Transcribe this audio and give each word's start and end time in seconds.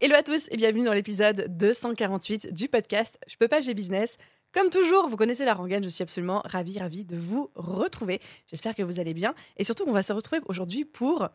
Hello 0.00 0.14
à 0.14 0.22
tous 0.22 0.46
et 0.52 0.56
bienvenue 0.56 0.84
dans 0.84 0.92
l'épisode 0.92 1.46
248 1.58 2.54
du 2.54 2.68
podcast 2.68 3.18
Je 3.26 3.36
peux 3.36 3.48
pas, 3.48 3.60
j'ai 3.60 3.74
business. 3.74 4.16
Comme 4.52 4.70
toujours, 4.70 5.08
vous 5.08 5.16
connaissez 5.16 5.44
la 5.44 5.54
rengaine, 5.54 5.82
je 5.82 5.88
suis 5.88 6.02
absolument 6.02 6.40
ravie, 6.44 6.78
ravie 6.78 7.04
de 7.04 7.16
vous 7.16 7.50
retrouver. 7.56 8.20
J'espère 8.46 8.76
que 8.76 8.84
vous 8.84 9.00
allez 9.00 9.12
bien 9.12 9.34
et 9.56 9.64
surtout 9.64 9.82
on 9.88 9.92
va 9.92 10.04
se 10.04 10.12
retrouver 10.12 10.40
aujourd'hui 10.46 10.84
pour 10.84 11.28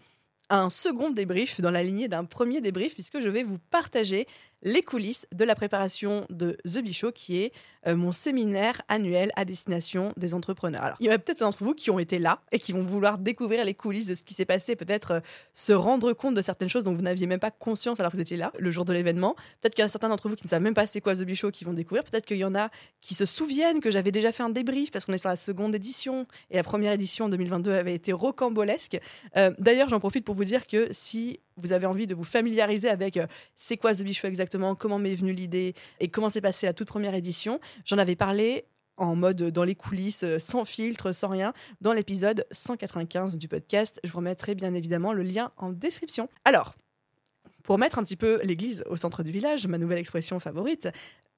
un 0.49 0.70
second 0.70 1.09
débrief 1.09 1.59
dans 1.59 1.72
la 1.72 1.84
lignée 1.84 2.08
d'un 2.08 2.23
premier 2.23 2.62
débrief 2.62 2.94
puisque 2.94 3.20
je 3.20 3.27
vais 3.27 3.44
vous 3.44 3.59
partager 3.70 4.27
les 4.63 4.81
coulisses 4.81 5.27
de 5.34 5.44
la 5.44 5.55
préparation 5.55 6.26
de 6.30 6.58
The 6.66 6.80
Bichot, 6.80 7.12
qui 7.12 7.38
est 7.38 7.52
euh, 7.85 7.95
mon 7.95 8.12
séminaire 8.12 8.81
annuel 8.88 9.30
à 9.36 9.44
destination 9.45 10.14
des 10.16 10.33
entrepreneurs. 10.33 10.83
Alors, 10.83 10.97
il 11.00 11.08
y 11.08 11.09
en 11.09 11.14
a 11.14 11.17
peut-être 11.20 11.39
d'entre 11.39 11.64
vous 11.64 11.73
qui 11.73 11.92
ont 11.92 12.00
été 12.00 12.17
là 12.17 12.42
et 12.52 12.59
qui 12.59 12.72
vont 12.72 12.83
vouloir 12.83 13.17
découvrir 13.17 13.66
les 13.66 13.73
coulisses 13.73 14.08
de 14.08 14.16
ce 14.16 14.23
qui 14.23 14.33
s'est 14.33 14.45
passé, 14.45 14.75
peut-être 14.75 15.11
euh, 15.11 15.20
se 15.53 15.73
rendre 15.73 16.14
compte 16.14 16.33
de 16.33 16.42
certaines 16.42 16.70
choses 16.70 16.86
dont 16.86 16.94
vous 16.94 17.02
n'aviez 17.02 17.28
même 17.28 17.39
pas 17.39 17.52
conscience 17.52 18.00
alors 18.00 18.11
que 18.11 18.17
vous 18.17 18.22
étiez 18.22 18.38
là 18.38 18.53
le 18.58 18.72
jour 18.72 18.86
de 18.86 18.94
l'événement. 18.94 19.36
Peut-être 19.59 19.75
qu'il 19.75 19.81
y 19.81 19.83
en 19.83 19.88
a 19.88 19.89
certains 19.89 20.09
d'entre 20.09 20.30
vous 20.30 20.36
qui 20.36 20.45
ne 20.45 20.50
savent 20.50 20.61
même 20.61 20.73
pas 20.73 20.88
c'est 20.88 21.02
quoi 21.02 21.14
The 21.14 21.23
Bichot 21.23 21.52
qui 21.52 21.66
vont 21.66 21.73
découvrir. 21.73 22.05
Peut-être 22.05 22.25
qu'il 22.25 22.38
y 22.38 22.45
en 22.45 22.55
a 22.55 22.70
qui 23.02 23.16
se 23.16 23.25
souviennent 23.25 23.81
que 23.81 23.92
j'avais 23.92 24.11
déjà 24.11 24.31
fait 24.31 24.44
un 24.44 24.50
débrief 24.50 24.92
parce 24.92 25.05
qu'on 25.05 25.14
est 25.14 25.17
sur 25.17 25.30
la 25.30 25.36
seconde 25.36 25.75
édition 25.75 26.25
et 26.50 26.55
la 26.55 26.64
première 26.64 26.94
édition 26.94 27.25
en 27.25 27.30
2022 27.30 27.73
avait 27.73 27.94
été 27.94 28.14
rocambolesque. 28.14 28.98
Euh, 29.36 29.52
d'ailleurs, 29.59 29.89
j'en 29.89 30.00
profite 30.00 30.23
pour 30.23 30.36
vous 30.36 30.45
dire 30.45 30.67
que 30.67 30.88
si 30.92 31.39
vous 31.57 31.71
avez 31.71 31.85
envie 31.85 32.07
de 32.07 32.15
vous 32.15 32.23
familiariser 32.23 32.89
avec 32.89 33.17
euh, 33.17 33.27
c'est 33.55 33.77
quoi 33.77 33.93
The 33.93 34.01
Bichot 34.01 34.27
exactement, 34.27 34.75
comment 34.75 34.99
m'est 34.99 35.15
venue 35.15 35.33
l'idée 35.33 35.73
et 35.99 36.07
comment 36.07 36.29
s'est 36.29 36.41
passée 36.41 36.65
la 36.65 36.73
toute 36.73 36.87
première 36.87 37.15
édition, 37.15 37.59
j'en 37.85 37.97
avais 37.97 38.15
parlé 38.15 38.65
en 38.97 39.15
mode 39.15 39.49
dans 39.49 39.63
les 39.63 39.75
coulisses, 39.75 40.23
euh, 40.23 40.39
sans 40.39 40.65
filtre, 40.65 41.11
sans 41.11 41.29
rien, 41.29 41.53
dans 41.81 41.93
l'épisode 41.93 42.45
195 42.51 43.37
du 43.37 43.47
podcast. 43.47 43.99
Je 44.03 44.11
vous 44.11 44.17
remettrai 44.17 44.55
bien 44.55 44.73
évidemment 44.73 45.13
le 45.13 45.23
lien 45.23 45.51
en 45.57 45.71
description. 45.71 46.29
Alors, 46.45 46.75
pour 47.63 47.77
mettre 47.77 47.97
un 47.97 48.03
petit 48.03 48.17
peu 48.17 48.39
l'église 48.43 48.83
au 48.89 48.97
centre 48.97 49.23
du 49.23 49.31
village, 49.31 49.67
ma 49.67 49.77
nouvelle 49.77 49.97
expression 49.97 50.39
favorite, 50.39 50.89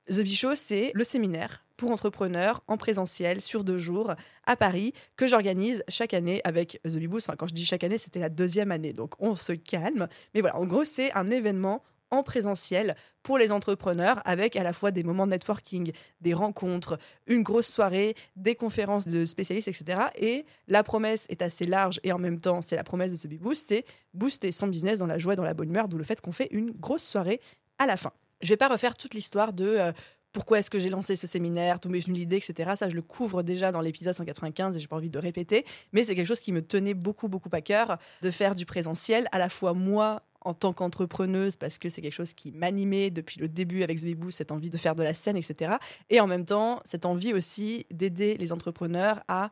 The 0.07 0.21
Bichot, 0.21 0.53
c'est 0.53 0.91
le 0.93 1.03
séminaire 1.03 1.65
pour 1.77 1.89
entrepreneurs 1.89 2.61
en 2.67 2.77
présentiel 2.77 3.41
sur 3.41 3.63
deux 3.63 3.79
jours 3.79 4.13
à 4.45 4.55
Paris 4.55 4.93
que 5.15 5.25
j'organise 5.25 5.83
chaque 5.87 6.13
année 6.13 6.41
avec 6.43 6.79
The 6.83 6.97
Biboost. 6.97 7.27
Enfin, 7.27 7.35
quand 7.35 7.47
je 7.47 7.55
dis 7.55 7.65
chaque 7.65 7.83
année, 7.83 7.97
c'était 7.97 8.19
la 8.19 8.29
deuxième 8.29 8.71
année, 8.71 8.93
donc 8.93 9.15
on 9.17 9.33
se 9.33 9.53
calme. 9.53 10.07
Mais 10.35 10.41
voilà, 10.41 10.57
en 10.57 10.65
gros, 10.67 10.85
c'est 10.85 11.11
un 11.13 11.25
événement 11.27 11.83
en 12.11 12.21
présentiel 12.21 12.95
pour 13.23 13.39
les 13.39 13.51
entrepreneurs 13.51 14.21
avec 14.25 14.55
à 14.55 14.61
la 14.61 14.73
fois 14.73 14.91
des 14.91 15.03
moments 15.03 15.25
de 15.25 15.31
networking, 15.31 15.91
des 16.21 16.35
rencontres, 16.35 16.99
une 17.25 17.41
grosse 17.41 17.67
soirée, 17.67 18.13
des 18.35 18.53
conférences 18.53 19.07
de 19.07 19.25
spécialistes, 19.25 19.69
etc. 19.69 20.03
Et 20.19 20.45
la 20.67 20.83
promesse 20.83 21.25
est 21.29 21.41
assez 21.41 21.65
large 21.65 21.99
et 22.03 22.11
en 22.11 22.19
même 22.19 22.39
temps, 22.39 22.61
c'est 22.61 22.75
la 22.75 22.83
promesse 22.83 23.11
de 23.11 23.17
ce 23.17 23.27
Biboost, 23.27 23.69
c'est 23.69 23.85
booster 24.13 24.51
son 24.51 24.67
business 24.67 24.99
dans 24.99 25.07
la 25.07 25.17
joie, 25.17 25.35
dans 25.35 25.43
la 25.43 25.55
bonne 25.55 25.69
humeur, 25.69 25.87
d'où 25.87 25.97
le 25.97 26.03
fait 26.03 26.21
qu'on 26.21 26.31
fait 26.31 26.49
une 26.51 26.69
grosse 26.69 27.03
soirée 27.03 27.41
à 27.79 27.87
la 27.87 27.97
fin. 27.97 28.11
Je 28.45 28.49
vais 28.49 28.57
pas 28.57 28.67
refaire 28.67 28.95
toute 28.95 29.15
l'histoire 29.15 29.53
de 29.53 29.65
euh, 29.65 29.91
pourquoi 30.31 30.59
est-ce 30.59 30.69
que 30.69 30.79
j'ai 30.79 30.89
lancé 30.89 31.15
ce 31.15 31.25
séminaire, 31.27 31.79
tout 31.79 31.89
m'est 31.89 31.99
venu 31.99 32.19
l'idée, 32.19 32.35
etc. 32.35 32.73
Ça, 32.75 32.89
je 32.89 32.95
le 32.95 33.01
couvre 33.01 33.41
déjà 33.41 33.71
dans 33.71 33.81
l'épisode 33.81 34.13
195 34.13 34.75
et 34.75 34.79
j'ai 34.79 34.87
pas 34.87 34.97
envie 34.97 35.09
de 35.09 35.17
répéter. 35.17 35.65
Mais 35.93 36.03
c'est 36.03 36.13
quelque 36.13 36.27
chose 36.27 36.41
qui 36.41 36.51
me 36.51 36.61
tenait 36.61 36.93
beaucoup, 36.93 37.27
beaucoup 37.27 37.49
à 37.53 37.61
cœur 37.61 37.97
de 38.21 38.31
faire 38.31 38.53
du 38.53 38.65
présentiel, 38.65 39.27
à 39.31 39.39
la 39.39 39.49
fois 39.49 39.73
moi 39.73 40.21
en 40.41 40.53
tant 40.53 40.73
qu'entrepreneuse, 40.73 41.55
parce 41.55 41.79
que 41.79 41.89
c'est 41.89 42.01
quelque 42.01 42.13
chose 42.13 42.35
qui 42.35 42.51
m'animait 42.51 43.09
depuis 43.09 43.39
le 43.39 43.47
début 43.49 43.81
avec 43.81 43.97
Zbibou, 43.97 44.29
cette 44.29 44.51
envie 44.51 44.69
de 44.69 44.77
faire 44.77 44.93
de 44.93 45.01
la 45.01 45.15
scène, 45.15 45.37
etc. 45.37 45.77
Et 46.11 46.19
en 46.19 46.27
même 46.27 46.45
temps, 46.45 46.81
cette 46.85 47.07
envie 47.07 47.33
aussi 47.33 47.87
d'aider 47.89 48.37
les 48.37 48.51
entrepreneurs 48.51 49.23
à 49.27 49.49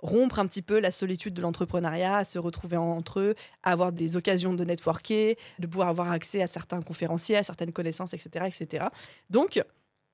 rompre 0.00 0.38
un 0.38 0.46
petit 0.46 0.62
peu 0.62 0.78
la 0.78 0.90
solitude 0.90 1.34
de 1.34 1.42
l'entrepreneuriat, 1.42 2.18
à 2.18 2.24
se 2.24 2.38
retrouver 2.38 2.76
entre 2.76 3.20
eux, 3.20 3.34
à 3.62 3.72
avoir 3.72 3.92
des 3.92 4.16
occasions 4.16 4.54
de 4.54 4.64
networker, 4.64 5.36
de 5.58 5.66
pouvoir 5.66 5.88
avoir 5.88 6.10
accès 6.10 6.42
à 6.42 6.46
certains 6.46 6.82
conférenciers, 6.82 7.36
à 7.36 7.42
certaines 7.42 7.72
connaissances, 7.72 8.14
etc. 8.14 8.46
etc. 8.46 8.86
Donc, 9.30 9.62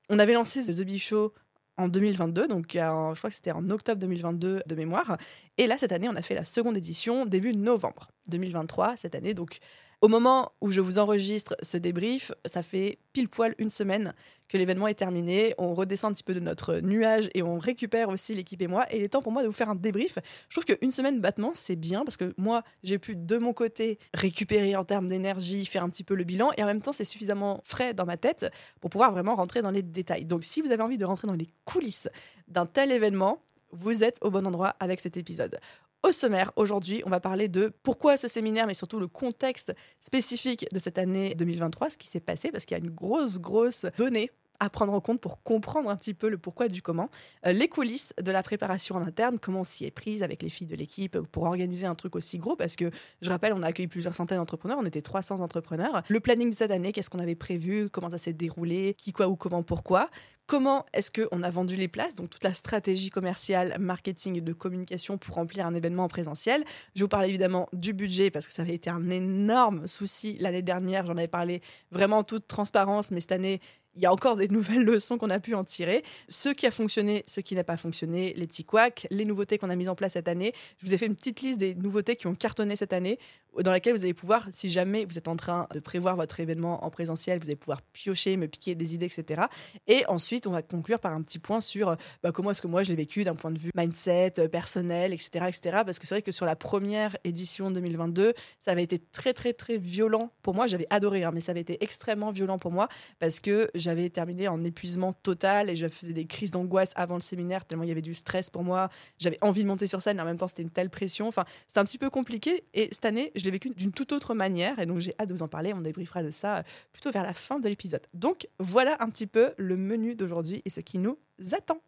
on 0.09 0.19
avait 0.19 0.33
lancé 0.33 0.65
The 0.65 0.81
Bee 0.83 0.99
Show 0.99 1.33
en 1.77 1.87
2022, 1.87 2.47
donc 2.47 2.67
je 2.73 3.17
crois 3.17 3.29
que 3.29 3.35
c'était 3.35 3.51
en 3.51 3.69
octobre 3.71 3.99
2022 3.99 4.63
de 4.65 4.75
mémoire. 4.75 5.17
Et 5.57 5.65
là, 5.65 5.77
cette 5.77 5.91
année, 5.91 6.07
on 6.07 6.15
a 6.15 6.21
fait 6.21 6.35
la 6.35 6.43
seconde 6.43 6.77
édition 6.77 7.25
début 7.25 7.53
novembre 7.53 8.09
2023, 8.29 8.95
cette 8.95 9.15
année. 9.15 9.33
Donc, 9.33 9.59
au 10.03 10.09
moment 10.09 10.51
où 10.59 10.69
je 10.69 10.81
vous 10.81 10.99
enregistre 10.99 11.55
ce 11.61 11.77
débrief, 11.77 12.33
ça 12.45 12.61
fait 12.61 12.99
pile 13.13 13.29
poil 13.29 13.55
une 13.57 13.69
semaine 13.69 14.13
que 14.49 14.57
l'événement 14.57 14.89
est 14.89 14.95
terminé. 14.95 15.55
On 15.57 15.73
redescend 15.73 16.11
un 16.11 16.13
petit 16.13 16.25
peu 16.25 16.33
de 16.33 16.41
notre 16.41 16.81
nuage 16.81 17.29
et 17.33 17.41
on 17.41 17.57
récupère 17.57 18.09
aussi 18.09 18.35
l'équipe 18.35 18.61
et 18.61 18.67
moi. 18.67 18.85
Et 18.91 18.97
il 18.97 19.03
est 19.03 19.07
temps 19.07 19.21
pour 19.21 19.31
moi 19.31 19.43
de 19.43 19.47
vous 19.47 19.53
faire 19.53 19.69
un 19.69 19.75
débrief. 19.75 20.19
Je 20.49 20.59
trouve 20.59 20.65
qu'une 20.75 20.91
semaine 20.91 21.21
battement, 21.21 21.51
c'est 21.53 21.77
bien 21.77 22.03
parce 22.03 22.17
que 22.17 22.33
moi, 22.37 22.63
j'ai 22.83 22.99
pu 22.99 23.15
de 23.15 23.37
mon 23.37 23.53
côté 23.53 23.97
récupérer 24.13 24.75
en 24.75 24.83
termes 24.83 25.07
d'énergie, 25.07 25.65
faire 25.65 25.85
un 25.85 25.89
petit 25.89 26.03
peu 26.03 26.15
le 26.15 26.25
bilan. 26.25 26.51
Et 26.57 26.63
en 26.63 26.67
même 26.67 26.81
temps, 26.81 26.91
c'est 26.91 27.05
suffisamment 27.05 27.61
frais 27.63 27.93
dans 27.93 28.05
ma 28.05 28.17
tête 28.17 28.51
pour 28.81 28.89
pouvoir 28.89 29.13
vraiment 29.13 29.35
rentrer 29.35 29.61
dans 29.61 29.71
les 29.71 29.83
détails. 29.83 30.25
Donc, 30.25 30.43
si 30.43 30.59
vous 30.59 30.73
avez 30.73 30.83
envie 30.83 30.97
de 30.97 31.05
rentrer 31.05 31.27
dans 31.27 31.33
les 31.33 31.47
coulisses 31.63 32.09
d'un 32.49 32.65
tel 32.65 32.91
événement, 32.91 33.41
vous 33.73 34.03
êtes 34.03 34.17
au 34.21 34.29
bon 34.29 34.45
endroit 34.45 34.75
avec 34.79 34.99
cet 34.99 35.17
épisode. 35.17 35.59
Au 36.05 36.11
sommaire, 36.11 36.51
aujourd'hui, 36.57 37.01
on 37.05 37.09
va 37.09 37.21
parler 37.21 37.47
de 37.47 37.71
pourquoi 37.81 38.17
ce 38.17 38.27
séminaire, 38.27 38.67
mais 38.67 38.73
surtout 38.73 38.99
le 38.99 39.07
contexte 39.07 39.73
spécifique 40.01 40.65
de 40.73 40.77
cette 40.77 40.97
année 40.97 41.33
2023, 41.33 41.91
ce 41.91 41.97
qui 41.97 42.07
s'est 42.07 42.19
passé, 42.19 42.51
parce 42.51 42.65
qu'il 42.65 42.77
y 42.77 42.81
a 42.81 42.83
une 42.83 42.91
grosse, 42.91 43.39
grosse 43.39 43.85
donnée 43.97 44.29
à 44.59 44.69
prendre 44.69 44.93
en 44.93 44.99
compte 44.99 45.19
pour 45.19 45.41
comprendre 45.43 45.89
un 45.89 45.95
petit 45.95 46.13
peu 46.13 46.29
le 46.29 46.37
pourquoi 46.37 46.67
du 46.67 46.81
comment, 46.81 47.09
euh, 47.45 47.53
les 47.53 47.67
coulisses 47.67 48.13
de 48.21 48.31
la 48.31 48.43
préparation 48.43 48.95
en 48.95 49.01
interne, 49.01 49.39
comment 49.39 49.61
on 49.61 49.63
s'y 49.63 49.85
est 49.85 49.91
prise 49.91 50.23
avec 50.23 50.41
les 50.41 50.49
filles 50.49 50.67
de 50.67 50.75
l'équipe 50.75 51.19
pour 51.19 51.43
organiser 51.43 51.87
un 51.87 51.95
truc 51.95 52.15
aussi 52.15 52.37
gros, 52.37 52.55
parce 52.55 52.75
que 52.75 52.91
je 53.21 53.29
rappelle, 53.29 53.53
on 53.53 53.63
a 53.63 53.67
accueilli 53.67 53.87
plusieurs 53.87 54.15
centaines 54.15 54.37
d'entrepreneurs, 54.37 54.77
on 54.81 54.85
était 54.85 55.01
300 55.01 55.39
entrepreneurs. 55.39 56.03
Le 56.09 56.19
planning 56.19 56.49
de 56.49 56.55
cette 56.55 56.71
année, 56.71 56.91
qu'est-ce 56.91 57.09
qu'on 57.09 57.19
avait 57.19 57.35
prévu, 57.35 57.89
comment 57.89 58.09
ça 58.09 58.17
s'est 58.17 58.33
déroulé, 58.33 58.93
qui, 58.97 59.13
quoi, 59.13 59.27
ou 59.27 59.35
comment, 59.35 59.63
pourquoi. 59.63 60.09
Comment 60.53 60.85
est-ce 60.93 61.09
qu'on 61.09 61.41
a 61.41 61.49
vendu 61.49 61.75
les 61.75 61.87
places 61.87 62.13
Donc 62.13 62.29
toute 62.29 62.43
la 62.43 62.53
stratégie 62.53 63.09
commerciale, 63.09 63.75
marketing 63.79 64.37
et 64.37 64.41
de 64.41 64.53
communication 64.53 65.17
pour 65.17 65.33
remplir 65.33 65.65
un 65.65 65.73
événement 65.73 66.03
en 66.03 66.07
présentiel? 66.07 66.63
Je 66.95 67.03
vous 67.03 67.07
parle 67.07 67.25
évidemment 67.25 67.65
du 67.73 67.91
budget 67.91 68.29
parce 68.29 68.45
que 68.45 68.53
ça 68.53 68.61
avait 68.61 68.75
été 68.75 68.91
un 68.91 69.09
énorme 69.09 69.87
souci 69.87 70.37
l'année 70.39 70.61
dernière. 70.61 71.07
J'en 71.07 71.17
avais 71.17 71.27
parlé 71.27 71.63
vraiment 71.89 72.19
en 72.19 72.23
toute 72.23 72.45
transparence, 72.45 73.09
mais 73.09 73.19
cette 73.19 73.31
année, 73.31 73.61
il 73.95 74.01
y 74.01 74.05
a 74.05 74.11
encore 74.11 74.35
des 74.35 74.47
nouvelles 74.49 74.83
leçons 74.83 75.17
qu'on 75.17 75.29
a 75.29 75.39
pu 75.39 75.55
en 75.55 75.63
tirer. 75.63 76.03
Ce 76.29 76.49
qui 76.49 76.65
a 76.67 76.71
fonctionné, 76.71 77.23
ce 77.27 77.39
qui 77.39 77.55
n'a 77.55 77.63
pas 77.63 77.77
fonctionné, 77.77 78.33
les 78.37 78.47
petits 78.47 78.63
couacs, 78.63 79.07
les 79.11 79.25
nouveautés 79.25 79.57
qu'on 79.57 79.69
a 79.69 79.75
mises 79.75 79.89
en 79.89 79.95
place 79.95 80.13
cette 80.13 80.27
année. 80.27 80.53
Je 80.77 80.85
vous 80.85 80.93
ai 80.93 80.97
fait 80.97 81.05
une 81.05 81.15
petite 81.15 81.41
liste 81.41 81.59
des 81.59 81.75
nouveautés 81.75 82.15
qui 82.15 82.27
ont 82.27 82.35
cartonné 82.35 82.75
cette 82.75 82.93
année, 82.93 83.19
dans 83.61 83.71
laquelle 83.71 83.95
vous 83.95 84.03
allez 84.03 84.13
pouvoir, 84.13 84.47
si 84.51 84.69
jamais 84.69 85.05
vous 85.05 85.17
êtes 85.17 85.27
en 85.27 85.35
train 85.35 85.67
de 85.73 85.79
prévoir 85.79 86.15
votre 86.15 86.39
événement 86.39 86.83
en 86.83 86.89
présentiel, 86.89 87.39
vous 87.39 87.45
allez 87.45 87.55
pouvoir 87.55 87.81
piocher, 87.81 88.35
me 88.37 88.47
piquer 88.47 88.73
des 88.73 88.95
idées, 88.95 89.05
etc. 89.05 89.43
Et 89.87 90.05
ensuite, 90.07 90.47
on 90.47 90.51
va 90.51 90.61
conclure 90.61 90.99
par 90.99 91.13
un 91.13 91.21
petit 91.21 91.39
point 91.39 91.61
sur 91.61 91.95
bah, 92.23 92.31
comment 92.31 92.51
est-ce 92.51 92.61
que 92.61 92.67
moi 92.67 92.83
je 92.83 92.89
l'ai 92.89 92.95
vécu 92.95 93.23
d'un 93.23 93.35
point 93.35 93.51
de 93.51 93.59
vue 93.59 93.69
mindset, 93.75 94.33
euh, 94.39 94.47
personnel, 94.47 95.13
etc. 95.13 95.45
etc. 95.47 95.81
parce 95.85 95.99
que 95.99 96.07
c'est 96.07 96.15
vrai 96.15 96.21
que 96.21 96.31
sur 96.31 96.45
la 96.45 96.55
première 96.55 97.15
édition 97.23 97.69
2022, 97.69 98.33
ça 98.59 98.71
avait 98.71 98.83
été 98.83 98.97
très, 98.97 99.33
très, 99.33 99.53
très 99.53 99.77
violent 99.77 100.31
pour 100.41 100.55
moi. 100.55 100.65
J'avais 100.65 100.87
adoré, 100.89 101.23
hein, 101.23 101.31
mais 101.33 101.41
ça 101.41 101.51
avait 101.51 101.61
été 101.61 101.83
extrêmement 101.83 102.31
violent 102.31 102.57
pour 102.57 102.71
moi 102.71 102.87
parce 103.19 103.39
que 103.39 103.69
j'avais 103.83 104.09
terminé 104.09 104.47
en 104.47 104.63
épuisement 104.63 105.13
total 105.13 105.69
et 105.69 105.75
je 105.75 105.87
faisais 105.87 106.13
des 106.13 106.25
crises 106.25 106.51
d'angoisse 106.51 106.93
avant 106.95 107.15
le 107.15 107.21
séminaire, 107.21 107.65
tellement 107.65 107.83
il 107.83 107.89
y 107.89 107.91
avait 107.91 108.01
du 108.01 108.13
stress 108.13 108.49
pour 108.49 108.63
moi. 108.63 108.89
J'avais 109.19 109.37
envie 109.41 109.63
de 109.63 109.67
monter 109.67 109.85
sur 109.85 110.01
scène, 110.01 110.17
mais 110.17 110.23
en 110.23 110.25
même 110.25 110.37
temps, 110.37 110.47
c'était 110.47 110.63
une 110.63 110.71
telle 110.71 110.89
pression. 110.89 111.27
Enfin, 111.27 111.45
c'est 111.67 111.79
un 111.79 111.83
petit 111.83 111.97
peu 111.97 112.09
compliqué. 112.09 112.63
Et 112.73 112.89
cette 112.91 113.05
année, 113.05 113.31
je 113.35 113.43
l'ai 113.43 113.51
vécu 113.51 113.69
d'une 113.69 113.91
toute 113.91 114.11
autre 114.11 114.33
manière. 114.33 114.79
Et 114.79 114.85
donc, 114.85 114.99
j'ai 114.99 115.13
hâte 115.19 115.29
de 115.29 115.33
vous 115.33 115.43
en 115.43 115.47
parler. 115.47 115.73
On 115.73 115.81
débriefera 115.81 116.23
de 116.23 116.31
ça 116.31 116.57
euh, 116.57 116.63
plutôt 116.91 117.11
vers 117.11 117.23
la 117.23 117.33
fin 117.33 117.59
de 117.59 117.67
l'épisode. 117.67 118.07
Donc, 118.13 118.47
voilà 118.59 118.95
un 118.99 119.09
petit 119.09 119.27
peu 119.27 119.53
le 119.57 119.77
menu 119.77 120.15
d'aujourd'hui 120.15 120.61
et 120.65 120.69
ce 120.69 120.79
qui 120.79 120.97
nous 120.97 121.17
attend. 121.51 121.81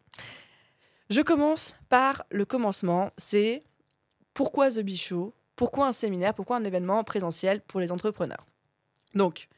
Je 1.08 1.22
commence 1.22 1.76
par 1.88 2.24
le 2.30 2.44
commencement. 2.44 3.10
C'est 3.16 3.60
pourquoi 4.34 4.70
The 4.70 4.80
Bichot 4.80 5.34
Pourquoi 5.56 5.86
un 5.86 5.92
séminaire? 5.92 6.34
Pourquoi 6.34 6.56
un 6.56 6.64
événement 6.64 7.02
présentiel 7.04 7.62
pour 7.62 7.80
les 7.80 7.90
entrepreneurs? 7.90 8.44
Donc, 9.14 9.48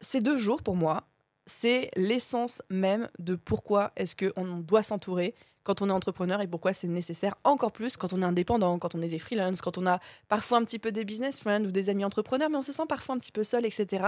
ces 0.00 0.20
deux 0.20 0.38
jours, 0.38 0.62
pour 0.62 0.76
moi, 0.76 1.09
c'est 1.50 1.90
l'essence 1.96 2.62
même 2.70 3.08
de 3.18 3.34
pourquoi 3.34 3.90
est-ce 3.96 4.14
qu'on 4.14 4.58
doit 4.58 4.84
s'entourer 4.84 5.34
quand 5.64 5.82
on 5.82 5.88
est 5.88 5.92
entrepreneur 5.92 6.40
et 6.40 6.46
pourquoi 6.46 6.72
c'est 6.72 6.88
nécessaire 6.88 7.34
encore 7.44 7.72
plus 7.72 7.96
quand 7.96 8.12
on 8.12 8.22
est 8.22 8.24
indépendant, 8.24 8.78
quand 8.78 8.94
on 8.94 9.02
est 9.02 9.08
des 9.08 9.18
freelance, 9.18 9.60
quand 9.60 9.76
on 9.76 9.86
a 9.86 9.98
parfois 10.28 10.58
un 10.58 10.64
petit 10.64 10.78
peu 10.78 10.92
des 10.92 11.04
business 11.04 11.40
friends 11.40 11.64
ou 11.64 11.72
des 11.72 11.88
amis 11.88 12.04
entrepreneurs, 12.04 12.50
mais 12.50 12.56
on 12.56 12.62
se 12.62 12.72
sent 12.72 12.84
parfois 12.88 13.16
un 13.16 13.18
petit 13.18 13.32
peu 13.32 13.44
seul, 13.44 13.66
etc. 13.66 14.06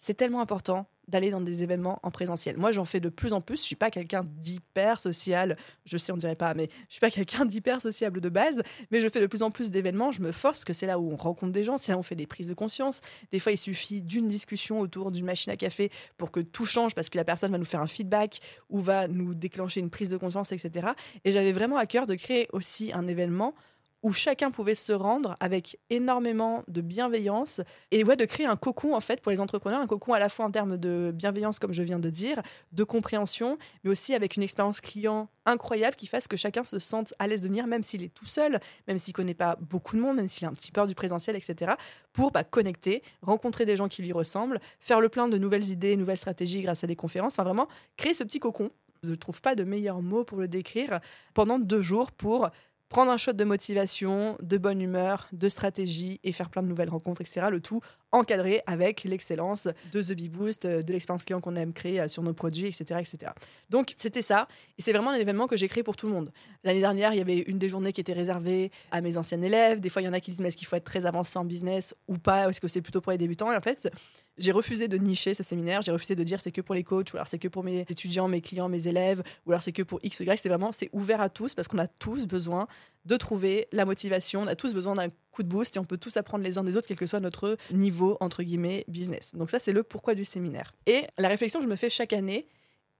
C'est 0.00 0.14
tellement 0.14 0.40
important 0.40 0.86
d'aller 1.08 1.30
dans 1.30 1.40
des 1.40 1.64
événements 1.64 1.98
en 2.04 2.12
présentiel. 2.12 2.56
Moi, 2.56 2.70
j'en 2.70 2.84
fais 2.84 3.00
de 3.00 3.08
plus 3.08 3.32
en 3.32 3.40
plus. 3.40 3.56
Je 3.56 3.64
suis 3.64 3.76
pas 3.76 3.90
quelqu'un 3.90 4.24
d'hyper 4.24 5.00
social. 5.00 5.56
Je 5.84 5.98
sais, 5.98 6.12
on 6.12 6.16
dirait 6.16 6.36
pas, 6.36 6.54
mais 6.54 6.68
je 6.88 6.92
suis 6.92 7.00
pas 7.00 7.10
quelqu'un 7.10 7.44
d'hyper 7.44 7.80
sociable 7.80 8.20
de 8.20 8.28
base. 8.28 8.62
Mais 8.92 9.00
je 9.00 9.08
fais 9.08 9.20
de 9.20 9.26
plus 9.26 9.42
en 9.42 9.50
plus 9.50 9.72
d'événements. 9.72 10.12
Je 10.12 10.22
me 10.22 10.30
force 10.30 10.58
parce 10.58 10.64
que 10.66 10.72
c'est 10.72 10.86
là 10.86 11.00
où 11.00 11.10
on 11.10 11.16
rencontre 11.16 11.50
des 11.50 11.64
gens, 11.64 11.78
c'est 11.78 11.90
là 11.90 11.96
où 11.96 12.00
on 12.00 12.04
fait 12.04 12.14
des 12.14 12.28
prises 12.28 12.46
de 12.46 12.54
conscience. 12.54 13.00
Des 13.32 13.40
fois, 13.40 13.50
il 13.50 13.58
suffit 13.58 14.04
d'une 14.04 14.28
discussion 14.28 14.78
autour 14.78 15.10
d'une 15.10 15.24
machine 15.24 15.52
à 15.52 15.56
café 15.56 15.90
pour 16.16 16.30
que 16.30 16.38
tout 16.38 16.64
change 16.64 16.94
parce 16.94 17.10
que 17.10 17.18
la 17.18 17.24
personne 17.24 17.50
va 17.50 17.58
nous 17.58 17.64
faire 17.64 17.80
un 17.80 17.88
feedback 17.88 18.38
ou 18.68 18.78
va 18.78 19.08
nous 19.08 19.34
déclencher 19.34 19.80
une 19.80 19.90
prise 19.90 20.10
de 20.10 20.16
conscience, 20.16 20.52
etc. 20.52 20.90
Et 21.24 21.32
j'avais 21.32 21.52
vraiment 21.52 21.76
à 21.76 21.86
cœur 21.86 22.06
de 22.06 22.14
créer 22.14 22.46
aussi 22.52 22.92
un 22.92 23.08
événement 23.08 23.54
où 24.02 24.12
chacun 24.12 24.50
pouvait 24.50 24.74
se 24.74 24.92
rendre 24.92 25.36
avec 25.40 25.78
énormément 25.90 26.62
de 26.68 26.80
bienveillance 26.80 27.60
et 27.90 28.04
ouais, 28.04 28.16
de 28.16 28.24
créer 28.24 28.46
un 28.46 28.56
cocon 28.56 28.94
en 28.94 29.00
fait 29.00 29.20
pour 29.20 29.32
les 29.32 29.40
entrepreneurs, 29.40 29.80
un 29.80 29.86
cocon 29.86 30.12
à 30.12 30.18
la 30.18 30.28
fois 30.28 30.44
en 30.44 30.50
termes 30.50 30.76
de 30.76 31.12
bienveillance 31.14 31.58
comme 31.58 31.72
je 31.72 31.82
viens 31.82 31.98
de 31.98 32.10
dire, 32.10 32.40
de 32.72 32.84
compréhension, 32.84 33.58
mais 33.82 33.90
aussi 33.90 34.14
avec 34.14 34.36
une 34.36 34.42
expérience 34.42 34.80
client 34.80 35.28
incroyable 35.46 35.96
qui 35.96 36.06
fasse 36.06 36.28
que 36.28 36.36
chacun 36.36 36.62
se 36.62 36.78
sente 36.78 37.14
à 37.18 37.26
l'aise 37.26 37.42
de 37.42 37.48
venir, 37.48 37.66
même 37.66 37.82
s'il 37.82 38.02
est 38.02 38.14
tout 38.14 38.26
seul, 38.26 38.60
même 38.86 38.98
s'il 38.98 39.14
connaît 39.14 39.34
pas 39.34 39.56
beaucoup 39.60 39.96
de 39.96 40.00
monde, 40.00 40.16
même 40.16 40.28
s'il 40.28 40.46
a 40.46 40.50
un 40.50 40.54
petit 40.54 40.70
peur 40.70 40.86
du 40.86 40.94
présentiel, 40.94 41.36
etc., 41.36 41.72
pour 42.12 42.30
bah, 42.30 42.44
connecter, 42.44 43.02
rencontrer 43.22 43.64
des 43.64 43.76
gens 43.76 43.88
qui 43.88 44.02
lui 44.02 44.12
ressemblent, 44.12 44.60
faire 44.78 45.00
le 45.00 45.08
plein 45.08 45.28
de 45.28 45.38
nouvelles 45.38 45.70
idées, 45.70 45.96
nouvelles 45.96 46.18
stratégies 46.18 46.62
grâce 46.62 46.84
à 46.84 46.86
des 46.86 46.96
conférences, 46.96 47.34
enfin 47.34 47.44
vraiment 47.44 47.68
créer 47.96 48.14
ce 48.14 48.24
petit 48.24 48.40
cocon 48.40 48.70
je 49.02 49.10
ne 49.10 49.14
trouve 49.14 49.40
pas 49.40 49.54
de 49.54 49.64
meilleur 49.64 50.02
mot 50.02 50.24
pour 50.24 50.38
le 50.38 50.48
décrire, 50.48 51.00
pendant 51.34 51.58
deux 51.58 51.82
jours 51.82 52.12
pour 52.12 52.48
prendre 52.88 53.10
un 53.10 53.16
shot 53.16 53.32
de 53.32 53.44
motivation, 53.44 54.36
de 54.42 54.58
bonne 54.58 54.80
humeur, 54.80 55.28
de 55.32 55.48
stratégie 55.48 56.20
et 56.24 56.32
faire 56.32 56.48
plein 56.50 56.62
de 56.62 56.68
nouvelles 56.68 56.88
rencontres, 56.88 57.20
etc. 57.20 57.46
Le 57.50 57.60
tout 57.60 57.80
encadré 58.12 58.62
avec 58.66 59.04
l'excellence 59.04 59.68
de 59.92 60.02
The 60.02 60.12
Bee 60.12 60.28
Boost, 60.28 60.64
euh, 60.64 60.82
de 60.82 60.92
l'expérience 60.92 61.24
client 61.24 61.40
qu'on 61.40 61.56
aime 61.56 61.72
créer 61.72 62.00
euh, 62.00 62.08
sur 62.08 62.22
nos 62.22 62.32
produits, 62.32 62.66
etc. 62.66 63.00
etc. 63.00 63.32
Donc 63.68 63.92
c'était 63.96 64.22
ça, 64.22 64.48
et 64.78 64.82
c'est 64.82 64.92
vraiment 64.92 65.10
un 65.10 65.18
événement 65.18 65.46
que 65.46 65.56
j'ai 65.56 65.68
créé 65.68 65.82
pour 65.82 65.96
tout 65.96 66.06
le 66.06 66.12
monde. 66.12 66.32
L'année 66.64 66.80
dernière, 66.80 67.12
il 67.12 67.18
y 67.18 67.20
avait 67.20 67.38
une 67.40 67.58
des 67.58 67.68
journées 67.68 67.92
qui 67.92 68.00
était 68.00 68.14
réservée 68.14 68.70
à 68.90 69.00
mes 69.00 69.16
anciens 69.18 69.42
élèves. 69.42 69.80
Des 69.80 69.90
fois, 69.90 70.00
il 70.00 70.06
y 70.06 70.08
en 70.08 70.14
a 70.14 70.20
qui 70.20 70.30
disent 70.30 70.40
mais 70.40 70.48
est-ce 70.48 70.56
qu'il 70.56 70.66
faut 70.66 70.76
être 70.76 70.84
très 70.84 71.04
avancé 71.04 71.38
en 71.38 71.44
business 71.44 71.94
ou 72.08 72.16
pas? 72.16 72.48
Est-ce 72.48 72.60
que 72.60 72.68
c'est 72.68 72.80
plutôt 72.82 73.00
pour 73.00 73.12
les 73.12 73.18
débutants? 73.18 73.52
Et 73.52 73.56
en 73.56 73.60
fait, 73.60 73.90
j'ai 74.38 74.52
refusé 74.52 74.88
de 74.88 74.96
nicher 74.96 75.34
ce 75.34 75.42
séminaire, 75.42 75.82
j'ai 75.82 75.92
refusé 75.92 76.14
de 76.14 76.22
dire 76.22 76.40
c'est 76.40 76.52
que 76.52 76.60
pour 76.60 76.74
les 76.74 76.84
coachs, 76.84 77.12
ou 77.12 77.16
alors 77.16 77.28
c'est 77.28 77.38
que 77.38 77.48
pour 77.48 77.64
mes 77.64 77.80
étudiants, 77.80 78.28
mes 78.28 78.40
clients, 78.40 78.68
mes 78.68 78.88
élèves, 78.88 79.22
ou 79.46 79.50
alors 79.50 79.62
c'est 79.62 79.72
que 79.72 79.82
pour 79.82 80.00
X 80.02 80.20
ou 80.20 80.22
Y. 80.24 80.38
C'est 80.38 80.48
vraiment, 80.48 80.72
c'est 80.72 80.90
ouvert 80.92 81.20
à 81.20 81.28
tous 81.28 81.54
parce 81.54 81.68
qu'on 81.68 81.78
a 81.78 81.86
tous 81.86 82.26
besoin 82.26 82.66
de 83.04 83.16
trouver 83.16 83.68
la 83.72 83.84
motivation, 83.84 84.42
on 84.42 84.46
a 84.46 84.54
tous 84.54 84.74
besoin 84.74 84.94
d'un 84.94 85.08
coup 85.30 85.42
de 85.42 85.48
boost 85.48 85.76
et 85.76 85.78
on 85.78 85.84
peut 85.84 85.96
tous 85.96 86.16
apprendre 86.16 86.44
les 86.44 86.58
uns 86.58 86.64
des 86.64 86.76
autres, 86.76 86.86
quel 86.86 86.96
que 86.96 87.06
soit 87.06 87.20
notre 87.20 87.56
niveau, 87.72 88.16
entre 88.20 88.42
guillemets, 88.42 88.84
business. 88.88 89.34
Donc 89.34 89.50
ça, 89.50 89.58
c'est 89.58 89.72
le 89.72 89.82
pourquoi 89.82 90.14
du 90.14 90.24
séminaire. 90.24 90.74
Et 90.86 91.06
la 91.16 91.28
réflexion 91.28 91.60
que 91.60 91.66
je 91.66 91.70
me 91.70 91.76
fais 91.76 91.90
chaque 91.90 92.12
année, 92.12 92.46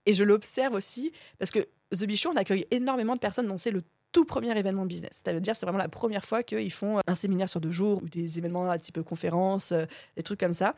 et 0.07 0.15
je 0.15 0.25
l'observe 0.25 0.75
aussi, 0.75 1.13
parce 1.39 1.51
que 1.51 1.61
The 1.91 2.05
Bichon, 2.05 2.31
on 2.33 2.37
accueille 2.37 2.67
énormément 2.71 3.15
de 3.15 3.21
personnes 3.21 3.47
dont 3.47 3.59
c'est 3.59 3.71
le 3.71 3.83
tout 4.13 4.25
premier 4.25 4.57
événement 4.59 4.87
business. 4.87 5.21
Ça 5.25 5.33
veut 5.33 5.41
dire 5.41 5.55
c'est 5.55 5.67
vraiment 5.67 5.79
la 5.79 5.89
première 5.89 6.25
fois 6.25 6.43
qu'ils 6.43 6.73
font 6.73 7.01
un 7.07 7.15
séminaire 7.15 7.49
sur 7.49 7.61
deux 7.61 7.71
jours 7.71 8.03
ou 8.03 8.09
des 8.09 8.39
événements 8.39 8.71
à 8.71 8.79
type 8.79 9.03
conférence, 9.03 9.73
euh, 9.73 9.85
des 10.17 10.23
trucs 10.23 10.41
comme 10.41 10.55
ça. 10.55 10.75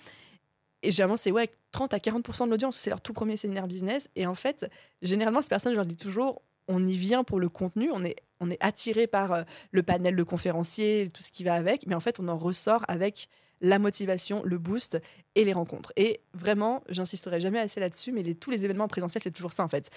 Et 0.83 0.91
généralement, 0.91 1.17
c'est 1.17 1.31
ouais, 1.31 1.51
30 1.73 1.95
à 1.95 1.99
40% 1.99 2.47
de 2.47 2.51
l'audience, 2.51 2.77
c'est 2.79 2.91
leur 2.91 3.01
tout 3.01 3.13
premier 3.13 3.37
séminaire 3.37 3.67
business. 3.67 4.09
Et 4.17 4.27
en 4.27 4.35
fait, 4.35 4.71
généralement, 5.03 5.43
ces 5.43 5.49
personnes, 5.49 5.73
je 5.73 5.77
leur 5.77 5.87
dis 5.87 5.97
toujours, 5.97 6.43
on 6.69 6.87
y 6.87 6.97
vient 6.97 7.25
pour 7.25 7.41
le 7.41 7.49
contenu, 7.49 7.91
on 7.93 8.05
est, 8.05 8.17
on 8.39 8.51
est 8.51 8.63
attiré 8.63 9.07
par 9.07 9.33
euh, 9.33 9.43
le 9.73 9.83
panel 9.83 10.17
de 10.17 10.23
conférenciers, 10.23 11.09
tout 11.13 11.23
ce 11.23 11.31
qui 11.31 11.45
va 11.45 11.55
avec, 11.55 11.87
mais 11.87 11.95
en 11.95 12.01
fait, 12.01 12.21
on 12.21 12.29
en 12.29 12.39
ressort 12.39 12.85
avec 12.89 13.29
la 13.61 13.79
motivation, 13.79 14.43
le 14.45 14.59
boost 14.59 14.99
et 15.35 15.45
les 15.45 15.53
rencontres. 15.53 15.93
Et 15.97 16.21
vraiment, 16.33 16.83
j'insisterai 16.89 17.41
jamais 17.41 17.59
assez 17.59 17.81
là-dessus, 17.81 18.13
mais 18.13 18.23
tous 18.35 18.51
les 18.51 18.65
événements 18.65 18.89
présentiels, 18.89 19.23
c'est 19.23 19.31
toujours 19.31 19.53
ça 19.53 19.65
en 19.65 19.69
fait. 19.69 19.91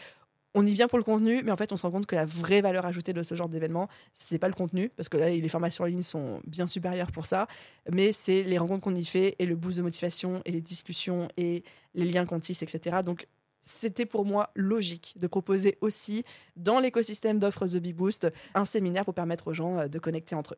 On 0.55 0.65
y 0.65 0.73
vient 0.73 0.88
pour 0.88 1.00
le 1.00 1.03
contenu, 1.03 1.41
mais 1.44 1.51
en 1.51 1.55
fait, 1.55 1.71
on 1.71 1.77
se 1.77 1.81
rend 1.81 1.91
compte 1.91 2.05
que 2.05 2.15
la 2.15 2.25
vraie 2.25 2.61
valeur 2.61 2.85
ajoutée 2.85 3.11
de 3.11 3.23
ce 3.23 3.33
genre 3.33 3.50
d'événement, 3.50 3.89
c'est 4.13 4.38
pas 4.38 4.47
le 4.47 4.53
contenu, 4.53 4.89
parce 4.89 5.09
que 5.09 5.17
là, 5.17 5.29
les 5.29 5.50
formations 5.50 5.83
en 5.83 5.88
ligne 5.88 6.03
sont 6.03 6.41
bien 6.45 6.67
supérieures 6.67 7.11
pour 7.11 7.25
ça, 7.25 7.47
mais 7.91 8.13
c'est 8.13 8.44
les 8.44 8.59
rencontres 8.59 8.83
qu'on 8.83 8.95
y 8.95 9.05
fait 9.05 9.35
et 9.39 9.45
le 9.47 9.55
boost 9.55 9.77
de 9.77 9.83
motivation 9.83 10.41
et 10.45 10.51
les 10.51 10.61
discussions 10.61 11.27
et 11.38 11.63
les 11.95 12.05
liens 12.05 12.25
qu'on 12.25 12.39
tisse, 12.39 12.61
etc. 12.61 12.97
Donc, 13.03 13.27
c'était 13.63 14.05
pour 14.05 14.25
moi 14.25 14.51
logique 14.55 15.15
de 15.17 15.25
proposer 15.25 15.77
aussi 15.81 16.23
dans 16.56 16.79
l'écosystème 16.79 17.39
d'offres 17.39 17.65
The 17.65 17.77
Bee 17.77 17.94
Boost 17.94 18.27
un 18.53 18.65
séminaire 18.65 19.06
pour 19.06 19.13
permettre 19.13 19.47
aux 19.47 19.53
gens 19.53 19.79
euh, 19.79 19.88
de 19.88 19.99
connecter 19.99 20.35
entre 20.35 20.53
eux. 20.53 20.57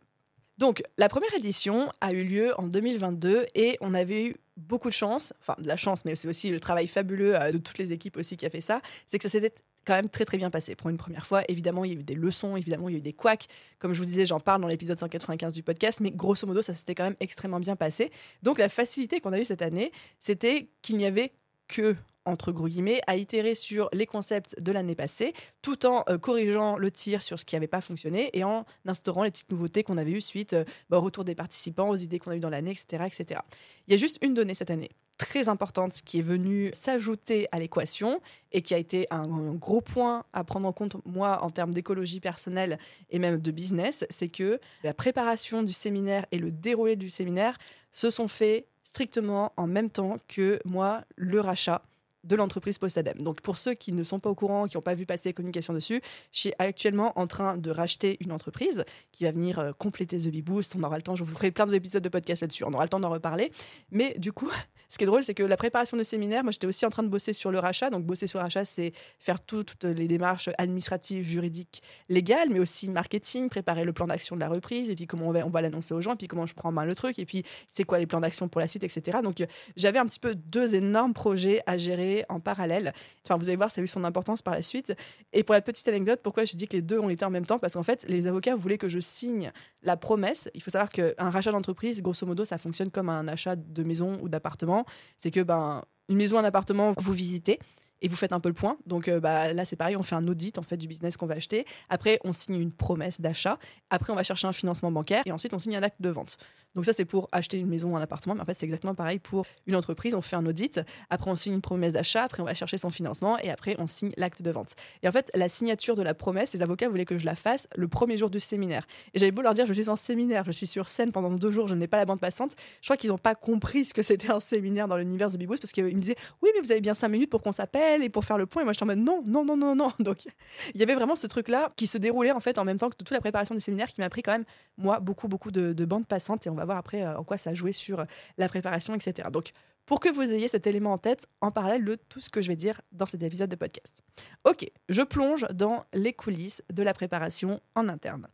Donc, 0.58 0.84
la 0.98 1.10
première 1.10 1.34
édition 1.36 1.92
a 2.02 2.14
eu 2.14 2.24
lieu 2.24 2.60
en 2.60 2.68
2022 2.68 3.46
et 3.56 3.78
on 3.82 3.94
avait 3.94 4.26
eu 4.26 4.36
beaucoup 4.58 4.88
de 4.88 4.94
chance, 4.94 5.34
enfin 5.42 5.56
de 5.62 5.68
la 5.68 5.76
chance, 5.76 6.06
mais 6.06 6.16
c'est 6.16 6.28
aussi 6.28 6.50
le 6.50 6.60
travail 6.60 6.88
fabuleux 6.88 7.40
euh, 7.40 7.52
de 7.52 7.58
toutes 7.58 7.78
les 7.78 7.94
équipes 7.94 8.18
aussi 8.18 8.38
qui 8.38 8.46
a 8.46 8.50
fait 8.50 8.62
ça, 8.62 8.82
c'est 9.06 9.18
que 9.18 9.24
ça 9.24 9.30
s'était 9.30 9.54
quand 9.86 9.94
même 9.94 10.10
très 10.10 10.26
très 10.26 10.38
bien 10.38 10.50
passé 10.50 10.76
pour 10.76 10.90
une 10.90 10.98
première 10.98 11.26
fois. 11.26 11.44
Évidemment, 11.48 11.86
il 11.86 11.94
y 11.94 11.96
a 11.96 12.00
eu 12.00 12.04
des 12.04 12.16
leçons, 12.16 12.58
évidemment, 12.58 12.90
il 12.90 12.94
y 12.94 12.96
a 12.96 13.00
eu 13.00 13.02
des 13.02 13.14
couacs. 13.14 13.48
Comme 13.80 13.94
je 13.94 14.00
vous 14.00 14.06
disais, 14.06 14.26
j'en 14.26 14.40
parle 14.40 14.62
dans 14.62 14.68
l'épisode 14.68 15.00
195 15.00 15.54
du 15.54 15.64
podcast, 15.64 16.02
mais 16.02 16.12
grosso 16.12 16.46
modo, 16.48 16.62
ça 16.62 16.74
s'était 16.74 16.96
quand 16.96 17.04
même 17.04 17.16
extrêmement 17.20 17.60
bien 17.60 17.76
passé. 17.76 18.12
Donc 18.44 18.58
la 18.58 18.70
facilité 18.70 19.20
qu'on 19.20 19.34
a 19.34 19.40
eue 19.40 19.46
cette 19.46 19.62
année, 19.62 19.92
c'était 20.20 20.70
qu'il 20.82 20.98
n'y 20.98 21.06
avait 21.06 21.32
que 21.68 21.96
entre 22.26 22.52
gros 22.52 22.68
guillemets, 22.68 23.02
à 23.08 23.16
itérer 23.16 23.56
sur 23.56 23.90
les 23.94 24.06
concepts 24.06 24.62
de 24.62 24.72
l'année 24.72 24.96
passée, 24.96 25.34
tout 25.62 25.86
en 25.86 26.04
euh, 26.10 26.18
corrigeant 26.18 26.78
le 26.78 26.92
tir 26.92 27.22
sur 27.22 27.40
ce 27.40 27.46
qui 27.46 27.56
n'avait 27.56 27.68
pas 27.68 27.82
fonctionné 27.82 28.30
et 28.34 28.44
en 28.44 28.66
instaurant 28.86 29.24
les 29.24 29.32
petites 29.32 29.52
nouveautés 29.52 29.84
qu'on 29.84 29.98
avait 29.98 30.12
eues 30.12 30.22
suite 30.22 30.54
euh, 30.54 30.64
bah, 30.90 30.98
au 30.98 31.02
retour 31.02 31.24
des 31.24 31.36
participants, 31.36 31.90
aux 31.90 31.96
idées 31.96 32.20
qu'on 32.20 32.32
a 32.32 32.36
eues 32.36 32.40
dans 32.40 32.50
l'année, 32.50 32.72
etc., 32.72 33.06
etc. 33.06 33.42
Il 33.88 33.92
y 33.92 33.94
a 33.94 33.98
juste 33.98 34.18
une 34.22 34.34
donnée 34.34 34.54
cette 34.54 34.72
année 34.72 34.90
très 35.18 35.48
importante 35.48 35.94
qui 36.04 36.20
est 36.20 36.24
venue 36.24 36.72
s'ajouter 36.74 37.48
à 37.54 37.60
l'équation 37.60 38.20
et 38.52 38.62
qui 38.62 38.74
a 38.74 38.78
été 38.78 39.08
un, 39.12 39.24
un, 39.24 39.54
gros 39.54 39.80
point 39.80 40.26
à 40.34 40.44
prendre 40.44 40.68
en 40.68 40.74
compte, 40.74 40.98
moi, 41.06 41.42
en 41.42 41.50
termes 41.50 41.74
d'écologie 41.74 42.20
personnelle 42.20 42.78
et 43.10 43.20
même 43.20 43.40
de 43.40 43.52
business, 43.52 44.06
c'est 44.10 44.28
que 44.28 44.60
la 44.84 44.94
préparation 44.94 45.64
du 45.64 45.72
séminaire 45.72 46.26
et 46.32 46.38
le 46.38 46.52
déroulé 46.52 46.98
du 46.98 47.10
séminaire 47.10 47.58
se 47.94 48.10
sont 48.10 48.28
faits 48.28 48.68
strictement 48.84 49.52
en 49.58 49.68
même 49.68 49.90
temps 49.90 50.18
que 50.28 50.60
moi, 50.64 51.04
le 51.16 51.40
rachat 51.40 51.82
de 52.26 52.36
l'entreprise 52.36 52.78
Postadem. 52.78 53.18
Donc 53.20 53.42
pour 53.42 53.58
ceux 53.58 53.74
qui 53.74 53.92
ne 53.92 54.04
sont 54.04 54.20
pas 54.20 54.30
au 54.30 54.36
courant, 54.36 54.68
qui 54.68 54.78
n'ont 54.78 54.82
pas 54.82 54.96
vu 54.96 55.06
passer 55.06 55.30
la 55.30 55.34
communication 55.34 55.74
dessus, 55.74 56.02
je 56.32 56.40
suis 56.40 56.54
actuellement 56.60 57.18
en 57.18 57.28
train 57.28 57.58
de 57.58 57.72
racheter 57.72 58.18
une 58.20 58.32
entreprise 58.32 58.84
qui 59.12 59.24
va 59.24 59.32
venir 59.32 59.60
euh, 59.60 59.72
compléter 59.72 60.18
The 60.18 60.28
Bee 60.28 60.42
Boost. 60.42 60.76
On 60.76 60.84
aura 60.84 60.98
le 60.98 61.04
temps, 61.04 61.16
je 61.16 61.24
vous 61.24 61.34
ferai 61.34 61.52
plein 61.52 61.68
d'épisodes 61.68 62.04
de 62.04 62.10
podcast 62.10 62.42
là-dessus, 62.42 62.64
on 62.64 62.74
aura 62.74 62.84
le 62.84 62.90
temps 62.90 63.00
d'en 63.00 63.10
reparler. 63.10 63.52
Mais 63.92 64.14
du 64.18 64.32
coup, 64.32 64.52
ce 64.90 64.98
qui 64.98 65.04
est 65.04 65.08
drôle, 65.08 65.24
c'est 65.24 65.34
que 65.34 65.44
la 65.44 65.58
préparation 65.58 65.98
de 65.98 66.04
séminaire, 66.04 66.44
moi 66.44 66.52
j'étais 66.52 66.68
aussi 66.68 66.86
en 66.86 66.90
train 66.90 67.04
de 67.04 67.10
bosser 67.10 67.34
sur 67.34 67.52
le 67.52 67.60
rachat. 67.60 67.90
Donc 67.90 68.06
bosser 68.06 68.28
sur 68.28 68.40
le 68.40 68.44
rachat, 68.44 68.66
c'est 68.66 68.94
faire 69.20 69.40
toutes 69.40 69.84
les 69.84 70.08
démarches 70.08 70.50
administratives, 70.58 71.24
juridiques, 71.24 71.82
légales, 72.10 72.50
mais 72.50 72.60
aussi 72.60 72.90
marketing, 72.90 73.50
préparer 73.50 73.84
le 73.84 73.94
plan 73.94 74.08
d'action 74.08 74.36
de 74.36 74.42
la 74.42 74.50
reprise, 74.50 74.90
et 74.90 74.96
puis 74.96 75.08
comment 75.08 75.28
on 75.28 75.32
va, 75.32 75.46
on 75.46 75.50
va 75.50 75.62
l'annoncer 75.62 75.94
aux 75.94 76.02
gens, 76.02 76.14
et 76.14 76.18
puis 76.18 76.28
comment 76.28 76.46
je 76.46 76.54
prends 76.54 76.70
en 76.70 76.74
main 76.74 76.86
le 76.86 76.96
truc, 76.96 77.20
et 77.20 77.26
puis 77.26 77.44
c'est 77.70 77.84
quoi 77.84 78.00
les 78.00 78.06
plans 78.06 78.20
d'action 78.20 78.48
pour 78.48 78.62
la 78.62 78.68
suite, 78.68 78.84
etc. 78.84 79.20
Donc 79.24 79.42
euh, 79.42 79.46
j'avais 79.76 80.00
un 80.00 80.06
petit 80.06 80.20
peu 80.20 80.36
deux 80.36 80.76
énormes 80.76 81.14
projets 81.14 81.62
à 81.66 81.78
gérer 81.78 82.26
en 82.30 82.40
parallèle. 82.40 82.94
Enfin, 83.26 83.38
vous 83.38 83.50
allez 83.50 83.56
voir, 83.56 83.72
ça 83.72 83.82
a 83.82 83.84
eu 83.84 83.88
son 83.88 84.04
importance 84.04 84.42
par 84.42 84.54
la 84.54 84.62
suite. 84.62 84.94
Et 85.34 85.44
pour 85.44 85.54
la 85.54 85.62
petite 85.62 85.88
anecdote, 85.88 86.20
pourquoi 86.24 86.46
je 86.46 86.56
dis 86.56 86.68
que 86.68 86.76
les 86.76 86.82
deux 86.82 87.00
ont 87.00 87.10
été 87.10 87.26
en 87.26 87.30
même 87.30 87.46
temps? 87.46 87.60
Parce 87.60 87.74
qu'en 87.74 87.84
fait, 87.84 88.06
les 88.08 88.28
avocats 88.28 88.56
voulaient 88.56 88.78
que 88.78 88.90
je 88.90 89.00
signe 89.00 89.52
la 89.82 89.98
promesse. 89.98 90.50
Il 90.54 90.62
faut 90.62 90.72
savoir 90.72 90.90
qu'un 90.90 91.30
rachat 91.30 91.52
d'entreprise, 91.52 92.02
grosso 92.02 92.26
modo, 92.26 92.44
ça 92.46 92.58
fonctionne 92.58 92.92
comme 92.92 93.10
un 93.10 93.28
achat 93.28 93.56
de 93.56 93.84
maison 93.84 94.20
ou 94.22 94.30
d'appartement. 94.30 94.75
C'est 95.16 95.32
que, 95.32 95.42
ben, 95.42 95.84
une 96.10 96.18
maison, 96.18 96.38
un 96.38 96.44
appartement, 96.44 96.94
vous 96.98 97.14
visitez 97.14 97.60
et 98.02 98.08
vous 98.08 98.16
faites 98.16 98.34
un 98.34 98.40
peu 98.40 98.50
le 98.50 98.56
point. 98.56 98.78
Donc 98.86 99.08
euh, 99.08 99.20
bah, 99.20 99.54
là, 99.54 99.66
c'est 99.66 99.76
pareil, 99.76 99.96
on 99.96 100.04
fait 100.04 100.16
un 100.16 100.28
audit 100.28 100.58
en 100.58 100.62
fait 100.62 100.78
du 100.78 100.88
business 100.88 101.18
qu'on 101.18 101.26
va 101.26 101.36
acheter. 101.36 101.66
Après, 101.90 102.20
on 102.24 102.32
signe 102.32 102.60
une 102.60 102.72
promesse 102.72 103.22
d'achat. 103.22 103.58
Après, 103.90 104.12
on 104.12 104.16
va 104.16 104.24
chercher 104.24 104.48
un 104.48 104.54
financement 104.54 104.92
bancaire 104.92 105.24
et 105.26 105.32
ensuite, 105.32 105.54
on 105.54 105.60
signe 105.60 105.78
un 105.78 105.84
acte 105.84 106.02
de 106.02 106.10
vente. 106.10 106.38
Donc 106.76 106.86
ça, 106.86 106.94
c'est 106.94 107.06
pour 107.06 107.30
acheter 107.32 107.58
une 107.58 107.68
maison 107.68 107.94
ou 107.94 107.98
un 107.98 108.02
appartement. 108.02 108.36
Mais 108.36 108.42
en 108.42 108.46
fait, 108.46 108.54
c'est 108.54 108.66
exactement 108.66 108.96
pareil 108.96 109.20
pour 109.20 109.46
une 109.66 109.76
entreprise. 109.76 110.14
On 110.14 110.22
fait 110.22 110.36
un 110.36 110.46
audit. 110.46 110.82
Après, 111.10 111.32
on 111.32 111.36
signe 111.36 111.54
une 111.54 111.62
promesse 111.62 111.94
d'achat. 111.94 112.24
Après, 112.24 112.42
on 112.42 112.46
va 112.46 112.54
chercher 112.54 112.78
son 112.78 112.90
financement 112.90 113.38
et 113.40 113.50
après, 113.50 113.76
on 113.80 113.88
signe 113.88 114.12
l'acte 114.18 114.42
de 114.42 114.52
vente. 114.52 114.76
Et 115.04 115.08
en 115.08 115.12
fait, 115.12 115.32
la 115.34 115.50
signature 115.50 115.96
de 115.96 116.04
la 116.04 116.14
promesse, 116.14 116.54
les 116.54 116.62
avocats 116.62 116.90
voulaient 116.90 117.06
que 117.06 117.18
je 117.18 117.26
la 117.26 117.36
fasse 117.36 117.68
le 117.76 117.88
premier 117.88 118.18
jour 118.18 118.30
du 118.30 118.40
séminaire. 118.40 118.86
Et 119.14 119.20
j'avais 119.20 119.32
beau 119.32 119.42
leur 119.42 119.54
dire, 119.54 119.66
je 119.66 119.74
suis 119.74 119.90
en 119.90 119.96
séminaire, 119.96 120.44
je 120.46 120.52
suis 120.52 120.68
sur 120.68 120.88
scène 120.88 121.12
pendant 121.12 121.32
deux 121.32 121.52
jours, 121.52 121.68
je 121.68 121.76
n'ai 121.76 121.88
pas 121.88 121.98
la 121.98 122.06
bande 122.06 122.20
passante. 122.20 122.56
Je 122.82 122.88
crois 122.88 122.98
qu'ils 122.98 123.10
n'ont 123.10 123.18
pas 123.18 123.36
compris 123.36 123.86
ce 123.86 123.94
que 123.94 124.04
c'était 124.04 124.32
un 124.32 124.40
séminaire 124.40 124.88
dans 124.88 124.98
l'univers 124.98 125.32
de 125.32 125.38
Bibous 125.38 125.58
parce 125.58 125.72
qu'ils 125.72 125.86
me 125.86 125.92
disaient, 125.92 126.16
oui, 126.42 126.50
mais 126.54 126.62
vous 126.62 126.72
avez 126.72 126.82
bien 126.82 126.94
cinq 126.94 127.10
minutes 127.10 127.30
pour 127.30 127.42
qu'on 127.42 127.52
s'appelle 127.52 128.04
et 128.04 128.10
pour 128.10 128.26
faire 128.26 128.38
le 128.38 128.46
point. 128.46 128.62
Et 128.62 128.66
moi, 128.66 128.74
je 128.78 128.84
en 128.84 128.88
mode 128.88 129.00
non, 129.00 129.24
non, 129.26 129.46
non, 129.46 129.56
non, 129.56 129.76
non. 129.76 129.92
Donc, 130.00 130.26
il 130.74 130.80
y 130.80 130.84
avait 130.84 130.96
vraiment 130.96 131.16
ce 131.16 131.28
truc-là 131.28 131.72
qui 131.76 131.88
se 131.88 131.98
déroulait 131.98 132.32
en 132.32 132.40
fait 132.40 132.58
en 132.58 132.66
même 132.66 132.78
temps 132.78 132.90
que 132.90 132.96
toute 132.98 133.12
la 133.12 133.22
préparation 133.22 133.56
du 133.56 133.62
séminaire 133.62 133.88
qui 133.88 134.02
m'a 134.02 134.10
pris 134.10 134.22
quand 134.22 134.34
même, 134.34 134.46
moi, 134.78 135.00
beaucoup, 135.00 135.28
beaucoup 135.28 135.52
de, 135.52 135.74
de 135.74 135.86
bandes 135.86 136.06
passantes. 136.06 136.46
Et 136.46 136.50
on 136.50 136.56
va 136.56 136.65
voir 136.66 136.78
après 136.78 137.04
euh, 137.04 137.18
en 137.18 137.24
quoi 137.24 137.38
ça 137.38 137.52
a 137.52 137.54
joué 137.54 137.72
sur 137.72 138.06
la 138.38 138.48
préparation, 138.48 138.94
etc. 138.96 139.30
Donc, 139.32 139.52
pour 139.86 140.00
que 140.00 140.10
vous 140.10 140.34
ayez 140.34 140.48
cet 140.48 140.68
élément 140.68 140.94
en 140.94 140.98
tête 140.98 141.28
en 141.42 141.52
parallèle 141.52 141.86
de 141.86 141.96
tout 141.96 142.20
ce 142.20 142.30
que 142.30 142.42
je 142.42 142.48
vais 142.48 142.56
dire 142.56 142.82
dans 142.92 143.06
cet 143.06 143.22
épisode 143.22 143.50
de 143.50 143.56
podcast. 143.56 144.02
Ok, 144.44 144.70
je 144.90 145.02
plonge 145.04 145.46
dans 145.54 145.86
les 145.94 146.14
coulisses 146.14 146.64
de 146.74 146.82
la 146.82 146.94
préparation 146.94 147.62
en 147.76 147.88
interne. 147.88 148.28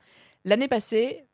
L'année 0.45 0.69
passée, 0.69 1.25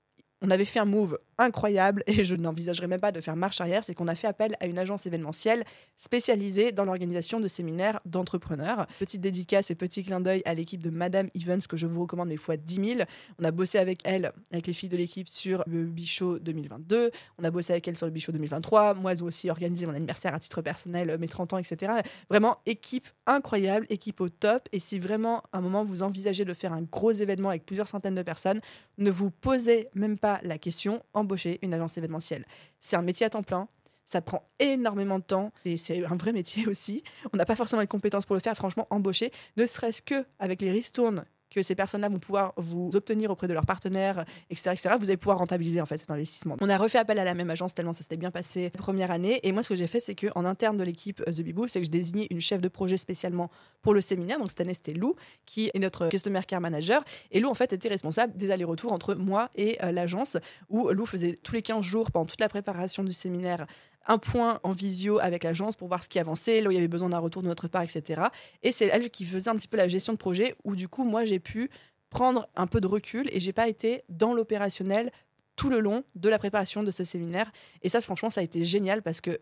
on 0.41 0.49
avait 0.49 0.65
fait 0.65 0.79
un 0.79 0.85
move 0.85 1.19
incroyable 1.37 2.03
et 2.07 2.23
je 2.23 2.35
n'envisagerais 2.35 2.87
même 2.87 2.99
pas 2.99 3.11
de 3.11 3.21
faire 3.21 3.35
marche 3.35 3.61
arrière, 3.61 3.83
c'est 3.83 3.93
qu'on 3.93 4.07
a 4.07 4.15
fait 4.15 4.27
appel 4.27 4.55
à 4.59 4.65
une 4.65 4.77
agence 4.77 5.05
événementielle 5.05 5.63
spécialisée 5.95 6.71
dans 6.71 6.85
l'organisation 6.85 7.39
de 7.39 7.47
séminaires 7.47 7.99
d'entrepreneurs. 8.05 8.85
Petite 8.99 9.21
dédicace 9.21 9.71
et 9.71 9.75
petit 9.75 10.03
clin 10.03 10.21
d'œil 10.21 10.41
à 10.45 10.53
l'équipe 10.53 10.81
de 10.81 10.89
Madame 10.89 11.29
Evans 11.35 11.61
que 11.61 11.77
je 11.77 11.87
vous 11.87 12.01
recommande 12.01 12.29
mes 12.29 12.37
fois 12.37 12.57
10 12.57 12.75
000. 12.75 12.99
On 13.39 13.43
a 13.43 13.51
bossé 13.51 13.77
avec 13.77 14.01
elle, 14.05 14.31
avec 14.51 14.67
les 14.67 14.73
filles 14.73 14.89
de 14.89 14.97
l'équipe 14.97 15.27
sur 15.27 15.63
le 15.67 15.85
Bichot 15.85 16.39
2022. 16.39 17.11
On 17.39 17.43
a 17.43 17.51
bossé 17.51 17.73
avec 17.73 17.87
elle 17.87 17.95
sur 17.95 18.05
le 18.05 18.11
Bichot 18.11 18.31
2023. 18.31 18.95
Moi, 18.95 19.13
ont 19.21 19.25
aussi 19.25 19.49
organisé 19.49 19.85
mon 19.85 19.93
anniversaire 19.93 20.33
à 20.33 20.39
titre 20.39 20.61
personnel, 20.61 21.17
mes 21.19 21.27
30 21.27 21.53
ans, 21.53 21.57
etc. 21.57 21.93
Vraiment, 22.29 22.57
équipe 22.65 23.07
incroyable, 23.25 23.85
équipe 23.89 24.21
au 24.21 24.29
top. 24.29 24.67
Et 24.71 24.79
si 24.79 24.99
vraiment, 24.99 25.43
à 25.51 25.57
un 25.57 25.61
moment, 25.61 25.83
vous 25.83 26.03
envisagez 26.03 26.45
de 26.45 26.53
faire 26.53 26.73
un 26.73 26.81
gros 26.81 27.11
événement 27.11 27.49
avec 27.49 27.65
plusieurs 27.65 27.87
centaines 27.87 28.15
de 28.15 28.21
personnes, 28.21 28.61
ne 28.97 29.11
vous 29.11 29.31
posez 29.31 29.89
même 29.95 30.17
pas 30.17 30.39
la 30.43 30.57
question, 30.57 31.03
embaucher 31.27 31.59
une 31.61 31.73
agence 31.73 31.97
événementielle. 31.97 32.45
C'est 32.79 32.95
un 32.95 33.01
métier 33.01 33.25
à 33.25 33.29
temps 33.29 33.43
plein. 33.43 33.67
Ça 34.05 34.21
prend 34.21 34.49
énormément 34.59 35.19
de 35.19 35.23
temps 35.23 35.51
et 35.65 35.75
c'est 35.75 36.05
un 36.05 36.15
vrai 36.15 36.31
métier 36.31 36.65
aussi. 36.69 37.03
On 37.33 37.37
n'a 37.37 37.45
pas 37.45 37.57
forcément 37.57 37.81
les 37.81 37.87
compétences 37.87 38.25
pour 38.25 38.35
le 38.35 38.41
faire. 38.41 38.55
Franchement, 38.55 38.87
embaucher, 38.89 39.31
ne 39.57 39.65
serait-ce 39.65 40.01
que 40.01 40.25
avec 40.39 40.61
les 40.61 40.71
ristournes 40.71 41.25
que 41.49 41.61
ces 41.61 41.75
personnes-là 41.75 42.09
vont 42.09 42.19
pouvoir 42.19 42.53
vous 42.57 42.89
obtenir 42.93 43.31
auprès 43.31 43.47
de 43.47 43.53
leurs 43.53 43.65
partenaires, 43.65 44.25
etc., 44.49 44.71
etc., 44.73 44.95
vous 44.99 45.09
allez 45.09 45.17
pouvoir 45.17 45.37
rentabiliser 45.37 45.81
en 45.81 45.85
fait 45.85 45.97
cet 45.97 46.11
investissement. 46.11 46.57
On 46.61 46.69
a 46.69 46.77
refait 46.77 46.97
appel 46.97 47.19
à 47.19 47.25
la 47.25 47.33
même 47.33 47.49
agence 47.49 47.73
tellement 47.73 47.93
ça 47.93 48.03
s'était 48.03 48.17
bien 48.17 48.31
passé 48.31 48.71
la 48.73 48.79
première 48.79 49.11
année. 49.11 49.39
Et 49.43 49.51
moi, 49.51 49.63
ce 49.63 49.69
que 49.69 49.75
j'ai 49.75 49.87
fait, 49.87 49.99
c'est 49.99 50.15
qu'en 50.15 50.45
interne 50.45 50.77
de 50.77 50.83
l'équipe 50.83 51.21
euh, 51.27 51.31
The 51.31 51.41
Bibou, 51.41 51.67
c'est 51.67 51.79
que 51.79 51.85
je 51.85 51.91
désignais 51.91 52.27
une 52.29 52.41
chef 52.41 52.61
de 52.61 52.67
projet 52.67 52.97
spécialement 52.97 53.49
pour 53.81 53.93
le 53.93 54.01
séminaire. 54.01 54.37
Donc 54.37 54.49
cette 54.49 54.61
année, 54.61 54.73
c'était 54.73 54.93
Lou, 54.93 55.15
qui 55.45 55.71
est 55.73 55.79
notre 55.79 56.09
Customer 56.09 56.41
Care 56.47 56.61
Manager. 56.61 57.03
Et 57.31 57.39
Lou, 57.39 57.49
en 57.49 57.53
fait, 57.53 57.73
était 57.73 57.89
responsable 57.89 58.35
des 58.35 58.51
allers-retours 58.51 58.93
entre 58.93 59.15
moi 59.15 59.49
et 59.55 59.77
euh, 59.83 59.91
l'agence, 59.91 60.37
où 60.69 60.89
Lou 60.89 61.05
faisait 61.05 61.35
tous 61.41 61.53
les 61.53 61.61
15 61.61 61.81
jours, 61.81 62.11
pendant 62.11 62.25
toute 62.25 62.41
la 62.41 62.49
préparation 62.49 63.03
du 63.03 63.13
séminaire, 63.13 63.65
un 64.07 64.17
point 64.17 64.59
en 64.63 64.71
visio 64.71 65.19
avec 65.19 65.43
l'agence 65.43 65.75
pour 65.75 65.87
voir 65.87 66.03
ce 66.03 66.09
qui 66.09 66.19
avançait, 66.19 66.61
là 66.61 66.69
où 66.69 66.71
il 66.71 66.75
y 66.75 66.77
avait 66.77 66.87
besoin 66.87 67.09
d'un 67.09 67.19
retour 67.19 67.41
de 67.41 67.47
notre 67.47 67.67
part, 67.67 67.83
etc. 67.83 68.23
Et 68.63 68.71
c'est 68.71 68.85
elle 68.85 69.09
qui 69.09 69.25
faisait 69.25 69.49
un 69.49 69.55
petit 69.55 69.67
peu 69.67 69.77
la 69.77 69.87
gestion 69.87 70.13
de 70.13 70.17
projet, 70.17 70.55
où 70.63 70.75
du 70.75 70.87
coup, 70.87 71.03
moi, 71.03 71.25
j'ai 71.25 71.39
pu 71.39 71.69
prendre 72.09 72.47
un 72.55 72.67
peu 72.67 72.81
de 72.81 72.87
recul 72.87 73.29
et 73.31 73.39
j'ai 73.39 73.53
pas 73.53 73.67
été 73.67 74.03
dans 74.09 74.33
l'opérationnel 74.33 75.11
tout 75.55 75.69
le 75.69 75.79
long 75.79 76.03
de 76.15 76.29
la 76.29 76.39
préparation 76.39 76.83
de 76.83 76.91
ce 76.91 77.03
séminaire. 77.03 77.51
Et 77.81 77.89
ça, 77.89 77.99
franchement, 78.01 78.29
ça 78.29 78.41
a 78.41 78.43
été 78.43 78.63
génial 78.63 79.01
parce 79.01 79.21
que 79.21 79.39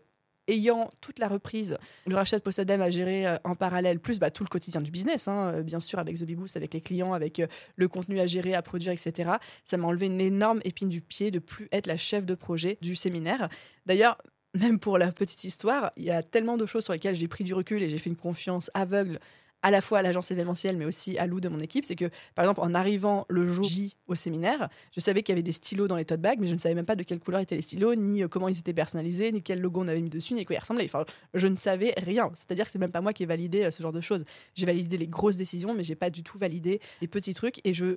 ayant 0.48 0.88
toute 1.00 1.18
la 1.18 1.28
reprise, 1.28 1.76
le 2.06 2.14
rachat 2.14 2.38
de 2.38 2.42
Postadem 2.42 2.80
à 2.80 2.90
gérer 2.90 3.26
euh, 3.26 3.36
en 3.44 3.54
parallèle, 3.54 4.00
plus 4.00 4.18
bah, 4.18 4.30
tout 4.30 4.44
le 4.44 4.48
quotidien 4.48 4.80
du 4.80 4.90
business, 4.90 5.28
hein, 5.28 5.54
euh, 5.54 5.62
bien 5.62 5.80
sûr, 5.80 5.98
avec 5.98 6.16
The 6.18 6.24
Beboost, 6.24 6.56
avec 6.56 6.74
les 6.74 6.80
clients, 6.80 7.12
avec 7.12 7.40
euh, 7.40 7.46
le 7.76 7.88
contenu 7.88 8.20
à 8.20 8.26
gérer, 8.26 8.54
à 8.54 8.62
produire, 8.62 8.92
etc. 8.92 9.32
Ça 9.64 9.76
m'a 9.76 9.86
enlevé 9.86 10.06
une 10.06 10.20
énorme 10.20 10.60
épine 10.64 10.88
du 10.88 11.00
pied 11.00 11.30
de 11.30 11.38
plus 11.38 11.68
être 11.72 11.86
la 11.86 11.96
chef 11.96 12.24
de 12.24 12.34
projet 12.34 12.78
du 12.80 12.94
séminaire. 12.94 13.48
D'ailleurs, 13.86 14.18
même 14.56 14.78
pour 14.78 14.98
la 14.98 15.12
petite 15.12 15.44
histoire, 15.44 15.90
il 15.96 16.04
y 16.04 16.10
a 16.10 16.22
tellement 16.22 16.56
de 16.56 16.66
choses 16.66 16.84
sur 16.84 16.92
lesquelles 16.92 17.14
j'ai 17.14 17.28
pris 17.28 17.44
du 17.44 17.54
recul 17.54 17.82
et 17.82 17.88
j'ai 17.88 17.98
fait 17.98 18.10
une 18.10 18.16
confiance 18.16 18.70
aveugle 18.74 19.18
à 19.62 19.70
la 19.70 19.80
fois 19.80 19.98
à 19.98 20.02
l'agence 20.02 20.30
événementielle, 20.30 20.76
mais 20.76 20.84
aussi 20.84 21.18
à 21.18 21.26
Lou 21.26 21.40
de 21.40 21.48
mon 21.48 21.58
équipe, 21.58 21.84
c'est 21.84 21.96
que, 21.96 22.04
par 22.34 22.44
exemple, 22.44 22.60
en 22.60 22.74
arrivant 22.74 23.26
le 23.28 23.46
jour 23.46 23.64
J 23.64 23.96
au 24.06 24.14
séminaire, 24.14 24.68
je 24.92 25.00
savais 25.00 25.22
qu'il 25.22 25.32
y 25.32 25.34
avait 25.34 25.42
des 25.42 25.52
stylos 25.52 25.88
dans 25.88 25.96
les 25.96 26.04
tote 26.04 26.20
bags, 26.20 26.38
mais 26.38 26.46
je 26.46 26.54
ne 26.54 26.58
savais 26.58 26.74
même 26.74 26.86
pas 26.86 26.94
de 26.94 27.02
quelle 27.02 27.18
couleur 27.18 27.40
étaient 27.40 27.56
les 27.56 27.62
stylos, 27.62 27.96
ni 27.96 28.22
euh, 28.22 28.28
comment 28.28 28.48
ils 28.48 28.58
étaient 28.58 28.74
personnalisés, 28.74 29.32
ni 29.32 29.42
quel 29.42 29.60
logo 29.60 29.80
on 29.80 29.88
avait 29.88 30.00
mis 30.00 30.10
dessus, 30.10 30.34
ni 30.34 30.44
quoi 30.44 30.54
ils 30.54 30.60
ressemblaient. 30.60 30.84
Enfin, 30.84 31.04
je 31.34 31.48
ne 31.48 31.56
savais 31.56 31.94
rien. 31.96 32.30
C'est-à-dire 32.34 32.66
que 32.66 32.70
c'est 32.70 32.78
même 32.78 32.92
pas 32.92 33.00
moi 33.00 33.12
qui 33.12 33.24
ai 33.24 33.26
validé 33.26 33.64
euh, 33.64 33.70
ce 33.70 33.82
genre 33.82 33.92
de 33.92 34.00
choses. 34.00 34.24
J'ai 34.54 34.66
validé 34.66 34.98
les 34.98 35.08
grosses 35.08 35.36
décisions, 35.36 35.74
mais 35.74 35.82
j'ai 35.82 35.96
pas 35.96 36.10
du 36.10 36.22
tout 36.22 36.38
validé 36.38 36.80
les 37.00 37.08
petits 37.08 37.34
trucs. 37.34 37.60
Et 37.64 37.72
je 37.72 37.96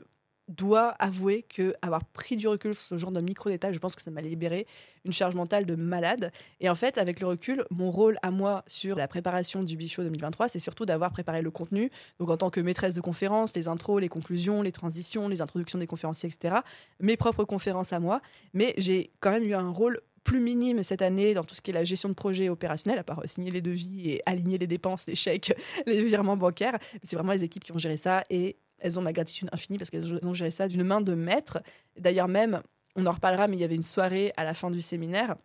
dois 0.50 0.90
avouer 1.00 1.44
que 1.44 1.74
avoir 1.82 2.04
pris 2.04 2.36
du 2.36 2.48
recul 2.48 2.76
sur 2.76 2.84
ce 2.84 2.98
genre 2.98 3.12
de 3.12 3.22
micro 3.22 3.50
détails, 3.50 3.74
je 3.74 3.80
pense 3.80 3.96
que 3.96 4.02
ça 4.02 4.12
m'a 4.12 4.22
libéré 4.22 4.68
une 5.06 5.12
charge 5.12 5.36
mentale 5.36 5.66
de 5.66 5.76
malade. 5.76 6.32
Et 6.60 6.70
en 6.70 6.76
fait, 6.76 6.98
avec 6.98 7.20
le 7.20 7.28
recul, 7.28 7.64
mon 7.72 7.92
rôle 7.92 8.18
à 8.22 8.32
moi 8.32 8.64
sur 8.68 8.96
la 8.98 9.08
préparation 9.08 9.64
du 9.64 9.78
Bichot 9.78 10.04
2023, 10.04 10.50
c'est 10.50 10.60
surtout 10.60 10.86
d'avoir 10.86 11.12
préparé 11.12 11.42
le 11.42 11.52
contenu. 11.52 11.90
Donc 12.20 12.30
en 12.30 12.38
tant 12.38 12.50
que 12.50 12.60
maîtresse 12.60 12.96
de 12.96 13.02
conférence, 13.02 13.56
les 13.56 13.68
intros, 13.68 14.02
les 14.02 14.10
conclusions, 14.10 14.62
les 14.62 14.72
transitions, 14.72 15.28
les 15.28 15.42
introductions 15.42 15.80
des 15.80 15.88
conférenciers, 15.88 16.30
etc. 16.30 16.58
Mes 17.00 17.16
propres 17.16 17.46
conférences 17.46 17.94
à 17.94 18.00
moi. 18.00 18.22
Mais 18.54 18.74
j'ai 18.78 19.12
quand 19.20 19.32
même 19.32 19.44
eu 19.44 19.54
un 19.54 19.70
rôle 19.70 20.00
plus 20.24 20.40
minime 20.40 20.84
cette 20.84 21.02
année 21.02 21.34
dans 21.34 21.44
tout 21.44 21.56
ce 21.56 21.62
qui 21.62 21.72
est 21.72 21.74
la 21.74 21.84
gestion 21.84 22.10
de 22.10 22.14
projet 22.14 22.50
opérationnel, 22.50 23.00
à 23.00 23.04
part 23.04 23.22
signer 23.26 23.52
les 23.52 23.62
devis 23.62 24.12
et 24.12 24.22
aligner 24.26 24.58
les 24.58 24.68
dépenses, 24.68 25.08
les 25.08 25.16
chèques, 25.16 25.54
les 25.86 26.04
virements 26.04 26.38
bancaires. 26.38 26.78
C'est 27.04 27.16
vraiment 27.16 27.32
les 27.32 27.44
équipes 27.44 27.64
qui 27.64 27.72
ont 27.72 27.78
géré 27.78 27.98
ça 27.98 28.24
et 28.30 28.58
elles 28.82 29.00
ont 29.00 29.02
ma 29.02 29.14
gratitude 29.14 29.50
infinie 29.52 29.78
parce 29.78 29.90
qu'elles 29.90 30.26
ont 30.26 30.34
géré 30.34 30.52
ça 30.52 30.68
d'une 30.68 30.84
main 30.84 31.02
de 31.02 31.14
maître. 31.14 31.60
D'ailleurs, 31.98 32.28
même, 32.28 32.62
on 32.96 33.06
en 33.06 33.12
reparlera, 33.12 33.48
mais 33.48 33.58
il 33.58 33.60
y 33.60 33.64
avait 33.64 33.76
une 33.76 33.84
soirée 33.84 34.34
à 34.38 34.44
la 34.44 34.54
fin 34.54 34.72
du 34.72 34.82
séminaire. 34.82 35.36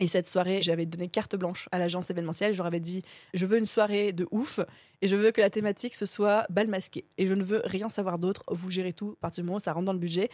Et 0.00 0.08
cette 0.08 0.28
soirée, 0.28 0.62
j'avais 0.62 0.86
donné 0.86 1.08
carte 1.08 1.36
blanche 1.36 1.68
à 1.72 1.78
l'agence 1.78 2.10
événementielle. 2.10 2.52
Je 2.52 2.58
leur 2.58 2.66
avais 2.66 2.80
dit 2.80 3.02
Je 3.34 3.44
veux 3.44 3.58
une 3.58 3.66
soirée 3.66 4.12
de 4.12 4.26
ouf 4.30 4.58
et 5.02 5.08
je 5.08 5.14
veux 5.14 5.30
que 5.30 5.42
la 5.42 5.50
thématique 5.50 5.94
ce 5.94 6.06
soit 6.06 6.46
bal 6.48 6.68
masqué. 6.68 7.04
Et 7.18 7.26
je 7.26 7.34
ne 7.34 7.44
veux 7.44 7.60
rien 7.64 7.90
savoir 7.90 8.18
d'autre. 8.18 8.42
Vous 8.48 8.70
gérez 8.70 8.94
tout 8.94 9.12
à 9.18 9.20
partir 9.20 9.44
du 9.44 9.46
moment 9.46 9.58
où 9.58 9.60
ça 9.60 9.74
rentre 9.74 9.84
dans 9.84 9.92
le 9.92 9.98
budget. 9.98 10.30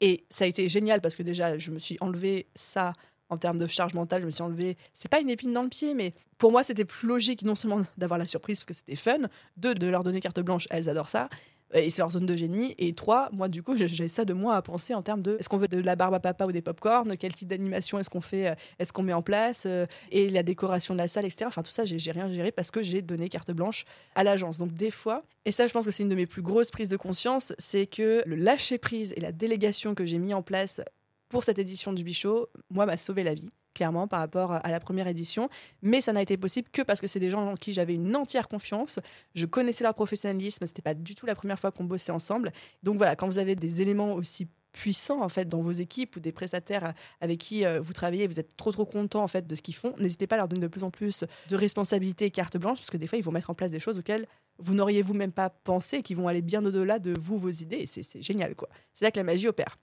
Et 0.00 0.24
ça 0.28 0.44
a 0.44 0.46
été 0.46 0.68
génial 0.68 1.00
parce 1.00 1.16
que 1.16 1.22
déjà, 1.22 1.56
je 1.56 1.70
me 1.70 1.78
suis 1.78 1.96
enlevé 2.00 2.46
ça 2.54 2.92
en 3.30 3.36
termes 3.36 3.58
de 3.58 3.66
charge 3.66 3.94
mentale, 3.94 4.20
je 4.22 4.26
me 4.26 4.30
suis 4.30 4.42
enlevé. 4.42 4.76
C'est 4.92 5.10
pas 5.10 5.20
une 5.20 5.30
épine 5.30 5.52
dans 5.52 5.62
le 5.62 5.68
pied, 5.68 5.94
mais 5.94 6.14
pour 6.36 6.52
moi, 6.52 6.62
c'était 6.62 6.84
plus 6.84 7.08
logique 7.08 7.42
non 7.42 7.54
seulement 7.54 7.80
d'avoir 7.96 8.18
la 8.18 8.26
surprise 8.26 8.58
parce 8.58 8.66
que 8.66 8.74
c'était 8.74 8.96
fun, 8.96 9.28
de 9.56 9.86
leur 9.86 10.02
donner 10.02 10.20
carte 10.20 10.40
blanche, 10.40 10.66
elles 10.70 10.88
adorent 10.88 11.10
ça, 11.10 11.28
et 11.74 11.90
c'est 11.90 12.00
leur 12.00 12.10
zone 12.10 12.26
de 12.26 12.36
génie. 12.36 12.74
Et 12.78 12.94
trois, 12.94 13.28
moi, 13.32 13.48
du 13.48 13.62
coup, 13.62 13.76
j'ai 13.76 14.08
ça 14.08 14.24
de 14.24 14.32
moi 14.32 14.56
à 14.56 14.62
penser 14.62 14.94
en 14.94 15.02
termes 15.02 15.22
de 15.22 15.36
est-ce 15.38 15.48
qu'on 15.48 15.58
veut 15.58 15.68
de 15.68 15.80
la 15.80 15.96
barbe 15.96 16.14
à 16.14 16.20
papa 16.20 16.46
ou 16.46 16.52
des 16.52 16.62
pop-corn 16.62 17.16
Quel 17.16 17.34
type 17.34 17.48
d'animation 17.48 17.98
est-ce 17.98 18.10
qu'on 18.10 18.20
fait 18.20 18.48
euh, 18.48 18.54
Est-ce 18.78 18.92
qu'on 18.92 19.02
met 19.02 19.12
en 19.12 19.22
place 19.22 19.64
euh, 19.66 19.86
Et 20.10 20.30
la 20.30 20.42
décoration 20.42 20.94
de 20.94 20.98
la 20.98 21.08
salle, 21.08 21.24
etc. 21.26 21.44
Enfin, 21.46 21.62
tout 21.62 21.72
ça, 21.72 21.84
j'ai 21.84 22.10
rien 22.10 22.30
géré 22.30 22.52
parce 22.52 22.70
que 22.70 22.82
j'ai 22.82 23.02
donné 23.02 23.28
carte 23.28 23.50
blanche 23.52 23.84
à 24.14 24.24
l'agence. 24.24 24.58
Donc, 24.58 24.72
des 24.72 24.90
fois, 24.90 25.24
et 25.44 25.52
ça, 25.52 25.66
je 25.66 25.72
pense 25.72 25.84
que 25.84 25.90
c'est 25.90 26.02
une 26.02 26.08
de 26.08 26.14
mes 26.14 26.26
plus 26.26 26.42
grosses 26.42 26.70
prises 26.70 26.88
de 26.88 26.96
conscience, 26.96 27.52
c'est 27.58 27.86
que 27.86 28.22
le 28.26 28.36
lâcher 28.36 28.78
prise 28.78 29.12
et 29.16 29.20
la 29.20 29.32
délégation 29.32 29.94
que 29.94 30.06
j'ai 30.06 30.18
mis 30.18 30.34
en 30.34 30.42
place 30.42 30.80
pour 31.28 31.44
cette 31.44 31.58
édition 31.58 31.92
du 31.92 32.04
Bichot, 32.04 32.48
moi, 32.70 32.86
m'a 32.86 32.96
sauvé 32.96 33.22
la 33.22 33.34
vie 33.34 33.50
clairement 33.78 34.08
par 34.08 34.18
rapport 34.18 34.52
à 34.52 34.70
la 34.70 34.80
première 34.80 35.06
édition. 35.06 35.48
Mais 35.82 36.00
ça 36.00 36.12
n'a 36.12 36.20
été 36.20 36.36
possible 36.36 36.68
que 36.72 36.82
parce 36.82 37.00
que 37.00 37.06
c'est 37.06 37.20
des 37.20 37.30
gens 37.30 37.52
en 37.52 37.54
qui 37.54 37.72
j'avais 37.72 37.94
une 37.94 38.16
entière 38.16 38.48
confiance. 38.48 38.98
Je 39.36 39.46
connaissais 39.46 39.84
leur 39.84 39.94
professionnalisme. 39.94 40.66
C'était 40.66 40.82
pas 40.82 40.94
du 40.94 41.14
tout 41.14 41.26
la 41.26 41.36
première 41.36 41.58
fois 41.58 41.70
qu'on 41.70 41.84
bossait 41.84 42.10
ensemble. 42.10 42.52
Donc 42.82 42.96
voilà, 42.96 43.14
quand 43.14 43.28
vous 43.28 43.38
avez 43.38 43.54
des 43.54 43.80
éléments 43.80 44.14
aussi 44.14 44.48
puissants 44.72 45.22
en 45.22 45.28
fait 45.28 45.48
dans 45.48 45.62
vos 45.62 45.70
équipes 45.70 46.16
ou 46.16 46.20
des 46.20 46.32
prestataires 46.32 46.92
avec 47.20 47.38
qui 47.38 47.64
euh, 47.64 47.80
vous 47.80 47.92
travaillez, 47.92 48.26
vous 48.26 48.38
êtes 48.38 48.56
trop 48.56 48.70
trop 48.72 48.84
content 48.84 49.22
en 49.22 49.28
fait 49.28 49.46
de 49.46 49.54
ce 49.54 49.62
qu'ils 49.62 49.74
font. 49.76 49.94
N'hésitez 49.98 50.26
pas 50.26 50.34
à 50.34 50.38
leur 50.38 50.48
donner 50.48 50.62
de 50.62 50.68
plus 50.68 50.84
en 50.84 50.90
plus 50.90 51.24
de 51.48 51.56
responsabilités 51.56 52.26
et 52.26 52.30
carte 52.30 52.56
blanche 52.58 52.78
parce 52.78 52.90
que 52.90 52.96
des 52.96 53.06
fois 53.06 53.18
ils 53.18 53.24
vont 53.24 53.32
mettre 53.32 53.50
en 53.50 53.54
place 53.54 53.70
des 53.70 53.80
choses 53.80 53.98
auxquelles 53.98 54.26
vous 54.58 54.74
n'auriez 54.74 55.02
vous 55.02 55.14
même 55.14 55.32
pas 55.32 55.50
pensé, 55.50 56.02
qui 56.02 56.14
vont 56.14 56.26
aller 56.26 56.42
bien 56.42 56.64
au-delà 56.64 56.98
de 56.98 57.14
vous, 57.18 57.38
vos 57.38 57.50
idées. 57.50 57.76
Et 57.76 57.86
c'est 57.86 58.20
génial 58.20 58.56
quoi. 58.56 58.68
C'est 58.92 59.04
là 59.04 59.12
que 59.12 59.18
la 59.18 59.24
magie 59.24 59.48
opère. 59.48 59.78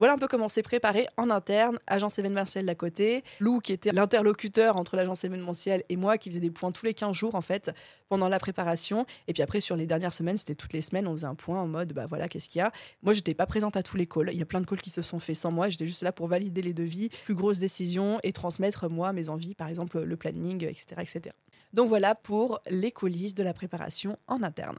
Voilà 0.00 0.14
un 0.14 0.18
peu 0.18 0.28
comment 0.28 0.48
c'est 0.48 0.62
préparé 0.62 1.06
en 1.18 1.28
interne, 1.28 1.78
agence 1.86 2.18
événementielle 2.18 2.64
d'à 2.64 2.74
côté, 2.74 3.22
Lou 3.38 3.60
qui 3.60 3.74
était 3.74 3.92
l'interlocuteur 3.92 4.78
entre 4.78 4.96
l'agence 4.96 5.24
événementielle 5.24 5.84
et 5.90 5.96
moi 5.96 6.16
qui 6.16 6.30
faisait 6.30 6.40
des 6.40 6.50
points 6.50 6.72
tous 6.72 6.86
les 6.86 6.94
15 6.94 7.14
jours 7.14 7.34
en 7.34 7.42
fait 7.42 7.70
pendant 8.08 8.30
la 8.30 8.38
préparation 8.38 9.04
et 9.28 9.34
puis 9.34 9.42
après 9.42 9.60
sur 9.60 9.76
les 9.76 9.86
dernières 9.86 10.14
semaines, 10.14 10.38
c'était 10.38 10.54
toutes 10.54 10.72
les 10.72 10.80
semaines, 10.80 11.06
on 11.06 11.12
faisait 11.12 11.26
un 11.26 11.34
point 11.34 11.60
en 11.60 11.68
mode 11.68 11.92
bah 11.92 12.06
voilà, 12.08 12.30
qu'est-ce 12.30 12.48
qu'il 12.48 12.60
y 12.60 12.62
a? 12.62 12.72
Moi, 13.02 13.12
j'étais 13.12 13.34
pas 13.34 13.44
présente 13.44 13.76
à 13.76 13.82
tous 13.82 13.98
les 13.98 14.06
calls, 14.06 14.30
il 14.32 14.38
y 14.38 14.42
a 14.42 14.46
plein 14.46 14.62
de 14.62 14.66
calls 14.66 14.80
qui 14.80 14.88
se 14.88 15.02
sont 15.02 15.18
faits 15.18 15.36
sans 15.36 15.50
moi, 15.50 15.68
j'étais 15.68 15.86
juste 15.86 16.02
là 16.02 16.12
pour 16.12 16.28
valider 16.28 16.62
les 16.62 16.72
devis, 16.72 17.10
plus 17.26 17.34
grosses 17.34 17.58
décisions 17.58 18.20
et 18.22 18.32
transmettre 18.32 18.88
moi 18.88 19.12
mes 19.12 19.28
envies, 19.28 19.54
par 19.54 19.68
exemple 19.68 20.00
le 20.00 20.16
planning, 20.16 20.64
etc., 20.64 20.86
etc. 21.00 21.36
Donc 21.74 21.90
voilà 21.90 22.14
pour 22.14 22.60
les 22.70 22.90
coulisses 22.90 23.34
de 23.34 23.42
la 23.42 23.52
préparation 23.52 24.16
en 24.28 24.42
interne. 24.42 24.78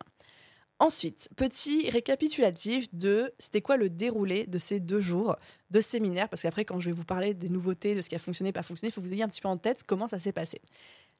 Ensuite, 0.81 1.29
petit 1.37 1.91
récapitulatif 1.91 2.91
de 2.91 3.35
c'était 3.37 3.61
quoi 3.61 3.77
le 3.77 3.87
déroulé 3.87 4.47
de 4.47 4.57
ces 4.57 4.79
deux 4.79 4.99
jours 4.99 5.35
de 5.69 5.79
séminaire, 5.79 6.27
parce 6.27 6.41
qu'après, 6.41 6.65
quand 6.65 6.79
je 6.79 6.89
vais 6.89 6.95
vous 6.95 7.03
parler 7.03 7.35
des 7.35 7.49
nouveautés, 7.49 7.93
de 7.93 8.01
ce 8.01 8.09
qui 8.09 8.15
a 8.15 8.19
fonctionné, 8.19 8.51
pas 8.51 8.63
fonctionné, 8.63 8.89
il 8.89 8.91
faut 8.91 8.99
que 8.99 9.05
vous 9.05 9.13
ayez 9.13 9.21
un 9.21 9.27
petit 9.27 9.41
peu 9.41 9.47
en 9.47 9.57
tête 9.57 9.83
comment 9.85 10.07
ça 10.07 10.17
s'est 10.17 10.31
passé. 10.31 10.59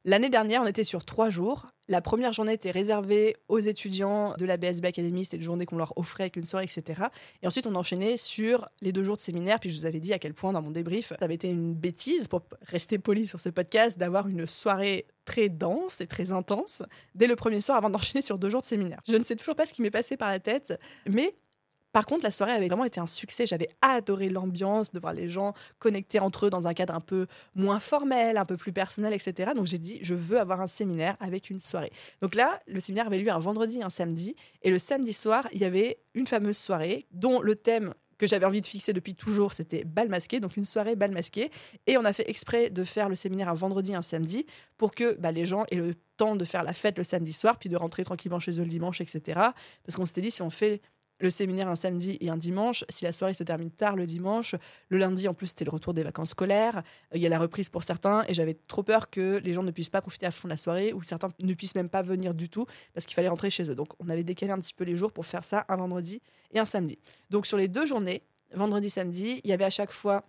L'année 0.04 0.30
dernière, 0.30 0.62
on 0.62 0.66
était 0.66 0.82
sur 0.82 1.04
trois 1.04 1.30
jours. 1.30 1.68
La 1.88 2.00
première 2.00 2.32
journée 2.32 2.54
était 2.54 2.72
réservée 2.72 3.36
aux 3.48 3.60
étudiants 3.60 4.34
de 4.36 4.44
la 4.44 4.56
BSB 4.56 4.86
Academy, 4.86 5.24
c'était 5.24 5.36
une 5.36 5.42
journée 5.42 5.64
qu'on 5.64 5.76
leur 5.76 5.96
offrait 5.96 6.24
avec 6.24 6.36
une 6.36 6.44
soirée, 6.44 6.64
etc. 6.64 7.02
Et 7.42 7.46
ensuite, 7.46 7.66
on 7.66 7.74
enchaînait 7.76 8.16
sur 8.16 8.68
les 8.80 8.92
deux 8.92 9.04
jours 9.04 9.16
de 9.16 9.20
séminaire. 9.20 9.60
Puis 9.60 9.70
je 9.70 9.76
vous 9.76 9.86
avais 9.86 10.00
dit 10.00 10.12
à 10.12 10.18
quel 10.18 10.34
point, 10.34 10.52
dans 10.52 10.62
mon 10.62 10.70
débrief, 10.70 11.08
ça 11.08 11.16
avait 11.20 11.34
été 11.34 11.48
une 11.48 11.74
bêtise, 11.74 12.26
pour 12.26 12.42
rester 12.62 12.98
poli 12.98 13.26
sur 13.26 13.40
ce 13.40 13.48
podcast, 13.48 13.98
d'avoir 13.98 14.26
une 14.26 14.46
soirée 14.46 15.06
très 15.24 15.48
dense 15.48 16.00
et 16.00 16.06
très 16.06 16.32
intense 16.32 16.82
dès 17.14 17.28
le 17.28 17.36
premier 17.36 17.60
soir 17.60 17.78
avant 17.78 17.90
d'enchaîner 17.90 18.22
sur 18.22 18.38
deux 18.38 18.48
jours 18.48 18.62
de 18.62 18.66
séminaire. 18.66 19.00
Je 19.06 19.16
ne 19.16 19.22
sais 19.22 19.36
toujours 19.36 19.54
pas 19.54 19.66
ce 19.66 19.72
qui 19.72 19.82
m'est 19.82 19.90
passé 19.90 20.16
par 20.16 20.30
la 20.30 20.40
tête, 20.40 20.78
mais 21.06 21.34
par 21.92 22.06
contre, 22.06 22.24
la 22.24 22.30
soirée 22.30 22.52
avait 22.52 22.68
vraiment 22.68 22.84
été 22.84 23.00
un 23.00 23.06
succès. 23.06 23.46
J'avais 23.46 23.68
adoré 23.82 24.28
l'ambiance, 24.28 24.92
de 24.92 25.00
voir 25.00 25.12
les 25.12 25.28
gens 25.28 25.54
connectés 25.78 26.20
entre 26.20 26.46
eux 26.46 26.50
dans 26.50 26.66
un 26.66 26.74
cadre 26.74 26.94
un 26.94 27.00
peu 27.00 27.26
moins 27.54 27.80
formel, 27.80 28.38
un 28.38 28.44
peu 28.44 28.56
plus 28.56 28.72
personnel, 28.72 29.12
etc. 29.12 29.52
Donc 29.54 29.66
j'ai 29.66 29.78
dit, 29.78 29.98
je 30.02 30.14
veux 30.14 30.40
avoir 30.40 30.60
un 30.60 30.66
séminaire 30.66 31.16
avec 31.20 31.50
une 31.50 31.58
soirée. 31.58 31.92
Donc 32.20 32.34
là, 32.34 32.60
le 32.66 32.80
séminaire 32.80 33.06
avait 33.06 33.18
lieu 33.18 33.30
un 33.30 33.38
vendredi 33.38 33.82
un 33.82 33.90
samedi. 33.90 34.34
Et 34.62 34.70
le 34.70 34.78
samedi 34.78 35.12
soir, 35.12 35.46
il 35.52 35.60
y 35.60 35.64
avait 35.64 35.98
une 36.14 36.26
fameuse 36.26 36.56
soirée 36.56 37.06
dont 37.12 37.40
le 37.40 37.56
thème 37.56 37.94
que 38.18 38.28
j'avais 38.28 38.46
envie 38.46 38.60
de 38.60 38.66
fixer 38.66 38.92
depuis 38.92 39.16
toujours, 39.16 39.52
c'était 39.52 39.82
bal 39.82 40.08
masqué, 40.08 40.38
donc 40.38 40.56
une 40.56 40.64
soirée 40.64 40.94
bal 40.94 41.10
masqué. 41.10 41.50
Et 41.88 41.98
on 41.98 42.04
a 42.04 42.12
fait 42.12 42.28
exprès 42.30 42.70
de 42.70 42.84
faire 42.84 43.08
le 43.08 43.16
séminaire 43.16 43.48
un 43.48 43.54
vendredi 43.54 43.96
un 43.96 44.02
samedi 44.02 44.46
pour 44.78 44.94
que 44.94 45.14
bah, 45.18 45.32
les 45.32 45.44
gens 45.44 45.64
aient 45.72 45.76
le 45.76 45.96
temps 46.16 46.36
de 46.36 46.44
faire 46.44 46.62
la 46.62 46.72
fête 46.72 46.98
le 46.98 47.04
samedi 47.04 47.32
soir, 47.32 47.58
puis 47.58 47.68
de 47.68 47.76
rentrer 47.76 48.04
tranquillement 48.04 48.38
chez 48.38 48.52
eux 48.60 48.62
le 48.62 48.68
dimanche, 48.68 49.00
etc. 49.00 49.40
Parce 49.84 49.96
qu'on 49.96 50.04
s'était 50.04 50.20
dit, 50.20 50.30
si 50.30 50.40
on 50.40 50.50
fait 50.50 50.82
le 51.22 51.30
séminaire 51.30 51.68
un 51.68 51.76
samedi 51.76 52.18
et 52.20 52.28
un 52.28 52.36
dimanche. 52.36 52.84
Si 52.88 53.04
la 53.04 53.12
soirée 53.12 53.32
se 53.32 53.44
termine 53.44 53.70
tard 53.70 53.96
le 53.96 54.04
dimanche, 54.04 54.54
le 54.88 54.98
lundi 54.98 55.28
en 55.28 55.34
plus 55.34 55.46
c'était 55.46 55.64
le 55.64 55.70
retour 55.70 55.94
des 55.94 56.02
vacances 56.02 56.30
scolaires. 56.30 56.78
Euh, 56.78 57.16
il 57.16 57.22
y 57.22 57.26
a 57.26 57.28
la 57.28 57.38
reprise 57.38 57.70
pour 57.70 57.84
certains 57.84 58.24
et 58.28 58.34
j'avais 58.34 58.54
trop 58.66 58.82
peur 58.82 59.08
que 59.08 59.40
les 59.42 59.54
gens 59.54 59.62
ne 59.62 59.70
puissent 59.70 59.88
pas 59.88 60.02
profiter 60.02 60.26
à 60.26 60.30
fond 60.30 60.48
de 60.48 60.52
la 60.52 60.56
soirée 60.56 60.92
ou 60.92 61.02
certains 61.02 61.30
ne 61.40 61.54
puissent 61.54 61.76
même 61.76 61.88
pas 61.88 62.02
venir 62.02 62.34
du 62.34 62.48
tout 62.48 62.66
parce 62.92 63.06
qu'il 63.06 63.14
fallait 63.14 63.28
rentrer 63.28 63.50
chez 63.50 63.70
eux. 63.70 63.74
Donc 63.74 63.88
on 64.00 64.08
avait 64.08 64.24
décalé 64.24 64.52
un 64.52 64.58
petit 64.58 64.74
peu 64.74 64.84
les 64.84 64.96
jours 64.96 65.12
pour 65.12 65.24
faire 65.24 65.44
ça 65.44 65.64
un 65.68 65.76
vendredi 65.76 66.20
et 66.52 66.58
un 66.58 66.64
samedi. 66.64 66.98
Donc 67.30 67.46
sur 67.46 67.56
les 67.56 67.68
deux 67.68 67.86
journées, 67.86 68.22
vendredi 68.52 68.90
samedi, 68.90 69.40
il 69.44 69.50
y 69.50 69.52
avait 69.52 69.64
à 69.64 69.70
chaque 69.70 69.92
fois 69.92 70.24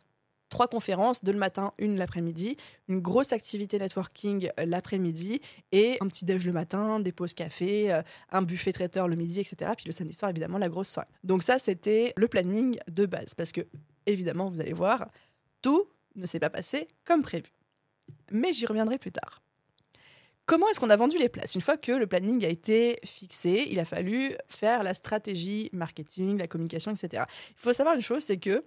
trois 0.49 0.67
conférences, 0.67 1.23
deux 1.23 1.31
le 1.31 1.39
matin, 1.39 1.73
une 1.77 1.97
l'après-midi, 1.97 2.57
une 2.87 2.99
grosse 2.99 3.33
activité 3.33 3.79
networking 3.79 4.49
euh, 4.59 4.65
l'après-midi 4.65 5.41
et 5.71 5.97
un 5.99 6.07
petit 6.07 6.25
déj 6.25 6.45
le 6.45 6.53
matin, 6.53 6.99
des 6.99 7.11
pauses 7.11 7.33
café, 7.33 7.91
euh, 7.91 8.01
un 8.31 8.41
buffet 8.41 8.71
traiteur 8.71 9.07
le 9.07 9.15
midi, 9.15 9.39
etc. 9.39 9.71
Puis 9.75 9.85
le 9.87 9.91
samedi 9.91 10.13
soir, 10.13 10.31
évidemment, 10.31 10.57
la 10.57 10.69
grosse 10.69 10.89
soirée. 10.89 11.09
Donc 11.23 11.43
ça, 11.43 11.59
c'était 11.59 12.13
le 12.17 12.27
planning 12.27 12.77
de 12.87 13.05
base 13.05 13.33
parce 13.33 13.51
que, 13.51 13.61
évidemment, 14.05 14.49
vous 14.49 14.61
allez 14.61 14.73
voir, 14.73 15.09
tout 15.61 15.87
ne 16.15 16.25
s'est 16.25 16.39
pas 16.39 16.49
passé 16.49 16.87
comme 17.05 17.23
prévu. 17.23 17.51
Mais 18.31 18.53
j'y 18.53 18.65
reviendrai 18.65 18.97
plus 18.97 19.11
tard. 19.11 19.41
Comment 20.45 20.67
est-ce 20.67 20.79
qu'on 20.79 20.89
a 20.89 20.97
vendu 20.97 21.17
les 21.17 21.29
places? 21.29 21.55
Une 21.55 21.61
fois 21.61 21.77
que 21.77 21.93
le 21.93 22.05
planning 22.05 22.43
a 22.43 22.49
été 22.49 22.99
fixé, 23.05 23.65
il 23.69 23.79
a 23.79 23.85
fallu 23.85 24.35
faire 24.49 24.83
la 24.83 24.93
stratégie 24.93 25.69
marketing, 25.71 26.37
la 26.37 26.47
communication, 26.47 26.91
etc. 26.91 27.23
Il 27.51 27.61
faut 27.61 27.71
savoir 27.71 27.95
une 27.95 28.01
chose, 28.01 28.23
c'est 28.23 28.37
que 28.37 28.63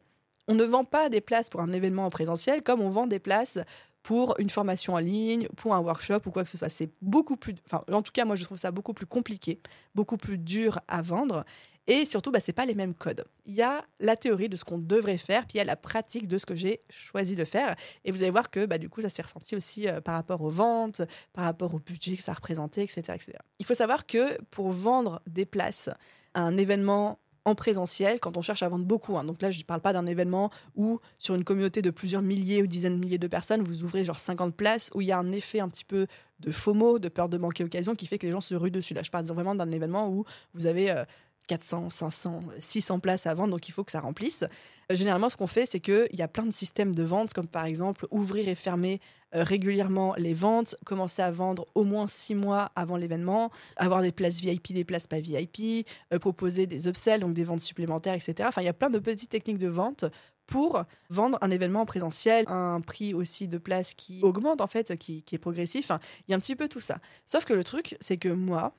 on 0.49 0.55
ne 0.55 0.65
vend 0.65 0.85
pas 0.85 1.09
des 1.09 1.21
places 1.21 1.49
pour 1.51 1.61
un 1.61 1.73
événement 1.73 2.07
en 2.07 2.11
présentiel 2.11 2.63
comme 2.63 2.81
on 2.81 2.91
vend 2.91 3.07
des 3.07 3.19
places 3.19 3.59
pour 4.03 4.37
une 4.39 4.51
formation 4.51 4.95
en 4.95 4.99
ligne, 4.99 5.49
pour 5.57 5.75
un 5.75 5.81
workshop 5.81 6.21
ou 6.27 6.31
quoi 6.31 6.45
que 6.45 6.51
ce 6.51 6.57
soit. 6.57 6.69
C'est 6.69 6.91
beaucoup 7.03 7.37
plus, 7.37 7.57
enfin, 7.67 7.81
en 7.91 8.03
tout 8.03 8.13
cas, 8.13 8.25
moi, 8.25 8.37
je 8.37 8.45
trouve 8.45 8.57
ça 8.57 8.71
beaucoup 8.71 8.95
plus 8.95 9.07
compliqué, 9.07 9.61
beaucoup 9.97 10.17
plus 10.17 10.39
dur 10.39 10.79
à 10.87 11.03
vendre. 11.03 11.45
Et 11.89 12.05
surtout, 12.05 12.31
bah, 12.31 12.39
ce 12.39 12.53
pas 12.53 12.67
les 12.67 12.77
mêmes 12.77 12.95
codes. 12.95 13.25
Il 13.47 13.55
y 13.55 13.63
a 13.63 13.85
la 13.99 14.15
théorie 14.15 14.49
de 14.49 14.57
ce 14.57 14.65
qu'on 14.65 14.79
devrait 14.79 15.19
faire, 15.19 15.43
puis 15.43 15.55
il 15.55 15.59
y 15.59 15.61
a 15.61 15.65
la 15.65 15.75
pratique 15.75 16.29
de 16.29 16.39
ce 16.39 16.47
que 16.47 16.55
j'ai 16.55 16.79
choisi 16.89 17.35
de 17.35 17.45
faire. 17.45 17.75
Et 18.05 18.13
vous 18.13 18.23
allez 18.23 18.31
voir 18.31 18.51
que 18.51 18.65
bah, 18.65 18.79
du 18.79 18.89
coup, 18.89 19.01
ça 19.01 19.09
s'est 19.09 19.23
ressenti 19.23 19.57
aussi 19.57 19.89
euh, 19.89 20.01
par 20.01 20.15
rapport 20.15 20.41
aux 20.41 20.51
ventes, 20.51 21.03
par 21.33 21.45
rapport 21.45 21.75
au 21.75 21.81
budget 21.81 22.17
que 22.17 22.23
ça 22.23 22.33
représentait, 22.33 22.85
etc., 22.85 23.03
etc. 23.09 23.33
Il 23.59 23.67
faut 23.67 23.75
savoir 23.75 24.07
que 24.07 24.41
pour 24.51 24.71
vendre 24.71 25.21
des 25.27 25.47
places 25.47 25.91
à 26.35 26.43
un 26.43 26.57
événement 26.57 27.19
en 27.47 27.55
présentiel 27.55 28.21
quand 28.21 28.37
on 28.37 28.43
cherche 28.43 28.63
à 28.63 28.69
vendre 28.69 28.85
beaucoup. 28.85 29.17
Hein. 29.17 29.25
Donc 29.25 29.41
là, 29.41 29.51
je 29.51 29.59
ne 29.59 29.65
parle 29.65 29.81
pas 29.81 29.93
d'un 29.93 30.05
événement 30.05 30.51
où, 30.75 31.01
sur 31.17 31.35
une 31.35 31.45
communauté 31.45 31.81
de 31.81 31.91
plusieurs 31.91 32.21
milliers 32.21 32.61
ou 32.61 32.67
dizaines 32.67 32.97
de 32.97 33.01
milliers 33.01 33.19
de 33.19 33.29
personnes, 33.29 33.63
vous 33.63 33.85
ouvrez 33.85 34.05
genre 34.05 34.19
50 34.19 34.55
places, 34.55 34.91
où 34.95 35.01
il 35.01 35.07
y 35.07 35.13
a 35.13 35.19
un 35.19 35.33
effet 35.33 35.61
un 35.61 35.69
petit 35.69 35.85
peu 35.85 36.09
de 36.41 36.51
FOMO, 36.51 36.99
de 36.99 37.09
peur 37.09 37.29
de 37.29 37.39
manquer 37.39 37.65
occasion, 37.65 37.95
qui 37.95 38.07
fait 38.07 38.19
que 38.19 38.27
les 38.27 38.33
gens 38.33 38.41
se 38.41 38.55
ruent 38.55 38.73
dessus. 38.73 38.95
Là, 38.95 39.03
je 39.03 39.11
parle 39.11 39.25
vraiment 39.27 39.55
d'un 39.55 39.71
événement 39.71 40.11
où 40.11 40.25
vous 40.55 40.67
avez 40.67 40.91
euh, 40.91 41.05
400, 41.47 41.91
500, 41.91 42.41
600 42.59 43.01
places 43.01 43.27
à 43.27 43.35
vendre, 43.35 43.51
donc 43.51 43.69
il 43.69 43.73
faut 43.73 43.85
que 43.85 43.93
ça 43.93 44.01
remplisse. 44.01 44.45
Euh, 44.91 44.95
généralement, 44.95 45.29
ce 45.29 45.37
qu'on 45.37 45.47
fait, 45.47 45.67
c'est 45.67 45.81
qu'il 45.81 46.09
y 46.13 46.23
a 46.23 46.29
plein 46.29 46.45
de 46.45 46.53
systèmes 46.53 46.95
de 46.95 47.03
vente, 47.03 47.33
comme 47.33 47.49
par 47.49 47.65
exemple 47.65 48.07
ouvrir 48.11 48.49
et 48.49 48.55
fermer 48.55 49.01
euh, 49.35 49.43
régulièrement 49.43 50.15
les 50.17 50.35
ventes, 50.35 50.77
commencer 50.85 51.23
à 51.23 51.31
vendre 51.31 51.67
au 51.75 51.85
moins 51.85 52.07
six 52.07 52.35
mois 52.35 52.71
avant 52.77 52.97
l'événement, 52.97 53.51
avoir 53.77 54.03
des 54.03 54.13
places 54.13 54.41
VIP, 54.41 54.73
des 54.73 54.85
places 54.85 55.07
pas 55.07 55.21
VIP, 55.21 55.87
euh, 56.13 56.19
proposer 56.19 56.67
des 56.67 56.89
upsells, 56.89 57.21
donc 57.21 57.35
des 57.35 57.45
ventes 57.45 57.61
supplémentaires, 57.61 58.15
etc. 58.15 58.35
Enfin, 58.47 58.63
il 58.63 58.67
y 58.67 58.69
a 58.69 58.75
plein 58.75 58.91
de 58.91 58.99
petites 58.99 59.31
techniques 59.31 59.59
de 59.59 59.69
vente 59.69 60.05
pour 60.47 60.85
vendre 61.11 61.39
un 61.41 61.51
événement 61.51 61.81
en 61.81 61.87
présentiel, 61.87 62.45
un 62.49 62.81
prix 62.81 63.15
aussi 63.15 63.49
de 63.49 63.59
place 63.59 63.95
qui 63.95 64.21
augmente 64.23 64.61
en 64.61 64.69
fait, 64.69 64.97
qui, 64.97 65.23
qui 65.23 65.35
est 65.35 65.39
progressif. 65.39 65.91
il 66.27 66.31
y 66.31 66.35
a 66.35 66.37
un 66.37 66.41
petit 66.41 66.55
peu 66.55 66.69
tout 66.69 66.81
ça. 66.81 66.99
Sauf 67.25 67.45
que 67.45 67.53
le 67.53 67.65
truc, 67.65 67.97
c'est 68.01 68.17
que 68.17 68.29
moi, 68.29 68.73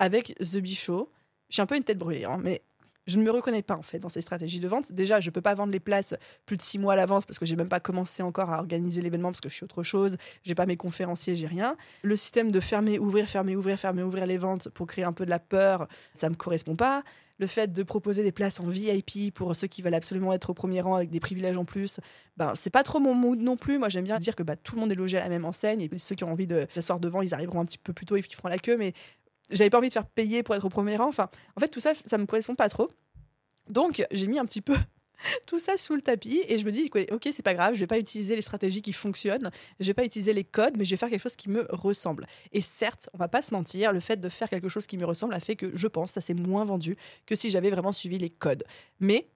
avec 0.00 0.34
The 0.38 0.56
Bichot, 0.56 1.12
j'ai 1.50 1.62
un 1.62 1.66
peu 1.66 1.76
une 1.76 1.84
tête 1.84 1.98
brûlée, 1.98 2.24
hein, 2.24 2.38
mais 2.42 2.62
je 3.06 3.18
ne 3.18 3.24
me 3.24 3.30
reconnais 3.30 3.62
pas 3.62 3.76
en 3.76 3.82
fait 3.82 3.98
dans 3.98 4.08
ces 4.08 4.20
stratégies 4.20 4.60
de 4.60 4.68
vente. 4.68 4.92
Déjà, 4.92 5.20
je 5.20 5.28
ne 5.28 5.32
peux 5.32 5.40
pas 5.40 5.54
vendre 5.54 5.72
les 5.72 5.80
places 5.80 6.14
plus 6.46 6.56
de 6.56 6.62
six 6.62 6.78
mois 6.78 6.92
à 6.92 6.96
l'avance 6.96 7.26
parce 7.26 7.38
que 7.38 7.46
j'ai 7.46 7.56
même 7.56 7.68
pas 7.68 7.80
commencé 7.80 8.22
encore 8.22 8.50
à 8.50 8.58
organiser 8.58 9.02
l'événement 9.02 9.30
parce 9.30 9.40
que 9.40 9.48
je 9.48 9.54
suis 9.54 9.64
autre 9.64 9.82
chose. 9.82 10.16
J'ai 10.44 10.54
pas 10.54 10.66
mes 10.66 10.76
conférenciers, 10.76 11.34
j'ai 11.34 11.46
rien. 11.46 11.76
Le 12.02 12.16
système 12.16 12.50
de 12.50 12.60
fermer, 12.60 12.98
ouvrir, 12.98 13.28
fermer, 13.28 13.56
ouvrir, 13.56 13.78
fermer, 13.78 14.02
ouvrir 14.02 14.26
les 14.26 14.38
ventes 14.38 14.68
pour 14.70 14.86
créer 14.86 15.04
un 15.04 15.12
peu 15.12 15.24
de 15.24 15.30
la 15.30 15.40
peur, 15.40 15.88
ça 16.12 16.28
me 16.30 16.34
correspond 16.34 16.76
pas. 16.76 17.02
Le 17.38 17.46
fait 17.46 17.72
de 17.72 17.82
proposer 17.82 18.22
des 18.22 18.32
places 18.32 18.60
en 18.60 18.64
VIP 18.64 19.32
pour 19.32 19.56
ceux 19.56 19.66
qui 19.66 19.80
veulent 19.80 19.94
absolument 19.94 20.34
être 20.34 20.50
au 20.50 20.54
premier 20.54 20.82
rang 20.82 20.94
avec 20.94 21.08
des 21.08 21.20
privilèges 21.20 21.56
en 21.56 21.64
plus, 21.64 21.98
ben 22.36 22.52
c'est 22.54 22.68
pas 22.68 22.82
trop 22.82 23.00
mon 23.00 23.14
mood 23.14 23.40
non 23.40 23.56
plus. 23.56 23.78
Moi, 23.78 23.88
j'aime 23.88 24.04
bien 24.04 24.18
dire 24.18 24.36
que 24.36 24.42
bah, 24.42 24.56
tout 24.56 24.74
le 24.74 24.82
monde 24.82 24.92
est 24.92 24.94
logé 24.94 25.16
à 25.16 25.22
la 25.22 25.30
même 25.30 25.46
enseigne 25.46 25.80
et 25.80 25.90
ceux 25.96 26.14
qui 26.14 26.22
ont 26.22 26.32
envie 26.32 26.46
de 26.46 26.66
s'asseoir 26.74 27.00
devant, 27.00 27.22
ils 27.22 27.32
arriveront 27.32 27.60
un 27.60 27.64
petit 27.64 27.78
peu 27.78 27.94
plus 27.94 28.04
tôt 28.04 28.16
et 28.16 28.20
puis 28.20 28.30
ils 28.30 28.36
feront 28.36 28.48
la 28.48 28.58
queue. 28.58 28.76
Mais 28.76 28.92
j'avais 29.50 29.70
pas 29.70 29.78
envie 29.78 29.88
de 29.88 29.92
faire 29.92 30.06
payer 30.06 30.42
pour 30.42 30.54
être 30.54 30.64
au 30.64 30.68
premier 30.68 30.96
rang. 30.96 31.08
Enfin, 31.08 31.28
en 31.56 31.60
fait, 31.60 31.68
tout 31.68 31.80
ça, 31.80 31.92
ça 32.04 32.18
me 32.18 32.26
correspond 32.26 32.54
pas 32.54 32.68
trop. 32.68 32.90
Donc, 33.68 34.04
j'ai 34.10 34.26
mis 34.26 34.38
un 34.38 34.44
petit 34.44 34.60
peu 34.60 34.76
tout 35.46 35.58
ça 35.58 35.76
sous 35.76 35.94
le 35.94 36.02
tapis 36.02 36.42
et 36.48 36.58
je 36.58 36.64
me 36.64 36.70
dis, 36.70 36.90
ok, 37.10 37.28
c'est 37.32 37.42
pas 37.42 37.54
grave, 37.54 37.74
je 37.74 37.80
vais 37.80 37.86
pas 37.86 37.98
utiliser 37.98 38.36
les 38.36 38.42
stratégies 38.42 38.82
qui 38.82 38.92
fonctionnent, 38.92 39.50
je 39.78 39.86
vais 39.86 39.94
pas 39.94 40.04
utiliser 40.04 40.32
les 40.32 40.44
codes, 40.44 40.76
mais 40.76 40.84
je 40.84 40.90
vais 40.90 40.96
faire 40.96 41.10
quelque 41.10 41.22
chose 41.22 41.36
qui 41.36 41.50
me 41.50 41.66
ressemble. 41.70 42.26
Et 42.52 42.60
certes, 42.60 43.08
on 43.14 43.18
va 43.18 43.28
pas 43.28 43.42
se 43.42 43.54
mentir, 43.54 43.92
le 43.92 44.00
fait 44.00 44.16
de 44.20 44.28
faire 44.28 44.48
quelque 44.48 44.68
chose 44.68 44.86
qui 44.86 44.96
me 44.96 45.04
ressemble 45.04 45.34
a 45.34 45.40
fait 45.40 45.56
que 45.56 45.70
je 45.74 45.86
pense 45.86 46.12
ça 46.12 46.20
s'est 46.20 46.34
moins 46.34 46.64
vendu 46.64 46.96
que 47.26 47.34
si 47.34 47.50
j'avais 47.50 47.70
vraiment 47.70 47.92
suivi 47.92 48.18
les 48.18 48.30
codes. 48.30 48.64
Mais 48.98 49.28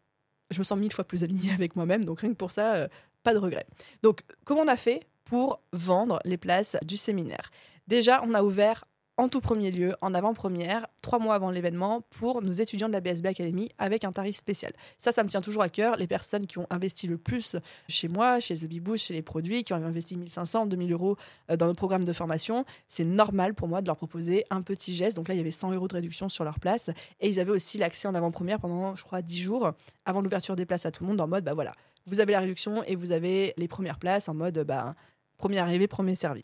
je 0.50 0.58
me 0.58 0.64
sens 0.64 0.78
mille 0.78 0.92
fois 0.92 1.04
plus 1.04 1.24
alignée 1.24 1.52
avec 1.54 1.76
moi-même, 1.76 2.04
donc 2.04 2.20
rien 2.20 2.30
que 2.30 2.36
pour 2.36 2.50
ça, 2.50 2.74
euh, 2.74 2.88
pas 3.22 3.34
de 3.34 3.38
regret. 3.38 3.66
Donc, 4.02 4.22
comment 4.44 4.62
on 4.62 4.68
a 4.68 4.76
fait 4.76 5.06
pour 5.24 5.60
vendre 5.72 6.20
les 6.24 6.36
places 6.36 6.76
du 6.82 6.96
séminaire? 6.96 7.50
Déjà, 7.86 8.22
on 8.24 8.34
a 8.34 8.42
ouvert 8.42 8.84
en 9.16 9.28
tout 9.28 9.40
premier 9.40 9.70
lieu, 9.70 9.94
en 10.00 10.12
avant-première, 10.12 10.86
trois 11.02 11.18
mois 11.18 11.36
avant 11.36 11.50
l'événement, 11.50 12.02
pour 12.10 12.42
nos 12.42 12.52
étudiants 12.52 12.88
de 12.88 12.92
la 12.92 13.00
BSB 13.00 13.26
Academy 13.26 13.68
avec 13.78 14.04
un 14.04 14.12
tarif 14.12 14.36
spécial. 14.36 14.72
Ça, 14.98 15.12
ça 15.12 15.22
me 15.22 15.28
tient 15.28 15.40
toujours 15.40 15.62
à 15.62 15.68
cœur. 15.68 15.96
Les 15.96 16.06
personnes 16.06 16.46
qui 16.46 16.58
ont 16.58 16.66
investi 16.70 17.06
le 17.06 17.16
plus 17.16 17.56
chez 17.88 18.08
moi, 18.08 18.40
chez 18.40 18.56
The 18.56 18.96
chez 18.96 19.14
les 19.14 19.22
produits, 19.22 19.62
qui 19.62 19.72
ont 19.72 19.76
investi 19.76 20.16
1500, 20.16 20.66
2000 20.66 20.92
euros 20.92 21.16
euh, 21.50 21.56
dans 21.56 21.66
nos 21.66 21.74
programmes 21.74 22.04
de 22.04 22.12
formation, 22.12 22.64
c'est 22.88 23.04
normal 23.04 23.54
pour 23.54 23.68
moi 23.68 23.82
de 23.82 23.86
leur 23.86 23.96
proposer 23.96 24.44
un 24.50 24.62
petit 24.62 24.94
geste. 24.94 25.16
Donc 25.16 25.28
là, 25.28 25.34
il 25.34 25.38
y 25.38 25.40
avait 25.40 25.50
100 25.50 25.72
euros 25.72 25.86
de 25.86 25.94
réduction 25.94 26.28
sur 26.28 26.44
leur 26.44 26.58
place. 26.58 26.90
Et 27.20 27.28
ils 27.28 27.38
avaient 27.38 27.52
aussi 27.52 27.78
l'accès 27.78 28.08
en 28.08 28.14
avant-première 28.14 28.58
pendant, 28.58 28.96
je 28.96 29.04
crois, 29.04 29.22
10 29.22 29.40
jours 29.40 29.72
avant 30.04 30.22
l'ouverture 30.22 30.56
des 30.56 30.66
places 30.66 30.86
à 30.86 30.90
tout 30.90 31.04
le 31.04 31.10
monde, 31.10 31.20
en 31.20 31.28
mode, 31.28 31.44
bah 31.44 31.54
voilà, 31.54 31.72
vous 32.06 32.20
avez 32.20 32.32
la 32.32 32.40
réduction 32.40 32.82
et 32.84 32.96
vous 32.96 33.12
avez 33.12 33.54
les 33.56 33.68
premières 33.68 33.98
places 33.98 34.28
en 34.28 34.34
mode, 34.34 34.58
bah, 34.60 34.94
premier 35.38 35.58
arrivé, 35.58 35.86
premier 35.86 36.14
servi. 36.14 36.42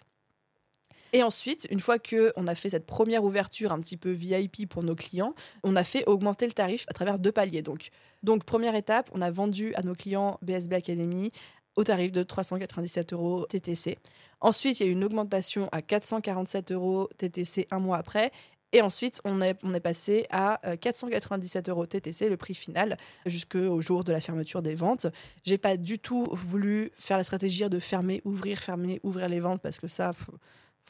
Et 1.12 1.22
ensuite, 1.22 1.66
une 1.70 1.80
fois 1.80 1.98
qu'on 1.98 2.46
a 2.46 2.54
fait 2.54 2.70
cette 2.70 2.86
première 2.86 3.24
ouverture 3.24 3.72
un 3.72 3.80
petit 3.80 3.96
peu 3.96 4.10
VIP 4.10 4.68
pour 4.68 4.82
nos 4.82 4.94
clients, 4.94 5.34
on 5.62 5.76
a 5.76 5.84
fait 5.84 6.04
augmenter 6.06 6.46
le 6.46 6.52
tarif 6.52 6.84
à 6.88 6.92
travers 6.92 7.18
deux 7.18 7.32
paliers. 7.32 7.62
Donc, 7.62 8.44
première 8.44 8.74
étape, 8.74 9.10
on 9.12 9.22
a 9.22 9.30
vendu 9.30 9.74
à 9.74 9.82
nos 9.82 9.94
clients 9.94 10.38
BSB 10.42 10.74
Academy 10.74 11.32
au 11.76 11.84
tarif 11.84 12.12
de 12.12 12.22
397 12.22 13.12
euros 13.12 13.46
TTC. 13.46 13.98
Ensuite, 14.40 14.80
il 14.80 14.84
y 14.84 14.86
a 14.86 14.90
eu 14.90 14.92
une 14.92 15.04
augmentation 15.04 15.68
à 15.72 15.82
447 15.82 16.72
euros 16.72 17.08
TTC 17.18 17.66
un 17.70 17.78
mois 17.78 17.98
après. 17.98 18.32
Et 18.72 18.82
ensuite, 18.82 19.20
on 19.24 19.40
est, 19.40 19.56
on 19.64 19.74
est 19.74 19.80
passé 19.80 20.26
à 20.30 20.60
497 20.80 21.68
euh, 21.68 21.72
euros 21.72 21.86
TTC, 21.86 22.28
le 22.28 22.36
prix 22.36 22.54
final, 22.54 22.96
jusqu'au 23.26 23.80
jour 23.80 24.04
de 24.04 24.12
la 24.12 24.20
fermeture 24.20 24.62
des 24.62 24.76
ventes. 24.76 25.08
J'ai 25.42 25.58
pas 25.58 25.76
du 25.76 25.98
tout 25.98 26.28
voulu 26.30 26.92
faire 26.94 27.16
la 27.16 27.24
stratégie 27.24 27.68
de 27.68 27.78
fermer, 27.80 28.22
ouvrir, 28.24 28.58
fermer, 28.58 29.00
ouvrir 29.02 29.28
les 29.28 29.40
ventes, 29.40 29.60
parce 29.60 29.80
que 29.80 29.88
ça, 29.88 30.12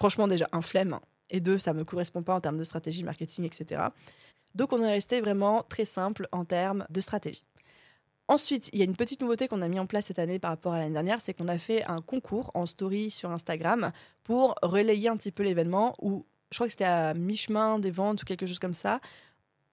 franchement, 0.01 0.27
déjà, 0.27 0.49
un 0.53 0.63
flemme. 0.63 0.99
Et 1.29 1.41
deux, 1.41 1.59
ça 1.59 1.73
ne 1.73 1.79
me 1.79 1.85
correspond 1.85 2.23
pas 2.23 2.35
en 2.35 2.41
termes 2.41 2.57
de 2.57 2.65
stratégie 2.65 3.05
marketing, 3.05 3.45
etc. 3.45 3.85
Donc, 4.57 4.73
on 4.73 4.83
est 4.83 4.91
resté 4.91 5.21
vraiment 5.21 5.63
très 5.63 5.85
simple 5.85 6.27
en 6.33 6.45
termes 6.45 6.85
de 6.91 7.01
stratégie. 7.01 7.45
Ensuite, 8.27 8.71
il 8.73 8.79
y 8.79 8.83
a 8.83 8.85
une 8.85 8.97
petite 8.97 9.21
nouveauté 9.21 9.47
qu'on 9.47 9.61
a 9.61 9.69
mis 9.69 9.79
en 9.79 9.87
place 9.87 10.07
cette 10.07 10.19
année 10.19 10.39
par 10.39 10.51
rapport 10.51 10.73
à 10.73 10.79
l'année 10.79 10.93
dernière, 10.93 11.21
c'est 11.21 11.35
qu'on 11.35 11.49
a 11.49 11.59
fait 11.59 11.85
un 11.85 12.01
concours 12.01 12.51
en 12.55 12.65
story 12.65 13.11
sur 13.11 13.31
Instagram 13.31 13.93
pour 14.25 14.55
relayer 14.63 15.09
un 15.09 15.17
petit 15.17 15.33
peu 15.33 15.43
l'événement 15.43 15.95
où 16.01 16.25
je 16.51 16.57
crois 16.57 16.67
que 16.67 16.73
c'était 16.73 16.85
à 16.85 17.15
mi-chemin 17.15 17.79
des 17.79 17.91
ventes 17.91 18.23
ou 18.23 18.25
quelque 18.25 18.47
chose 18.47 18.59
comme 18.59 18.75
ça 18.75 19.01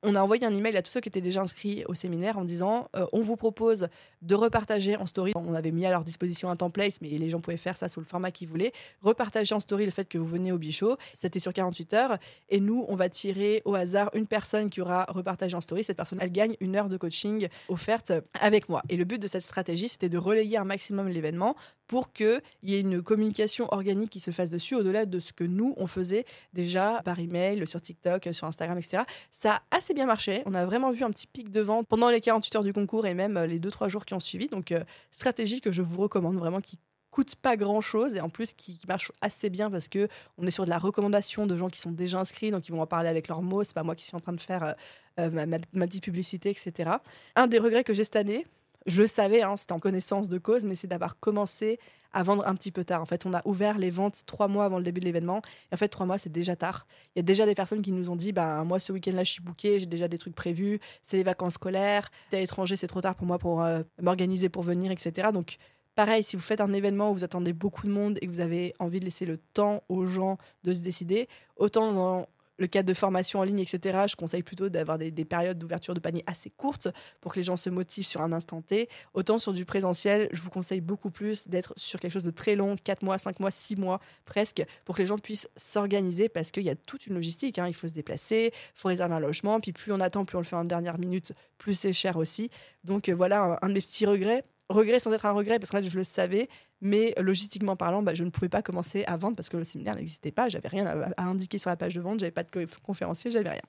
on 0.04 0.16
a 0.16 0.22
envoyé 0.22 0.46
un 0.46 0.56
email 0.56 0.76
à 0.78 0.82
tous 0.82 0.92
ceux 0.92 1.02
qui 1.02 1.10
étaient 1.10 1.22
déjà 1.22 1.42
inscrits 1.42 1.84
au 1.88 1.94
séminaire 1.94 2.38
en 2.38 2.44
disant 2.44 2.90
euh, 2.96 3.06
on 3.14 3.22
vous 3.22 3.36
propose 3.36 3.88
de 4.22 4.36
repartager 4.36 4.96
en 4.96 5.06
story. 5.06 5.34
On 5.36 5.54
avait 5.54 5.72
mis 5.72 5.86
à 5.86 5.90
leur 5.90 6.04
disposition 6.04 6.50
un 6.50 6.56
template, 6.56 7.02
mais 7.02 7.10
les 7.10 7.30
gens 7.30 7.40
pouvaient 7.40 7.58
faire 7.58 7.78
ça 7.78 7.90
sous 7.90 8.00
le 8.00 8.06
format 8.06 8.32
qu'ils 8.32 8.48
voulaient. 8.48 8.72
Repartager 9.02 9.56
en 9.56 9.60
story 9.60 9.86
le 9.86 9.92
fait 9.92 10.08
que 10.08 10.18
vous 10.18 10.26
venez 10.26 10.52
au 10.52 10.58
bichot. 10.58 10.98
C'était 11.14 11.40
sur 11.40 11.54
48 11.54 11.94
heures. 11.94 12.18
Et 12.50 12.60
nous, 12.60 12.86
on 12.88 12.96
va 12.96 13.10
tirer 13.10 13.62
au 13.66 13.76
hasard 13.76 14.10
une 14.14 14.28
personne 14.28 14.70
qui 14.70 14.82
aura 14.82 15.06
repartagé 15.10 15.56
en 15.56 15.62
story. 15.62 15.84
Cette 15.84 15.98
personne, 15.98 16.20
elle 16.22 16.32
gagne 16.32 16.56
une 16.60 16.76
heure 16.76 16.90
de 16.90 16.98
coaching 16.98 17.48
offerte 17.68 18.12
avec 18.40 18.70
moi. 18.70 18.84
Et 18.90 18.98
le 18.98 19.04
but 19.04 19.20
de 19.20 19.28
cette 19.28 19.42
stratégie, 19.42 19.90
c'était 19.90 20.10
de 20.10 20.18
relayer 20.18 20.58
un 20.58 20.66
maximum 20.66 21.08
l'événement 21.08 21.56
pour 21.88 22.12
qu'il 22.14 22.42
y 22.64 22.76
ait 22.76 22.80
une 22.80 23.02
communication 23.02 23.68
organique 23.72 24.10
qui 24.10 24.20
se 24.20 24.32
fasse 24.32 24.50
dessus, 24.50 24.76
au-delà 24.76 25.06
de 25.06 25.20
ce 25.20 25.34
que 25.34 25.44
nous, 25.44 25.74
on 25.78 25.88
faisait 25.88 26.26
déjà 26.54 27.02
par 27.04 27.20
email, 27.20 27.66
sur 27.66 27.82
TikTok, 27.82 28.30
sur 28.32 28.48
Instagram, 28.48 28.78
etc. 28.78 29.04
Ça 29.32 29.56
a 29.56 29.78
assez 29.78 29.94
bien 29.94 30.06
marché. 30.06 30.44
On 30.46 30.54
a 30.54 30.66
vraiment 30.66 30.92
vu 30.92 31.04
un 31.04 31.12
petit 31.12 31.28
pic 31.28 31.50
de 31.50 31.62
vente 31.62 31.88
pendant 31.88 32.10
les 32.10 32.22
48 32.22 32.56
heures 32.58 32.64
du 32.64 32.74
concours 32.74 33.06
et 33.06 33.14
même 33.14 33.38
euh, 33.38 33.48
les 33.48 33.60
2-3 33.60 33.90
jours 33.90 34.06
qui 34.06 34.14
ont 34.14 34.20
suivi. 34.20 34.48
Donc, 34.48 34.72
euh, 34.72 34.82
stratégie 35.12 35.62
que 35.62 35.72
je 35.72 35.82
vous 35.82 36.02
recommande 36.02 36.38
vraiment, 36.38 36.62
qui 36.62 36.78
coûte 37.12 37.36
pas 37.36 37.56
grand 37.58 37.82
chose 37.82 38.16
et 38.16 38.22
en 38.22 38.30
plus 38.30 38.54
qui, 38.54 38.80
marche 38.88 39.12
assez 39.22 39.50
bien 39.50 39.72
parce 39.72 39.90
que 39.90 40.08
on 40.38 40.46
est 40.46 40.52
sur 40.52 40.66
de 40.66 40.70
la 40.70 40.78
recommandation 40.78 41.48
de 41.48 41.58
gens 41.58 41.68
qui 41.68 41.80
sont 41.80 41.92
déjà 41.92 42.20
inscrits 42.20 42.52
donc 42.52 42.68
ils 42.68 42.72
vont 42.72 42.82
en 42.82 42.86
parler 42.86 43.10
avec 43.10 43.28
leurs 43.28 43.42
mots 43.42 43.64
c'est 43.64 43.74
pas 43.74 43.82
moi 43.82 43.96
qui 43.96 44.04
suis 44.04 44.16
en 44.16 44.20
train 44.20 44.34
de 44.34 44.42
faire 44.42 44.76
euh, 45.20 45.32
ma, 45.32 45.48
ma, 45.48 45.88
petite 45.88 46.04
publicité 46.04 46.52
etc 46.52 46.92
un 47.36 47.48
des 47.48 47.58
regrets 47.58 47.84
que 47.84 47.94
j'ai 47.94 48.04
cette 48.04 48.18
année 48.18 48.46
je 48.88 49.02
le 49.02 49.08
savais, 49.08 49.42
hein, 49.42 49.56
c'était 49.56 49.74
en 49.74 49.80
connaissance 49.80 50.30
de 50.30 50.38
cause, 50.38 50.66
mais 50.66 50.76
c'est 50.76 50.88
d'avoir 50.88 51.20
commencé 51.20 51.80
à 52.14 52.24
vendre 52.24 52.48
un 52.48 52.56
petit 52.56 52.72
peu 52.72 52.84
tard. 52.84 53.02
En 53.02 53.06
fait, 53.06 53.26
on 53.26 53.34
a 53.34 53.42
ouvert 53.46 53.78
les 53.78 53.90
ventes 53.90 54.24
trois 54.26 54.48
mois 54.48 54.66
avant 54.66 54.78
le 54.78 54.84
début 54.84 55.02
de 55.02 55.06
l'événement. 55.06 55.42
Et 55.72 55.76
en 55.76 55.78
fait, 55.78 55.90
trois 55.90 56.06
mois, 56.06 56.18
c'est 56.18 56.32
déjà 56.32 56.56
tard. 56.56 56.88
Il 57.16 57.20
y 57.20 57.22
a 57.22 57.24
déjà 57.24 57.46
des 57.46 57.54
personnes 57.54 57.82
qui 57.82 57.92
nous 57.92 58.10
ont 58.10 58.16
dit 58.16 58.32
bah, 58.32 58.64
Moi, 58.64 58.80
ce 58.80 58.94
week-end-là, 58.94 59.24
je 59.24 59.32
suis 59.32 59.44
booké, 59.44 59.80
j'ai 59.80 59.86
déjà 59.86 60.08
des 60.08 60.18
trucs 60.18 60.36
prévus, 60.36 60.80
c'est 61.04 61.18
les 61.18 61.24
vacances 61.24 61.56
scolaires, 61.56 62.10
t'es 62.30 62.38
à 62.38 62.40
l'étranger, 62.40 62.78
c'est 62.78 62.88
trop 62.88 63.02
tard 63.02 63.16
pour 63.16 63.28
moi 63.28 63.38
pour 63.38 63.62
euh, 63.62 63.84
m'organiser 64.02 64.50
pour 64.50 64.64
venir, 64.64 64.92
etc. 64.92 65.30
Donc, 65.34 65.58
pareil, 65.96 66.24
si 66.24 66.36
vous 66.36 66.42
faites 66.42 66.62
un 66.62 66.74
événement 66.74 67.12
où 67.12 67.14
vous 67.14 67.24
attendez 67.24 67.54
beaucoup 67.54 67.88
de 67.88 67.92
monde 67.92 68.18
et 68.22 68.28
que 68.28 68.32
vous 68.32 68.40
avez 68.40 68.74
envie 68.80 69.00
de 69.00 69.06
laisser 69.06 69.26
le 69.26 69.38
temps 69.38 69.84
aux 69.90 70.06
gens 70.06 70.38
de 70.64 70.74
se 70.74 70.82
décider, 70.82 71.28
autant 71.58 72.28
le 72.58 72.68
cadre 72.68 72.88
de 72.88 72.94
formation 72.94 73.40
en 73.40 73.44
ligne, 73.44 73.60
etc., 73.60 74.06
je 74.10 74.16
conseille 74.16 74.44
plutôt 74.44 74.70
d'avoir 74.70 74.98
des, 74.98 75.12
périodes 75.26 75.58
d'ouverture 75.58 75.94
de 75.94 76.00
panier 76.00 76.24
assez 76.28 76.50
courtes 76.50 76.88
pour 77.22 77.34
que 77.34 77.40
les 77.40 77.44
gens 77.44 77.56
se 77.56 77.70
motivent 77.70 78.06
sur 78.06 78.22
un 78.22 78.32
instant 78.32 78.62
T. 78.62 78.90
Autant 79.14 79.38
sur 79.38 79.54
du 79.54 79.66
présentiel, 79.66 80.30
je 80.32 80.42
vous 80.42 80.50
conseille 80.50 80.82
beaucoup 80.82 81.12
plus 81.12 81.48
d'être 81.48 81.74
sur 81.76 82.00
quelque 82.00 82.14
chose 82.14 82.24
de 82.24 82.32
très 82.32 82.56
long, 82.56 82.76
4 82.84 83.04
mois, 83.04 83.18
5 83.18 83.40
mois, 83.40 83.52
6 83.52 83.76
mois 83.76 84.00
presque, 84.26 84.64
pour 84.86 84.96
que 84.96 85.02
les 85.02 85.08
gens 85.08 85.18
puissent 85.18 85.50
s'organiser 85.56 86.30
parce 86.30 86.52
qu'il 86.52 86.64
y 86.64 86.70
a 86.70 86.76
toute 86.76 87.08
une 87.08 87.16
logistique. 87.16 87.60
Hein. 87.60 87.68
Il 87.68 87.74
faut 87.74 87.88
se 87.88 87.94
déplacer, 87.94 88.52
il 88.54 88.80
faut 88.80 88.88
réserver 88.88 89.16
un 89.16 89.20
logement, 89.20 89.60
puis 89.60 89.74
plus 89.74 89.92
on 89.92 90.00
attend, 90.00 90.26
plus 90.26 90.38
on 90.38 90.42
le 90.42 90.46
fait 90.46 90.56
en 90.56 90.66
dernière 90.66 90.98
minute, 90.98 91.34
plus 91.58 91.76
c'est 91.76 91.94
cher 91.94 92.18
aussi. 92.18 92.50
Donc 92.84 93.10
euh, 93.10 93.14
voilà 93.14 93.58
un, 93.62 93.68
un 93.68 93.70
des 93.70 93.82
petits 93.82 94.06
regrets 94.06 94.44
regret 94.70 95.00
sans 95.00 95.14
être 95.14 95.26
un 95.26 95.32
regret 95.32 95.60
parce 95.60 95.72
que 95.72 95.84
je 95.84 95.98
le 95.98 96.04
savais, 96.04 96.50
mais 96.82 97.14
logistiquement 97.18 97.76
parlant, 97.76 98.04
bah, 98.04 98.14
je 98.14 98.24
ne 98.24 98.30
pouvais 98.30 98.50
pas 98.50 98.62
commencer 98.62 99.04
à 99.06 99.18
vendre 99.18 99.36
parce 99.36 99.50
que 99.50 99.58
le 99.58 99.64
séminaire 99.64 99.96
n'existait 99.96 100.32
pas, 100.32 100.50
j'avais 100.50 100.68
rien 100.68 100.86
à, 100.86 101.24
indiquer 101.24 101.58
sur 101.58 101.70
la 101.70 101.76
page 101.76 101.96
de 101.96 102.02
vente, 102.02 102.20
j'avais 102.20 102.32
pas 102.32 102.44
de 102.44 102.68
conférencier, 102.84 103.32
j'avais 103.32 103.50
rien. 103.50 103.62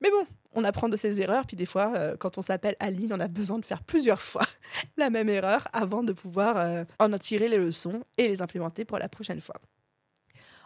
Mais 0.00 0.10
bon, 0.10 0.26
on 0.54 0.64
apprend 0.64 0.88
de 0.88 0.96
ses 0.96 1.20
erreurs, 1.20 1.46
puis 1.46 1.56
des 1.56 1.66
fois, 1.66 1.92
euh, 1.96 2.16
quand 2.18 2.36
on 2.36 2.42
s'appelle 2.42 2.74
Aline, 2.80 3.12
on 3.12 3.20
a 3.20 3.28
besoin 3.28 3.58
de 3.58 3.64
faire 3.64 3.82
plusieurs 3.82 4.20
fois 4.20 4.46
la 4.96 5.10
même 5.10 5.28
erreur 5.28 5.68
avant 5.72 6.02
de 6.02 6.12
pouvoir 6.12 6.56
euh, 6.58 6.84
en 6.98 7.16
tirer 7.18 7.48
les 7.48 7.58
leçons 7.58 8.02
et 8.18 8.28
les 8.28 8.42
implémenter 8.42 8.84
pour 8.84 8.98
la 8.98 9.08
prochaine 9.08 9.40
fois. 9.40 9.56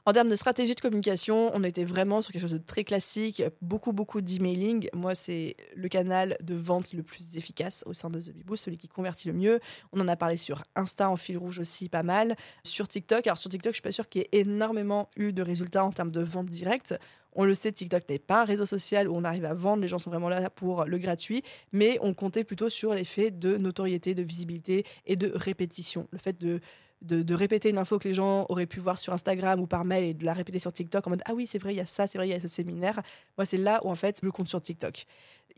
En 0.09 0.13
termes 0.13 0.29
de 0.29 0.37
stratégie 0.37 0.77
de 0.77 0.81
communication, 0.81 1.51
on 1.53 1.65
était 1.65 1.85
vraiment 1.85 2.23
sur 2.23 2.31
quelque 2.31 2.43
chose 2.43 2.53
de 2.53 2.59
très 2.59 2.85
classique, 2.85 3.43
beaucoup, 3.61 3.93
beaucoup 3.93 4.21
d'emailing. 4.21 4.89
Moi, 4.95 5.17
c'est 5.17 5.57
le 5.75 5.89
canal 5.89 6.37
de 6.45 6.55
vente 6.55 6.93
le 6.93 7.03
plus 7.03 7.37
efficace 7.37 7.83
au 7.87 7.93
sein 7.93 8.09
de 8.09 8.21
The 8.21 8.31
Biboo, 8.31 8.55
celui 8.55 8.79
qui 8.79 8.87
convertit 8.87 9.27
le 9.27 9.35
mieux. 9.35 9.59
On 9.93 10.01
en 10.01 10.07
a 10.07 10.15
parlé 10.15 10.37
sur 10.37 10.63
Insta 10.77 11.11
en 11.11 11.17
fil 11.17 11.37
rouge 11.37 11.59
aussi, 11.59 11.89
pas 11.89 12.05
mal. 12.05 12.37
Sur 12.63 12.87
TikTok, 12.87 13.27
alors 13.27 13.37
sur 13.37 13.51
TikTok, 13.51 13.73
je 13.73 13.79
suis 13.79 13.83
pas 13.83 13.91
sûre 13.91 14.09
qu'il 14.09 14.21
y 14.21 14.25
ait 14.27 14.43
énormément 14.43 15.11
eu 15.17 15.33
de 15.33 15.43
résultats 15.43 15.85
en 15.85 15.91
termes 15.91 16.13
de 16.13 16.21
vente 16.21 16.47
directe. 16.47 16.95
On 17.33 17.45
le 17.45 17.57
sait, 17.57 17.73
TikTok 17.73 18.09
n'est 18.09 18.21
pas 18.21 18.43
un 18.43 18.45
réseau 18.45 18.65
social 18.65 19.09
où 19.09 19.17
on 19.17 19.25
arrive 19.25 19.45
à 19.45 19.55
vendre, 19.55 19.83
les 19.83 19.89
gens 19.89 19.99
sont 19.99 20.11
vraiment 20.11 20.29
là 20.29 20.51
pour 20.51 20.85
le 20.85 20.99
gratuit, 20.99 21.43
mais 21.73 21.99
on 22.01 22.15
comptait 22.15 22.45
plutôt 22.45 22.69
sur 22.69 22.95
l'effet 22.95 23.33
de 23.33 23.57
notoriété, 23.57 24.15
de 24.15 24.23
visibilité 24.23 24.85
et 25.05 25.17
de 25.17 25.33
répétition. 25.35 26.07
Le 26.13 26.19
fait 26.19 26.41
de 26.41 26.61
de, 27.03 27.35
répéter 27.35 27.71
une 27.71 27.79
info 27.79 27.99
que 27.99 28.09
les 28.09 28.15
gens 28.15 28.47
auraient 28.49 28.67
pu 28.67 28.81
voir 28.81 28.99
sur 28.99 29.13
Instagram 29.13 29.61
ou 29.61 29.67
par 29.67 29.85
mail 29.85 30.05
et 30.05 30.15
de 30.15 30.25
la 30.25 30.33
répéter 30.33 30.59
sur 30.59 30.73
TikTok 30.73 31.07
en 31.07 31.11
mode 31.11 31.23
ah 31.27 31.35
oui 31.35 31.47
c'est 31.47 31.59
vrai 31.59 31.75
il 31.75 31.77
y 31.77 31.81
a 31.81 31.87
ça 31.87 32.07
c'est 32.07 32.19
vrai 32.19 32.29
il 32.29 32.33
y 32.33 32.35
a 32.35 32.41
ce 32.41 32.49
séminaire. 32.49 33.03
Moi 33.37 33.45
c'est 33.45 33.59
là 33.59 33.81
où 33.85 33.91
en 33.91 33.97
fait 33.97 34.21
je 34.23 34.29
compte 34.31 34.49
sur 34.49 34.61
TikTok 34.61 35.07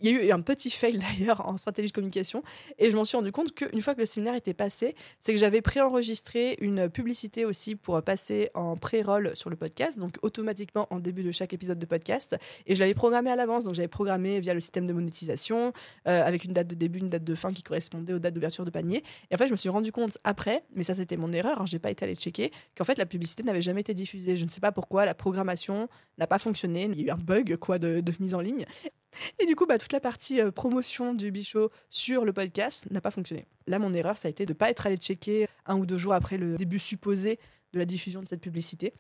il 0.01 0.11
y 0.11 0.17
a 0.17 0.25
eu 0.25 0.31
un 0.31 0.41
petit 0.41 0.71
fail 0.71 0.99
d'ailleurs 1.19 1.47
en 1.49 1.57
stratégie 1.57 1.89
de 1.89 1.93
communication 1.93 2.43
et 2.79 2.91
je 2.91 2.97
m'en 2.97 3.05
suis 3.05 3.17
rendu 3.17 3.33
compte 3.33 3.55
qu'une 3.55 3.81
fois 3.81 3.95
que 3.95 4.01
le 4.01 4.07
séminaire 4.07 4.35
était 4.35 4.55
passé, 4.55 4.95
c'est 5.21 5.33
que 5.33 5.39
j'avais 5.39 5.61
préenregistré 5.61 6.57
une 6.61 6.89
publicité 6.89 7.45
aussi 7.45 7.75
pour 7.75 8.01
passer 8.03 8.51
en 8.55 8.77
pré-roll 8.77 9.33
sur 9.35 9.51
le 9.51 9.57
podcast, 9.57 9.99
donc 9.99 10.17
automatiquement 10.23 10.87
en 10.91 11.01
début 11.01 11.23
de 11.23 11.31
chaque 11.31 11.53
épisode 11.53 11.79
de 11.79 11.87
podcast. 11.87 12.37
Et 12.67 12.75
je 12.75 12.81
l'avais 12.81 12.95
programmé 12.95 13.31
à 13.31 13.37
l'avance, 13.37 13.65
donc 13.65 13.75
j'avais 13.75 13.89
programmé 13.89 14.41
via 14.41 14.55
le 14.55 14.61
système 14.61 14.87
de 14.87 14.93
monétisation 14.93 15.73
euh, 16.07 16.25
avec 16.25 16.45
une 16.45 16.53
date 16.53 16.69
de 16.69 16.75
début, 16.75 16.99
une 16.99 17.11
date 17.11 17.25
de 17.25 17.35
fin 17.35 17.53
qui 17.53 17.63
correspondait 17.63 18.13
aux 18.13 18.19
dates 18.19 18.35
d'ouverture 18.35 18.65
de 18.65 18.71
panier. 18.71 19.03
Et 19.31 19.35
en 19.35 19.39
fait, 19.39 19.47
je 19.47 19.53
me 19.53 19.57
suis 19.57 19.69
rendu 19.69 19.93
compte 19.93 20.19
après, 20.25 20.65
mais 20.75 20.85
ça 20.85 20.95
c'était 20.95 21.17
mon 21.17 21.33
erreur, 21.33 21.61
hein, 21.61 21.67
j'ai 21.67 21.79
pas 21.79 21.91
été 21.91 22.05
allé 22.05 22.15
checker, 22.15 22.53
qu'en 22.77 22.85
fait 22.85 22.99
la 22.99 23.07
publicité 23.07 23.43
n'avait 23.43 23.63
jamais 23.63 23.81
été 23.81 23.95
diffusée. 23.95 24.37
Je 24.37 24.45
ne 24.45 24.51
sais 24.51 24.61
pas 24.61 24.73
pourquoi, 24.73 25.05
la 25.05 25.15
programmation 25.15 25.89
n'a 26.19 26.27
pas 26.27 26.39
fonctionné, 26.39 26.85
il 26.85 27.01
y 27.01 27.05
a 27.05 27.07
eu 27.07 27.11
un 27.11 27.17
bug 27.17 27.57
quoi 27.57 27.79
de, 27.79 28.01
de 28.01 28.13
mise 28.21 28.35
en 28.35 28.41
ligne. 28.41 28.67
Et 29.39 29.47
du 29.47 29.57
coup, 29.57 29.67
bah, 29.67 29.78
toute 29.79 29.93
la 29.93 30.01
partie 30.01 30.41
euh, 30.41 30.51
promotion 30.51 31.15
du 31.15 31.31
bichot 31.31 31.71
sur 31.89 32.25
le 32.25 32.33
podcast 32.33 32.91
n'a 32.91 33.01
pas 33.01 33.11
fonctionné. 33.11 33.47
Là, 33.67 33.79
mon 33.79 33.95
erreur, 33.95 34.17
ça 34.19 34.29
a 34.29 34.31
été 34.31 34.47
de 34.47 34.53
ne 34.53 34.57
pas 34.57 34.71
être 34.71 34.87
allé 34.87 34.97
checker 34.97 35.49
un 35.67 35.77
ou 35.77 35.87
deux 35.87 35.99
jours 35.99 36.15
après 36.15 36.39
le 36.39 36.57
début 36.57 36.79
supposé 36.79 37.39
de 37.73 37.79
la 37.79 37.85
diffusion 37.85 38.23
de 38.23 38.29
cette 38.29 38.41
publicité. 38.41 38.95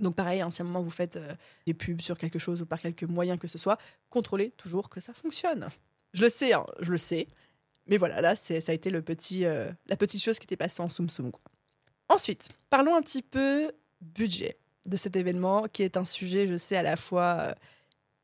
Donc 0.00 0.16
pareil, 0.16 0.40
hein, 0.40 0.50
si 0.50 0.62
à 0.62 0.64
un 0.64 0.68
moment 0.68 0.82
vous 0.82 0.90
faites 0.90 1.16
euh, 1.16 1.32
des 1.66 1.74
pubs 1.74 2.00
sur 2.00 2.18
quelque 2.18 2.38
chose 2.38 2.62
ou 2.62 2.66
par 2.66 2.80
quelque 2.80 3.06
moyen 3.06 3.36
que 3.36 3.48
ce 3.48 3.58
soit, 3.58 3.78
contrôlez 4.10 4.50
toujours 4.52 4.88
que 4.88 5.00
ça 5.00 5.12
fonctionne. 5.12 5.68
Je 6.12 6.22
le 6.22 6.28
sais, 6.28 6.52
hein, 6.52 6.66
je 6.80 6.90
le 6.90 6.98
sais. 6.98 7.28
Mais 7.86 7.96
voilà, 7.96 8.20
là, 8.20 8.34
ça 8.34 8.54
a 8.54 8.72
été 8.72 8.90
le 8.90 9.02
petit, 9.02 9.44
euh, 9.44 9.70
la 9.86 9.96
petite 9.96 10.22
chose 10.22 10.38
qui 10.38 10.44
était 10.44 10.56
passée 10.56 10.82
en 10.82 10.88
soum 10.88 11.10
soum. 11.10 11.30
Ensuite, 12.08 12.48
parlons 12.70 12.96
un 12.96 13.00
petit 13.02 13.22
peu 13.22 13.70
budget 14.00 14.58
de 14.86 14.96
cet 14.96 15.16
événement, 15.16 15.66
qui 15.72 15.82
est 15.82 15.96
un 15.96 16.04
sujet, 16.04 16.46
je 16.46 16.56
sais, 16.56 16.76
à 16.76 16.82
la 16.82 16.96
fois 16.96 17.54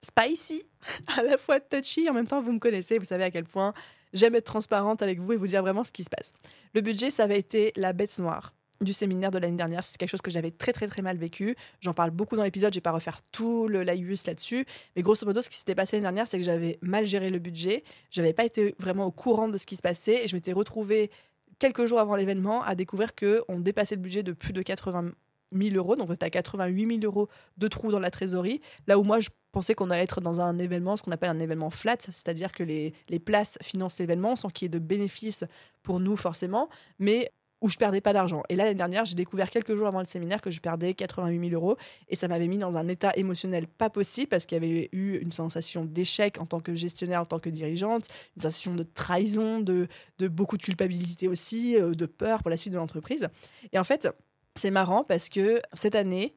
spicy, 0.02 0.62
à 1.18 1.22
la 1.22 1.38
fois 1.38 1.60
touchy. 1.60 2.08
En 2.08 2.14
même 2.14 2.26
temps, 2.26 2.40
vous 2.40 2.52
me 2.52 2.58
connaissez, 2.58 2.98
vous 2.98 3.04
savez 3.04 3.24
à 3.24 3.30
quel 3.30 3.44
point 3.44 3.72
j'aime 4.12 4.34
être 4.34 4.44
transparente 4.44 5.02
avec 5.02 5.20
vous 5.20 5.32
et 5.32 5.36
vous 5.36 5.46
dire 5.46 5.62
vraiment 5.62 5.84
ce 5.84 5.92
qui 5.92 6.04
se 6.04 6.10
passe. 6.10 6.34
Le 6.74 6.80
budget, 6.80 7.10
ça 7.10 7.24
avait 7.24 7.38
été 7.38 7.72
la 7.76 7.92
bête 7.92 8.18
noire 8.18 8.54
du 8.80 8.92
séminaire 8.92 9.30
de 9.30 9.38
l'année 9.38 9.56
dernière. 9.56 9.84
C'est 9.84 9.98
quelque 9.98 10.08
chose 10.08 10.22
que 10.22 10.30
j'avais 10.30 10.50
très 10.50 10.72
très 10.72 10.88
très 10.88 11.02
mal 11.02 11.16
vécu. 11.18 11.54
J'en 11.80 11.92
parle 11.92 12.10
beaucoup 12.10 12.36
dans 12.36 12.44
l'épisode, 12.44 12.72
je 12.72 12.78
vais 12.78 12.82
pas 12.82 12.92
refaire 12.92 13.20
tout 13.30 13.68
le 13.68 13.82
laïus 13.82 14.26
là-dessus. 14.26 14.64
Mais 14.96 15.02
grosso 15.02 15.26
modo, 15.26 15.42
ce 15.42 15.50
qui 15.50 15.56
s'était 15.56 15.74
passé 15.74 15.96
l'année 15.96 16.04
dernière, 16.04 16.26
c'est 16.26 16.38
que 16.38 16.44
j'avais 16.44 16.78
mal 16.80 17.04
géré 17.04 17.30
le 17.30 17.38
budget. 17.38 17.84
J'avais 18.10 18.32
pas 18.32 18.44
été 18.44 18.74
vraiment 18.78 19.04
au 19.04 19.10
courant 19.10 19.48
de 19.48 19.58
ce 19.58 19.66
qui 19.66 19.76
se 19.76 19.82
passait 19.82 20.24
et 20.24 20.28
je 20.28 20.34
m'étais 20.34 20.52
retrouvée 20.52 21.10
quelques 21.58 21.84
jours 21.84 22.00
avant 22.00 22.16
l'événement 22.16 22.62
à 22.62 22.74
découvrir 22.74 23.14
qu'on 23.14 23.60
dépassait 23.60 23.96
le 23.96 24.00
budget 24.00 24.22
de 24.22 24.32
plus 24.32 24.54
de 24.54 24.62
80 24.62 25.12
000 25.52 25.76
euros. 25.76 25.96
Donc, 25.96 26.16
tu 26.18 26.24
as 26.24 26.30
88 26.30 27.00
000 27.00 27.00
euros 27.04 27.28
de 27.56 27.68
trous 27.68 27.90
dans 27.90 27.98
la 27.98 28.10
trésorerie. 28.10 28.60
Là 28.86 28.98
où 28.98 29.02
moi, 29.02 29.20
je 29.20 29.30
pensais 29.52 29.74
qu'on 29.74 29.90
allait 29.90 30.04
être 30.04 30.20
dans 30.20 30.40
un 30.40 30.58
événement, 30.58 30.96
ce 30.96 31.02
qu'on 31.02 31.12
appelle 31.12 31.30
un 31.30 31.40
événement 31.40 31.70
flat, 31.70 31.96
c'est-à-dire 32.00 32.52
que 32.52 32.62
les, 32.62 32.94
les 33.08 33.18
places 33.18 33.58
financent 33.62 33.98
l'événement 33.98 34.36
sans 34.36 34.48
qu'il 34.48 34.66
y 34.66 34.68
ait 34.68 34.68
de 34.70 34.78
bénéfices 34.78 35.44
pour 35.82 36.00
nous 36.00 36.16
forcément, 36.16 36.68
mais 36.98 37.32
où 37.60 37.68
je 37.68 37.76
perdais 37.76 38.00
pas 38.00 38.12
d'argent. 38.12 38.42
Et 38.48 38.56
là, 38.56 38.64
l'année 38.64 38.76
dernière, 38.76 39.04
j'ai 39.04 39.14
découvert 39.14 39.50
quelques 39.50 39.76
jours 39.76 39.86
avant 39.86 40.00
le 40.00 40.06
séminaire 40.06 40.40
que 40.40 40.50
je 40.50 40.60
perdais 40.60 40.94
88 40.94 41.50
000 41.50 41.60
euros 41.60 41.76
et 42.08 42.16
ça 42.16 42.26
m'avait 42.28 42.48
mis 42.48 42.58
dans 42.58 42.76
un 42.76 42.88
état 42.88 43.12
émotionnel 43.16 43.66
pas 43.66 43.90
possible 43.90 44.28
parce 44.28 44.46
qu'il 44.46 44.56
y 44.56 44.66
avait 44.66 44.88
eu 44.92 45.18
une 45.18 45.32
sensation 45.32 45.84
d'échec 45.84 46.40
en 46.40 46.46
tant 46.46 46.60
que 46.60 46.74
gestionnaire, 46.74 47.20
en 47.20 47.26
tant 47.26 47.38
que 47.38 47.50
dirigeante, 47.50 48.06
une 48.36 48.42
sensation 48.42 48.74
de 48.74 48.82
trahison, 48.82 49.60
de, 49.60 49.88
de 50.18 50.28
beaucoup 50.28 50.56
de 50.56 50.62
culpabilité 50.62 51.28
aussi, 51.28 51.76
euh, 51.76 51.92
de 51.92 52.06
peur 52.06 52.40
pour 52.42 52.50
la 52.50 52.56
suite 52.56 52.72
de 52.72 52.78
l'entreprise. 52.78 53.28
Et 53.72 53.78
en 53.78 53.84
fait, 53.84 54.08
c'est 54.54 54.70
marrant 54.70 55.04
parce 55.04 55.28
que 55.28 55.60
cette 55.72 55.94
année, 55.94 56.34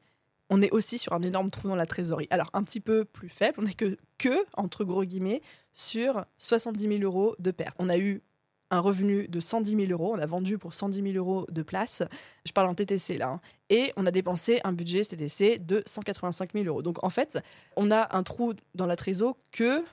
on 0.50 0.62
est 0.62 0.70
aussi 0.72 0.98
sur 0.98 1.12
un 1.12 1.22
énorme 1.22 1.50
trou 1.50 1.68
dans 1.68 1.76
la 1.76 1.86
trésorerie. 1.86 2.28
Alors, 2.30 2.50
un 2.52 2.62
petit 2.62 2.80
peu 2.80 3.04
plus 3.04 3.28
faible, 3.28 3.56
on 3.58 3.62
n'est 3.62 3.74
que, 3.74 4.46
entre 4.56 4.84
gros 4.84 5.04
guillemets, 5.04 5.40
sur 5.72 6.24
70 6.38 6.98
000 6.98 7.02
euros 7.02 7.34
de 7.38 7.50
perte. 7.50 7.74
On 7.78 7.88
a 7.88 7.96
eu 7.96 8.22
un 8.70 8.80
revenu 8.80 9.28
de 9.28 9.40
110 9.40 9.86
000 9.86 9.92
euros, 9.92 10.14
on 10.14 10.18
a 10.18 10.26
vendu 10.26 10.58
pour 10.58 10.74
110 10.74 11.12
000 11.12 11.16
euros 11.16 11.46
de 11.50 11.62
place, 11.62 12.02
je 12.44 12.52
parle 12.52 12.68
en 12.68 12.74
TTC 12.74 13.18
là, 13.18 13.28
hein. 13.28 13.40
et 13.68 13.92
on 13.96 14.04
a 14.06 14.10
dépensé 14.10 14.60
un 14.64 14.72
budget 14.72 15.02
TTC 15.02 15.58
de 15.58 15.82
185 15.86 16.54
000 16.54 16.64
euros. 16.64 16.82
Donc 16.82 17.04
en 17.04 17.10
fait, 17.10 17.38
on 17.76 17.90
a 17.92 18.16
un 18.16 18.22
trou 18.22 18.54
dans 18.74 18.86
la 18.86 18.96
trésor 18.96 19.36
que 19.52 19.84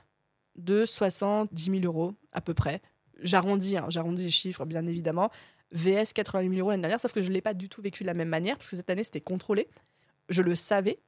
de 0.56 0.84
70 0.84 1.80
000 1.80 1.84
euros 1.84 2.14
à 2.32 2.40
peu 2.40 2.54
près 2.54 2.80
j'arrondis, 3.22 3.76
hein, 3.76 3.86
j'arrondis 3.88 4.24
les 4.24 4.30
chiffres 4.30 4.64
bien 4.64 4.86
évidemment, 4.86 5.30
VS 5.72 6.12
88 6.14 6.48
000 6.48 6.60
euros 6.60 6.70
l'année 6.70 6.82
dernière, 6.82 7.00
sauf 7.00 7.12
que 7.12 7.22
je 7.22 7.28
ne 7.28 7.34
l'ai 7.34 7.40
pas 7.40 7.54
du 7.54 7.68
tout 7.68 7.82
vécu 7.82 8.02
de 8.02 8.06
la 8.06 8.14
même 8.14 8.28
manière, 8.28 8.56
parce 8.56 8.70
que 8.70 8.76
cette 8.76 8.90
année 8.90 9.04
c'était 9.04 9.20
contrôlé, 9.20 9.68
je 10.28 10.42
le 10.42 10.54
savais, 10.54 10.98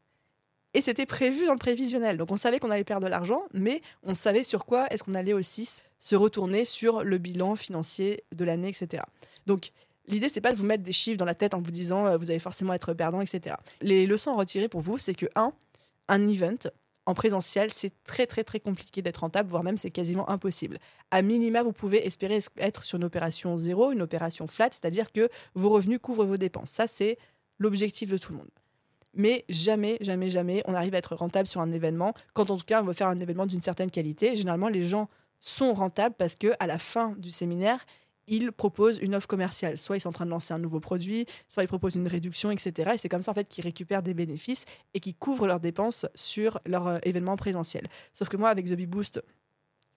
et 0.74 0.80
c'était 0.80 1.06
prévu 1.06 1.46
dans 1.46 1.52
le 1.52 1.58
prévisionnel. 1.58 2.16
Donc 2.16 2.32
on 2.32 2.36
savait 2.36 2.58
qu'on 2.58 2.70
allait 2.70 2.84
perdre 2.84 3.04
de 3.04 3.10
l'argent, 3.10 3.44
mais 3.52 3.80
on 4.02 4.14
savait 4.14 4.44
sur 4.44 4.66
quoi 4.66 4.86
est-ce 4.88 5.04
qu'on 5.04 5.14
allait 5.14 5.32
aussi 5.32 5.68
se 6.00 6.16
retourner 6.16 6.64
sur 6.64 7.04
le 7.04 7.18
bilan 7.18 7.54
financier 7.54 8.24
de 8.32 8.44
l'année, 8.44 8.68
etc. 8.68 9.04
Donc 9.46 9.70
L'idée, 10.06 10.28
c'est 10.28 10.40
pas 10.40 10.52
de 10.52 10.56
vous 10.56 10.66
mettre 10.66 10.82
des 10.82 10.92
chiffres 10.92 11.16
dans 11.16 11.24
la 11.24 11.34
tête 11.34 11.54
en 11.54 11.60
vous 11.60 11.70
disant 11.70 12.06
euh, 12.06 12.16
vous 12.16 12.30
allez 12.30 12.38
forcément 12.38 12.74
être 12.74 12.92
perdant, 12.92 13.20
etc. 13.20 13.56
Les 13.80 14.06
leçons 14.06 14.32
à 14.32 14.34
retirer 14.34 14.68
pour 14.68 14.80
vous, 14.80 14.98
c'est 14.98 15.14
que, 15.14 15.26
un, 15.34 15.52
un 16.08 16.28
event, 16.28 16.58
en 17.06 17.14
présentiel, 17.14 17.70
c'est 17.70 17.92
très 18.04 18.26
très 18.26 18.44
très 18.44 18.60
compliqué 18.60 19.02
d'être 19.02 19.18
rentable, 19.18 19.50
voire 19.50 19.62
même 19.62 19.78
c'est 19.78 19.90
quasiment 19.90 20.28
impossible. 20.30 20.78
À 21.10 21.22
minima, 21.22 21.62
vous 21.62 21.72
pouvez 21.72 22.06
espérer 22.06 22.38
être 22.58 22.84
sur 22.84 22.96
une 22.96 23.04
opération 23.04 23.56
zéro, 23.56 23.92
une 23.92 24.02
opération 24.02 24.46
flat, 24.46 24.70
c'est-à-dire 24.70 25.12
que 25.12 25.28
vos 25.54 25.68
revenus 25.68 25.98
couvrent 26.00 26.24
vos 26.24 26.36
dépenses. 26.36 26.70
Ça, 26.70 26.86
c'est 26.86 27.18
l'objectif 27.58 28.10
de 28.10 28.18
tout 28.18 28.32
le 28.32 28.38
monde. 28.38 28.50
Mais 29.16 29.44
jamais, 29.48 29.96
jamais, 30.00 30.28
jamais, 30.28 30.62
on 30.66 30.74
arrive 30.74 30.94
à 30.94 30.98
être 30.98 31.14
rentable 31.14 31.46
sur 31.46 31.60
un 31.60 31.70
événement. 31.70 32.14
Quand 32.32 32.50
en 32.50 32.56
tout 32.56 32.64
cas, 32.64 32.82
on 32.82 32.84
veut 32.84 32.92
faire 32.92 33.08
un 33.08 33.20
événement 33.20 33.46
d'une 33.46 33.60
certaine 33.60 33.90
qualité, 33.90 34.34
généralement, 34.34 34.68
les 34.68 34.84
gens 34.84 35.08
sont 35.40 35.74
rentables 35.74 36.14
parce 36.18 36.34
que 36.34 36.52
à 36.58 36.66
la 36.66 36.78
fin 36.78 37.14
du 37.18 37.30
séminaire, 37.30 37.84
ils 38.26 38.52
proposent 38.52 38.98
une 39.00 39.14
offre 39.14 39.26
commerciale. 39.26 39.78
Soit 39.78 39.96
ils 39.96 40.00
sont 40.00 40.08
en 40.08 40.12
train 40.12 40.26
de 40.26 40.30
lancer 40.30 40.54
un 40.54 40.58
nouveau 40.58 40.80
produit, 40.80 41.26
soit 41.48 41.62
ils 41.62 41.68
proposent 41.68 41.94
une 41.94 42.08
réduction, 42.08 42.50
etc. 42.50 42.92
Et 42.94 42.98
c'est 42.98 43.08
comme 43.08 43.22
ça 43.22 43.32
en 43.32 43.34
fait 43.34 43.48
qu'ils 43.48 43.64
récupèrent 43.64 44.02
des 44.02 44.14
bénéfices 44.14 44.64
et 44.94 45.00
qu'ils 45.00 45.14
couvrent 45.14 45.46
leurs 45.46 45.60
dépenses 45.60 46.06
sur 46.14 46.60
leur 46.66 46.86
euh, 46.86 46.98
événement 47.02 47.36
présentiel. 47.36 47.88
Sauf 48.12 48.28
que 48.28 48.36
moi, 48.36 48.50
avec 48.50 48.66
The 48.66 48.74
Bee 48.74 48.86
Boost, 48.86 49.22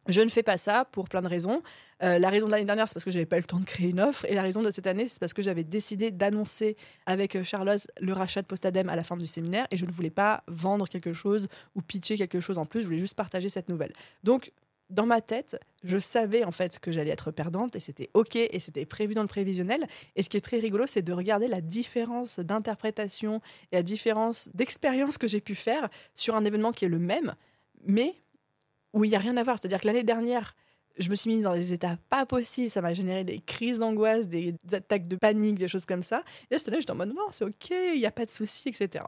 je 0.08 0.22
ne 0.22 0.30
fais 0.30 0.44
pas 0.44 0.58
ça 0.58 0.86
pour 0.86 1.10
plein 1.10 1.22
de 1.22 1.28
raisons. 1.28 1.62
Euh, 2.02 2.18
la 2.18 2.30
raison 2.30 2.48
de 2.48 2.52
l'année 2.52 2.66
dernière, 2.66 2.88
c'est 2.88 2.94
parce 2.94 3.04
que 3.04 3.12
j'avais 3.12 3.26
pas 3.26 3.38
le 3.38 3.44
temps 3.44 3.60
de 3.60 3.66
créer 3.66 3.90
une 3.90 4.00
offre. 4.00 4.26
Et 4.26 4.36
la 4.36 4.42
raison 4.42 4.64
de 4.64 4.72
cette 4.72 4.88
année, 4.88 5.08
c'est 5.10 5.20
parce 5.20 5.34
que 5.34 5.42
j'avais 5.42 5.64
décidé 5.64 6.12
d'annoncer 6.12 6.78
avec 7.06 7.36
euh, 7.36 7.44
Charlotte 7.44 7.86
le 8.00 8.14
rachat 8.14 8.42
de 8.42 8.48
Postadem 8.48 8.90
à 8.90 8.96
la 8.96 9.04
fin 9.04 9.18
du 9.18 9.28
séminaire. 9.28 9.68
Et 9.72 9.78
je 9.78 9.86
ne 9.86 9.92
voulais 9.92 10.10
pas 10.10 10.44
vendre 10.48 10.88
quelque 10.88 11.14
chose 11.14 11.50
ou 11.76 11.82
pitcher 11.82 12.18
quelque 12.18 12.40
chose 12.40 12.58
en 12.58 12.66
plus. 12.66 12.82
Je 12.82 12.88
voulais 12.88 13.00
juste 13.00 13.16
partager 13.16 13.50
cette 13.50 13.68
nouvelle. 13.68 13.92
Donc, 14.24 14.52
dans 14.90 15.06
ma 15.06 15.22
tête, 15.22 15.60
je 15.84 15.98
savais 15.98 16.44
en 16.44 16.52
fait 16.52 16.80
que 16.80 16.92
j'allais 16.92 17.12
être 17.12 17.32
perdante 17.32 17.76
et 17.76 17.80
c'était 17.80 18.10
ok 18.14 18.36
et 18.36 18.60
c'était 18.60 18.86
prévu 18.86 19.14
dans 19.14 19.22
le 19.22 19.28
prévisionnel. 19.28 19.86
Et 20.16 20.24
ce 20.24 20.30
qui 20.30 20.38
est 20.38 20.42
très 20.42 20.60
rigolo, 20.60 20.86
c'est 20.88 21.02
de 21.02 21.14
regarder 21.14 21.48
la 21.48 21.62
différence 21.62 22.40
d'interprétation 22.40 23.42
et 23.72 23.76
la 23.76 23.84
différence 23.84 24.50
d'expérience 24.54 25.18
que 25.18 25.28
j'ai 25.28 25.42
pu 25.42 25.56
faire 25.56 25.90
sur 26.16 26.36
un 26.36 26.46
événement 26.46 26.72
qui 26.72 26.86
est 26.86 26.90
le 26.90 27.00
même, 27.00 27.36
mais 27.86 28.16
où 28.94 29.04
il 29.04 29.10
n'y 29.10 29.16
a 29.16 29.20
rien 29.20 29.38
à 29.38 29.44
voir. 29.44 29.58
C'est-à-dire 29.60 29.82
que 29.82 29.88
l'année 29.88 30.04
dernière, 30.04 30.56
je 30.98 31.10
me 31.10 31.16
suis 31.16 31.30
mise 31.30 31.44
dans 31.44 31.54
des 31.54 31.74
états 31.74 31.98
pas 32.10 32.26
possibles, 32.26 32.70
ça 32.70 32.82
m'a 32.82 32.94
généré 32.94 33.24
des 33.24 33.40
crises 33.40 33.80
d'angoisse, 33.80 34.28
des 34.28 34.56
attaques 34.72 35.08
de 35.08 35.16
panique, 35.16 35.58
des 35.58 35.68
choses 35.68 35.86
comme 35.86 36.04
ça. 36.04 36.24
Et 36.50 36.56
là, 36.56 36.60
cette 36.60 36.70
année, 36.70 36.80
j'étais 36.80 36.92
en 36.92 36.96
mode 36.96 37.14
non, 37.14 37.28
c'est 37.32 37.46
ok, 37.46 37.70
il 37.70 38.00
n'y 38.00 38.06
a 38.06 38.12
pas 38.12 38.26
de 38.26 38.32
souci, 38.32 38.70
etc. 38.70 39.04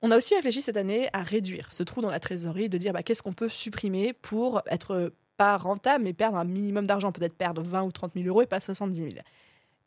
On 0.00 0.10
a 0.12 0.16
aussi 0.16 0.34
réfléchi 0.34 0.62
cette 0.62 0.76
année 0.76 1.08
à 1.12 1.22
réduire 1.22 1.72
ce 1.72 1.82
trou 1.82 2.00
dans 2.00 2.10
la 2.10 2.20
trésorerie, 2.20 2.68
de 2.68 2.78
dire 2.78 2.92
bah, 2.92 3.02
qu'est-ce 3.02 3.22
qu'on 3.22 3.32
peut 3.32 3.48
supprimer 3.48 4.12
pour 4.12 4.62
être 4.70 5.12
pas 5.36 5.56
rentable, 5.56 6.04
mais 6.04 6.12
perdre 6.12 6.36
un 6.36 6.44
minimum 6.44 6.86
d'argent, 6.86 7.10
peut-être 7.10 7.34
perdre 7.34 7.62
20 7.62 7.82
ou 7.82 7.92
30 7.92 8.12
000 8.14 8.26
euros 8.26 8.42
et 8.42 8.46
pas 8.46 8.60
70 8.60 8.98
000. 8.98 9.10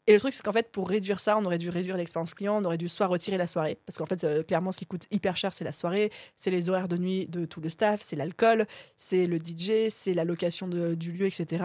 Et 0.07 0.13
le 0.13 0.19
truc, 0.19 0.33
c'est 0.33 0.43
qu'en 0.43 0.51
fait, 0.51 0.71
pour 0.71 0.89
réduire 0.89 1.19
ça, 1.19 1.37
on 1.37 1.45
aurait 1.45 1.59
dû 1.59 1.69
réduire 1.69 1.95
l'expérience 1.95 2.33
client, 2.33 2.61
on 2.61 2.65
aurait 2.65 2.77
dû 2.77 2.89
soit 2.89 3.05
retirer 3.07 3.37
la 3.37 3.47
soirée, 3.47 3.77
parce 3.85 3.97
qu'en 3.97 4.05
fait, 4.05 4.23
euh, 4.23 4.43
clairement, 4.43 4.71
ce 4.71 4.79
qui 4.79 4.85
coûte 4.85 5.05
hyper 5.11 5.37
cher, 5.37 5.53
c'est 5.53 5.63
la 5.63 5.71
soirée, 5.71 6.11
c'est 6.35 6.49
les 6.49 6.69
horaires 6.69 6.87
de 6.87 6.97
nuit 6.97 7.27
de 7.27 7.45
tout 7.45 7.61
le 7.61 7.69
staff, 7.69 8.01
c'est 8.01 8.15
l'alcool, 8.15 8.65
c'est 8.97 9.25
le 9.25 9.37
DJ, 9.37 9.89
c'est 9.89 10.13
la 10.13 10.25
location 10.25 10.67
du 10.67 11.11
lieu, 11.11 11.27
etc. 11.27 11.63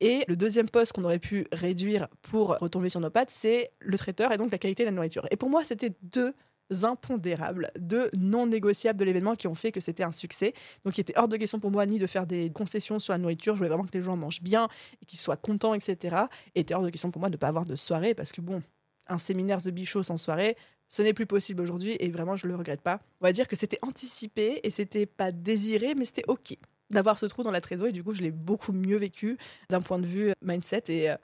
Et 0.00 0.24
le 0.28 0.36
deuxième 0.36 0.68
poste 0.68 0.92
qu'on 0.92 1.04
aurait 1.04 1.18
pu 1.18 1.46
réduire 1.52 2.08
pour 2.22 2.58
retomber 2.58 2.88
sur 2.88 3.00
nos 3.00 3.10
pattes, 3.10 3.30
c'est 3.30 3.70
le 3.80 3.98
traiteur 3.98 4.32
et 4.32 4.38
donc 4.38 4.50
la 4.50 4.58
qualité 4.58 4.84
de 4.84 4.88
la 4.88 4.94
nourriture. 4.94 5.26
Et 5.30 5.36
pour 5.36 5.50
moi, 5.50 5.62
c'était 5.62 5.92
deux 6.02 6.34
impondérables, 6.82 7.70
deux 7.78 8.10
non 8.18 8.46
négociables 8.46 8.98
de 8.98 9.04
l'événement 9.04 9.34
qui 9.34 9.46
ont 9.46 9.54
fait 9.54 9.72
que 9.72 9.80
c'était 9.80 10.02
un 10.02 10.12
succès. 10.12 10.54
Donc 10.84 10.96
il 10.98 11.02
était 11.02 11.16
hors 11.16 11.28
de 11.28 11.36
question 11.36 11.60
pour 11.60 11.70
moi 11.70 11.86
ni 11.86 11.98
de 11.98 12.06
faire 12.06 12.26
des 12.26 12.50
concessions 12.50 12.98
sur 12.98 13.12
la 13.12 13.18
nourriture, 13.18 13.54
je 13.54 13.58
voulais 13.58 13.68
vraiment 13.68 13.84
que 13.84 13.96
les 13.96 14.02
gens 14.02 14.16
mangent 14.16 14.42
bien 14.42 14.68
et 15.02 15.06
qu'ils 15.06 15.20
soient 15.20 15.36
contents, 15.36 15.74
etc. 15.74 16.16
Et 16.54 16.60
il 16.60 16.62
était 16.62 16.74
hors 16.74 16.82
de 16.82 16.90
question 16.90 17.10
pour 17.10 17.20
moi 17.20 17.28
de 17.28 17.34
ne 17.34 17.38
pas 17.38 17.48
avoir 17.48 17.64
de 17.64 17.76
soirée 17.76 18.14
parce 18.14 18.32
que 18.32 18.40
bon, 18.40 18.62
un 19.08 19.18
séminaire 19.18 19.62
The 19.62 19.70
Bichot 19.70 20.02
sans 20.02 20.16
soirée, 20.16 20.56
ce 20.88 21.02
n'est 21.02 21.14
plus 21.14 21.26
possible 21.26 21.60
aujourd'hui 21.62 21.96
et 22.00 22.10
vraiment 22.10 22.36
je 22.36 22.46
le 22.46 22.56
regrette 22.56 22.80
pas. 22.80 23.00
On 23.20 23.26
va 23.26 23.32
dire 23.32 23.48
que 23.48 23.56
c'était 23.56 23.78
anticipé 23.82 24.60
et 24.62 24.70
c'était 24.70 25.06
pas 25.06 25.32
désiré, 25.32 25.94
mais 25.94 26.04
c'était 26.04 26.24
ok 26.28 26.56
d'avoir 26.90 27.18
ce 27.18 27.26
trou 27.26 27.42
dans 27.42 27.50
la 27.50 27.60
trésorerie. 27.60 27.90
Et 27.90 27.92
du 27.92 28.04
coup, 28.04 28.14
je 28.14 28.22
l'ai 28.22 28.30
beaucoup 28.30 28.72
mieux 28.72 28.96
vécu 28.96 29.36
d'un 29.68 29.80
point 29.80 29.98
de 29.98 30.06
vue 30.06 30.32
mindset 30.42 30.84
et, 30.88 31.10
euh, 31.10 31.16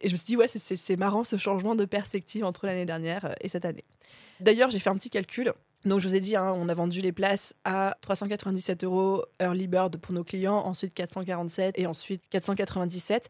et 0.00 0.08
je 0.08 0.12
me 0.12 0.16
suis 0.16 0.26
dit 0.26 0.36
ouais 0.36 0.48
c'est 0.48 0.96
marrant 0.96 1.24
ce 1.24 1.36
changement 1.36 1.74
de 1.74 1.84
perspective 1.84 2.44
entre 2.44 2.66
l'année 2.66 2.86
dernière 2.86 3.34
et 3.40 3.48
cette 3.48 3.64
année. 3.64 3.84
D'ailleurs, 4.40 4.70
j'ai 4.70 4.78
fait 4.78 4.90
un 4.90 4.96
petit 4.96 5.10
calcul. 5.10 5.52
Donc, 5.84 6.00
je 6.00 6.08
vous 6.08 6.16
ai 6.16 6.20
dit, 6.20 6.36
hein, 6.36 6.52
on 6.56 6.68
a 6.68 6.74
vendu 6.74 7.00
les 7.00 7.12
places 7.12 7.54
à 7.64 7.96
397 8.00 8.84
euros 8.84 9.24
early 9.40 9.68
bird 9.68 9.96
pour 9.96 10.12
nos 10.12 10.24
clients, 10.24 10.56
ensuite 10.58 10.94
447 10.94 11.78
et 11.78 11.86
ensuite 11.86 12.22
497. 12.30 13.28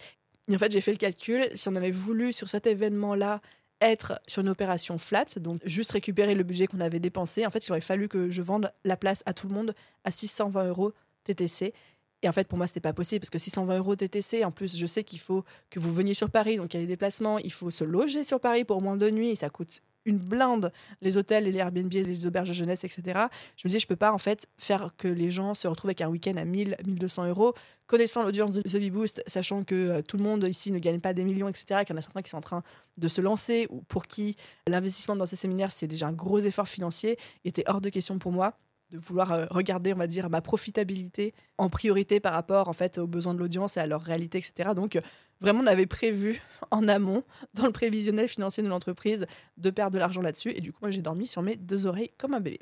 Et 0.49 0.55
en 0.55 0.59
fait, 0.59 0.73
j'ai 0.73 0.81
fait 0.81 0.93
le 0.93 0.99
calcul. 0.99 1.49
Si 1.55 1.69
on 1.69 1.77
avait 1.77 1.91
voulu, 1.91 2.33
sur 2.33 2.49
cet 2.49 2.67
événement-là, 2.67 3.41
être 3.81 4.21
sur 4.27 4.43
une 4.43 4.49
opération 4.49 4.99
flat, 4.99 5.27
donc 5.37 5.61
juste 5.65 5.93
récupérer 5.93 6.35
le 6.35 6.43
budget 6.43 6.67
qu'on 6.67 6.81
avait 6.81 7.01
dépensé, 7.01 7.47
en 7.47 7.51
fait, 7.51 7.67
il 7.67 7.71
aurait 7.71 7.81
fallu 7.81 8.09
que 8.09 8.31
je 8.31 8.43
vende 8.43 8.73
la 8.85 8.97
place 8.97 9.23
à 9.27 9.35
tout 9.35 9.47
le 9.47 9.55
monde 9.55 9.75
à 10.05 10.11
620 10.11 10.69
euros 10.69 10.93
TTC. 11.25 11.75
Et 12.23 12.29
en 12.29 12.33
fait, 12.33 12.49
pour 12.49 12.59
moi, 12.59 12.67
c'était 12.67 12.81
pas 12.81 12.93
possible 12.93 13.21
parce 13.21 13.31
que 13.31 13.39
620 13.39 13.79
euros 13.79 13.95
TTC, 13.95 14.45
en 14.45 14.51
plus, 14.51 14.77
je 14.77 14.87
sais 14.87 15.05
qu'il 15.05 15.21
faut 15.21 15.45
que 15.71 15.79
vous 15.79 15.93
veniez 15.95 16.15
sur 16.15 16.31
Paris, 16.31 16.57
donc 16.57 16.75
il 16.75 16.79
y 16.79 16.81
a 16.81 16.83
des 16.83 16.89
déplacements, 16.89 17.39
il 17.39 17.53
faut 17.53 17.71
se 17.71 17.85
loger 17.85 18.25
sur 18.25 18.41
Paris 18.41 18.65
pour 18.65 18.83
moins 18.83 18.97
de 18.97 19.09
nuits, 19.09 19.31
et 19.31 19.37
ça 19.37 19.51
coûte 19.51 19.83
une 20.09 20.19
blinde 20.19 20.73
les 21.03 21.17
hôtels 21.17 21.45
les 21.45 21.57
Airbnb 21.57 21.93
les 21.93 22.27
auberges 22.27 22.49
de 22.49 22.55
jeunesse 22.55 22.85
etc 22.85 23.27
je 23.57 23.67
me 23.67 23.69
disais 23.69 23.79
je 23.79 23.87
peux 23.87 23.97
pas 23.97 24.13
en 24.13 24.19
fait 24.19 24.49
faire 24.57 24.91
que 24.97 25.07
les 25.07 25.31
gens 25.31 25.55
se 25.55 25.69
retrouvent 25.69 25.91
avec 25.91 26.01
un 26.01 26.09
week-end 26.09 26.37
à 26.37 26.45
1000 26.45 26.77
1200 26.87 27.29
euros 27.29 27.55
connaissant 27.87 28.23
l'audience 28.23 28.55
de 28.55 28.63
The 28.63 29.23
sachant 29.27 29.65
que 29.65 29.75
euh, 29.75 30.03
tout 30.03 30.17
le 30.17 30.23
monde 30.23 30.45
ici 30.49 30.73
ne 30.73 30.79
gagne 30.79 31.01
pas 31.01 31.13
des 31.13 31.25
millions 31.25 31.49
etc 31.49 31.83
qu'il 31.85 31.95
y 31.95 31.97
en 31.97 31.99
a 31.99 32.03
certains 32.03 32.23
qui 32.23 32.31
sont 32.31 32.39
en 32.39 32.43
train 32.43 32.63
de 32.97 33.09
se 33.09 33.21
lancer 33.21 33.67
ou 33.71 33.83
pour 33.83 34.07
qui 34.07 34.37
l'investissement 34.67 35.17
dans 35.17 35.27
ces 35.27 35.37
séminaires 35.37 35.73
c'est 35.73 35.87
déjà 35.87 36.07
un 36.07 36.13
gros 36.13 36.39
effort 36.39 36.69
financier 36.69 37.19
était 37.45 37.65
hors 37.67 37.81
de 37.81 37.91
question 37.91 38.19
pour 38.19 38.33
moi 38.33 38.55
de 38.91 38.99
vouloir 38.99 39.33
euh, 39.33 39.47
regarder, 39.51 39.93
on 39.93 39.97
va 39.97 40.07
dire, 40.07 40.31
ma 40.31 40.41
profitabilité 40.41 41.35
en 41.59 41.69
priorité 41.69 42.21
par 42.21 42.33
rapport 42.33 42.69
en 42.69 42.73
fait 42.73 42.99
aux 42.99 43.07
besoins 43.07 43.35
de 43.35 43.39
l'audience 43.39 43.77
et 43.77 43.81
à 43.81 43.87
leur 43.87 44.03
réalité, 44.03 44.39
etc. 44.39 44.71
Donc 44.75 44.97
euh, 44.97 45.01
vraiment, 45.41 45.61
on 45.63 45.67
avait 45.67 45.87
prévu 45.87 46.43
en 46.71 46.89
amont, 46.89 47.23
dans 47.55 47.67
le 47.67 47.73
prévisionnel 47.73 48.29
financier 48.29 48.63
de 48.63 48.69
l'entreprise, 48.69 49.27
de 49.57 49.71
perdre 49.71 49.93
de 49.93 49.99
l'argent 49.99 50.23
là-dessus. 50.23 50.53
Et 50.55 50.61
du 50.61 50.73
coup, 50.73 50.79
moi, 50.83 50.91
j'ai 50.91 51.03
dormi 51.03 51.27
sur 51.27 51.43
mes 51.43 51.57
deux 51.57 51.87
oreilles 51.87 52.11
comme 52.19 52.35
un 52.35 52.41
bébé. 52.41 52.61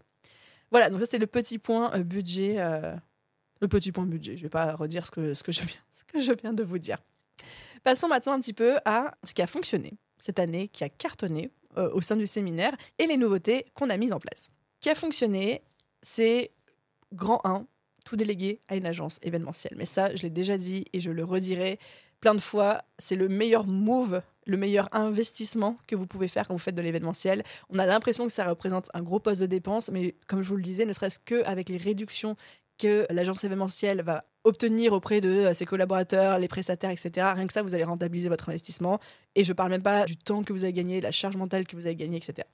Voilà, 0.72 0.90
donc 0.90 0.98
ça 0.98 1.04
c'était 1.04 1.18
le 1.18 1.28
petit 1.28 1.58
point 1.58 1.92
euh, 1.94 2.02
budget. 2.02 2.56
le 3.60 3.68
petit 3.68 3.92
point 3.92 4.06
budget. 4.06 4.36
Je 4.36 4.42
vais 4.42 4.48
pas 4.48 4.74
redire 4.74 5.06
ce 5.06 5.12
que, 5.12 5.34
ce, 5.34 5.42
que 5.42 5.52
je 5.52 5.62
viens, 5.62 5.78
ce 5.90 6.04
que 6.04 6.20
je 6.20 6.32
viens 6.32 6.52
de 6.52 6.64
vous 6.64 6.78
dire. 6.78 6.98
Passons 7.84 8.08
maintenant 8.08 8.32
un 8.32 8.40
petit 8.40 8.54
peu 8.54 8.78
à 8.84 9.12
ce 9.22 9.32
qui 9.32 9.42
a 9.42 9.46
fonctionné 9.46 9.92
cette 10.18 10.40
année, 10.40 10.68
qui 10.68 10.82
a 10.82 10.88
cartonné 10.88 11.50
au 11.76 12.00
sein 12.00 12.16
du 12.16 12.26
séminaire 12.26 12.74
et 12.98 13.06
les 13.06 13.18
nouveautés 13.18 13.66
qu'on 13.74 13.90
a 13.90 13.98
mises 13.98 14.14
en 14.14 14.18
place. 14.18 14.48
Qui 14.80 14.88
a 14.88 14.94
fonctionné 14.94 15.62
c'est 16.02 16.52
grand 17.12 17.40
1, 17.44 17.66
tout 18.04 18.16
délégué 18.16 18.60
à 18.68 18.76
une 18.76 18.86
agence 18.86 19.18
événementielle. 19.22 19.74
Mais 19.76 19.86
ça, 19.86 20.14
je 20.14 20.22
l'ai 20.22 20.30
déjà 20.30 20.56
dit 20.56 20.84
et 20.92 21.00
je 21.00 21.10
le 21.10 21.24
redirai 21.24 21.78
plein 22.20 22.34
de 22.34 22.40
fois, 22.40 22.82
c'est 22.98 23.16
le 23.16 23.28
meilleur 23.28 23.66
move, 23.66 24.22
le 24.46 24.56
meilleur 24.56 24.88
investissement 24.92 25.76
que 25.86 25.96
vous 25.96 26.06
pouvez 26.06 26.28
faire 26.28 26.48
quand 26.48 26.54
vous 26.54 26.58
faites 26.58 26.74
de 26.74 26.82
l'événementiel. 26.82 27.42
On 27.70 27.78
a 27.78 27.86
l'impression 27.86 28.26
que 28.26 28.32
ça 28.32 28.48
représente 28.48 28.88
un 28.94 29.02
gros 29.02 29.20
poste 29.20 29.40
de 29.40 29.46
dépense, 29.46 29.90
mais 29.90 30.14
comme 30.26 30.42
je 30.42 30.48
vous 30.48 30.56
le 30.56 30.62
disais, 30.62 30.86
ne 30.86 30.92
serait-ce 30.92 31.18
qu'avec 31.20 31.68
les 31.68 31.76
réductions 31.76 32.36
que 32.78 33.06
l'agence 33.10 33.42
événementielle 33.44 34.02
va 34.02 34.24
obtenir 34.44 34.92
auprès 34.92 35.20
de 35.20 35.28
euh, 35.28 35.54
ses 35.54 35.64
collaborateurs, 35.64 36.38
les 36.38 36.48
prestataires, 36.48 36.90
etc. 36.90 37.10
Rien 37.34 37.46
que 37.46 37.52
ça, 37.52 37.62
vous 37.62 37.74
allez 37.74 37.84
rentabiliser 37.84 38.28
votre 38.28 38.48
investissement. 38.48 39.00
Et 39.34 39.44
je 39.44 39.52
ne 39.52 39.54
parle 39.54 39.70
même 39.70 39.82
pas 39.82 40.04
du 40.04 40.16
temps 40.16 40.42
que 40.42 40.52
vous 40.52 40.64
avez 40.64 40.72
gagné, 40.72 41.00
la 41.00 41.10
charge 41.10 41.36
mentale 41.36 41.66
que 41.66 41.74
vous 41.74 41.86
avez 41.86 41.96
gagnée, 41.96 42.18
etc. 42.18 42.46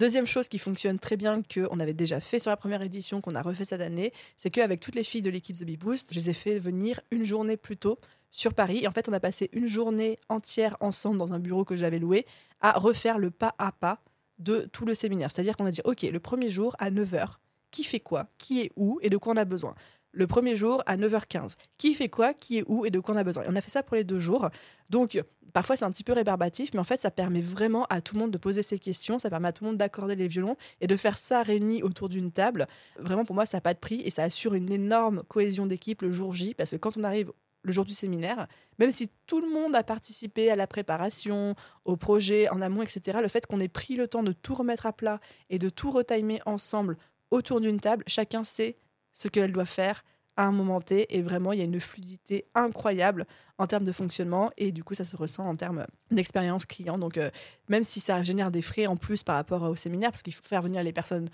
Deuxième 0.00 0.26
chose 0.26 0.48
qui 0.48 0.58
fonctionne 0.58 0.98
très 0.98 1.16
bien, 1.16 1.42
qu'on 1.42 1.78
avait 1.78 1.94
déjà 1.94 2.20
fait 2.20 2.38
sur 2.38 2.50
la 2.50 2.56
première 2.56 2.82
édition, 2.82 3.20
qu'on 3.20 3.34
a 3.34 3.42
refait 3.42 3.64
cette 3.64 3.80
année, 3.80 4.12
c'est 4.36 4.50
qu'avec 4.50 4.80
toutes 4.80 4.96
les 4.96 5.04
filles 5.04 5.22
de 5.22 5.30
l'équipe 5.30 5.56
The 5.56 5.64
Boost, 5.78 6.12
je 6.12 6.18
les 6.18 6.30
ai 6.30 6.34
fait 6.34 6.58
venir 6.58 7.00
une 7.10 7.24
journée 7.24 7.56
plus 7.56 7.76
tôt 7.76 7.98
sur 8.32 8.54
Paris. 8.54 8.88
En 8.88 8.90
fait, 8.90 9.08
on 9.08 9.12
a 9.12 9.20
passé 9.20 9.50
une 9.52 9.68
journée 9.68 10.18
entière 10.28 10.76
ensemble 10.80 11.18
dans 11.18 11.32
un 11.32 11.38
bureau 11.38 11.64
que 11.64 11.76
j'avais 11.76 12.00
loué 12.00 12.26
à 12.60 12.72
refaire 12.72 13.18
le 13.18 13.30
pas 13.30 13.54
à 13.58 13.70
pas 13.70 14.00
de 14.38 14.68
tout 14.72 14.84
le 14.84 14.94
séminaire. 14.94 15.30
C'est-à-dire 15.30 15.56
qu'on 15.56 15.66
a 15.66 15.70
dit, 15.70 15.80
OK, 15.84 16.02
le 16.02 16.20
premier 16.20 16.48
jour 16.48 16.74
à 16.80 16.90
9h, 16.90 17.34
qui 17.70 17.84
fait 17.84 18.00
quoi, 18.00 18.26
qui 18.38 18.62
est 18.62 18.72
où? 18.76 18.98
Et 19.02 19.10
de 19.10 19.16
quoi 19.16 19.32
on 19.32 19.36
a 19.36 19.44
besoin? 19.44 19.74
Le 20.10 20.26
premier 20.26 20.56
jour 20.56 20.82
à 20.86 20.96
9h15. 20.96 21.54
Qui 21.78 21.94
fait 21.94 22.08
quoi, 22.08 22.34
qui 22.34 22.58
est 22.58 22.64
où? 22.66 22.84
Et 22.84 22.90
de 22.90 22.98
quoi 22.98 23.14
on 23.14 23.18
a 23.18 23.24
besoin? 23.24 23.44
Et 23.44 23.46
on 23.48 23.56
a 23.56 23.60
fait 23.60 23.70
ça 23.70 23.82
pour 23.82 23.96
les 23.96 24.04
deux 24.04 24.20
jours. 24.20 24.48
Donc, 24.90 25.20
parfois, 25.54 25.76
c'est 25.76 25.86
un 25.86 25.90
petit 25.90 26.04
peu 26.04 26.12
rébarbatif, 26.12 26.74
mais 26.74 26.80
en 26.80 26.84
fait, 26.84 26.98
ça 26.98 27.10
permet 27.10 27.40
vraiment 27.40 27.84
à 27.84 28.02
tout 28.02 28.14
le 28.14 28.20
monde 28.20 28.30
de 28.30 28.38
poser 28.38 28.62
ses 28.62 28.78
questions, 28.78 29.18
ça 29.18 29.30
permet 29.30 29.48
à 29.48 29.52
tout 29.52 29.64
le 29.64 29.70
monde 29.70 29.78
d'accorder 29.78 30.16
les 30.16 30.28
violons 30.28 30.56
et 30.82 30.86
de 30.86 30.96
faire 30.96 31.16
ça 31.16 31.42
réuni 31.42 31.82
autour 31.82 32.10
d'une 32.10 32.30
table. 32.30 32.66
Vraiment, 32.98 33.24
pour 33.24 33.34
moi, 33.34 33.46
ça 33.46 33.56
n'a 33.56 33.62
pas 33.62 33.72
de 33.72 33.78
prix 33.78 34.02
et 34.04 34.10
ça 34.10 34.24
assure 34.24 34.52
une 34.52 34.70
énorme 34.70 35.22
cohésion 35.28 35.66
d'équipe 35.66 36.02
le 36.02 36.12
jour 36.12 36.34
J, 36.34 36.52
parce 36.54 36.72
que 36.72 36.76
quand 36.76 36.98
on 36.98 37.04
arrive 37.04 37.32
le 37.62 37.72
jour 37.72 37.84
du 37.84 37.94
séminaire, 37.94 38.46
même 38.78 38.90
si 38.90 39.10
tout 39.26 39.40
le 39.40 39.48
monde 39.48 39.74
a 39.74 39.82
participé 39.82 40.50
à 40.50 40.56
la 40.56 40.66
préparation, 40.66 41.54
au 41.84 41.96
projet, 41.96 42.48
en 42.50 42.60
amont, 42.60 42.82
etc., 42.82 43.20
le 43.22 43.28
fait 43.28 43.46
qu'on 43.46 43.60
ait 43.60 43.68
pris 43.68 43.94
le 43.94 44.08
temps 44.08 44.22
de 44.22 44.32
tout 44.32 44.54
remettre 44.54 44.84
à 44.86 44.92
plat 44.92 45.20
et 45.48 45.58
de 45.58 45.70
tout 45.70 45.90
retimer 45.90 46.42
ensemble 46.44 46.98
autour 47.30 47.60
d'une 47.60 47.80
table, 47.80 48.04
chacun 48.06 48.44
sait 48.44 48.76
ce 49.12 49.28
qu'elle 49.28 49.52
doit 49.52 49.64
faire 49.64 50.04
à 50.36 50.44
un 50.44 50.52
moment 50.52 50.80
T 50.80 51.14
et 51.16 51.22
vraiment 51.22 51.52
il 51.52 51.58
y 51.58 51.62
a 51.62 51.64
une 51.64 51.80
fluidité 51.80 52.46
incroyable 52.54 53.26
en 53.58 53.66
termes 53.66 53.84
de 53.84 53.92
fonctionnement 53.92 54.50
et 54.56 54.72
du 54.72 54.82
coup 54.82 54.94
ça 54.94 55.04
se 55.04 55.16
ressent 55.16 55.46
en 55.46 55.54
termes 55.54 55.86
d'expérience 56.10 56.66
client 56.66 56.98
donc 56.98 57.18
euh, 57.18 57.30
même 57.68 57.84
si 57.84 58.00
ça 58.00 58.22
génère 58.22 58.50
des 58.50 58.62
frais 58.62 58.86
en 58.86 58.96
plus 58.96 59.22
par 59.22 59.36
rapport 59.36 59.62
au 59.62 59.76
séminaire 59.76 60.10
parce 60.10 60.22
qu'il 60.22 60.34
faut 60.34 60.42
faire 60.42 60.62
venir 60.62 60.82
les 60.82 60.92
personnes 60.92 61.28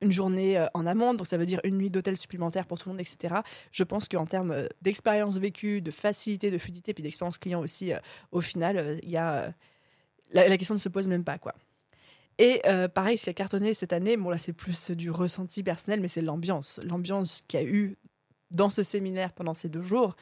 une 0.00 0.10
journée 0.10 0.58
euh, 0.58 0.66
en 0.74 0.84
amont, 0.84 1.14
donc 1.14 1.28
ça 1.28 1.36
veut 1.36 1.46
dire 1.46 1.60
une 1.62 1.76
nuit 1.78 1.88
d'hôtel 1.88 2.16
supplémentaire 2.16 2.66
pour 2.66 2.76
tout 2.76 2.88
le 2.88 2.94
monde, 2.94 3.00
etc. 3.00 3.36
Je 3.70 3.84
pense 3.84 4.08
qu'en 4.08 4.26
termes 4.26 4.50
euh, 4.50 4.66
d'expérience 4.80 5.38
vécue, 5.38 5.80
de 5.80 5.92
facilité, 5.92 6.50
de 6.50 6.58
fluidité, 6.58 6.92
puis 6.92 7.04
d'expérience 7.04 7.38
client 7.38 7.60
aussi, 7.60 7.92
au 8.32 8.40
final, 8.40 8.98
il 9.04 9.10
y 9.10 9.16
a 9.16 9.54
la, 10.32 10.48
la, 10.48 10.58
question 10.58 10.74
ne 10.74 10.80
se 10.80 10.88
pose 10.88 11.06
même 11.06 11.22
pas, 11.22 11.38
quoi. 11.38 11.54
Et 12.38 12.62
pareil, 12.94 13.16
ce 13.16 13.24
qui 13.24 13.30
a 13.30 13.34
cartonné 13.34 13.74
cette 13.74 13.92
année, 13.92 14.16
bon 14.16 14.28
là 14.28 14.38
c'est 14.38 14.52
plus 14.52 14.90
du 14.90 15.08
ressenti 15.08 15.62
personnel, 15.62 16.00
mais 16.00 16.08
c'est 16.08 16.22
l'ambiance. 16.22 16.80
L'ambiance 16.82 17.44
qu'il 17.46 17.60
y 17.60 17.62
a 17.62 17.66
eu 17.66 17.96
dans 18.52 18.70
ce 18.70 18.82
séminaire 18.82 19.32
pendant 19.32 19.54
ces 19.54 19.68
deux 19.68 19.82
jours 19.82 20.14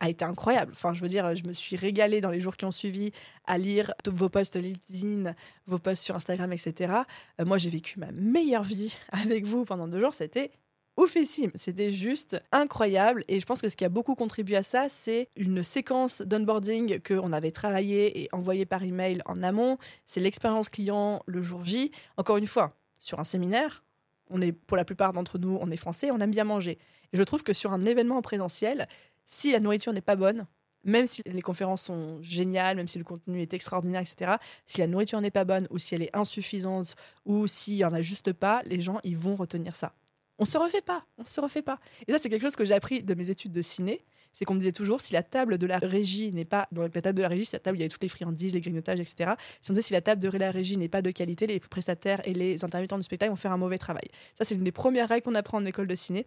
a 0.00 0.08
été 0.08 0.24
incroyable. 0.24 0.72
Enfin, 0.74 0.94
je 0.94 1.02
veux 1.02 1.08
dire, 1.08 1.36
je 1.36 1.44
me 1.44 1.52
suis 1.52 1.76
régalée 1.76 2.20
dans 2.20 2.30
les 2.30 2.40
jours 2.40 2.56
qui 2.56 2.64
ont 2.64 2.70
suivi 2.70 3.12
à 3.46 3.58
lire 3.58 3.92
vos 4.06 4.30
posts 4.30 4.56
LinkedIn, 4.56 5.34
vos 5.66 5.78
posts 5.78 6.02
sur 6.02 6.16
Instagram, 6.16 6.52
etc. 6.52 6.94
Euh, 7.38 7.44
moi, 7.44 7.58
j'ai 7.58 7.68
vécu 7.68 7.98
ma 7.98 8.10
meilleure 8.12 8.62
vie 8.62 8.96
avec 9.12 9.44
vous 9.44 9.64
pendant 9.64 9.86
deux 9.86 10.00
jours. 10.00 10.14
C'était 10.14 10.52
oufissime. 10.96 11.50
C'était 11.54 11.90
juste 11.90 12.42
incroyable. 12.50 13.24
Et 13.28 13.40
je 13.40 13.46
pense 13.46 13.60
que 13.60 13.68
ce 13.68 13.76
qui 13.76 13.84
a 13.84 13.90
beaucoup 13.90 14.14
contribué 14.14 14.56
à 14.56 14.62
ça, 14.62 14.88
c'est 14.88 15.28
une 15.36 15.62
séquence 15.62 16.22
d'onboarding 16.22 17.00
qu'on 17.00 17.32
avait 17.32 17.50
travaillé 17.50 18.22
et 18.22 18.28
envoyé 18.32 18.64
par 18.64 18.82
email 18.82 19.20
en 19.26 19.42
amont. 19.42 19.78
C'est 20.06 20.20
l'expérience 20.20 20.70
client 20.70 21.22
le 21.26 21.42
jour 21.42 21.64
J. 21.64 21.92
Encore 22.16 22.38
une 22.38 22.46
fois, 22.46 22.74
sur 23.00 23.20
un 23.20 23.24
séminaire, 23.24 23.84
on 24.30 24.40
est, 24.40 24.52
pour 24.52 24.76
la 24.76 24.84
plupart 24.84 25.12
d'entre 25.12 25.38
nous, 25.38 25.58
on 25.60 25.70
est 25.70 25.76
français, 25.76 26.10
on 26.10 26.18
aime 26.18 26.30
bien 26.30 26.44
manger. 26.44 26.78
Et 27.12 27.16
je 27.16 27.22
trouve 27.22 27.42
que 27.42 27.52
sur 27.52 27.72
un 27.72 27.84
événement 27.84 28.16
en 28.16 28.22
présentiel, 28.22 28.88
si 29.26 29.52
la 29.52 29.60
nourriture 29.60 29.92
n'est 29.92 30.00
pas 30.00 30.16
bonne, 30.16 30.46
même 30.84 31.06
si 31.06 31.22
les 31.26 31.42
conférences 31.42 31.82
sont 31.82 32.22
géniales, 32.22 32.76
même 32.76 32.88
si 32.88 32.98
le 32.98 33.04
contenu 33.04 33.40
est 33.42 33.52
extraordinaire, 33.52 34.00
etc., 34.00 34.32
si 34.66 34.80
la 34.80 34.86
nourriture 34.86 35.20
n'est 35.20 35.30
pas 35.30 35.44
bonne 35.44 35.66
ou 35.70 35.78
si 35.78 35.94
elle 35.94 36.02
est 36.02 36.16
insuffisante 36.16 36.96
ou 37.26 37.46
s'il 37.46 37.74
n'y 37.74 37.84
en 37.84 37.92
a 37.92 38.02
juste 38.02 38.32
pas, 38.32 38.62
les 38.66 38.80
gens, 38.80 38.98
ils 39.04 39.16
vont 39.16 39.36
retenir 39.36 39.76
ça. 39.76 39.94
On 40.38 40.46
se 40.46 40.56
refait 40.56 40.80
pas, 40.80 41.04
on 41.18 41.26
se 41.26 41.40
refait 41.40 41.62
pas. 41.62 41.80
Et 42.06 42.12
ça, 42.12 42.18
c'est 42.18 42.30
quelque 42.30 42.42
chose 42.42 42.56
que 42.56 42.64
j'ai 42.64 42.74
appris 42.74 43.02
de 43.02 43.14
mes 43.14 43.28
études 43.28 43.52
de 43.52 43.62
ciné 43.62 44.04
c'est 44.32 44.44
qu'on 44.44 44.54
me 44.54 44.60
disait 44.60 44.72
toujours 44.72 45.00
si 45.00 45.12
la 45.12 45.22
table 45.22 45.58
de 45.58 45.66
la 45.66 45.78
régie 45.78 46.32
n'est 46.32 46.44
pas 46.44 46.68
donc 46.72 46.94
la 46.94 47.02
table 47.02 47.16
de 47.16 47.22
la 47.22 47.28
régie, 47.28 47.44
c'est 47.44 47.56
la 47.56 47.60
table 47.60 47.78
il 47.78 47.82
y 47.82 47.84
a 47.84 47.88
toutes 47.88 48.02
les 48.02 48.08
friandises, 48.08 48.54
les 48.54 48.60
grignotages, 48.60 49.00
etc. 49.00 49.32
Si 49.60 49.70
on 49.70 49.74
disait 49.74 49.86
si 49.86 49.92
la 49.92 50.00
table 50.00 50.22
de 50.22 50.28
la 50.36 50.50
régie 50.50 50.76
n'est 50.76 50.88
pas 50.88 51.02
de 51.02 51.10
qualité, 51.10 51.46
les 51.46 51.60
prestataires 51.60 52.26
et 52.26 52.32
les 52.32 52.64
intermittents 52.64 52.96
du 52.96 53.02
spectacle 53.02 53.30
vont 53.30 53.36
faire 53.36 53.52
un 53.52 53.56
mauvais 53.56 53.78
travail. 53.78 54.08
Ça, 54.38 54.44
c'est 54.44 54.54
une 54.54 54.64
des 54.64 54.72
premières 54.72 55.08
règles 55.08 55.24
qu'on 55.24 55.34
apprend 55.34 55.58
en 55.58 55.66
école 55.66 55.86
de 55.86 55.94
ciné. 55.94 56.26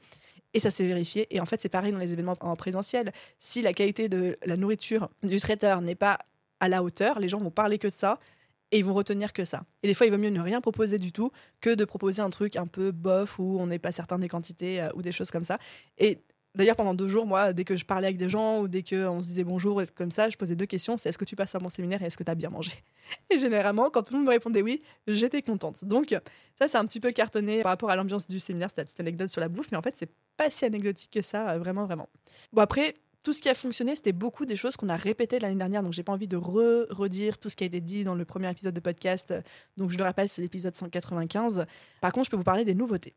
Et 0.54 0.60
ça 0.60 0.70
s'est 0.70 0.86
vérifié. 0.86 1.28
Et 1.36 1.40
en 1.40 1.46
fait, 1.46 1.62
c'est 1.62 1.70
pareil 1.70 1.92
dans 1.92 1.98
les 1.98 2.12
événements 2.12 2.36
en 2.42 2.56
présentiel. 2.56 3.12
Si 3.40 3.62
la 3.62 3.74
qualité 3.74 4.08
de 4.08 4.38
la 4.46 4.56
nourriture 4.56 5.10
du 5.24 5.38
traiteur 5.38 5.82
n'est 5.82 5.96
pas 5.96 6.20
à 6.60 6.68
la 6.68 6.84
hauteur, 6.84 7.20
les 7.20 7.28
gens 7.28 7.40
vont 7.40 7.52
parler 7.52 7.80
que 7.80 7.88
de 7.88 7.94
ça 7.94 8.20
et 8.72 8.78
ils 8.80 8.86
vont 8.86 8.94
retenir 8.94 9.34
que 9.34 9.46
ça. 9.46 9.64
Et 9.84 9.88
des 9.88 9.94
fois, 9.94 10.08
il 10.08 10.12
vaut 10.12 10.18
mieux 10.18 10.30
ne 10.30 10.42
rien 10.42 10.62
proposer 10.62 10.98
du 10.98 11.12
tout 11.12 11.32
que 11.62 11.70
de 11.70 11.86
proposer 11.86 12.22
un 12.22 12.30
truc 12.30 12.56
un 12.56 12.66
peu 12.66 12.92
bof 12.92 13.38
où 13.38 13.58
on 13.60 13.68
n'est 13.68 13.80
pas 13.80 13.92
certain 13.92 14.18
des 14.18 14.28
quantités 14.28 14.82
euh, 14.82 14.90
ou 14.96 15.02
des 15.02 15.12
choses 15.12 15.30
comme 15.30 15.44
ça. 15.44 15.60
Et 15.98 16.24
D'ailleurs, 16.56 16.76
pendant 16.76 16.94
deux 16.94 17.08
jours, 17.08 17.26
moi, 17.26 17.52
dès 17.52 17.64
que 17.64 17.76
je 17.76 17.84
parlais 17.84 18.06
avec 18.06 18.18
des 18.18 18.30
gens 18.30 18.62
ou 18.62 18.68
dès 18.68 18.84
qu'on 18.84 19.24
se 19.24 19.28
disait 19.28 19.44
bonjour 19.44 19.82
et 19.82 19.88
comme 19.88 20.12
ça, 20.12 20.30
je 20.30 20.38
posais 20.38 20.56
deux 20.56 20.68
questions. 20.68 20.98
C'est 20.98 21.10
est-ce 21.10 21.18
que 21.18 21.26
tu 21.26 21.36
passes 21.36 21.56
à 21.56 21.60
mon 21.60 21.70
séminaire 21.70 22.04
et 22.04 22.06
est-ce 22.06 22.18
que 22.18 22.24
tu 22.24 22.30
as 22.30 22.36
bien 22.36 22.52
mangé? 22.52 22.72
Et 23.32 23.40
généralement, 23.40 23.90
quand 23.90 24.04
tout 24.04 24.14
le 24.14 24.20
monde 24.20 24.28
me 24.28 24.32
répondait 24.32 24.62
oui, 24.62 24.82
j'étais 25.08 25.42
contente. 25.42 25.84
Donc, 25.84 26.16
ça, 26.56 26.68
c'est 26.68 26.78
un 26.78 26.86
petit 26.86 27.00
peu 27.00 27.12
cartonné 27.12 27.64
par 27.64 27.72
rapport 27.72 27.90
à 27.90 27.96
l'ambiance 27.96 28.28
du 28.28 28.40
séminaire, 28.40 28.70
cette 28.70 29.00
anecdote 29.00 29.30
sur 29.30 29.42
la 29.42 29.50
bouffe. 29.50 29.72
Mais 29.72 29.78
en 29.78 29.82
fait, 29.82 29.96
c'est 29.98 30.12
pas 30.38 30.52
si 30.52 30.64
anecdotique 30.64 31.10
que 31.12 31.24
ça, 31.24 31.50
euh, 31.50 31.58
vraiment, 31.58 31.86
vraiment. 31.86 32.08
Bon, 32.52 32.62
après, 32.62 32.94
tout 33.24 33.34
ce 33.34 33.42
qui 33.42 33.50
a 33.50 33.56
fonctionné, 33.56 33.96
c'était 33.96 34.12
beaucoup 34.12 34.46
des 34.46 34.56
choses 34.56 34.78
qu'on 34.78 34.90
a 34.90 34.96
répétées 34.96 35.40
l'année 35.40 35.56
dernière. 35.56 35.82
Donc, 35.82 35.94
j'ai 35.94 36.04
pas 36.04 36.14
envie 36.14 36.28
de 36.28 36.38
redire 36.38 37.40
tout 37.40 37.50
ce 37.50 37.56
qui 37.56 37.64
a 37.64 37.68
été 37.68 37.82
dit 37.82 38.04
dans 38.04 38.16
le 38.16 38.26
premier 38.26 38.52
épisode 38.52 38.76
de 38.76 38.80
podcast. 38.80 39.34
Donc, 39.76 39.90
je 39.90 39.98
le 39.98 40.04
rappelle, 40.04 40.30
c'est 40.30 40.44
l'épisode 40.44 40.76
195. 40.76 41.66
Par 42.00 42.12
contre, 42.12 42.26
je 42.26 42.30
peux 42.30 42.38
vous 42.38 42.44
parler 42.44 42.64
des 42.64 42.76
nouveautés 42.76 43.16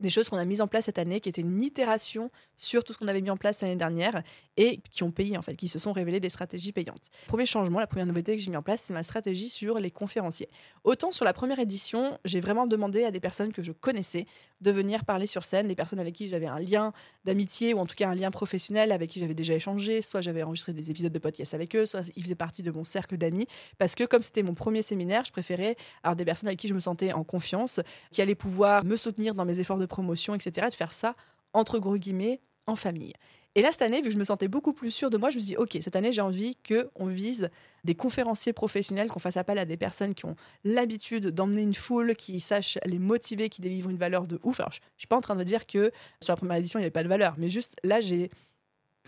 des 0.00 0.10
choses 0.10 0.28
qu'on 0.28 0.36
a 0.36 0.44
mises 0.44 0.60
en 0.60 0.66
place 0.66 0.84
cette 0.86 0.98
année, 0.98 1.20
qui 1.20 1.28
étaient 1.28 1.40
une 1.40 1.60
itération 1.60 2.30
sur 2.56 2.84
tout 2.84 2.92
ce 2.92 2.98
qu'on 2.98 3.08
avait 3.08 3.20
mis 3.20 3.30
en 3.30 3.36
place 3.36 3.62
l'année 3.62 3.76
dernière 3.76 4.22
et 4.56 4.80
qui 4.90 5.02
ont 5.02 5.10
payé 5.10 5.36
en 5.36 5.42
fait, 5.42 5.56
qui 5.56 5.68
se 5.68 5.78
sont 5.78 5.92
révélées 5.92 6.20
des 6.20 6.28
stratégies 6.28 6.72
payantes. 6.72 7.10
Premier 7.26 7.46
changement, 7.46 7.80
la 7.80 7.86
première 7.86 8.06
nouveauté 8.06 8.36
que 8.36 8.42
j'ai 8.42 8.50
mis 8.50 8.56
en 8.56 8.62
place, 8.62 8.82
c'est 8.82 8.92
ma 8.92 9.02
stratégie 9.02 9.48
sur 9.48 9.78
les 9.78 9.90
conférenciers. 9.90 10.48
Autant 10.84 11.12
sur 11.12 11.24
la 11.24 11.32
première 11.32 11.58
édition, 11.58 12.18
j'ai 12.24 12.40
vraiment 12.40 12.66
demandé 12.66 13.04
à 13.04 13.10
des 13.10 13.20
personnes 13.20 13.52
que 13.52 13.62
je 13.62 13.72
connaissais 13.72 14.26
de 14.60 14.70
venir 14.70 15.04
parler 15.04 15.26
sur 15.26 15.44
scène, 15.44 15.68
des 15.68 15.74
personnes 15.74 16.00
avec 16.00 16.14
qui 16.14 16.28
j'avais 16.28 16.46
un 16.46 16.58
lien 16.58 16.92
d'amitié 17.24 17.74
ou 17.74 17.78
en 17.78 17.86
tout 17.86 17.94
cas 17.94 18.08
un 18.08 18.14
lien 18.14 18.30
professionnel 18.30 18.92
avec 18.92 19.10
qui 19.10 19.20
j'avais 19.20 19.34
déjà 19.34 19.54
échangé, 19.54 20.02
soit 20.02 20.20
j'avais 20.20 20.42
enregistré 20.42 20.72
des 20.72 20.90
épisodes 20.90 21.12
de 21.12 21.18
podcast 21.18 21.54
avec 21.54 21.74
eux, 21.76 21.86
soit 21.86 22.02
ils 22.16 22.22
faisaient 22.22 22.34
partie 22.34 22.62
de 22.62 22.70
mon 22.70 22.84
cercle 22.84 23.16
d'amis, 23.16 23.46
parce 23.78 23.94
que 23.94 24.04
comme 24.04 24.22
c'était 24.22 24.42
mon 24.42 24.54
premier 24.54 24.82
séminaire, 24.82 25.24
je 25.24 25.32
préférais 25.32 25.76
avoir 26.02 26.16
des 26.16 26.24
personnes 26.24 26.48
avec 26.48 26.58
qui 26.58 26.68
je 26.68 26.74
me 26.74 26.80
sentais 26.80 27.12
en 27.12 27.24
confiance, 27.24 27.80
qui 28.10 28.22
allaient 28.22 28.34
pouvoir 28.34 28.84
me 28.84 28.96
soutenir 28.96 29.34
dans 29.34 29.44
mes 29.44 29.60
efforts 29.60 29.78
de 29.78 29.86
promotion, 29.86 30.34
etc., 30.34 30.68
de 30.70 30.74
faire 30.74 30.92
ça 30.92 31.14
entre 31.52 31.78
gros 31.78 31.96
guillemets 31.96 32.40
en 32.66 32.76
famille. 32.76 33.14
Et 33.58 33.60
là, 33.60 33.72
cette 33.72 33.82
année, 33.82 33.96
vu 33.96 34.04
que 34.04 34.12
je 34.12 34.18
me 34.18 34.22
sentais 34.22 34.46
beaucoup 34.46 34.72
plus 34.72 34.92
sûre 34.92 35.10
de 35.10 35.16
moi, 35.16 35.30
je 35.30 35.34
me 35.34 35.40
suis 35.40 35.48
dit, 35.48 35.56
OK, 35.56 35.76
cette 35.82 35.96
année, 35.96 36.12
j'ai 36.12 36.20
envie 36.20 36.56
qu'on 36.64 37.06
vise 37.06 37.50
des 37.82 37.96
conférenciers 37.96 38.52
professionnels, 38.52 39.08
qu'on 39.08 39.18
fasse 39.18 39.36
appel 39.36 39.58
à 39.58 39.64
des 39.64 39.76
personnes 39.76 40.14
qui 40.14 40.26
ont 40.26 40.36
l'habitude 40.62 41.30
d'emmener 41.30 41.62
une 41.62 41.74
foule, 41.74 42.14
qui 42.14 42.38
sachent 42.38 42.78
les 42.86 43.00
motiver, 43.00 43.48
qui 43.48 43.60
délivrent 43.60 43.90
une 43.90 43.96
valeur 43.96 44.28
de 44.28 44.38
ouf. 44.44 44.60
Alors, 44.60 44.70
je 44.70 44.78
ne 44.78 44.98
suis 44.98 45.08
pas 45.08 45.16
en 45.16 45.20
train 45.20 45.34
de 45.34 45.42
dire 45.42 45.66
que 45.66 45.90
sur 46.22 46.34
la 46.34 46.36
première 46.36 46.58
édition, 46.58 46.78
il 46.78 46.82
n'y 46.82 46.84
avait 46.84 46.92
pas 46.92 47.02
de 47.02 47.08
valeur, 47.08 47.34
mais 47.36 47.48
juste 47.48 47.74
là, 47.82 48.00
j'ai 48.00 48.30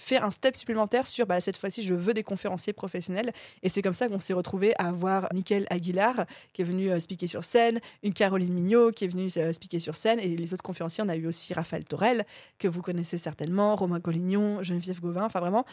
fait 0.01 0.19
un 0.19 0.31
step 0.31 0.57
supplémentaire 0.57 1.07
sur 1.07 1.27
bah, 1.27 1.41
cette 1.41 1.57
fois-ci, 1.57 1.83
je 1.83 1.95
veux 1.95 2.15
des 2.15 2.23
conférenciers 2.23 2.73
professionnels. 2.73 3.33
Et 3.63 3.69
c'est 3.69 3.83
comme 3.83 3.95
ça 3.95 4.09
qu'on 4.09 4.21
s'est 4.21 4.33
retrouvé 4.33 4.75
à 4.79 4.89
avoir 4.89 5.29
Michael 5.33 5.67
Aguilar 5.71 6.27
qui 6.53 6.63
est 6.63 6.65
venu 6.65 6.91
euh, 6.91 6.97
expliquer 6.97 7.27
sur 7.27 7.45
scène, 7.45 7.81
une 8.03 8.13
Caroline 8.13 8.53
Mignot 8.53 8.93
qui 8.93 9.05
est 9.05 9.09
venue 9.09 9.29
euh, 9.37 9.49
expliquer 9.49 9.79
sur 9.79 9.97
scène. 9.97 10.19
Et 10.19 10.37
les 10.37 10.53
autres 10.55 10.63
conférenciers, 10.63 11.05
on 11.05 11.09
a 11.09 11.17
eu 11.17 11.27
aussi 11.27 11.55
Raphaël 11.55 11.85
Torel, 11.85 12.25
que 12.59 12.69
vous 12.69 12.83
connaissez 12.83 13.19
certainement, 13.19 13.77
Romain 13.77 14.01
Collignon, 14.01 14.63
Geneviève 14.63 15.01
Gauvin. 15.01 15.25
Enfin, 15.25 15.41
vraiment, 15.41 15.65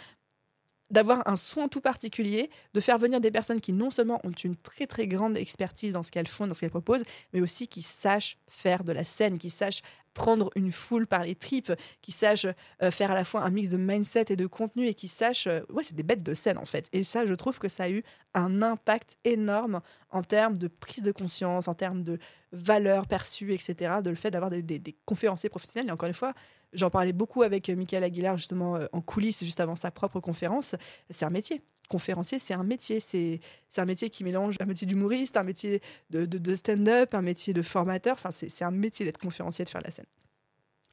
d'avoir 0.90 1.28
un 1.28 1.36
soin 1.36 1.68
tout 1.68 1.82
particulier, 1.82 2.50
de 2.74 2.80
faire 2.80 2.98
venir 2.98 3.20
des 3.20 3.32
personnes 3.32 3.60
qui 3.60 3.74
non 3.74 3.92
seulement 3.92 4.22
ont 4.24 4.32
une 4.32 4.56
très 4.56 4.88
très 4.88 5.08
grande 5.08 5.38
expertise 5.38 5.94
dans 5.94 6.04
ce 6.04 6.12
qu'elles 6.12 6.28
font, 6.28 6.48
dans 6.48 6.54
ce 6.54 6.62
qu'elles 6.62 6.70
proposent, 6.70 7.04
mais 7.34 7.42
aussi 7.42 7.68
qui 7.68 7.82
sachent 7.82 8.38
faire 8.50 8.84
de 8.84 8.92
la 8.92 9.04
scène, 9.04 9.38
qui 9.38 9.50
sachent 9.50 9.82
prendre 10.18 10.50
une 10.56 10.72
foule 10.72 11.06
par 11.06 11.24
les 11.24 11.36
tripes, 11.36 11.72
qui 12.02 12.12
sachent 12.12 12.48
euh, 12.82 12.92
faire 12.92 13.12
à 13.12 13.14
la 13.14 13.24
fois 13.24 13.44
un 13.44 13.52
mix 13.52 13.70
de 13.70 13.78
mindset 13.78 14.26
et 14.30 14.36
de 14.36 14.48
contenu 14.48 14.88
et 14.88 14.96
qui 14.96 15.08
sachent, 15.08 15.48
euh, 15.48 15.62
ouais, 15.70 15.84
c'est 15.84 15.96
des 15.96 16.04
bêtes 16.04 16.24
de 16.24 16.34
scène 16.34 16.58
en 16.58 16.66
fait. 16.66 16.90
Et 16.92 17.04
ça, 17.04 17.26
je 17.26 17.34
trouve 17.36 17.60
que 17.60 17.70
ça 17.70 17.84
a 17.84 17.90
eu 17.90 18.04
un 18.34 18.62
impact 18.64 19.18
énorme 19.24 19.80
en 20.10 20.24
termes 20.24 20.58
de 20.58 20.68
prise 20.68 21.04
de 21.04 21.12
conscience, 21.12 21.68
en 21.68 21.76
termes 21.76 22.02
de 22.02 22.18
valeur 22.52 23.08
perçue, 23.08 23.54
etc. 23.54 24.02
De 24.04 24.10
le 24.10 24.16
fait 24.16 24.32
d'avoir 24.32 24.50
des, 24.50 24.64
des 24.64 24.98
conférenciers 25.06 25.50
professionnels. 25.50 25.90
Et 25.90 25.92
encore 25.94 26.08
une 26.08 26.14
fois, 26.14 26.34
J'en 26.74 26.90
parlais 26.90 27.14
beaucoup 27.14 27.44
avec 27.44 27.70
euh, 27.70 27.78
Michael 27.78 28.04
Aguilar 28.04 28.36
justement 28.36 28.78
en 28.92 29.00
coulisses 29.00 29.42
juste 29.42 29.62
avant 29.62 29.78
sa 29.78 29.90
propre 29.90 30.20
conférence. 30.20 30.76
C'est 31.10 31.24
un 31.24 31.30
métier. 31.30 31.62
Conférencier, 31.88 32.40
c'est 32.40 32.54
un 32.54 32.64
métier. 32.64 33.00
C'est 33.00 33.40
un 33.78 33.86
métier 33.86 34.10
qui 34.10 34.24
mélange 34.24 34.58
un 34.60 34.66
métier 34.66 34.88
d'humoriste, 34.88 35.38
un 35.38 35.44
métier 35.44 35.82
de, 36.10 36.26
de, 36.26 36.56
stand-up, 36.56 37.14
un 37.14 37.22
métier 37.22 37.54
de 37.54 37.62
formateur. 37.62 38.14
Enfin, 38.14 38.32
c'est 38.32 38.64
un 38.64 38.72
métier 38.72 39.06
d'être 39.06 39.20
conférencier, 39.20 39.66
de 39.66 39.70
faire 39.70 39.82
la 39.82 39.92
scène. 39.92 40.06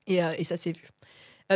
Et, 0.06 0.22
euh, 0.22 0.34
et 0.38 0.44
ça 0.44 0.56
s'est 0.56 0.72
vu. 0.72 0.88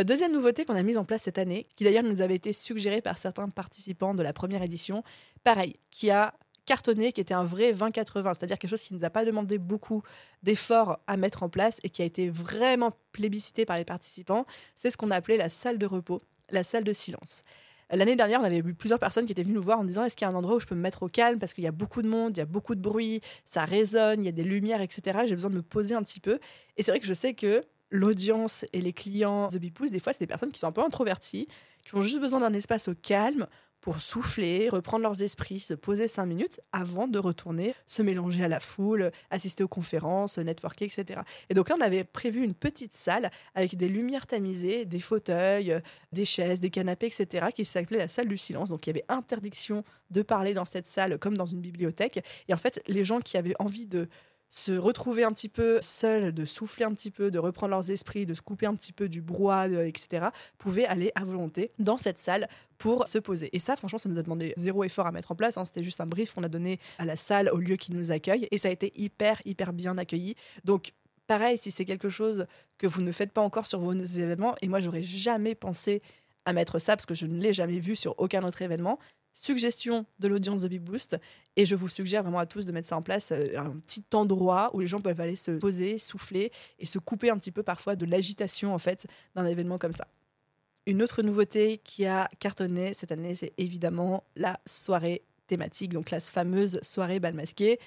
deuxième 0.03 0.31
nouveauté 0.31 0.65
qu'on 0.65 0.75
a 0.75 0.83
mise 0.83 0.97
en 0.97 1.05
place 1.05 1.23
cette 1.23 1.37
année, 1.37 1.67
qui 1.75 1.83
d'ailleurs 1.83 2.03
nous 2.03 2.21
avait 2.21 2.35
été 2.35 2.51
suggérée 2.51 3.01
par 3.01 3.17
certains 3.17 3.49
participants 3.49 4.13
de 4.13 4.23
la 4.23 4.33
première 4.33 4.63
édition, 4.63 5.03
pareil, 5.43 5.75
qui 5.91 6.09
a 6.09 6.33
cartonné, 6.69 7.11
qui 7.11 7.19
était 7.19 7.33
un 7.33 7.43
vrai 7.43 7.73
20-80, 7.73 8.35
c'est-à-dire 8.35 8.59
quelque 8.59 8.69
chose 8.69 8.81
qui 8.81 8.93
ne 8.93 8.99
nous 8.99 9.05
a 9.05 9.09
pas 9.09 9.25
demandé 9.25 9.57
beaucoup 9.57 10.03
d'efforts 10.43 10.99
à 11.07 11.17
mettre 11.17 11.41
en 11.41 11.49
place 11.49 11.79
et 11.81 11.89
qui 11.89 12.03
a 12.03 12.05
été 12.05 12.29
vraiment 12.29 12.91
plébiscité 13.11 13.65
par 13.65 13.77
les 13.77 13.85
participants, 13.85 14.45
c'est 14.75 14.91
ce 14.91 14.97
qu'on 14.97 15.09
appelait 15.09 15.37
la 15.37 15.49
salle 15.49 15.79
de 15.79 15.87
repos, 15.87 16.21
la 16.51 16.63
salle 16.63 16.83
de 16.83 16.93
silence. 16.93 17.43
L'année 17.91 18.15
dernière, 18.15 18.41
on 18.41 18.43
avait 18.43 18.57
eu 18.57 18.73
plusieurs 18.73 18.99
personnes 18.99 19.25
qui 19.25 19.31
étaient 19.31 19.43
venues 19.43 19.55
nous 19.55 19.63
voir 19.63 19.79
en 19.79 19.83
disant 19.83 20.03
est-ce 20.03 20.15
qu'il 20.15 20.25
y 20.25 20.29
a 20.29 20.31
un 20.31 20.35
endroit 20.35 20.55
où 20.55 20.59
je 20.59 20.67
peux 20.67 20.75
me 20.75 20.81
mettre 20.81 21.03
au 21.03 21.09
calme 21.09 21.39
parce 21.39 21.53
qu'il 21.53 21.63
y 21.63 21.67
a 21.67 21.71
beaucoup 21.71 22.01
de 22.01 22.07
monde, 22.07 22.37
il 22.37 22.39
y 22.39 22.43
a 22.43 22.45
beaucoup 22.45 22.75
de 22.75 22.81
bruit, 22.81 23.21
ça 23.45 23.65
résonne, 23.65 24.21
il 24.21 24.25
y 24.25 24.29
a 24.29 24.31
des 24.31 24.43
lumières, 24.43 24.81
etc. 24.81 25.21
J'ai 25.25 25.35
besoin 25.35 25.49
de 25.49 25.55
me 25.55 25.63
poser 25.63 25.95
un 25.95 26.03
petit 26.03 26.19
peu. 26.19 26.39
Et 26.77 26.83
c'est 26.83 26.91
vrai 26.91 26.99
que 26.99 27.07
je 27.07 27.13
sais 27.13 27.33
que 27.33 27.63
l'audience 27.89 28.65
et 28.73 28.81
les 28.81 28.93
clients 28.93 29.47
The 29.47 29.57
Bipous, 29.57 29.87
des 29.89 29.99
fois, 29.99 30.13
c'est 30.13 30.19
des 30.19 30.27
personnes 30.27 30.51
qui 30.51 30.59
sont 30.59 30.67
un 30.67 30.71
peu 30.71 30.83
introverties, 30.83 31.47
qui 31.85 31.95
ont 31.95 32.03
juste 32.03 32.19
besoin 32.19 32.41
d'un 32.41 32.53
espace 32.53 32.87
au 32.87 32.93
calme 32.93 33.47
pour 33.81 34.01
souffler, 34.01 34.69
reprendre 34.69 35.03
leurs 35.03 35.23
esprits, 35.23 35.59
se 35.59 35.73
poser 35.73 36.07
cinq 36.07 36.25
minutes 36.25 36.61
avant 36.71 37.07
de 37.07 37.19
retourner 37.19 37.73
se 37.85 38.01
mélanger 38.01 38.43
à 38.43 38.47
la 38.47 38.59
foule, 38.59 39.11
assister 39.29 39.63
aux 39.63 39.67
conférences, 39.67 40.37
networker, 40.37 40.85
etc. 40.85 41.21
Et 41.49 41.53
donc 41.53 41.69
là, 41.69 41.75
on 41.77 41.81
avait 41.81 42.03
prévu 42.03 42.43
une 42.43 42.53
petite 42.53 42.93
salle 42.93 43.31
avec 43.55 43.75
des 43.75 43.87
lumières 43.87 44.27
tamisées, 44.27 44.85
des 44.85 44.99
fauteuils, 44.99 45.75
des 46.11 46.25
chaises, 46.25 46.59
des 46.59 46.69
canapés, 46.69 47.07
etc., 47.07 47.47
qui 47.53 47.65
s'appelait 47.65 47.99
la 47.99 48.07
salle 48.07 48.27
du 48.27 48.37
silence. 48.37 48.69
Donc 48.69 48.85
il 48.85 48.89
y 48.89 48.91
avait 48.91 49.05
interdiction 49.09 49.83
de 50.11 50.21
parler 50.21 50.53
dans 50.53 50.65
cette 50.65 50.87
salle 50.87 51.17
comme 51.17 51.37
dans 51.37 51.45
une 51.45 51.61
bibliothèque. 51.61 52.23
Et 52.47 52.53
en 52.53 52.57
fait, 52.57 52.81
les 52.87 53.03
gens 53.03 53.19
qui 53.19 53.37
avaient 53.37 53.55
envie 53.59 53.85
de 53.85 54.07
se 54.49 54.71
retrouver 54.71 55.23
un 55.23 55.31
petit 55.31 55.49
peu 55.49 55.79
seuls, 55.81 56.33
de 56.33 56.45
souffler 56.45 56.85
un 56.85 56.93
petit 56.93 57.11
peu, 57.11 57.29
de 57.31 57.39
reprendre 57.39 57.71
leurs 57.71 57.91
esprits, 57.91 58.25
de 58.25 58.33
se 58.33 58.41
couper 58.41 58.65
un 58.65 58.75
petit 58.75 58.93
peu 58.93 59.07
du 59.07 59.21
brouhaha, 59.21 59.67
etc., 59.85 60.27
pouvaient 60.57 60.85
aller 60.85 61.11
à 61.15 61.23
volonté 61.23 61.71
dans 61.77 61.97
cette 61.97 62.17
salle 62.17 62.47
pour 62.77 63.07
se 63.07 63.19
poser. 63.19 63.49
Et 63.55 63.59
ça, 63.59 63.75
franchement, 63.75 63.99
ça 63.99 64.09
nous 64.09 64.17
a 64.17 64.23
demandé 64.23 64.53
zéro 64.57 64.83
effort 64.83 65.05
à 65.05 65.11
mettre 65.11 65.31
en 65.31 65.35
place. 65.35 65.57
Hein. 65.57 65.65
C'était 65.65 65.83
juste 65.83 66.01
un 66.01 66.07
brief 66.07 66.33
qu'on 66.33 66.43
a 66.43 66.49
donné 66.49 66.79
à 66.97 67.05
la 67.05 67.15
salle, 67.15 67.49
au 67.53 67.57
lieu 67.57 67.75
qui 67.75 67.93
nous 67.93 68.11
accueille. 68.11 68.47
Et 68.51 68.57
ça 68.57 68.69
a 68.69 68.71
été 68.71 68.91
hyper, 68.95 69.41
hyper 69.45 69.73
bien 69.73 69.97
accueilli. 69.97 70.35
Donc, 70.63 70.93
pareil, 71.27 71.57
si 71.57 71.69
c'est 71.71 71.85
quelque 71.85 72.09
chose 72.09 72.47
que 72.77 72.87
vous 72.87 73.01
ne 73.01 73.11
faites 73.11 73.31
pas 73.31 73.41
encore 73.41 73.67
sur 73.67 73.79
vos 73.79 73.93
événements, 73.93 74.55
et 74.61 74.67
moi, 74.67 74.79
j'aurais 74.79 75.03
jamais 75.03 75.53
pensé 75.53 76.01
à 76.45 76.53
mettre 76.53 76.79
ça 76.79 76.95
parce 76.95 77.05
que 77.05 77.13
je 77.13 77.27
ne 77.27 77.39
l'ai 77.39 77.53
jamais 77.53 77.79
vu 77.79 77.95
sur 77.95 78.15
aucun 78.17 78.43
autre 78.43 78.61
événement 78.61 78.97
suggestion 79.39 80.05
de 80.19 80.27
l'audience 80.27 80.61
de 80.61 80.67
Big 80.67 80.81
Boost. 80.81 81.17
Et 81.55 81.65
je 81.65 81.75
vous 81.75 81.87
suggère 81.87 82.23
vraiment 82.23 82.39
à 82.39 82.45
tous 82.45 82.65
de 82.65 82.71
mettre 82.71 82.87
ça 82.87 82.97
en 82.97 83.01
place, 83.01 83.31
euh, 83.31 83.57
un 83.57 83.71
petit 83.79 84.03
endroit 84.13 84.69
où 84.73 84.81
les 84.81 84.87
gens 84.87 84.99
peuvent 84.99 85.19
aller 85.19 85.37
se 85.37 85.51
poser, 85.51 85.97
souffler 85.97 86.51
et 86.77 86.85
se 86.85 86.99
couper 86.99 87.29
un 87.29 87.37
petit 87.37 87.51
peu 87.51 87.63
parfois 87.63 87.95
de 87.95 88.05
l'agitation 88.05 88.73
en 88.73 88.79
fait 88.79 89.07
d'un 89.35 89.45
événement 89.45 89.77
comme 89.77 89.93
ça. 89.93 90.07
Une 90.85 91.01
autre 91.01 91.21
nouveauté 91.21 91.77
qui 91.83 92.05
a 92.05 92.27
cartonné 92.39 92.93
cette 92.93 93.11
année, 93.11 93.35
c'est 93.35 93.53
évidemment 93.57 94.23
la 94.35 94.59
soirée 94.65 95.23
thématique, 95.47 95.93
donc 95.93 96.09
la 96.09 96.19
fameuse 96.19 96.79
soirée 96.81 97.19
bal 97.19 97.33
masqué. 97.33 97.79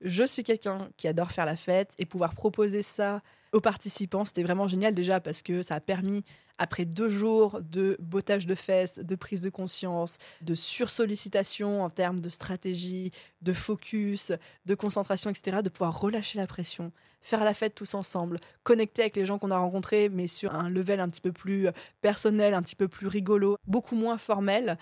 Je 0.00 0.24
suis 0.24 0.42
quelqu'un 0.42 0.88
qui 0.96 1.08
adore 1.08 1.32
faire 1.32 1.46
la 1.46 1.56
fête 1.56 1.92
et 1.98 2.06
pouvoir 2.06 2.34
proposer 2.34 2.82
ça 2.82 3.22
aux 3.52 3.60
participants, 3.60 4.24
c'était 4.24 4.42
vraiment 4.42 4.66
génial 4.66 4.94
déjà 4.94 5.20
parce 5.20 5.40
que 5.40 5.62
ça 5.62 5.76
a 5.76 5.80
permis 5.80 6.24
après 6.58 6.84
deux 6.84 7.08
jours 7.08 7.60
de 7.62 7.96
bottage 8.00 8.46
de 8.46 8.54
fesses, 8.54 8.98
de 8.98 9.14
prise 9.16 9.42
de 9.42 9.50
conscience, 9.50 10.18
de 10.42 10.54
sursollicitation 10.54 11.82
en 11.82 11.90
termes 11.90 12.20
de 12.20 12.28
stratégie, 12.28 13.10
de 13.42 13.52
focus, 13.52 14.32
de 14.66 14.74
concentration, 14.74 15.30
etc., 15.30 15.58
de 15.62 15.68
pouvoir 15.68 15.98
relâcher 15.98 16.38
la 16.38 16.46
pression, 16.46 16.92
faire 17.20 17.44
la 17.44 17.54
fête 17.54 17.74
tous 17.74 17.94
ensemble, 17.94 18.38
connecter 18.62 19.02
avec 19.02 19.16
les 19.16 19.26
gens 19.26 19.38
qu'on 19.38 19.50
a 19.50 19.58
rencontrés, 19.58 20.08
mais 20.08 20.26
sur 20.26 20.54
un 20.54 20.68
level 20.68 21.00
un 21.00 21.08
petit 21.08 21.20
peu 21.20 21.32
plus 21.32 21.68
personnel, 22.02 22.54
un 22.54 22.62
petit 22.62 22.76
peu 22.76 22.88
plus 22.88 23.06
rigolo, 23.06 23.56
beaucoup 23.66 23.96
moins 23.96 24.18
formel 24.18 24.78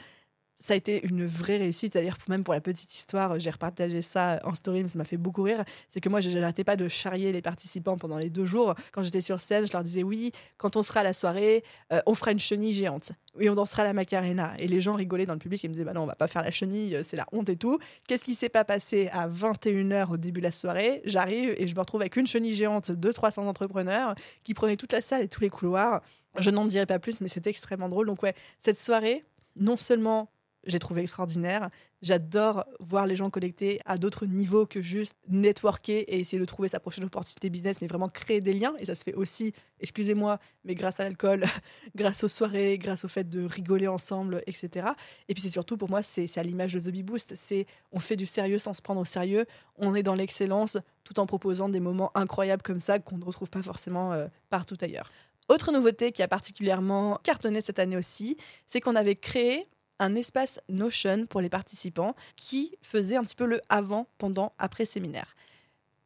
ça 0.63 0.75
a 0.75 0.77
été 0.77 1.05
une 1.05 1.27
vraie 1.27 1.57
réussite. 1.57 1.95
D'ailleurs, 1.95 2.17
même 2.29 2.45
pour 2.45 2.55
la 2.55 2.61
petite 2.61 2.95
histoire, 2.95 3.39
j'ai 3.41 3.51
repartagé 3.51 4.01
ça 4.01 4.39
en 4.45 4.55
story, 4.55 4.83
mais 4.83 4.89
ça 4.89 4.97
m'a 4.97 5.05
fait 5.05 5.17
beaucoup 5.17 5.43
rire. 5.43 5.65
C'est 5.89 6.01
que 6.01 6.09
moi, 6.09 6.21
je 6.21 6.31
n'arrêtais 6.31 6.63
pas 6.63 6.77
de 6.77 6.87
charrier 6.87 7.33
les 7.33 7.43
participants 7.43 7.97
pendant 7.97 8.17
les 8.17 8.31
deux 8.31 8.47
jours. 8.47 8.75
Quand 8.93 9.03
j'étais 9.03 9.21
sur 9.21 9.41
scène, 9.41 9.67
je 9.67 9.73
leur 9.73 9.83
disais 9.83 10.05
oui, 10.05 10.31
quand 10.59 10.77
on 10.77 10.83
sera 10.83 11.01
à 11.01 11.03
la 11.03 11.15
soirée, 11.15 11.65
euh, 11.93 12.01
on 12.07 12.15
fera 12.15 12.31
une 12.31 12.39
chenille 12.39 12.75
géante. 12.75 13.11
Et 13.41 13.51
on 13.51 13.57
dansera 13.57 13.83
la 13.83 13.93
Macarena. 13.93 14.55
Et 14.59 14.69
les 14.69 14.81
gens 14.81 14.95
rigolaient 14.95 15.27
dans 15.27 15.33
le 15.33 15.41
public 15.41 15.65
et 15.65 15.69
me 15.69 15.73
disaient 15.73 15.85
bah 15.85 15.95
non, 15.95 16.03
on 16.03 16.07
va 16.07 16.15
pas 16.15 16.29
faire 16.29 16.43
la 16.43 16.53
chenille, 16.53 16.97
c'est 17.03 17.17
la 17.17 17.27
honte 17.33 17.49
et 17.49 17.57
tout. 17.57 17.81
Qu'est-ce 18.07 18.23
qui 18.23 18.37
s'est 18.37 18.49
pas 18.49 18.65
passé 18.65 19.09
à 19.13 19.29
21h 19.29 20.13
au 20.13 20.17
début 20.17 20.41
de 20.41 20.47
la 20.47 20.53
soirée? 20.53 21.03
J'arrive 21.05 21.57
et 21.59 21.67
je 21.67 21.75
me 21.75 21.81
retrouve 21.81 22.03
avec 22.03 22.15
une 22.15 22.29
chenille 22.29 22.55
géante 22.55 22.93
de 22.93 23.11
300 23.11 23.49
entrepreneurs 23.49 24.15
qui 24.45 24.55
prenaient 24.55 24.77
toute 24.77 24.93
la 24.93 25.01
salle 25.01 25.23
et 25.23 25.29
tous 25.29 25.41
les 25.41 25.51
couloirs. 25.51 26.03
Je 26.39 26.51
n'en 26.51 26.67
dirai 26.67 26.87
pas 26.87 27.01
plus, 27.01 27.21
mais 27.21 27.29
c'était 27.29 27.51
extrêmement 27.51 27.89
drôle. 27.89 28.07
Donc 28.07 28.23
ouais, 28.23 28.35
cette 28.61 28.79
soirée, 28.79 29.25
non 29.57 29.77
seulement 29.77 30.31
j'ai 30.65 30.79
trouvé 30.79 31.03
extraordinaire. 31.03 31.71
J'adore 32.03 32.65
voir 32.81 33.07
les 33.07 33.17
gens 33.17 33.31
connectés 33.31 33.81
à 33.85 33.97
d'autres 33.97 34.27
niveaux 34.27 34.67
que 34.67 34.83
juste 34.83 35.17
networker 35.29 36.05
et 36.09 36.21
essayer 36.21 36.39
de 36.39 36.45
trouver 36.45 36.69
sa 36.69 36.81
prochaine 36.81 37.05
opportunité 37.05 37.51
business, 37.51 37.81
mais 37.81 37.87
vraiment 37.87 38.09
créer 38.09 38.41
des 38.41 38.53
liens. 38.53 38.75
Et 38.79 38.87
ça 38.87 38.95
se 38.95 39.05
fait 39.05 39.15
aussi, 39.15 39.53
excusez-moi, 39.81 40.39
mais 40.65 40.75
grâce 40.75 41.01
à 41.01 41.05
l'alcool, 41.05 41.45
grâce 41.95 42.25
aux 42.25 42.29
soirées, 42.29 42.79
grâce 42.79 43.05
au 43.05 43.09
fait 43.09 43.29
de 43.29 43.45
rigoler 43.45 43.89
ensemble, 43.89 44.43
etc. 44.47 44.89
Et 45.29 45.35
puis 45.35 45.43
c'est 45.43 45.49
surtout 45.49 45.77
pour 45.77 45.91
moi, 45.91 46.03
c'est 46.03 46.39
à 46.39 46.43
l'image 46.43 46.75
de 46.75 46.81
The 46.81 46.91
Bee 46.91 47.03
Boost. 47.03 47.35
C'est 47.35 47.67
on 47.93 47.99
fait 47.99 48.17
du 48.17 48.27
sérieux 48.27 48.59
sans 48.59 48.75
se 48.75 48.83
prendre 48.83 49.01
au 49.01 49.05
sérieux. 49.05 49.47
On 49.77 49.95
est 49.95 50.03
dans 50.03 50.15
l'excellence 50.15 50.79
tout 51.05 51.19
en 51.21 51.27
proposant 51.27 51.69
des 51.69 51.81
moments 51.81 52.11
incroyables 52.17 52.63
comme 52.63 52.81
ça 52.81 52.99
qu'on 52.99 53.19
ne 53.19 53.25
retrouve 53.25 53.51
pas 53.51 53.63
forcément 53.63 54.13
euh, 54.13 54.27
partout 54.51 54.77
ailleurs. 54.81 55.11
Autre 55.49 55.73
nouveauté 55.73 56.13
qui 56.13 56.23
a 56.23 56.29
particulièrement 56.29 57.19
cartonné 57.23 57.61
cette 57.61 57.79
année 57.79 57.97
aussi, 57.97 58.37
c'est 58.67 58.81
qu'on 58.81 58.97
avait 58.97 59.17
créé 59.17 59.65
un 60.03 60.15
espace 60.15 60.61
Notion 60.69 61.27
pour 61.27 61.41
les 61.41 61.49
participants 61.49 62.15
qui 62.37 62.77
faisait 62.83 63.17
un 63.17 63.23
petit 63.23 63.37
peu 63.37 63.47
le 63.47 63.61
avant, 63.69 64.09
pendant, 64.19 64.53
après 64.59 64.85
séminaire. 64.85 65.37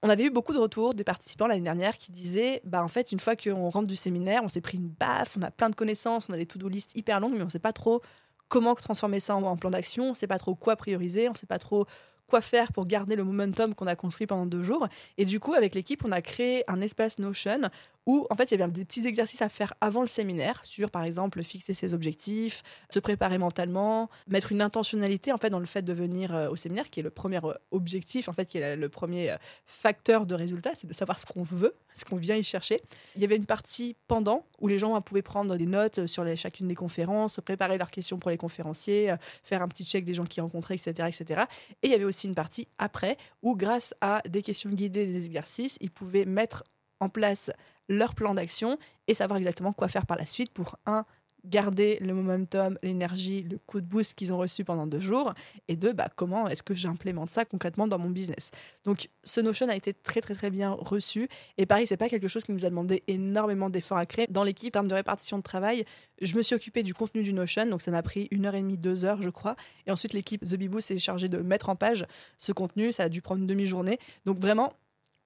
On 0.02 0.10
avait 0.10 0.24
eu 0.24 0.30
beaucoup 0.30 0.52
de 0.52 0.58
retours 0.58 0.94
des 0.94 1.04
participants 1.04 1.46
l'année 1.46 1.62
dernière 1.62 1.96
qui 1.96 2.12
disaient 2.12 2.60
bah 2.64 2.84
en 2.84 2.88
fait 2.88 3.10
une 3.10 3.18
fois 3.18 3.34
qu'on 3.34 3.70
rentre 3.70 3.88
du 3.88 3.96
séminaire, 3.96 4.42
on 4.44 4.48
s'est 4.48 4.60
pris 4.60 4.76
une 4.76 4.88
baffe, 4.88 5.36
on 5.38 5.42
a 5.42 5.50
plein 5.50 5.70
de 5.70 5.74
connaissances, 5.74 6.28
on 6.28 6.34
a 6.34 6.36
des 6.36 6.46
to-do 6.46 6.68
list 6.68 6.96
hyper 6.96 7.18
longues 7.18 7.34
mais 7.34 7.42
on 7.42 7.48
sait 7.48 7.58
pas 7.58 7.72
trop 7.72 8.02
comment 8.48 8.74
transformer 8.74 9.18
ça 9.18 9.34
en, 9.34 9.56
plan 9.56 9.70
d'action, 9.70 10.10
on 10.10 10.14
sait 10.14 10.26
pas 10.26 10.38
trop 10.38 10.54
quoi 10.54 10.76
prioriser, 10.76 11.28
on 11.28 11.34
sait 11.34 11.46
pas 11.46 11.58
trop 11.58 11.86
quoi 12.28 12.40
faire 12.40 12.72
pour 12.72 12.86
garder 12.86 13.16
le 13.16 13.24
momentum 13.24 13.74
qu'on 13.74 13.86
a 13.86 13.96
construit 13.96 14.26
pendant 14.26 14.46
deux 14.46 14.62
jours. 14.62 14.86
Et 15.16 15.24
du 15.24 15.40
coup, 15.40 15.54
avec 15.54 15.74
l'équipe, 15.74 16.04
on 16.04 16.12
a 16.12 16.20
créé 16.20 16.64
un 16.68 16.80
espace 16.80 17.18
Notion 17.18 17.62
où 18.06 18.26
en 18.30 18.34
fait 18.36 18.50
il 18.50 18.58
y 18.58 18.62
avait 18.62 18.72
des 18.72 18.84
petits 18.84 19.06
exercices 19.06 19.42
à 19.42 19.48
faire 19.48 19.74
avant 19.80 20.00
le 20.00 20.06
séminaire 20.06 20.60
sur 20.64 20.90
par 20.90 21.02
exemple 21.02 21.42
fixer 21.42 21.74
ses 21.74 21.92
objectifs, 21.92 22.62
se 22.90 22.98
préparer 22.98 23.38
mentalement, 23.38 24.08
mettre 24.28 24.52
une 24.52 24.62
intentionnalité 24.62 25.32
en 25.32 25.36
fait 25.36 25.50
dans 25.50 25.58
le 25.58 25.66
fait 25.66 25.82
de 25.82 25.92
venir 25.92 26.34
euh, 26.34 26.48
au 26.48 26.56
séminaire 26.56 26.88
qui 26.88 27.00
est 27.00 27.02
le 27.02 27.10
premier 27.10 27.40
euh, 27.44 27.52
objectif 27.72 28.28
en 28.28 28.32
fait 28.32 28.46
qui 28.46 28.58
est 28.58 28.76
le 28.76 28.88
premier 28.88 29.32
euh, 29.32 29.36
facteur 29.64 30.26
de 30.26 30.34
résultat, 30.34 30.70
c'est 30.74 30.86
de 30.86 30.94
savoir 30.94 31.18
ce 31.18 31.26
qu'on 31.26 31.42
veut, 31.42 31.74
ce 31.94 32.04
qu'on 32.04 32.16
vient 32.16 32.36
y 32.36 32.44
chercher. 32.44 32.78
Il 33.16 33.22
y 33.22 33.24
avait 33.24 33.36
une 33.36 33.46
partie 33.46 33.96
pendant 34.06 34.46
où 34.60 34.68
les 34.68 34.78
gens 34.78 35.00
pouvaient 35.00 35.22
prendre 35.22 35.56
des 35.56 35.66
notes 35.66 36.06
sur 36.06 36.24
chacune 36.36 36.68
des 36.68 36.74
conférences, 36.74 37.40
préparer 37.44 37.78
leurs 37.78 37.90
questions 37.90 38.18
pour 38.18 38.30
les 38.30 38.36
conférenciers, 38.36 39.14
faire 39.42 39.62
un 39.62 39.68
petit 39.68 39.84
check 39.84 40.04
des 40.04 40.14
gens 40.14 40.24
qui 40.24 40.40
rencontraient, 40.40 40.74
etc., 40.74 41.08
etc. 41.08 41.44
Et 41.82 41.88
il 41.88 41.90
y 41.90 41.94
avait 41.94 42.04
aussi 42.04 42.26
une 42.26 42.34
partie 42.34 42.68
après 42.78 43.16
où 43.42 43.56
grâce 43.56 43.94
à 44.00 44.22
des 44.28 44.42
questions 44.42 44.70
guidées, 44.70 45.06
des 45.06 45.26
exercices, 45.26 45.78
ils 45.80 45.90
pouvaient 45.90 46.24
mettre 46.24 46.64
en 47.00 47.08
place 47.08 47.50
leur 47.88 48.14
plan 48.14 48.34
d'action 48.34 48.78
et 49.06 49.14
savoir 49.14 49.38
exactement 49.38 49.72
quoi 49.72 49.88
faire 49.88 50.06
par 50.06 50.16
la 50.16 50.26
suite 50.26 50.52
pour, 50.52 50.76
un, 50.86 51.04
garder 51.46 51.98
le 52.00 52.12
momentum, 52.12 52.78
l'énergie, 52.82 53.42
le 53.42 53.58
coup 53.58 53.80
de 53.80 53.86
boost 53.86 54.14
qu'ils 54.14 54.32
ont 54.32 54.38
reçu 54.38 54.64
pendant 54.64 54.86
deux 54.86 55.00
jours, 55.00 55.32
et 55.68 55.76
deux, 55.76 55.92
bah, 55.92 56.08
comment 56.14 56.48
est-ce 56.48 56.62
que 56.62 56.74
j'implémente 56.74 57.30
ça 57.30 57.44
concrètement 57.44 57.86
dans 57.86 57.98
mon 57.98 58.10
business. 58.10 58.50
Donc 58.84 59.08
ce 59.24 59.40
Notion 59.40 59.68
a 59.68 59.76
été 59.76 59.94
très 59.94 60.20
très 60.20 60.34
très 60.34 60.50
bien 60.50 60.72
reçu, 60.72 61.28
et 61.56 61.66
pareil, 61.66 61.86
c'est 61.86 61.96
pas 61.96 62.08
quelque 62.08 62.28
chose 62.28 62.44
qui 62.44 62.52
nous 62.52 62.64
a 62.64 62.70
demandé 62.70 63.02
énormément 63.06 63.70
d'efforts 63.70 63.98
à 63.98 64.06
créer. 64.06 64.26
Dans 64.28 64.42
l'équipe, 64.42 64.72
en 64.72 64.76
termes 64.76 64.88
de 64.88 64.94
répartition 64.94 65.38
de 65.38 65.42
travail, 65.42 65.84
je 66.20 66.36
me 66.36 66.42
suis 66.42 66.54
occupée 66.54 66.82
du 66.82 66.94
contenu 66.94 67.22
du 67.22 67.32
Notion, 67.32 67.66
donc 67.66 67.80
ça 67.80 67.90
m'a 67.90 68.02
pris 68.02 68.28
une 68.30 68.46
heure 68.46 68.54
et 68.54 68.60
demie, 68.60 68.78
deux 68.78 69.04
heures, 69.04 69.22
je 69.22 69.30
crois, 69.30 69.56
et 69.86 69.92
ensuite 69.92 70.12
l'équipe 70.12 70.44
The 70.44 70.56
Biboo 70.56 70.80
s'est 70.80 70.98
chargée 70.98 71.28
de 71.28 71.38
mettre 71.38 71.68
en 71.68 71.76
page 71.76 72.06
ce 72.36 72.52
contenu, 72.52 72.92
ça 72.92 73.04
a 73.04 73.08
dû 73.08 73.22
prendre 73.22 73.40
une 73.40 73.46
demi-journée. 73.46 73.98
Donc 74.24 74.38
vraiment, 74.38 74.72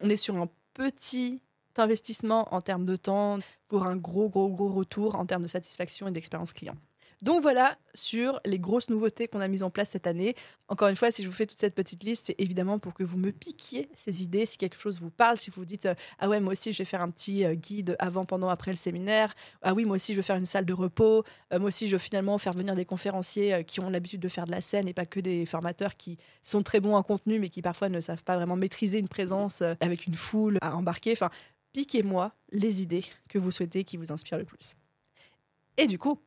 on 0.01 0.09
est 0.09 0.17
sur 0.17 0.37
un 0.37 0.49
petit 0.75 1.41
investissement 1.79 2.53
en 2.55 2.61
termes 2.61 2.85
de 2.85 2.97
temps 2.97 3.39
pour 3.69 3.85
un 3.87 3.97
gros, 3.97 4.29
gros, 4.29 4.49
gros 4.49 4.69
retour 4.69 5.15
en 5.15 5.27
termes 5.27 5.45
de 5.45 5.49
satisfaction 5.49 6.09
et 6.09 6.11
d'expérience 6.11 6.53
client. 6.53 6.77
Donc 7.23 7.43
voilà 7.43 7.77
sur 7.93 8.41
les 8.47 8.59
grosses 8.59 8.89
nouveautés 8.89 9.29
qu'on 9.29 9.41
a 9.41 9.49
mises 9.49 9.63
en 9.63 9.69
place 9.69 9.91
cette 9.91 10.07
année. 10.07 10.35
Encore 10.69 10.89
une 10.89 10.97
fois, 10.97 11.11
si 11.11 11.23
je 11.23 11.29
vous 11.29 11.35
fais 11.35 11.45
toute 11.45 11.59
cette 11.59 11.75
petite 11.75 12.03
liste, 12.03 12.27
c'est 12.27 12.41
évidemment 12.41 12.79
pour 12.79 12.95
que 12.95 13.03
vous 13.03 13.19
me 13.19 13.31
piquiez 13.31 13.91
ces 13.95 14.23
idées, 14.23 14.47
si 14.47 14.57
quelque 14.57 14.79
chose 14.79 15.01
vous 15.01 15.11
parle, 15.11 15.37
si 15.37 15.51
vous 15.51 15.61
vous 15.61 15.67
dites 15.67 15.89
ah 16.19 16.29
ouais 16.29 16.41
moi 16.41 16.53
aussi 16.53 16.73
je 16.73 16.79
vais 16.79 16.87
faire 16.87 17.03
un 17.03 17.11
petit 17.11 17.45
euh, 17.45 17.55
guide 17.55 17.97
avant, 17.99 18.25
pendant, 18.25 18.49
après 18.49 18.71
le 18.71 18.79
séminaire, 18.79 19.35
ah 19.61 19.75
oui 19.75 19.85
moi 19.85 19.97
aussi 19.97 20.15
je 20.15 20.19
veux 20.19 20.23
faire 20.23 20.37
une 20.37 20.47
salle 20.47 20.65
de 20.65 20.73
repos, 20.73 21.25
euh, 21.53 21.59
moi 21.59 21.69
aussi 21.69 21.89
je 21.89 21.93
veux 21.93 21.99
finalement 21.99 22.39
faire 22.39 22.55
venir 22.55 22.75
des 22.75 22.87
conférenciers 22.87 23.53
euh, 23.53 23.63
qui 23.63 23.81
ont 23.81 23.91
l'habitude 23.91 24.21
de 24.21 24.29
faire 24.29 24.47
de 24.47 24.53
la 24.53 24.63
scène 24.63 24.89
et 24.89 24.95
pas 24.95 25.05
que 25.05 25.21
des 25.21 25.45
formateurs 25.45 25.97
qui 25.97 26.17
sont 26.43 26.63
très 26.63 26.81
bons 26.81 26.95
en 26.95 27.03
contenu 27.03 27.39
mais 27.39 27.51
qui 27.51 27.61
parfois 27.61 27.91
ne 27.91 28.01
savent 28.01 28.25
pas 28.25 28.37
vraiment 28.37 28.57
maîtriser 28.57 28.99
une 28.99 29.09
présence 29.09 29.63
avec 29.81 30.07
une 30.07 30.15
foule 30.15 30.59
à 30.63 30.77
embarquer. 30.77 31.13
Enfin 31.13 31.31
piquez-moi 31.73 32.33
les 32.53 32.83
idées 32.83 33.05
que 33.29 33.39
vous 33.39 33.51
souhaitez 33.51 33.85
qui 33.85 33.97
vous 33.97 34.13
inspirent 34.13 34.39
le 34.39 34.45
plus. 34.45 34.75
Et 35.77 35.87
du 35.87 35.99
coup, 35.99 36.21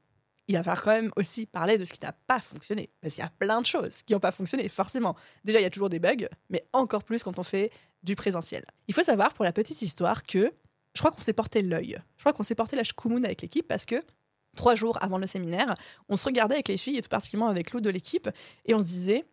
il 0.47 0.55
va 0.55 0.63
falloir 0.63 0.83
quand 0.83 0.91
même 0.91 1.11
aussi 1.15 1.45
parler 1.45 1.77
de 1.77 1.85
ce 1.85 1.93
qui 1.93 1.99
n'a 2.01 2.11
pas 2.11 2.39
fonctionné. 2.39 2.89
Parce 3.01 3.15
qu'il 3.15 3.23
y 3.23 3.27
a 3.27 3.29
plein 3.29 3.61
de 3.61 3.65
choses 3.65 4.01
qui 4.03 4.13
n'ont 4.13 4.19
pas 4.19 4.31
fonctionné, 4.31 4.67
forcément. 4.67 5.15
Déjà, 5.45 5.59
il 5.59 5.63
y 5.63 5.65
a 5.65 5.69
toujours 5.69 5.89
des 5.89 5.99
bugs, 5.99 6.27
mais 6.49 6.65
encore 6.73 7.03
plus 7.03 7.23
quand 7.23 7.39
on 7.39 7.43
fait 7.43 7.71
du 8.03 8.15
présentiel. 8.15 8.65
Il 8.87 8.93
faut 8.93 9.03
savoir, 9.03 9.33
pour 9.33 9.45
la 9.45 9.53
petite 9.53 9.81
histoire, 9.81 10.23
que 10.23 10.53
je 10.93 10.99
crois 10.99 11.11
qu'on 11.11 11.21
s'est 11.21 11.33
porté 11.33 11.61
l'œil. 11.61 11.97
Je 12.17 12.23
crois 12.23 12.33
qu'on 12.33 12.43
s'est 12.43 12.55
porté 12.55 12.75
la 12.75 12.83
chkoumoun 12.83 13.23
avec 13.25 13.41
l'équipe 13.41 13.67
parce 13.67 13.85
que 13.85 14.03
trois 14.55 14.75
jours 14.75 15.01
avant 15.01 15.17
le 15.17 15.27
séminaire, 15.27 15.75
on 16.09 16.17
se 16.17 16.25
regardait 16.25 16.55
avec 16.55 16.67
les 16.67 16.77
filles, 16.77 16.97
et 16.97 17.01
tout 17.01 17.09
particulièrement 17.09 17.49
avec 17.49 17.71
l'autre 17.71 17.85
de 17.85 17.89
l'équipe, 17.89 18.29
et 18.65 18.73
on 18.73 18.79
se 18.79 18.85
disait 18.85 19.25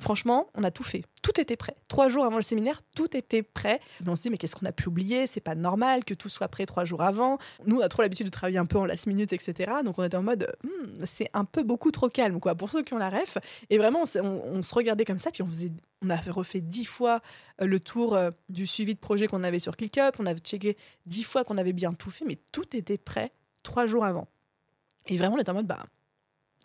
Franchement, 0.00 0.48
on 0.54 0.64
a 0.64 0.72
tout 0.72 0.82
fait. 0.82 1.04
Tout 1.22 1.40
était 1.40 1.56
prêt. 1.56 1.76
Trois 1.86 2.08
jours 2.08 2.24
avant 2.24 2.36
le 2.36 2.42
séminaire, 2.42 2.80
tout 2.96 3.16
était 3.16 3.42
prêt. 3.42 3.80
Mais 4.00 4.10
on 4.10 4.16
se 4.16 4.22
dit, 4.22 4.30
mais 4.30 4.38
qu'est-ce 4.38 4.56
qu'on 4.56 4.66
a 4.66 4.72
pu 4.72 4.88
oublier? 4.88 5.26
C'est 5.28 5.40
pas 5.40 5.54
normal 5.54 6.04
que 6.04 6.14
tout 6.14 6.28
soit 6.28 6.48
prêt 6.48 6.66
trois 6.66 6.84
jours 6.84 7.02
avant. 7.02 7.38
Nous, 7.66 7.76
on 7.76 7.80
a 7.80 7.88
trop 7.88 8.02
l'habitude 8.02 8.26
de 8.26 8.30
travailler 8.30 8.58
un 8.58 8.66
peu 8.66 8.76
en 8.76 8.86
last 8.86 9.06
minute, 9.06 9.32
etc. 9.32 9.72
Donc 9.84 9.98
on 9.98 10.02
était 10.02 10.16
en 10.16 10.22
mode, 10.22 10.52
hmm, 10.64 11.04
c'est 11.04 11.30
un 11.32 11.44
peu 11.44 11.62
beaucoup 11.62 11.92
trop 11.92 12.08
calme, 12.08 12.40
quoi, 12.40 12.56
pour 12.56 12.70
ceux 12.70 12.82
qui 12.82 12.92
ont 12.92 12.98
la 12.98 13.08
ref. 13.08 13.38
Et 13.70 13.78
vraiment, 13.78 14.02
on, 14.02 14.62
se 14.62 14.74
regardait 14.74 15.04
comme 15.04 15.18
ça, 15.18 15.30
puis 15.30 15.42
on 15.42 15.46
faisait, 15.46 15.70
on 16.02 16.10
a 16.10 16.16
refait 16.16 16.60
dix 16.60 16.84
fois 16.84 17.20
euh, 17.62 17.66
le 17.66 17.78
tour 17.78 18.14
euh, 18.14 18.30
du 18.48 18.66
suivi 18.66 18.94
de 18.94 19.00
projet 19.00 19.28
qu'on 19.28 19.44
avait 19.44 19.60
sur 19.60 19.76
ClickUp. 19.76 20.18
On 20.18 20.26
avait 20.26 20.40
checké 20.40 20.76
dix 21.06 21.22
fois 21.22 21.44
qu'on 21.44 21.56
avait 21.56 21.72
bien 21.72 21.92
tout 21.92 22.10
fait, 22.10 22.24
mais 22.24 22.38
tout 22.50 22.76
était 22.76 22.98
prêt 22.98 23.32
trois 23.62 23.86
jours 23.86 24.04
avant. 24.04 24.26
Et 25.06 25.16
vraiment, 25.16 25.36
on 25.36 25.38
était 25.38 25.50
en 25.50 25.54
mode, 25.54 25.66
bah, 25.66 25.84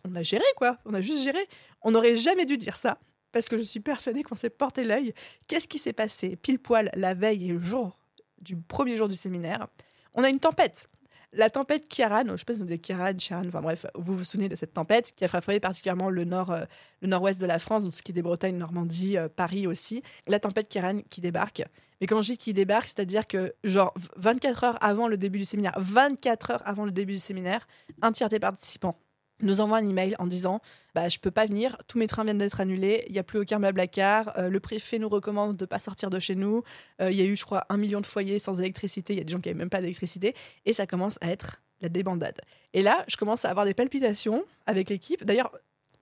on 0.04 0.16
a 0.16 0.24
géré, 0.24 0.44
quoi. 0.56 0.80
On 0.86 0.94
a 0.96 1.02
juste 1.02 1.24
géré. 1.24 1.40
On 1.84 1.92
n'aurait 1.92 2.16
jamais 2.16 2.46
dû 2.46 2.58
dire 2.58 2.76
ça 2.76 2.98
parce 3.32 3.50
que 3.50 3.58
je 3.58 3.64
suis 3.64 3.80
persuadée 3.80 4.24
qu'on 4.24 4.36
s'est 4.36 4.50
porté 4.50 4.84
l'œil. 4.84 5.14
Qu'est-ce 5.48 5.68
qui 5.68 5.80
s'est 5.80 5.94
passé 5.94 6.36
pile 6.36 6.60
poil 6.60 6.90
la 6.96 7.14
veille 7.14 7.50
et 7.50 7.54
le 7.54 7.60
jour 7.60 7.98
du 8.42 8.56
premier 8.56 8.96
jour 8.96 9.08
du 9.08 9.16
séminaire? 9.16 9.68
On 10.14 10.24
a 10.24 10.30
une 10.30 10.40
tempête. 10.40 10.88
La 11.32 11.52
tempête 11.52 11.88
Kiaran, 11.88 12.36
je 12.36 12.44
pense 12.44 12.58
de 12.58 12.76
Kiaran, 12.76 13.16
Chiaran, 13.20 13.48
enfin 13.48 13.62
bref, 13.62 13.86
vous 13.94 14.18
vous 14.18 14.24
souvenez 14.24 14.50
de 14.50 14.56
cette 14.56 14.74
tempête 14.74 15.14
qui 15.16 15.24
a 15.24 15.28
frappé 15.28 15.60
particulièrement 15.60 16.10
le 16.10 16.24
nord, 16.24 16.50
euh, 16.50 16.64
le 17.02 17.08
nord-ouest 17.08 17.40
de 17.40 17.46
la 17.46 17.60
France, 17.60 17.84
donc 17.84 17.94
ce 17.94 18.02
qui 18.02 18.12
est 18.12 18.14
des 18.14 18.24
Bretagnes, 18.24 18.58
Normandie, 18.58 19.16
euh, 19.16 19.30
Paris 19.30 19.68
aussi. 19.68 20.02
La 20.26 20.40
tempête 20.40 20.68
Kiaran 20.68 21.02
qui 21.12 21.22
débarque. 21.22 21.62
Mais 22.02 22.08
quand 22.08 22.24
je 22.24 22.32
dis 22.32 22.38
qui 22.38 22.54
débarque, 22.54 22.88
c'est-à-dire 22.88 23.28
que 23.28 23.54
genre 23.64 23.94
24 24.18 24.64
heures 24.64 24.78
avant 24.84 25.08
le 25.08 25.18
début 25.18 25.38
du 25.38 25.46
séminaire, 25.46 25.74
24 25.78 26.52
heures 26.52 26.62
avant 26.66 26.86
le 26.86 26.92
début 26.92 27.14
du 27.14 27.20
séminaire, 27.20 27.68
un 28.02 28.12
tiers 28.12 28.30
des 28.30 28.40
participants 28.40 28.98
nous 29.42 29.62
envoie 29.62 29.78
un 29.78 29.88
email 29.88 30.16
en 30.20 30.28
disant 30.28 30.62
bah, 30.96 31.10
Je 31.10 31.20
peux 31.20 31.32
pas 31.32 31.46
venir, 31.46 31.78
tous 31.88 31.98
mes 31.98 32.08
trains 32.08 32.24
viennent 32.24 32.38
d'être 32.38 32.60
annulés, 32.60 33.04
il 33.08 33.14
n'y 33.14 33.20
a 33.20 33.24
plus 33.24 33.40
aucun 33.40 33.60
blablacar, 33.60 34.38
euh, 34.38 34.50
le 34.50 34.60
préfet 34.60 35.00
nous 35.00 35.10
recommande 35.10 35.56
de 35.56 35.64
ne 35.64 35.68
pas 35.68 35.80
sortir 35.80 36.10
de 36.10 36.20
chez 36.20 36.36
nous. 36.36 36.64
Euh, 37.02 37.12
il 37.12 37.18
y 37.18 37.22
a 37.22 37.26
eu, 37.26 37.36
je 37.36 37.46
crois, 37.46 37.66
un 37.70 37.78
million 37.78 38.02
de 38.02 38.06
foyers 38.06 38.40
sans 38.40 38.60
électricité, 38.60 39.14
il 39.14 39.18
y 39.18 39.22
a 39.22 39.24
des 39.24 39.32
gens 39.32 39.40
qui 39.40 39.50
n'avaient 39.50 39.60
même 39.60 39.70
pas 39.70 39.82
d'électricité, 39.82 40.36
et 40.66 40.74
ça 40.74 40.88
commence 40.88 41.18
à 41.22 41.32
être 41.32 41.62
la 41.82 41.90
débandade. 41.90 42.42
Et 42.74 42.82
là, 42.82 43.06
je 43.08 43.18
commence 43.18 43.46
à 43.46 43.50
avoir 43.50 43.66
des 43.66 43.74
palpitations 43.74 44.44
avec 44.66 44.90
l'équipe. 44.90 45.24
D'ailleurs, 45.24 45.52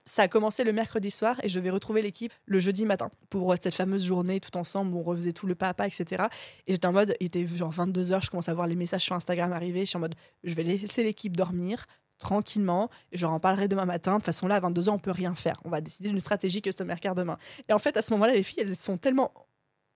ça 0.08 0.22
a 0.22 0.28
commencé 0.28 0.64
le 0.64 0.72
mercredi 0.72 1.10
soir 1.10 1.38
et 1.42 1.48
je 1.48 1.60
vais 1.60 1.70
retrouver 1.70 2.02
l'équipe 2.02 2.32
le 2.46 2.58
jeudi 2.58 2.86
matin 2.86 3.10
pour 3.28 3.54
cette 3.60 3.74
fameuse 3.74 4.04
journée 4.04 4.40
tout 4.40 4.56
ensemble 4.56 4.94
où 4.94 5.00
on 5.00 5.02
refaisait 5.02 5.32
tout 5.32 5.46
le 5.46 5.54
pas 5.54 5.68
à 5.68 5.74
pas, 5.74 5.86
etc. 5.86 6.24
Et 6.66 6.72
j'étais 6.72 6.86
en 6.86 6.92
mode, 6.92 7.14
il 7.20 7.26
était 7.26 7.46
genre 7.46 7.72
22h, 7.72 8.24
je 8.24 8.30
commence 8.30 8.48
à 8.48 8.54
voir 8.54 8.66
les 8.66 8.74
messages 8.74 9.02
sur 9.02 9.14
Instagram 9.14 9.52
arriver. 9.52 9.80
Je 9.80 9.84
suis 9.84 9.96
en 9.96 10.00
mode, 10.00 10.14
je 10.44 10.54
vais 10.54 10.62
laisser 10.62 11.04
l'équipe 11.04 11.36
dormir, 11.36 11.86
tranquillement. 12.18 12.90
Je 13.12 13.22
leur 13.22 13.32
en 13.32 13.40
parlerai 13.40 13.68
demain 13.68 13.84
matin. 13.84 14.12
De 14.12 14.16
toute 14.18 14.26
façon, 14.26 14.46
là, 14.46 14.56
à 14.56 14.60
22 14.60 14.88
ans, 14.88 14.94
on 14.94 14.98
peut 14.98 15.10
rien 15.10 15.34
faire. 15.34 15.54
On 15.64 15.70
va 15.70 15.80
décider 15.80 16.08
d'une 16.08 16.20
stratégie 16.20 16.62
customer 16.62 16.96
care 17.00 17.14
demain. 17.14 17.38
Et 17.68 17.72
en 17.72 17.78
fait, 17.78 17.96
à 17.96 18.02
ce 18.02 18.12
moment-là, 18.12 18.34
les 18.34 18.42
filles, 18.42 18.62
elles 18.62 18.76
sont 18.76 18.96
tellement 18.96 19.32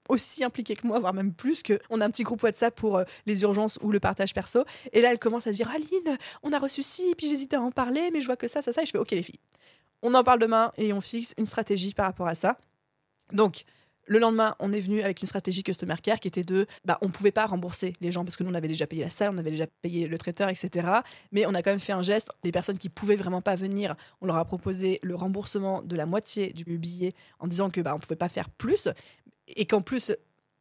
aussi 0.08 0.44
impliquées 0.44 0.76
que 0.76 0.86
moi, 0.86 0.98
voire 0.98 1.14
même 1.14 1.32
plus, 1.32 1.62
qu'on 1.62 2.00
a 2.00 2.04
un 2.04 2.10
petit 2.10 2.24
groupe 2.24 2.42
WhatsApp 2.42 2.74
pour 2.74 2.98
euh, 2.98 3.04
les 3.26 3.42
urgences 3.42 3.78
ou 3.82 3.92
le 3.92 4.00
partage 4.00 4.34
perso. 4.34 4.64
Et 4.92 5.00
là, 5.00 5.10
elles 5.12 5.18
commencent 5.18 5.46
à 5.46 5.52
dire 5.52 5.70
Aline, 5.70 6.18
on 6.42 6.52
a 6.52 6.58
reçu 6.58 6.82
ci, 6.82 7.14
puis 7.16 7.28
j'hésitais 7.28 7.56
à 7.56 7.62
en 7.62 7.70
parler, 7.70 8.10
mais 8.12 8.20
je 8.20 8.26
vois 8.26 8.36
que 8.36 8.48
ça, 8.48 8.62
ça, 8.62 8.72
ça. 8.72 8.82
Et 8.82 8.86
je 8.86 8.90
fais 8.90 8.98
Ok, 8.98 9.10
les 9.12 9.22
filles, 9.22 9.40
on 10.02 10.14
en 10.14 10.24
parle 10.24 10.40
demain 10.40 10.72
et 10.76 10.92
on 10.92 11.00
fixe 11.00 11.34
une 11.38 11.46
stratégie 11.46 11.94
par 11.94 12.06
rapport 12.06 12.26
à 12.26 12.34
ça. 12.34 12.56
Donc, 13.32 13.64
le 14.12 14.18
lendemain, 14.18 14.54
on 14.58 14.72
est 14.72 14.80
venu 14.80 15.02
avec 15.02 15.22
une 15.22 15.26
stratégie 15.26 15.62
customer 15.62 15.96
care 16.02 16.20
qui 16.20 16.28
était 16.28 16.44
de, 16.44 16.66
bah, 16.84 16.98
on 17.00 17.08
pouvait 17.08 17.32
pas 17.32 17.46
rembourser 17.46 17.94
les 18.00 18.12
gens 18.12 18.24
parce 18.24 18.36
que 18.36 18.44
nous 18.44 18.50
on 18.50 18.54
avait 18.54 18.68
déjà 18.68 18.86
payé 18.86 19.02
la 19.02 19.08
salle, 19.08 19.30
on 19.34 19.38
avait 19.38 19.50
déjà 19.50 19.66
payé 19.80 20.06
le 20.06 20.18
traiteur, 20.18 20.50
etc. 20.50 20.86
Mais 21.32 21.46
on 21.46 21.54
a 21.54 21.62
quand 21.62 21.70
même 21.70 21.80
fait 21.80 21.94
un 21.94 22.02
geste. 22.02 22.30
Les 22.44 22.52
personnes 22.52 22.78
qui 22.78 22.90
pouvaient 22.90 23.16
vraiment 23.16 23.40
pas 23.40 23.56
venir, 23.56 23.94
on 24.20 24.26
leur 24.26 24.36
a 24.36 24.44
proposé 24.44 25.00
le 25.02 25.14
remboursement 25.14 25.82
de 25.82 25.96
la 25.96 26.04
moitié 26.04 26.52
du 26.52 26.78
billet 26.78 27.14
en 27.38 27.46
disant 27.46 27.70
que 27.70 27.80
bah 27.80 27.94
on 27.94 27.98
pouvait 27.98 28.16
pas 28.16 28.28
faire 28.28 28.50
plus 28.50 28.88
et 29.48 29.66
qu'en 29.66 29.80
plus, 29.80 30.12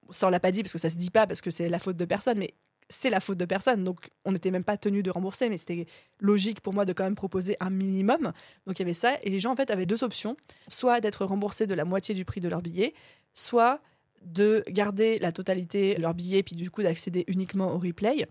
ça 0.09 0.27
on 0.27 0.29
l'a 0.29 0.39
pas 0.39 0.51
dit 0.51 0.63
parce 0.63 0.73
que 0.73 0.79
ça 0.79 0.89
se 0.89 0.95
dit 0.95 1.09
pas 1.09 1.27
parce 1.27 1.41
que 1.41 1.51
c'est 1.51 1.67
la 1.67 1.79
faute 1.79 1.97
de 1.97 2.05
personne, 2.05 2.37
mais 2.37 2.53
c'est 2.91 3.09
la 3.09 3.19
faute 3.19 3.37
de 3.37 3.45
personne. 3.45 3.83
Donc, 3.83 4.11
on 4.25 4.31
n'était 4.31 4.51
même 4.51 4.63
pas 4.63 4.77
tenu 4.77 5.01
de 5.01 5.09
rembourser, 5.09 5.49
mais 5.49 5.57
c'était 5.57 5.87
logique 6.19 6.61
pour 6.61 6.73
moi 6.73 6.85
de 6.85 6.93
quand 6.93 7.03
même 7.03 7.15
proposer 7.15 7.57
un 7.59 7.69
minimum. 7.71 8.31
Donc, 8.67 8.77
il 8.77 8.79
y 8.79 8.83
avait 8.83 8.93
ça. 8.93 9.17
Et 9.23 9.29
les 9.29 9.39
gens, 9.39 9.51
en 9.51 9.55
fait, 9.55 9.71
avaient 9.71 9.85
deux 9.85 10.03
options. 10.03 10.37
Soit 10.67 11.01
d'être 11.01 11.25
remboursés 11.25 11.65
de 11.65 11.73
la 11.73 11.85
moitié 11.85 12.13
du 12.13 12.25
prix 12.25 12.41
de 12.41 12.49
leur 12.49 12.61
billet, 12.61 12.93
soit 13.33 13.81
de 14.21 14.63
garder 14.67 15.17
la 15.19 15.31
totalité 15.31 15.95
de 15.95 16.01
leur 16.01 16.13
billet, 16.13 16.43
puis 16.43 16.55
du 16.55 16.69
coup 16.69 16.83
d'accéder 16.83 17.23
uniquement 17.27 17.73
au 17.73 17.79
replay 17.79 18.27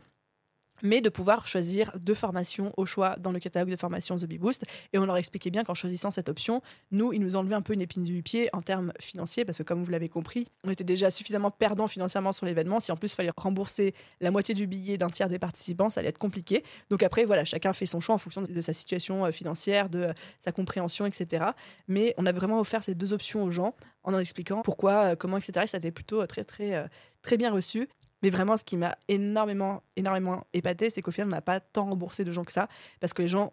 mais 0.82 1.00
de 1.00 1.08
pouvoir 1.08 1.46
choisir 1.46 1.92
deux 1.98 2.14
formations 2.14 2.72
au 2.76 2.86
choix 2.86 3.16
dans 3.18 3.32
le 3.32 3.40
catalogue 3.40 3.70
de 3.70 3.76
formation 3.76 4.16
The 4.16 4.26
Boost. 4.26 4.64
Et 4.92 4.98
on 4.98 5.06
leur 5.06 5.16
expliquait 5.16 5.50
bien 5.50 5.64
qu'en 5.64 5.74
choisissant 5.74 6.10
cette 6.10 6.28
option, 6.28 6.62
nous, 6.90 7.12
ils 7.12 7.20
nous 7.20 7.36
enlevaient 7.36 7.54
un 7.54 7.62
peu 7.62 7.72
une 7.72 7.80
épine 7.80 8.04
du 8.04 8.22
pied 8.22 8.48
en 8.52 8.60
termes 8.60 8.92
financiers, 9.00 9.44
parce 9.44 9.58
que 9.58 9.62
comme 9.62 9.82
vous 9.82 9.90
l'avez 9.90 10.08
compris, 10.08 10.46
on 10.64 10.70
était 10.70 10.84
déjà 10.84 11.10
suffisamment 11.10 11.50
perdant 11.50 11.86
financièrement 11.86 12.32
sur 12.32 12.46
l'événement. 12.46 12.80
Si 12.80 12.92
en 12.92 12.96
plus 12.96 13.12
il 13.12 13.16
fallait 13.16 13.32
rembourser 13.36 13.94
la 14.20 14.30
moitié 14.30 14.54
du 14.54 14.66
billet 14.66 14.98
d'un 14.98 15.10
tiers 15.10 15.28
des 15.28 15.38
participants, 15.38 15.90
ça 15.90 16.00
allait 16.00 16.10
être 16.10 16.18
compliqué. 16.18 16.64
Donc 16.90 17.02
après, 17.02 17.24
voilà, 17.24 17.44
chacun 17.44 17.72
fait 17.72 17.86
son 17.86 18.00
choix 18.00 18.14
en 18.14 18.18
fonction 18.18 18.42
de 18.42 18.60
sa 18.60 18.72
situation 18.72 19.24
euh, 19.24 19.30
financière, 19.30 19.88
de 19.88 20.00
euh, 20.00 20.12
sa 20.38 20.52
compréhension, 20.52 21.06
etc. 21.06 21.46
Mais 21.88 22.14
on 22.16 22.26
a 22.26 22.32
vraiment 22.32 22.60
offert 22.60 22.82
ces 22.82 22.94
deux 22.94 23.12
options 23.12 23.44
aux 23.44 23.50
gens 23.50 23.74
en 24.02 24.14
en 24.14 24.18
expliquant 24.18 24.62
pourquoi, 24.62 25.12
euh, 25.12 25.16
comment, 25.16 25.36
etc. 25.36 25.60
Et 25.64 25.66
ça 25.66 25.76
a 25.76 25.78
été 25.78 25.90
plutôt 25.90 26.26
très, 26.26 26.44
très, 26.44 26.88
très 27.22 27.36
bien 27.36 27.52
reçu. 27.52 27.88
Mais 28.22 28.30
vraiment, 28.30 28.56
ce 28.56 28.64
qui 28.64 28.76
m'a 28.76 28.96
énormément, 29.08 29.82
énormément 29.96 30.44
épaté, 30.52 30.90
c'est 30.90 31.02
qu'au 31.02 31.10
final, 31.10 31.28
on 31.28 31.30
n'a 31.30 31.40
pas 31.40 31.60
tant 31.60 31.86
remboursé 31.86 32.24
de 32.24 32.32
gens 32.32 32.44
que 32.44 32.52
ça, 32.52 32.68
parce 33.00 33.12
que 33.12 33.22
les 33.22 33.28
gens 33.28 33.52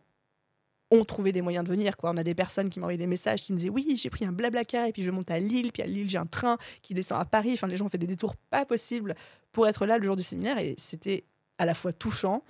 ont 0.91 1.03
trouvé 1.03 1.31
des 1.31 1.41
moyens 1.41 1.65
de 1.65 1.69
venir. 1.69 1.97
Quoi. 1.97 2.11
On 2.11 2.17
a 2.17 2.23
des 2.23 2.35
personnes 2.35 2.69
qui 2.69 2.79
m'envoyaient 2.79 2.97
des 2.97 3.07
messages 3.07 3.41
qui 3.41 3.51
me 3.51 3.57
disaient 3.57 3.69
Oui, 3.69 3.97
j'ai 3.97 4.09
pris 4.09 4.25
un 4.25 4.31
blablacar 4.31 4.85
et 4.87 4.93
puis 4.93 5.03
je 5.03 5.11
monte 5.11 5.29
à 5.31 5.39
Lille, 5.39 5.71
puis 5.71 5.83
à 5.83 5.85
Lille, 5.85 6.09
j'ai 6.09 6.17
un 6.17 6.25
train 6.25 6.57
qui 6.81 6.93
descend 6.93 7.19
à 7.19 7.25
Paris. 7.25 7.53
Enfin, 7.53 7.67
les 7.67 7.77
gens 7.77 7.85
ont 7.85 7.89
fait 7.89 7.97
des 7.97 8.07
détours 8.07 8.35
pas 8.49 8.65
possibles 8.65 9.15
pour 9.51 9.67
être 9.67 9.85
là 9.85 9.97
le 9.97 10.05
jour 10.05 10.15
du 10.15 10.23
séminaire 10.23 10.57
et 10.57 10.75
c'était 10.77 11.25
à 11.57 11.65
la 11.65 11.73
fois 11.73 11.91
touchant, 11.91 12.43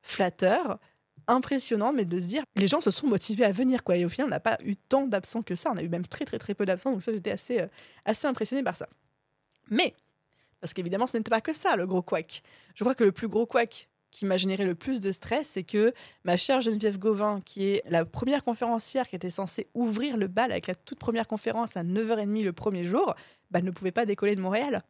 flatteur, 0.00 0.78
impressionnant, 1.26 1.92
mais 1.92 2.04
de 2.04 2.18
se 2.18 2.26
dire 2.26 2.44
les 2.56 2.66
gens 2.66 2.80
se 2.80 2.90
sont 2.90 3.06
motivés 3.06 3.44
à 3.44 3.52
venir. 3.52 3.84
Quoi. 3.84 3.96
Et 3.96 4.04
au 4.04 4.08
final, 4.08 4.28
on 4.28 4.30
n'a 4.30 4.40
pas 4.40 4.58
eu 4.64 4.76
tant 4.76 5.06
d'absents 5.06 5.42
que 5.42 5.54
ça. 5.54 5.70
On 5.72 5.76
a 5.76 5.82
eu 5.82 5.88
même 5.88 6.06
très, 6.06 6.24
très, 6.24 6.38
très 6.38 6.54
peu 6.54 6.64
d'absents. 6.64 6.92
Donc, 6.92 7.02
ça, 7.02 7.12
j'étais 7.12 7.30
assez, 7.30 7.60
euh, 7.60 7.66
assez 8.04 8.26
impressionnée 8.26 8.62
par 8.62 8.76
ça. 8.76 8.88
Mais 9.70 9.94
parce 10.62 10.74
qu'évidemment, 10.74 11.08
ce 11.08 11.18
n'était 11.18 11.28
pas 11.28 11.40
que 11.40 11.52
ça, 11.52 11.74
le 11.74 11.88
gros 11.88 12.02
couac. 12.02 12.40
Je 12.76 12.84
crois 12.84 12.94
que 12.94 13.02
le 13.02 13.10
plus 13.10 13.26
gros 13.26 13.46
couac 13.46 13.88
qui 14.12 14.26
m'a 14.26 14.36
généré 14.36 14.64
le 14.64 14.76
plus 14.76 15.00
de 15.00 15.10
stress, 15.10 15.48
c'est 15.48 15.64
que 15.64 15.92
ma 16.22 16.36
chère 16.36 16.60
Geneviève 16.60 17.00
Gauvin, 17.00 17.40
qui 17.40 17.66
est 17.66 17.82
la 17.90 18.04
première 18.04 18.44
conférencière 18.44 19.08
qui 19.08 19.16
était 19.16 19.32
censée 19.32 19.66
ouvrir 19.74 20.16
le 20.16 20.28
bal 20.28 20.52
avec 20.52 20.68
la 20.68 20.76
toute 20.76 21.00
première 21.00 21.26
conférence 21.26 21.76
à 21.76 21.82
9h30 21.82 22.44
le 22.44 22.52
premier 22.52 22.84
jour, 22.84 23.16
bah, 23.50 23.60
ne 23.60 23.72
pouvait 23.72 23.90
pas 23.90 24.06
décoller 24.06 24.36
de 24.36 24.40
Montréal. 24.40 24.84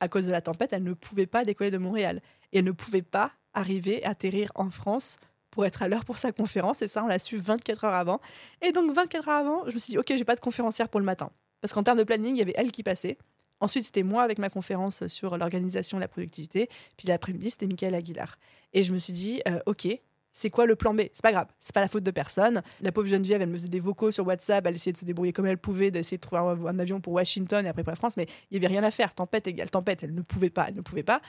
À 0.00 0.08
cause 0.08 0.26
de 0.26 0.30
la 0.30 0.42
tempête, 0.42 0.74
elle 0.74 0.82
ne 0.82 0.92
pouvait 0.92 1.26
pas 1.26 1.46
décoller 1.46 1.70
de 1.70 1.78
Montréal. 1.78 2.20
Et 2.52 2.58
elle 2.58 2.66
ne 2.66 2.72
pouvait 2.72 3.00
pas 3.00 3.32
arriver, 3.54 4.04
atterrir 4.04 4.52
en 4.56 4.70
France 4.70 5.16
pour 5.50 5.64
être 5.64 5.82
à 5.82 5.88
l'heure 5.88 6.04
pour 6.04 6.18
sa 6.18 6.32
conférence. 6.32 6.82
Et 6.82 6.88
ça, 6.88 7.02
on 7.02 7.06
l'a 7.06 7.18
su 7.18 7.38
24 7.38 7.84
heures 7.84 7.94
avant. 7.94 8.20
Et 8.60 8.72
donc, 8.72 8.92
24 8.92 9.26
heures 9.26 9.34
avant, 9.36 9.62
je 9.68 9.72
me 9.72 9.78
suis 9.78 9.92
dit, 9.92 9.98
OK, 9.98 10.12
j'ai 10.14 10.24
pas 10.24 10.36
de 10.36 10.40
conférencière 10.40 10.90
pour 10.90 11.00
le 11.00 11.06
matin. 11.06 11.30
Parce 11.62 11.72
qu'en 11.72 11.82
termes 11.82 11.98
de 11.98 12.04
planning, 12.04 12.34
il 12.34 12.40
y 12.40 12.42
avait 12.42 12.54
elle 12.56 12.72
qui 12.72 12.82
passait. 12.82 13.16
Ensuite, 13.62 13.84
c'était 13.84 14.02
moi 14.02 14.24
avec 14.24 14.38
ma 14.38 14.50
conférence 14.50 15.06
sur 15.06 15.38
l'organisation 15.38 15.98
et 15.98 16.00
la 16.00 16.08
productivité. 16.08 16.68
Puis 16.96 17.06
l'après-midi, 17.06 17.48
c'était 17.48 17.68
Michael 17.68 17.94
Aguilar. 17.94 18.36
Et 18.72 18.82
je 18.82 18.92
me 18.92 18.98
suis 18.98 19.12
dit, 19.12 19.40
euh, 19.46 19.60
OK, 19.66 19.86
c'est 20.32 20.50
quoi 20.50 20.66
le 20.66 20.74
plan 20.74 20.94
B? 20.94 21.02
C'est 21.12 21.22
pas 21.22 21.30
grave, 21.30 21.46
c'est 21.60 21.72
pas 21.72 21.80
la 21.80 21.86
faute 21.86 22.02
de 22.02 22.10
personne. 22.10 22.62
La 22.80 22.90
pauvre 22.90 23.06
Geneviève, 23.06 23.40
elle 23.40 23.48
me 23.48 23.54
faisait 23.54 23.68
des 23.68 23.78
vocaux 23.78 24.10
sur 24.10 24.26
WhatsApp, 24.26 24.66
elle 24.66 24.74
essayait 24.74 24.92
de 24.92 24.98
se 24.98 25.04
débrouiller 25.04 25.32
comme 25.32 25.46
elle 25.46 25.58
pouvait, 25.58 25.92
d'essayer 25.92 26.16
de 26.16 26.22
trouver 26.22 26.40
un, 26.42 26.78
avion 26.80 27.00
pour 27.00 27.12
Washington 27.12 27.64
et 27.64 27.68
après 27.68 27.84
pour 27.84 27.92
la 27.92 27.96
France, 27.96 28.16
mais 28.16 28.26
il 28.50 28.54
y 28.54 28.56
avait 28.56 28.66
rien 28.66 28.82
à 28.82 28.90
faire. 28.90 29.14
Tempête 29.14 29.46
égale 29.46 29.70
tempête, 29.70 30.02
elle 30.02 30.14
ne 30.14 30.22
pouvait 30.22 30.50
pas, 30.50 30.66
elle 30.66 30.74
ne 30.74 30.80
pouvait 30.80 31.04
pas. 31.04 31.22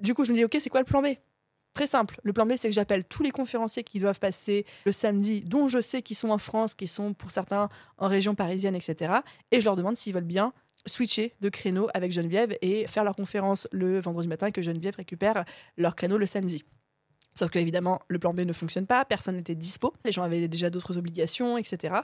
Du 0.00 0.14
coup, 0.14 0.24
je 0.24 0.32
me 0.32 0.36
dis, 0.36 0.44
ok, 0.44 0.56
c'est 0.58 0.70
quoi 0.70 0.80
le 0.80 0.86
plan 0.86 1.00
B? 1.00 1.14
Très 1.74 1.86
simple. 1.86 2.18
Le 2.24 2.32
plan 2.32 2.44
B, 2.44 2.54
c'est 2.56 2.68
que 2.68 2.74
j'appelle 2.74 3.04
tous 3.04 3.22
les 3.22 3.30
conférenciers 3.30 3.84
qui 3.84 4.00
doivent 4.00 4.18
passer 4.18 4.66
le 4.84 4.90
samedi, 4.90 5.42
dont 5.42 5.68
je 5.68 5.80
sais 5.80 6.02
qu'ils 6.02 6.16
sont 6.16 6.30
en 6.30 6.38
France, 6.38 6.74
qui 6.74 6.88
sont 6.88 7.14
pour 7.14 7.30
certains 7.30 7.68
en 7.98 8.08
région 8.08 8.34
parisienne, 8.34 8.74
etc. 8.74 9.14
Et 9.52 9.60
je 9.60 9.64
leur 9.64 9.76
demande 9.76 9.94
s'ils 9.94 10.12
veulent 10.12 10.24
bien 10.24 10.52
switcher 10.86 11.34
de 11.40 11.48
créneau 11.48 11.88
avec 11.94 12.12
Geneviève 12.12 12.56
et 12.60 12.86
faire 12.86 13.04
leur 13.04 13.16
conférence 13.16 13.68
le 13.72 14.00
vendredi 14.00 14.28
matin 14.28 14.50
que 14.50 14.62
Geneviève 14.62 14.96
récupère 14.96 15.44
leur 15.76 15.94
créneau 15.96 16.18
le 16.18 16.26
samedi. 16.26 16.64
Sauf 17.34 17.50
que 17.50 17.58
évidemment, 17.58 18.00
le 18.08 18.18
plan 18.18 18.34
B 18.34 18.40
ne 18.40 18.52
fonctionne 18.52 18.86
pas, 18.86 19.06
personne 19.06 19.36
n'était 19.36 19.54
dispo, 19.54 19.94
les 20.04 20.12
gens 20.12 20.22
avaient 20.22 20.48
déjà 20.48 20.68
d'autres 20.68 20.98
obligations, 20.98 21.56
etc. 21.56 21.96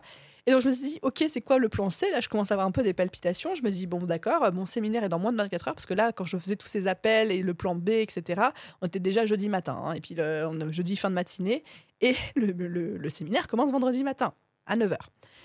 Et 0.46 0.52
donc 0.52 0.62
je 0.62 0.68
me 0.68 0.72
suis 0.72 0.82
dit, 0.82 0.98
ok, 1.02 1.24
c'est 1.28 1.42
quoi 1.42 1.58
le 1.58 1.68
plan 1.68 1.90
C? 1.90 2.10
Là, 2.10 2.20
je 2.20 2.30
commence 2.30 2.50
à 2.50 2.54
avoir 2.54 2.66
un 2.66 2.70
peu 2.70 2.82
des 2.82 2.94
palpitations. 2.94 3.54
Je 3.54 3.62
me 3.62 3.70
dis, 3.70 3.86
bon, 3.86 3.98
d'accord, 3.98 4.50
mon 4.54 4.64
séminaire 4.64 5.04
est 5.04 5.10
dans 5.10 5.18
moins 5.18 5.32
de 5.32 5.36
24 5.36 5.68
heures, 5.68 5.74
parce 5.74 5.84
que 5.84 5.92
là, 5.92 6.12
quand 6.12 6.24
je 6.24 6.38
faisais 6.38 6.56
tous 6.56 6.68
ces 6.68 6.86
appels 6.86 7.30
et 7.30 7.42
le 7.42 7.52
plan 7.52 7.74
B, 7.74 7.90
etc., 7.90 8.40
on 8.80 8.86
était 8.86 9.00
déjà 9.00 9.26
jeudi 9.26 9.50
matin, 9.50 9.78
hein, 9.84 9.92
et 9.92 10.00
puis 10.00 10.14
le, 10.14 10.72
jeudi 10.72 10.96
fin 10.96 11.10
de 11.10 11.14
matinée, 11.14 11.62
et 12.00 12.16
le 12.34 13.08
séminaire 13.10 13.48
commence 13.48 13.70
vendredi 13.70 14.02
matin 14.04 14.32
à 14.64 14.76
9h. 14.76 14.96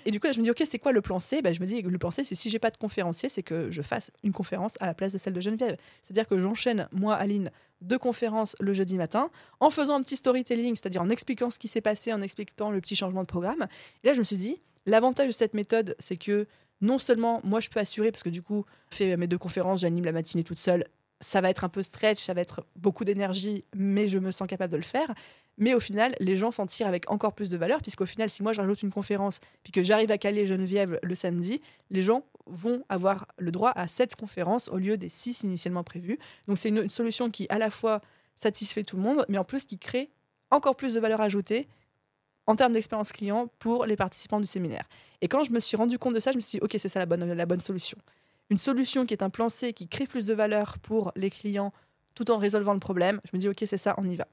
Et 0.06 0.12
du 0.12 0.20
coup, 0.20 0.28
là, 0.28 0.34
je 0.34 0.39
me 0.39 0.43
dis, 0.43 0.51
OK, 0.51 0.64
c'est 0.66 0.80
quoi 0.80 0.91
le 0.91 1.01
plan 1.01 1.20
C? 1.20 1.41
Ben, 1.41 1.54
Je 1.54 1.62
me 1.62 1.66
dis, 1.66 1.82
le 1.82 1.97
plan 1.97 2.12
C, 2.12 2.24
c'est 2.24 2.36
si 2.36 2.49
j'ai 2.49 2.60
pas 2.60 2.72
de 2.72 2.78
conférencier, 2.78 3.30
c'est 3.30 3.43
que 3.43 3.72
je 3.72 3.82
fasse 3.82 4.12
une 4.24 4.32
conférence 4.32 4.78
à 4.80 4.86
la 4.86 4.93
place 4.93 5.14
de 5.14 5.18
celle 5.18 5.34
de 5.34 5.41
Geneviève. 5.41 5.78
C'est-à-dire 6.01 6.28
que 6.28 6.39
j'enchaîne, 6.39 6.88
moi, 6.91 7.16
Aline, 7.16 7.49
deux 7.82 7.97
conférences 7.97 8.56
le 8.60 8.74
jeudi 8.74 8.95
matin, 8.95 9.30
en 9.60 9.70
faisant 9.70 9.95
un 9.95 10.01
petit 10.01 10.16
storytelling, 10.16 10.76
c'est-à-dire 10.76 11.01
en 11.01 11.10
expliquant 11.10 11.49
ce 11.49 11.60
qui 11.60 11.68
s'est 11.68 11.82
passé, 11.82 12.14
en 12.14 12.22
expliquant 12.22 12.72
le 12.72 12.82
petit 12.82 12.95
changement 12.95 13.22
de 13.22 13.28
programme. 13.28 13.68
Et 14.04 14.08
là, 14.08 14.14
je 14.14 14.20
me 14.20 14.24
suis 14.24 14.38
dit, 14.38 14.62
l'avantage 14.86 15.28
de 15.28 15.32
cette 15.32 15.54
méthode, 15.54 15.95
c'est 15.99 16.18
que 16.18 16.47
non 16.82 16.99
seulement 16.99 17.39
moi 17.43 17.60
je 17.60 17.70
peux 17.70 17.80
assurer, 17.80 18.12
parce 18.12 18.24
que 18.24 18.30
du 18.30 18.41
coup, 18.41 18.66
je 18.91 18.97
fais 18.97 19.18
mes 19.18 19.28
deux 19.28 19.38
conférences, 19.38 19.82
j'anime 19.82 20.06
la 20.06 20.12
matinée 20.12 20.43
toute 20.43 20.60
seule, 20.60 20.84
ça 21.20 21.41
va 21.41 21.49
être 21.49 21.64
un 21.64 21.70
peu 21.70 21.82
stretch, 21.82 22.20
ça 22.20 22.34
va 22.34 22.41
être 22.41 22.66
beaucoup 22.76 23.05
d'énergie, 23.05 23.64
mais 23.76 24.07
je 24.07 24.18
me 24.18 24.32
sens 24.32 24.47
capable 24.47 24.72
de 24.72 24.78
le 24.78 24.84
faire. 24.84 25.14
Mais 25.57 25.74
au 25.74 25.80
final, 25.80 26.16
les 26.20 26.36
gens 26.36 26.51
s'en 26.51 26.66
tirent 26.66 26.88
avec 26.88 27.09
encore 27.11 27.34
plus 27.34 27.49
de 27.49 27.57
valeur, 27.57 27.82
puisqu'au 27.82 28.05
final, 28.05 28.30
si 28.30 28.41
moi 28.41 28.53
je 28.53 28.61
rajoute 28.61 28.82
une 28.82 28.91
conférence, 28.91 29.39
puis 29.64 29.72
que 29.72 29.84
j'arrive 29.84 30.11
à 30.11 30.18
caler 30.18 30.45
Geneviève 30.45 30.99
le 31.03 31.16
samedi, 31.16 31.61
les 31.91 32.01
gens 32.01 32.24
vont 32.47 32.84
avoir 32.89 33.28
le 33.38 33.51
droit 33.51 33.72
à 33.76 33.88
sept 33.88 34.16
conférences 34.16 34.68
au 34.70 34.78
lieu 34.78 34.97
des 34.97 35.09
six 35.09 35.43
initialement 35.43 35.84
prévues. 35.84 36.18
Donc 36.47 36.57
c'est 36.57 36.70
une, 36.70 36.89
solution 36.89 37.30
qui 37.30 37.45
à 37.49 37.57
la 37.57 37.70
fois 37.70 38.01
satisfait 38.36 38.84
tout 38.84 38.97
le 38.97 39.03
monde, 39.03 39.26
mais 39.30 39.38
en 39.38 39.43
plus 39.43 39.66
qui 39.66 39.78
crée 39.78 40.09
encore 40.49 40.76
plus 40.76 40.95
de 40.95 40.99
valeur 40.99 41.22
ajoutée 41.22 41.68
en 42.45 42.55
termes 42.55 42.74
d'expérience 42.74 43.11
client 43.11 43.47
pour 43.59 43.86
les 43.86 43.95
participants 43.95 44.39
du 44.39 44.47
séminaire. 44.47 44.89
Et 45.22 45.28
quand 45.28 45.43
je 45.43 45.51
me 45.51 45.59
suis 45.59 45.78
rendu 45.78 45.97
compte 45.97 46.16
de 46.16 46.20
ça, 46.20 46.32
je 46.32 46.36
me 46.36 46.41
suis 46.41 46.57
dit, 46.57 46.64
ok, 46.64 46.76
c'est 46.78 46.89
ça 46.89 46.99
la 46.99 47.05
bonne, 47.05 47.32
la 47.32 47.45
bonne 47.45 47.61
solution. 47.61 47.97
Une 48.49 48.57
solution 48.57 49.05
qui 49.05 49.13
est 49.13 49.23
un 49.23 49.29
plan 49.29 49.49
C 49.49 49.73
qui 49.73 49.87
crée 49.87 50.07
plus 50.07 50.25
de 50.25 50.33
valeur 50.33 50.77
pour 50.79 51.11
les 51.15 51.29
clients 51.29 51.73
tout 52.15 52.29
en 52.31 52.37
résolvant 52.37 52.73
le 52.73 52.79
problème. 52.79 53.19
Je 53.25 53.35
me 53.35 53.39
dis, 53.39 53.49
ok, 53.49 53.63
c'est 53.65 53.77
ça, 53.77 53.95
on 53.97 54.07
y 54.07 54.15
va. 54.15 54.27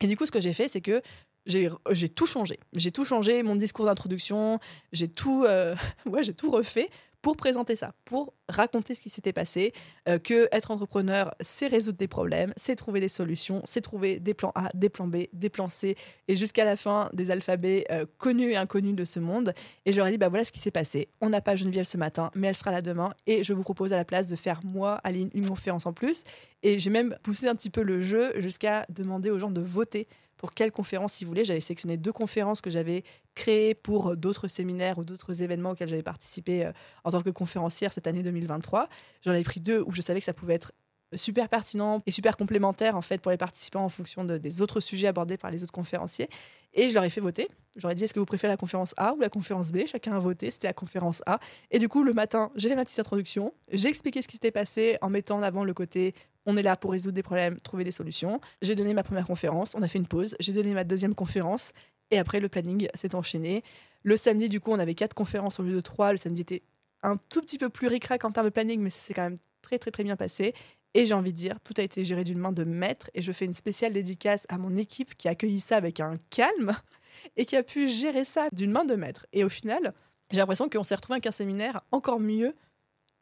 Et 0.00 0.06
du 0.06 0.16
coup, 0.16 0.26
ce 0.26 0.32
que 0.32 0.40
j'ai 0.40 0.52
fait, 0.52 0.68
c'est 0.68 0.80
que 0.80 1.02
j'ai 1.46 2.08
tout 2.08 2.26
changé. 2.26 2.58
J'ai 2.74 2.92
tout 2.92 3.04
changé, 3.04 3.42
mon 3.42 3.56
discours 3.56 3.86
d'introduction, 3.86 4.58
j'ai 4.92 5.08
tout, 5.08 5.44
euh, 5.44 5.74
j'ai 6.22 6.34
tout 6.34 6.50
refait 6.50 6.88
pour 7.22 7.36
présenter 7.36 7.76
ça, 7.76 7.94
pour 8.04 8.34
raconter 8.48 8.94
ce 8.94 9.00
qui 9.00 9.08
s'était 9.08 9.32
passé, 9.32 9.72
euh, 10.08 10.18
que 10.18 10.48
être 10.52 10.72
entrepreneur, 10.72 11.32
c'est 11.40 11.68
résoudre 11.68 11.96
des 11.96 12.08
problèmes, 12.08 12.52
c'est 12.56 12.74
trouver 12.74 13.00
des 13.00 13.08
solutions, 13.08 13.62
c'est 13.64 13.80
trouver 13.80 14.18
des 14.18 14.34
plans 14.34 14.52
A, 14.56 14.70
des 14.74 14.88
plans 14.88 15.06
B, 15.06 15.28
des 15.32 15.48
plans 15.48 15.68
C, 15.68 15.96
et 16.26 16.36
jusqu'à 16.36 16.64
la 16.64 16.76
fin 16.76 17.08
des 17.12 17.30
alphabets 17.30 17.86
euh, 17.90 18.04
connus 18.18 18.50
et 18.50 18.56
inconnus 18.56 18.96
de 18.96 19.04
ce 19.04 19.20
monde. 19.20 19.54
Et 19.86 19.96
ai 19.96 20.10
dit, 20.10 20.18
bah 20.18 20.28
voilà 20.28 20.44
ce 20.44 20.52
qui 20.52 20.58
s'est 20.58 20.72
passé. 20.72 21.08
On 21.20 21.30
n'a 21.30 21.40
pas 21.40 21.54
Geneviève 21.54 21.84
ce 21.84 21.96
matin, 21.96 22.30
mais 22.34 22.48
elle 22.48 22.56
sera 22.56 22.72
là 22.72 22.82
demain, 22.82 23.14
et 23.26 23.44
je 23.44 23.52
vous 23.52 23.62
propose 23.62 23.92
à 23.92 23.96
la 23.96 24.04
place 24.04 24.26
de 24.28 24.36
faire 24.36 24.60
moi, 24.64 25.00
Aline, 25.04 25.30
une 25.32 25.48
conférence 25.48 25.86
en 25.86 25.92
plus. 25.92 26.24
Et 26.64 26.78
j'ai 26.78 26.90
même 26.90 27.16
poussé 27.22 27.46
un 27.46 27.54
petit 27.54 27.70
peu 27.70 27.82
le 27.82 28.00
jeu 28.00 28.32
jusqu'à 28.40 28.84
demander 28.88 29.30
aux 29.30 29.38
gens 29.38 29.50
de 29.50 29.60
voter 29.60 30.08
pour 30.42 30.54
quelle 30.54 30.72
conférence 30.72 31.20
ils 31.20 31.24
voulaient. 31.24 31.44
J'avais 31.44 31.60
sélectionné 31.60 31.96
deux 31.96 32.12
conférences 32.12 32.60
que 32.60 32.68
j'avais 32.68 33.04
créées 33.36 33.74
pour 33.74 34.16
d'autres 34.16 34.48
séminaires 34.48 34.98
ou 34.98 35.04
d'autres 35.04 35.40
événements 35.40 35.70
auxquels 35.70 35.88
j'avais 35.88 36.02
participé 36.02 36.64
euh, 36.64 36.72
en 37.04 37.12
tant 37.12 37.22
que 37.22 37.30
conférencière 37.30 37.92
cette 37.92 38.08
année 38.08 38.24
2023. 38.24 38.88
J'en 39.22 39.30
avais 39.30 39.44
pris 39.44 39.60
deux 39.60 39.84
où 39.86 39.92
je 39.92 40.02
savais 40.02 40.18
que 40.18 40.24
ça 40.24 40.34
pouvait 40.34 40.54
être 40.54 40.72
super 41.14 41.48
pertinent 41.48 42.02
et 42.06 42.10
super 42.10 42.36
complémentaire 42.36 42.96
en 42.96 43.02
fait 43.02 43.20
pour 43.20 43.30
les 43.30 43.36
participants 43.36 43.84
en 43.84 43.88
fonction 43.88 44.24
des 44.24 44.62
autres 44.62 44.80
sujets 44.80 45.06
abordés 45.06 45.36
par 45.36 45.52
les 45.52 45.62
autres 45.62 45.72
conférenciers. 45.72 46.28
Et 46.74 46.88
je 46.88 46.94
leur 46.94 47.04
ai 47.04 47.10
fait 47.10 47.20
voter. 47.20 47.48
J'aurais 47.76 47.94
dit 47.94 48.02
est-ce 48.02 48.14
que 48.14 48.18
vous 48.18 48.26
préférez 48.26 48.52
la 48.52 48.56
conférence 48.56 48.94
A 48.96 49.12
ou 49.14 49.20
la 49.20 49.28
conférence 49.28 49.70
B? 49.70 49.86
Chacun 49.86 50.14
a 50.14 50.18
voté, 50.18 50.50
c'était 50.50 50.68
la 50.68 50.72
conférence 50.72 51.22
A. 51.26 51.38
Et 51.70 51.78
du 51.78 51.88
coup, 51.88 52.02
le 52.02 52.14
matin, 52.14 52.50
j'ai 52.56 52.68
fait 52.68 52.76
ma 52.76 52.84
petite 52.84 52.98
introduction, 52.98 53.54
j'ai 53.70 53.88
expliqué 53.88 54.22
ce 54.22 54.28
qui 54.28 54.36
s'était 54.36 54.50
passé 54.50 54.96
en 55.02 55.10
mettant 55.10 55.36
en 55.36 55.42
avant 55.42 55.64
le 55.64 55.74
côté 55.74 56.14
on 56.46 56.56
est 56.56 56.62
là 56.62 56.76
pour 56.76 56.92
résoudre 56.92 57.14
des 57.14 57.22
problèmes, 57.22 57.60
trouver 57.60 57.84
des 57.84 57.92
solutions. 57.92 58.40
J'ai 58.62 58.74
donné 58.74 58.94
ma 58.94 59.02
première 59.02 59.26
conférence, 59.26 59.74
on 59.74 59.82
a 59.82 59.88
fait 59.88 59.98
une 59.98 60.06
pause, 60.06 60.36
j'ai 60.40 60.52
donné 60.52 60.72
ma 60.74 60.84
deuxième 60.84 61.14
conférence, 61.14 61.72
et 62.10 62.18
après 62.18 62.40
le 62.40 62.48
planning 62.48 62.88
s'est 62.94 63.14
enchaîné. 63.14 63.62
Le 64.02 64.16
samedi, 64.16 64.48
du 64.48 64.60
coup, 64.60 64.72
on 64.72 64.78
avait 64.78 64.94
quatre 64.94 65.14
conférences 65.14 65.60
au 65.60 65.62
lieu 65.62 65.74
de 65.74 65.80
trois. 65.80 66.12
Le 66.12 66.18
samedi 66.18 66.42
était 66.42 66.62
un 67.02 67.16
tout 67.16 67.40
petit 67.40 67.58
peu 67.58 67.68
plus 67.68 67.86
ricrac 67.86 68.24
en 68.24 68.32
termes 68.32 68.46
de 68.46 68.52
planning, 68.52 68.80
mais 68.80 68.90
ça 68.90 69.00
s'est 69.00 69.14
quand 69.14 69.22
même 69.22 69.38
très 69.62 69.78
très 69.78 69.90
très 69.90 70.04
bien 70.04 70.16
passé. 70.16 70.54
Et 70.94 71.06
j'ai 71.06 71.14
envie 71.14 71.32
de 71.32 71.38
dire, 71.38 71.58
tout 71.60 71.72
a 71.78 71.82
été 71.82 72.04
géré 72.04 72.22
d'une 72.22 72.38
main 72.38 72.52
de 72.52 72.64
maître, 72.64 73.10
et 73.14 73.22
je 73.22 73.32
fais 73.32 73.46
une 73.46 73.54
spéciale 73.54 73.92
dédicace 73.92 74.46
à 74.50 74.58
mon 74.58 74.76
équipe 74.76 75.16
qui 75.16 75.28
a 75.28 75.30
accueilli 75.30 75.60
ça 75.60 75.76
avec 75.76 76.00
un 76.00 76.16
calme 76.30 76.76
et 77.36 77.46
qui 77.46 77.56
a 77.56 77.62
pu 77.62 77.88
gérer 77.88 78.24
ça 78.24 78.48
d'une 78.52 78.70
main 78.70 78.84
de 78.84 78.94
maître. 78.94 79.26
Et 79.32 79.44
au 79.44 79.48
final, 79.48 79.94
j'ai 80.30 80.38
l'impression 80.38 80.68
qu'on 80.68 80.82
s'est 80.82 80.94
retrouvé 80.94 81.14
avec 81.14 81.26
un 81.26 81.32
séminaire 81.32 81.80
encore 81.92 82.20
mieux 82.20 82.54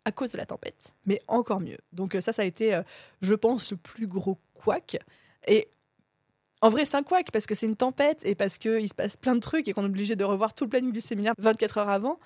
à 0.05 0.12
cause 0.12 0.32
de 0.32 0.38
la 0.38 0.46
tempête, 0.46 0.94
mais 1.07 1.20
encore 1.28 1.61
mieux. 1.61 1.78
Donc 1.92 2.14
euh, 2.14 2.20
ça, 2.20 2.32
ça 2.32 2.42
a 2.42 2.44
été, 2.44 2.74
euh, 2.74 2.82
je 3.20 3.34
pense, 3.34 3.70
le 3.70 3.76
plus 3.76 4.07
gros 4.07 4.38
couac. 4.55 4.98
Et 5.46 5.68
en 6.62 6.68
vrai, 6.68 6.84
c'est 6.84 6.96
un 6.96 7.03
couac 7.03 7.30
parce 7.32 7.46
que 7.46 7.55
c'est 7.55 7.66
une 7.66 7.76
tempête 7.76 8.24
et 8.26 8.34
parce 8.34 8.59
qu'il 8.59 8.88
se 8.88 8.94
passe 8.94 9.16
plein 9.16 9.34
de 9.34 9.40
trucs 9.40 9.68
et 9.68 9.72
qu'on 9.72 9.82
est 9.82 9.86
obligé 9.86 10.16
de 10.16 10.24
revoir 10.24 10.55
tout 10.55 10.64
le 10.64 10.70
planning 10.70 10.92
du 10.92 11.01
séminaire 11.01 11.34
24 11.38 11.78
heures 11.78 11.88
avant. 11.88 12.18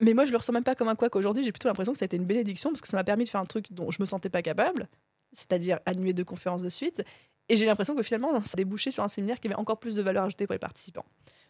Mais 0.00 0.14
moi, 0.14 0.24
je 0.24 0.30
le 0.30 0.38
ressens 0.38 0.52
même 0.52 0.64
pas 0.64 0.74
comme 0.74 0.88
un 0.88 0.94
couac 0.94 1.14
aujourd'hui. 1.16 1.44
J'ai 1.44 1.52
plutôt 1.52 1.68
l'impression 1.68 1.92
que 1.92 1.98
ça 1.98 2.04
a 2.04 2.06
été 2.06 2.16
une 2.16 2.24
bénédiction 2.24 2.70
parce 2.70 2.80
que 2.80 2.88
ça 2.88 2.96
m'a 2.96 3.04
permis 3.04 3.24
de 3.24 3.28
faire 3.28 3.40
un 3.40 3.46
truc 3.46 3.66
dont 3.72 3.90
je 3.90 4.00
me 4.00 4.06
sentais 4.06 4.30
pas 4.30 4.42
capable, 4.42 4.88
c'est-à-dire 5.32 5.78
animer 5.86 6.12
deux 6.12 6.24
conférences 6.24 6.62
de 6.62 6.68
suite. 6.68 7.04
Et 7.48 7.56
j'ai 7.56 7.66
l'impression 7.66 7.96
que 7.96 8.02
finalement, 8.02 8.42
ça 8.44 8.52
a 8.54 8.56
débouché 8.56 8.92
sur 8.92 9.02
un 9.02 9.08
séminaire 9.08 9.40
qui 9.40 9.48
avait 9.48 9.56
encore 9.56 9.78
plus 9.78 9.96
de 9.96 10.02
valeur 10.02 10.24
ajoutée 10.24 10.46
pour 10.46 10.54
les 10.54 10.60
participants. 10.60 11.04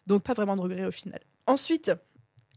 Donc, 0.07 0.23
pas 0.23 0.33
vraiment 0.33 0.55
de 0.55 0.61
regret 0.61 0.85
au 0.85 0.91
final. 0.91 1.19
Ensuite, 1.45 1.91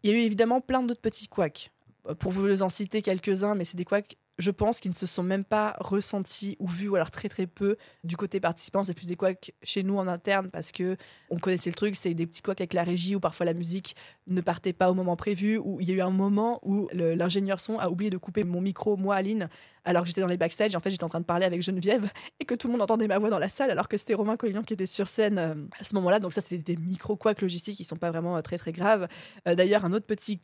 il 0.03 0.11
y 0.11 0.15
a 0.15 0.17
eu 0.17 0.21
évidemment 0.21 0.63
plein 0.63 0.83
d'autres 0.83 1.03
petits 1.03 1.29
couacs 1.29 1.71
pour 2.19 2.33
vous 2.33 2.63
en 2.63 2.69
citer 2.69 3.03
quelques-uns, 3.03 3.55
mais 3.55 3.65
c'est 3.65 3.77
des 3.77 3.85
couacs, 3.85 4.17
je 4.39 4.51
pense, 4.51 4.81
qui 4.81 4.89
ne 4.89 4.95
se 4.95 5.07
sont 5.07 5.23
même 5.23 5.45
pas 5.45 5.77
ressentis 5.79 6.57
ou 6.59 6.67
vus, 6.67 6.89
ou 6.89 6.97
alors 6.97 7.11
très 7.11 7.29
très 7.29 7.47
peu 7.47 7.77
du 8.03 8.17
côté 8.17 8.41
participant. 8.41 8.83
C'est 8.83 8.95
plus 8.95 9.07
des 9.07 9.17
couacs 9.17 9.53
chez 9.63 9.83
nous 9.83 9.97
en 9.97 10.07
interne 10.09 10.51
parce 10.51 10.73
que 10.73 10.97
on 11.31 11.39
connaissait 11.39 11.71
le 11.71 11.75
truc, 11.75 11.97
c'est 11.97 12.15
des 12.15 12.27
petits 12.27 12.43
couacs 12.43 12.61
avec 12.61 12.75
la 12.75 12.85
régie 12.85 13.15
où 13.17 13.21
parfois 13.21 13.47
la 13.47 13.55
musique 13.55 13.97
ne 14.27 14.41
partait 14.41 14.73
pas 14.73 14.91
au 14.91 14.95
moment 14.95 15.17
prévu, 15.17 15.57
ou 15.57 15.81
il 15.81 15.89
y 15.89 15.93
a 15.93 15.95
eu 15.95 16.01
un 16.01 16.11
moment 16.11 16.61
où 16.63 16.89
l'ingénieur 16.93 17.61
son 17.61 17.79
a 17.79 17.89
oublié 17.89 18.11
de 18.11 18.19
couper 18.19 18.45
mon 18.45 18.61
micro, 18.61 18.97
moi, 18.97 19.15
Aline, 19.15 19.49
alors 19.85 20.03
que 20.03 20.09
j'étais 20.09 20.21
dans 20.21 20.27
les 20.27 20.37
backstage. 20.37 20.75
En 20.75 20.81
fait, 20.81 20.91
j'étais 20.91 21.05
en 21.05 21.09
train 21.09 21.21
de 21.21 21.25
parler 21.25 21.47
avec 21.47 21.63
Geneviève 21.63 22.11
et 22.41 22.45
que 22.45 22.55
tout 22.55 22.67
le 22.67 22.73
monde 22.73 22.83
entendait 22.83 23.09
ma 23.09 23.19
voix 23.19 23.31
dans 23.31 23.39
la 23.39 23.49
salle, 23.49 23.71
alors 23.71 23.89
que 23.89 23.97
c'était 23.97 24.15
Romain 24.15 24.37
Collignon 24.37 24.63
qui 24.63 24.75
était 24.75 24.87
sur 24.87 25.09
scène 25.09 25.39
euh, 25.39 25.55
à 25.79 25.85
ce 25.85 25.95
moment-là. 25.95 26.19
Donc 26.19 26.33
ça, 26.33 26.41
c'était 26.41 26.75
des 26.75 26.77
micro 26.77 27.17
couacs 27.17 27.41
logistiques 27.41 27.77
qui 27.77 27.85
sont 27.85 27.97
pas 27.97 28.11
vraiment 28.11 28.37
euh, 28.37 28.43
très 28.43 28.59
très 28.59 28.73
graves. 28.73 29.09
Euh, 29.49 29.55
d'ailleurs, 29.55 29.85
un 29.85 29.93
autre 29.93 30.07
petit 30.07 30.41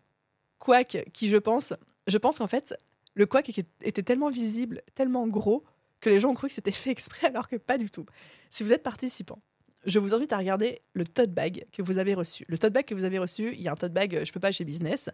quack 0.60 1.08
qui, 1.12 1.28
je 1.28 1.36
pense, 1.36 1.74
je 2.06 2.18
pense 2.18 2.38
qu'en 2.38 2.46
fait, 2.46 2.74
le 3.14 3.26
quack 3.26 3.50
était 3.82 4.02
tellement 4.02 4.30
visible, 4.30 4.82
tellement 4.94 5.26
gros, 5.26 5.64
que 6.00 6.08
les 6.08 6.20
gens 6.20 6.30
ont 6.30 6.34
cru 6.34 6.48
que 6.48 6.54
c'était 6.54 6.70
fait 6.72 6.90
exprès, 6.90 7.26
alors 7.26 7.48
que 7.48 7.56
pas 7.56 7.78
du 7.78 7.90
tout. 7.90 8.06
Si 8.50 8.62
vous 8.62 8.72
êtes 8.72 8.82
participant, 8.82 9.40
je 9.86 9.98
vous 9.98 10.14
invite 10.14 10.32
à 10.32 10.38
regarder 10.38 10.80
le 10.92 11.04
tote 11.04 11.32
bag 11.32 11.66
que 11.72 11.82
vous 11.82 11.98
avez 11.98 12.14
reçu. 12.14 12.44
Le 12.48 12.58
tote 12.58 12.72
bag 12.72 12.84
que 12.84 12.94
vous 12.94 13.04
avez 13.04 13.18
reçu, 13.18 13.54
il 13.54 13.62
y 13.62 13.68
a 13.68 13.72
un 13.72 13.76
tote 13.76 13.92
bag 13.92 14.14
euh, 14.14 14.24
Je 14.24 14.32
peux 14.32 14.40
pas 14.40 14.52
chez 14.52 14.64
Business. 14.64 15.08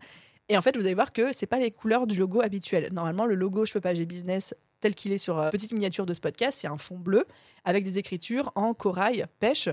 Et 0.48 0.58
en 0.58 0.62
fait, 0.62 0.76
vous 0.76 0.84
allez 0.86 0.94
voir 0.94 1.12
que 1.12 1.32
c'est 1.32 1.46
pas 1.46 1.58
les 1.58 1.70
couleurs 1.70 2.06
du 2.06 2.18
logo 2.18 2.40
habituel. 2.40 2.92
Normalement, 2.92 3.26
le 3.26 3.36
logo 3.36 3.64
Je 3.64 3.72
peux 3.72 3.80
pas 3.80 3.94
chez 3.94 4.06
Business 4.06 4.54
tel 4.80 4.94
qu'il 4.94 5.12
est 5.12 5.18
sur 5.18 5.38
euh, 5.38 5.50
petite 5.50 5.72
miniature 5.72 6.06
de 6.06 6.14
ce 6.14 6.20
podcast, 6.20 6.58
c'est 6.60 6.68
un 6.68 6.78
fond 6.78 6.98
bleu 6.98 7.24
avec 7.64 7.84
des 7.84 7.98
écritures 7.98 8.52
en 8.54 8.74
corail, 8.74 9.26
pêche 9.40 9.68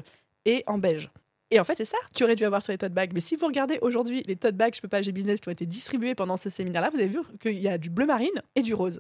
et 0.46 0.64
en 0.68 0.78
beige. 0.78 1.12
Et 1.54 1.60
en 1.60 1.64
fait, 1.64 1.76
c'est 1.76 1.86
ça 1.86 2.00
qu'il 2.12 2.24
aurait 2.24 2.36
dû 2.36 2.46
avoir 2.46 2.64
sur 2.64 2.72
les 2.72 2.80
tote 2.80 2.94
bags. 2.94 3.12
Mais 3.14 3.20
si 3.20 3.36
vous 3.36 3.46
regardez 3.46 3.78
aujourd'hui 3.84 4.24
les 4.26 4.36
tote 4.36 4.56
bags 4.56 4.74
Je 4.74 4.82
peux 4.82 4.88
pas, 4.88 5.04
j'ai 5.04 5.12
business 5.12 5.40
qui 5.40 5.50
ont 5.50 5.52
été 5.52 5.68
distribués 5.68 6.16
pendant 6.16 6.36
ce 6.36 6.50
séminaire-là, 6.50 6.90
vous 6.90 6.98
avez 6.98 7.08
vu 7.08 7.20
qu'il 7.40 7.60
y 7.60 7.68
a 7.68 7.78
du 7.78 7.92
bleu 7.92 8.08
marine 8.08 8.42
et 8.56 8.64
du 8.64 8.74
rose. 8.74 9.00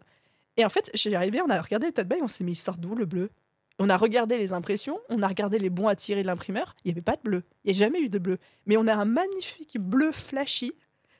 Et 0.57 0.63
en 0.63 0.69
fait, 0.69 0.91
chez 0.93 1.15
arrivé, 1.15 1.41
on 1.41 1.49
a 1.49 1.59
regardé 1.59 1.87
les 1.87 1.93
tote 1.93 2.07
bags, 2.07 2.19
on 2.21 2.27
s'est 2.27 2.43
mis, 2.43 2.51
il 2.51 2.55
sort 2.55 2.77
d'où 2.77 2.93
le 2.93 3.05
bleu? 3.05 3.31
On 3.79 3.89
a 3.89 3.97
regardé 3.97 4.37
les 4.37 4.53
impressions, 4.53 4.99
on 5.09 5.23
a 5.23 5.27
regardé 5.27 5.57
les 5.57 5.71
bons 5.71 5.87
à 5.87 5.95
tirer 5.95 6.21
de 6.21 6.27
l'imprimeur, 6.27 6.75
il 6.85 6.89
n'y 6.89 6.91
avait 6.91 7.01
pas 7.01 7.15
de 7.15 7.21
bleu. 7.23 7.41
Il 7.65 7.71
n'y 7.71 7.77
a 7.77 7.79
jamais 7.79 7.99
eu 7.99 8.09
de 8.09 8.19
bleu. 8.19 8.37
Mais 8.67 8.77
on 8.77 8.85
a 8.85 8.93
un 8.93 9.05
magnifique 9.05 9.79
bleu 9.79 10.11
flashy 10.11 10.73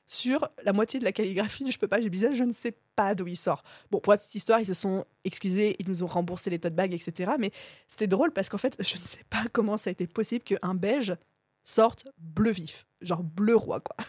sur 0.08 0.50
la 0.64 0.74
moitié 0.74 1.00
de 1.00 1.06
la 1.06 1.12
calligraphie 1.12 1.64
du 1.64 1.72
Je 1.72 1.80
peux 1.80 1.88
pas, 1.88 2.02
j'ai 2.02 2.10
business, 2.10 2.36
je 2.36 2.44
ne 2.44 2.52
sais 2.52 2.76
pas 2.96 3.16
d'où 3.16 3.28
il 3.28 3.38
sort. 3.38 3.64
Bon, 3.92 4.00
pour 4.00 4.14
la 4.14 4.18
petite 4.18 4.36
histoire, 4.36 4.60
ils 4.60 4.66
se 4.66 4.74
sont 4.74 5.06
excusés, 5.24 5.76
ils 5.80 5.88
nous 5.88 6.04
ont 6.04 6.08
remboursé 6.08 6.50
les 6.50 6.60
tote 6.60 6.76
bags, 6.76 6.94
etc. 6.94 7.34
Mais 7.40 7.52
c'était 7.88 8.08
drôle 8.08 8.32
parce 8.32 8.50
qu'en 8.50 8.58
fait, 8.58 8.76
je 8.84 8.98
ne 8.98 9.06
sais 9.06 9.24
pas 9.30 9.44
comment 9.52 9.78
ça 9.78 9.90
a 9.90 9.92
été 9.92 10.08
possible 10.08 10.44
qu'un 10.44 10.76
beige 10.76 11.16
sorte 11.64 12.08
bleu 12.18 12.52
vif, 12.52 12.86
genre 13.02 13.24
bleu 13.24 13.56
roi, 13.56 13.80
quoi. 13.80 13.96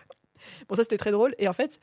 Bon, 0.68 0.74
ça 0.74 0.82
c'était 0.82 0.98
très 0.98 1.10
drôle. 1.10 1.34
Et 1.38 1.48
en 1.48 1.54
fait, 1.54 1.80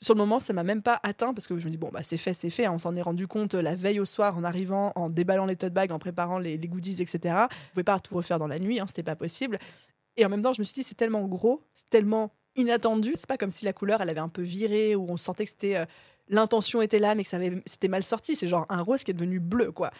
sur 0.00 0.14
le 0.14 0.18
moment, 0.18 0.38
ça 0.38 0.52
m'a 0.52 0.64
même 0.64 0.82
pas 0.82 1.00
atteint 1.04 1.32
parce 1.32 1.46
que 1.46 1.56
je 1.58 1.66
me 1.66 1.70
dis, 1.70 1.78
bon, 1.78 1.90
bah, 1.92 2.02
c'est 2.02 2.16
fait, 2.16 2.34
c'est 2.34 2.50
fait. 2.50 2.66
On 2.68 2.78
s'en 2.78 2.96
est 2.96 3.02
rendu 3.02 3.28
compte 3.28 3.54
la 3.54 3.74
veille 3.74 4.00
au 4.00 4.04
soir 4.04 4.36
en 4.36 4.44
arrivant, 4.44 4.92
en 4.94 5.08
déballant 5.08 5.46
les 5.46 5.56
tote 5.56 5.72
bags, 5.72 5.92
en 5.92 5.98
préparant 5.98 6.38
les, 6.38 6.58
goodies, 6.58 7.00
etc. 7.00 7.18
Vous 7.50 7.70
pouvez 7.74 7.84
pas 7.84 7.98
tout 8.00 8.14
refaire 8.14 8.38
dans 8.38 8.48
la 8.48 8.58
nuit, 8.58 8.80
hein, 8.80 8.86
c'était 8.86 9.02
pas 9.02 9.16
possible. 9.16 9.58
Et 10.16 10.24
en 10.26 10.28
même 10.28 10.42
temps, 10.42 10.52
je 10.52 10.60
me 10.60 10.64
suis 10.64 10.74
dit, 10.74 10.82
c'est 10.82 10.96
tellement 10.96 11.24
gros, 11.26 11.62
c'est 11.74 11.88
tellement 11.88 12.32
inattendu. 12.56 13.12
C'est 13.16 13.28
pas 13.28 13.36
comme 13.36 13.50
si 13.50 13.64
la 13.64 13.72
couleur, 13.72 14.00
elle 14.00 14.08
avait 14.08 14.20
un 14.20 14.28
peu 14.28 14.42
viré 14.42 14.94
ou 14.94 15.06
on 15.08 15.16
sentait 15.16 15.44
que 15.44 15.50
c'était. 15.50 15.76
Euh, 15.76 15.86
l'intention 16.28 16.82
était 16.82 16.98
là, 16.98 17.14
mais 17.14 17.22
que 17.22 17.28
ça 17.28 17.36
avait, 17.36 17.62
c'était 17.66 17.88
mal 17.88 18.02
sorti. 18.02 18.36
C'est 18.36 18.48
genre 18.48 18.66
un 18.68 18.82
rose 18.82 19.04
qui 19.04 19.10
est 19.10 19.14
devenu 19.14 19.40
bleu, 19.40 19.72
quoi. 19.72 19.90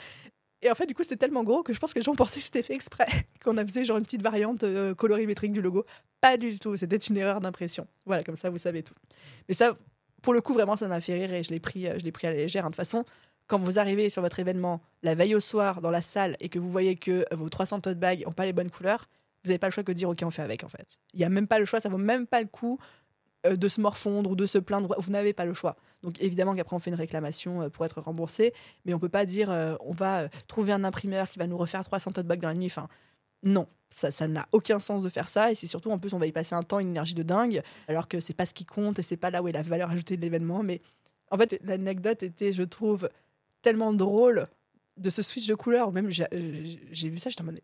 Et 0.63 0.71
en 0.71 0.75
fait, 0.75 0.87
du 0.87 0.95
coup, 0.95 1.03
c'était 1.03 1.17
tellement 1.17 1.45
gros 1.45 1.63
que 1.63 1.73
je 1.73 1.79
pense 1.79 1.93
que 1.93 1.99
les 1.99 2.05
gens 2.05 2.15
pensaient 2.17 2.41
que 2.41 2.45
c'était 2.45 2.63
fait 2.63 2.75
exprès, 2.75 3.07
qu'on 3.45 3.57
a 3.57 3.67
fait 3.67 3.85
genre 3.85 3.99
une 3.99 4.05
petite 4.05 4.23
variante 4.23 4.65
euh, 4.65 4.95
colorimétrique 4.95 5.53
du 5.53 5.61
logo. 5.61 5.85
Pas 6.21 6.37
du 6.37 6.59
tout, 6.59 6.77
c'était 6.77 6.97
une 6.97 7.17
erreur 7.17 7.41
d'impression. 7.41 7.87
Voilà, 8.05 8.23
comme 8.23 8.37
ça, 8.37 8.51
vous 8.51 8.59
savez 8.59 8.83
tout. 8.83 8.95
Mais 9.49 9.55
ça, 9.55 9.77
pour 10.23 10.33
le 10.33 10.41
coup, 10.41 10.55
vraiment, 10.55 10.77
ça 10.77 10.89
m'a 10.89 11.01
fait 11.01 11.15
rire 11.15 11.33
et 11.33 11.43
je 11.43 11.51
l'ai 11.51 11.61
pris, 11.61 11.87
euh, 11.87 11.99
je 11.99 12.05
l'ai 12.05 12.13
pris 12.13 12.27
à 12.27 12.31
la 12.31 12.37
légère. 12.37 12.65
Hein. 12.65 12.71
De 12.71 12.73
toute 12.73 12.77
façon, 12.77 13.05
quand 13.47 13.59
vous 13.59 13.79
arrivez 13.79 14.11
sur 14.11 14.23
votre 14.23 14.41
événement 14.41 14.81
la 15.03 15.15
veille 15.15 15.35
au 15.35 15.41
soir 15.41 15.81
dans 15.81 15.91
la 15.91 16.03
salle 16.03 16.37
et 16.41 16.49
que 16.49 16.59
vous 16.59 16.71
voyez 16.71 16.97
que 16.97 17.25
vos 17.33 17.49
300 17.49 17.81
tote 17.81 17.99
bags 17.99 18.25
n'ont 18.27 18.33
pas 18.33 18.45
les 18.45 18.53
bonnes 18.53 18.71
couleurs, 18.71 19.09
vous 19.47 19.51
n'avez 19.51 19.59
pas 19.59 19.68
le 19.68 19.72
choix 19.72 19.84
que 19.84 19.92
de 19.92 19.97
dire 19.97 20.09
OK, 20.09 20.20
on 20.24 20.30
fait 20.30 20.42
avec 20.42 20.64
en 20.64 20.68
fait. 20.68 20.99
Il 21.14 21.18
n'y 21.18 21.24
a 21.24 21.28
même 21.28 21.47
pas 21.47 21.59
le 21.59 21.64
choix, 21.64 21.80
ça 21.80 21.88
vaut 21.88 21.99
même 21.99 22.26
pas 22.26 22.40
le 22.40 22.49
coup 22.49 22.78
euh, 23.47 23.57
de 23.57 23.68
se 23.68 23.80
morfondre 23.80 24.30
ou 24.30 24.36
de 24.36 24.47
se 24.47 24.59
plaindre. 24.59 24.94
Vous 24.99 25.12
n'avez 25.12 25.32
pas 25.32 25.44
le 25.44 25.55
choix. 25.55 25.76
Donc 26.03 26.20
évidemment 26.20 26.55
qu'après 26.55 26.74
on 26.74 26.78
fait 26.78 26.90
une 26.90 26.97
réclamation 26.97 27.62
euh, 27.62 27.68
pour 27.68 27.84
être 27.84 28.01
remboursé, 28.01 28.53
mais 28.84 28.94
on 28.94 28.99
peut 28.99 29.09
pas 29.09 29.24
dire 29.24 29.51
euh, 29.51 29.76
on 29.80 29.92
va 29.92 30.28
trouver 30.49 30.72
un 30.72 30.84
imprimeur 30.84 31.30
qui 31.30 31.38
va 31.38 31.47
nous 31.47 31.57
refaire 31.57 31.84
300 31.84 32.12
tote 32.12 32.26
bags 32.26 32.40
dans 32.40 32.49
la 32.49 32.55
nuit. 32.55 32.66
Enfin, 32.66 32.88
non, 33.42 33.68
ça 33.90 34.11
ça 34.11 34.26
n'a 34.26 34.49
aucun 34.53 34.80
sens 34.80 35.03
de 35.03 35.09
faire 35.09 35.28
ça 35.28 35.53
et 35.53 35.55
c'est 35.55 35.66
surtout 35.66 35.90
en 35.90 35.99
plus 35.99 36.12
on 36.12 36.18
va 36.18 36.26
y 36.26 36.32
passer 36.32 36.55
un 36.55 36.62
temps 36.62 36.80
une 36.80 36.88
énergie 36.88 37.14
de 37.14 37.22
dingue 37.22 37.62
alors 37.88 38.09
que 38.09 38.20
c'est 38.20 38.34
pas 38.34 38.47
ce 38.47 38.55
qui 38.55 38.64
compte 38.64 38.99
et 38.99 39.03
c'est 39.03 39.16
pas 39.16 39.30
là 39.30 39.42
où 39.42 39.49
est 39.49 39.53
la 39.53 39.62
valeur 39.62 39.90
ajoutée 39.90 40.16
de 40.16 40.22
l'événement 40.22 40.62
mais 40.62 40.82
en 41.30 41.38
fait 41.38 41.61
l'anecdote 41.62 42.22
était 42.22 42.53
je 42.53 42.62
trouve 42.64 43.09
tellement 43.62 43.92
drôle 43.92 44.49
de 44.97 45.11
ce 45.11 45.22
switch 45.22 45.47
de 45.47 45.55
couleur 45.55 45.92
même 45.92 46.11
j'ai 46.11 47.09
vu 47.09 47.18
ça 47.18 47.30
j'étais 47.30 47.42
en 47.42 47.47
mode 47.47 47.61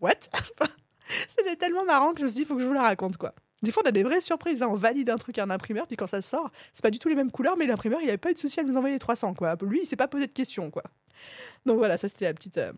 what? 0.00 0.14
c'était 1.36 1.56
tellement 1.56 1.84
marrant 1.84 2.12
que 2.12 2.20
je 2.20 2.24
me 2.24 2.28
suis 2.28 2.36
dit 2.36 2.42
il 2.42 2.46
faut 2.46 2.56
que 2.56 2.62
je 2.62 2.66
vous 2.66 2.74
la 2.74 2.82
raconte 2.82 3.16
quoi 3.16 3.34
des 3.62 3.70
fois, 3.70 3.82
on 3.84 3.88
a 3.88 3.92
des 3.92 4.02
vraies 4.02 4.20
surprises. 4.20 4.62
hein. 4.62 4.68
On 4.70 4.74
valide 4.74 5.08
un 5.10 5.16
truc 5.16 5.38
à 5.38 5.44
un 5.44 5.50
imprimeur, 5.50 5.86
puis 5.86 5.96
quand 5.96 6.06
ça 6.06 6.20
sort, 6.20 6.50
c'est 6.72 6.82
pas 6.82 6.90
du 6.90 6.98
tout 6.98 7.08
les 7.08 7.14
mêmes 7.14 7.30
couleurs, 7.30 7.56
mais 7.56 7.66
l'imprimeur, 7.66 8.00
il 8.02 8.08
avait 8.08 8.18
pas 8.18 8.30
eu 8.30 8.34
de 8.34 8.38
souci 8.38 8.58
à 8.60 8.64
nous 8.64 8.76
envoyer 8.76 8.96
les 8.96 8.98
300, 8.98 9.34
quoi. 9.34 9.56
Lui, 9.62 9.80
il 9.82 9.86
s'est 9.86 9.96
pas 9.96 10.08
posé 10.08 10.26
de 10.26 10.32
questions, 10.32 10.70
quoi. 10.70 10.82
Donc 11.64 11.78
voilà, 11.78 11.96
ça 11.96 12.08
c'était 12.08 12.24
la 12.24 12.34
petite 12.34 12.58
euh, 12.58 12.72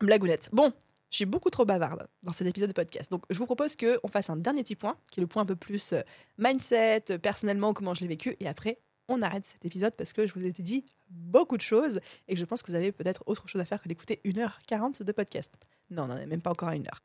blagounette. 0.00 0.48
Bon, 0.52 0.72
je 1.10 1.16
suis 1.16 1.26
beaucoup 1.26 1.50
trop 1.50 1.64
bavarde 1.64 2.08
dans 2.22 2.32
cet 2.32 2.46
épisode 2.46 2.68
de 2.68 2.74
podcast. 2.74 3.10
Donc 3.10 3.22
je 3.30 3.38
vous 3.38 3.46
propose 3.46 3.76
qu'on 3.76 4.08
fasse 4.08 4.30
un 4.30 4.36
dernier 4.36 4.64
petit 4.64 4.76
point, 4.76 4.96
qui 5.10 5.20
est 5.20 5.22
le 5.22 5.26
point 5.28 5.42
un 5.42 5.46
peu 5.46 5.56
plus 5.56 5.92
euh, 5.92 6.00
mindset, 6.38 7.04
euh, 7.10 7.18
personnellement, 7.18 7.72
comment 7.72 7.94
je 7.94 8.00
l'ai 8.00 8.08
vécu, 8.08 8.36
et 8.40 8.48
après, 8.48 8.78
on 9.08 9.22
arrête 9.22 9.46
cet 9.46 9.64
épisode 9.64 9.94
parce 9.96 10.12
que 10.12 10.26
je 10.26 10.34
vous 10.34 10.44
ai 10.44 10.52
dit 10.52 10.84
beaucoup 11.08 11.56
de 11.56 11.62
choses 11.62 12.00
et 12.28 12.34
que 12.34 12.40
je 12.40 12.44
pense 12.44 12.62
que 12.62 12.70
vous 12.70 12.76
avez 12.76 12.92
peut-être 12.92 13.24
autre 13.26 13.48
chose 13.48 13.60
à 13.60 13.64
faire 13.64 13.82
que 13.82 13.88
d'écouter 13.88 14.20
1h40 14.24 15.02
de 15.02 15.12
podcast. 15.12 15.54
Non, 15.90 16.04
on 16.04 16.06
n'en 16.06 16.16
est 16.16 16.26
même 16.26 16.42
pas 16.42 16.50
encore 16.50 16.68
à 16.68 16.76
une 16.76 16.86
heure. 16.86 17.00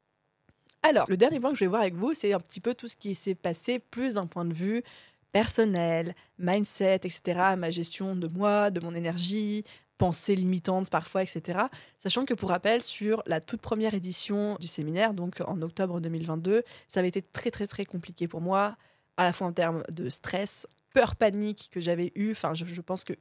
Alors, 0.83 1.09
le 1.09 1.17
dernier 1.17 1.39
point 1.39 1.51
que 1.51 1.57
je 1.57 1.63
vais 1.63 1.69
voir 1.69 1.81
avec 1.81 1.95
vous, 1.95 2.13
c'est 2.13 2.33
un 2.33 2.39
petit 2.39 2.59
peu 2.59 2.75
tout 2.75 2.87
ce 2.87 2.95
qui 2.95 3.15
s'est 3.15 3.35
passé 3.35 3.79
plus 3.79 4.15
d'un 4.15 4.27
point 4.27 4.45
de 4.45 4.53
vue 4.53 4.83
personnel, 5.31 6.15
mindset, 6.37 7.01
etc., 7.03 7.55
ma 7.57 7.71
gestion 7.71 8.15
de 8.15 8.27
moi, 8.27 8.71
de 8.71 8.79
mon 8.79 8.95
énergie, 8.95 9.63
pensées 9.97 10.35
limitantes 10.35 10.89
parfois, 10.89 11.23
etc. 11.23 11.59
Sachant 11.97 12.25
que 12.25 12.33
pour 12.33 12.49
rappel, 12.49 12.81
sur 12.81 13.23
la 13.25 13.41
toute 13.41 13.61
première 13.61 13.93
édition 13.93 14.55
du 14.59 14.67
séminaire, 14.67 15.13
donc 15.13 15.41
en 15.45 15.61
octobre 15.61 15.99
2022, 15.99 16.63
ça 16.87 16.99
avait 16.99 17.09
été 17.09 17.21
très 17.21 17.51
très 17.51 17.67
très 17.67 17.83
compliqué 17.83 18.27
pour 18.27 18.41
moi, 18.41 18.77
à 19.17 19.23
la 19.23 19.33
fois 19.33 19.47
en 19.47 19.53
termes 19.53 19.83
de 19.91 20.09
stress, 20.09 20.67
peur, 20.93 21.15
panique 21.15 21.69
que 21.71 21.79
j'avais 21.79 22.11
eu. 22.15 22.31
Enfin, 22.31 22.53
je 22.53 22.81
pense 22.81 23.03
que 23.03 23.13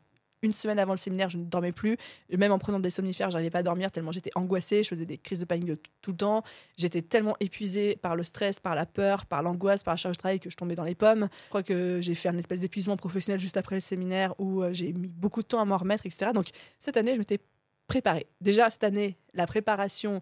une 0.45 0.53
semaine 0.53 0.79
avant 0.79 0.93
le 0.93 0.99
séminaire, 0.99 1.31
je 1.31 1.39
ne 1.39 1.45
dormais 1.45 1.73
plus. 1.73 1.97
Même 2.37 2.53
en 2.53 2.59
prenant 2.59 2.79
des 2.79 2.91
somnifères, 2.91 3.31
j'arrivais 3.31 3.51
pas 3.51 3.61
à 3.61 3.63
dormir 3.63 3.91
tellement 3.91 4.13
j'étais 4.13 4.31
angoissée. 4.35 4.83
Je 4.83 4.89
faisais 4.89 5.07
des 5.07 5.19
crises 5.19 5.41
de 5.41 5.45
panique 5.45 5.67
de 5.67 5.79
tout, 6.03 6.13
le 6.13 6.17
temps. 6.17 6.43
J'étais 6.77 7.03
tellement 7.03 7.37
épuisée 7.41 7.97
par 7.97 8.15
le 8.15 8.23
stress, 8.23 8.61
par 8.61 8.75
la 8.75 8.87
peur, 8.87 9.27
par 9.27 9.43
l'angoisse, 9.43 9.83
par 9.83 9.95
la 9.95 9.97
charge 9.97 10.17
de 10.17 10.19
travail 10.19 10.41
que 10.41 10.51
je 10.51 10.57
tombais 10.57 10.75
dans 10.75 10.85
les 10.85 10.95
pommes. 10.95 11.29
Je 11.45 11.49
crois 11.49 11.63
que 11.63 12.01
j'ai 12.01 12.15
fait 12.15 12.29
un 12.29 12.39
espèce 12.39 12.61
d'épuisement 12.61 12.97
professionnel 12.97 13.41
juste 13.41 13.57
après 13.57 13.75
le 13.75 13.81
séminaire 13.81 14.35
où 14.39 14.63
euh, 14.63 14.73
j'ai 14.73 14.93
mis 14.93 15.09
beaucoup 15.09 15.43
de 15.43 15.49
temps 15.49 15.61
à 15.61 15.65
m'en 15.65 15.79
remettre, 15.79 16.07
etc. 16.07 16.31
Donc 16.35 16.51
cette 16.79 16.97
année, 16.97 17.15
je 17.15 17.19
m'étais 17.19 17.41
préparée. 17.87 18.27
Déjà 18.41 18.71
cette 18.71 18.85
année, 18.85 19.17
la 19.33 19.47
préparation 19.47 20.21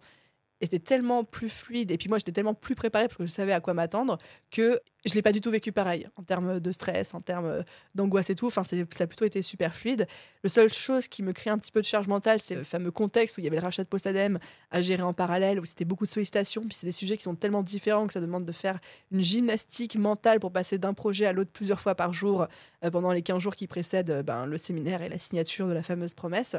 était 0.63 0.79
tellement 0.79 1.25
plus 1.25 1.51
fluide 1.51 1.91
et 1.91 1.99
puis 1.99 2.09
moi 2.09 2.19
j'étais 2.19 2.33
tellement 2.33 2.55
plus 2.55 2.75
préparée 2.75 3.09
parce 3.09 3.19
que 3.19 3.27
je 3.27 3.31
savais 3.31 3.53
à 3.53 3.61
quoi 3.61 3.75
m'attendre 3.75 4.17
que 4.51 4.81
je 5.05 5.15
l'ai 5.15 5.23
pas 5.23 5.33
du 5.33 5.41
tout 5.41 5.51
vécu 5.51 5.73
pareil 5.73 6.09
en 6.17 6.23
termes 6.23 6.61
de 6.61 6.73
stress, 6.73 7.15
en 7.15 7.21
termes 7.21 7.65
d'angoisse 7.95 8.31
et 8.31 8.35
tout. 8.35 8.47
Enfin, 8.47 8.63
ça 8.63 8.77
a 8.77 9.07
plutôt 9.07 9.25
été 9.25 9.43
super 9.43 9.75
fluide. 9.75 10.07
Le 10.43 10.49
seule 10.49 10.73
chose 10.73 11.09
qui 11.09 11.23
me 11.23 11.33
crée 11.33 11.51
un 11.51 11.59
petit 11.59 11.73
peu 11.73 11.81
de 11.81 11.87
charge 11.87 12.07
mentale, 12.07 12.41
c'est 12.41 12.55
le 12.55 12.63
fameux 12.63 12.91
contexte 12.93 13.37
où 13.37 13.41
il 13.41 13.45
y 13.45 13.47
avait 13.49 13.57
le 13.57 13.63
rachat 13.63 13.83
de 13.83 13.89
Postadem 13.89 14.39
à 14.71 14.81
gérer 14.81 15.03
en 15.03 15.13
parallèle, 15.13 15.59
où 15.59 15.65
c'était 15.65 15.85
beaucoup 15.85 16.07
de 16.07 16.11
sollicitations. 16.11 16.63
Puis 16.63 16.75
c'est 16.75 16.87
des 16.87 16.93
sujets 16.93 17.17
qui 17.17 17.25
sont 17.25 17.35
tellement 17.35 17.63
différents 17.63 18.07
que 18.07 18.13
ça 18.13 18.21
demande 18.21 18.45
de 18.45 18.53
faire 18.53 18.79
une 19.11 19.21
gymnastique 19.21 19.97
mentale 19.97 20.39
pour 20.39 20.53
passer 20.53 20.79
d'un 20.79 20.95
projet 20.95 21.27
à 21.27 21.33
l'autre 21.33 21.51
plusieurs 21.53 21.81
fois 21.81 21.95
par 21.95 22.13
jour 22.13 22.47
euh, 22.85 22.91
pendant 22.91 23.11
les 23.11 23.23
15 23.23 23.43
jours 23.43 23.57
qui 23.57 23.67
précèdent 23.67 24.11
euh, 24.11 24.23
ben, 24.23 24.47
le 24.47 24.59
séminaire 24.59 25.03
et 25.03 25.09
la 25.09 25.19
signature 25.19 25.67
de 25.67 25.73
la 25.73 25.83
fameuse 25.83 26.15
promesse. 26.15 26.57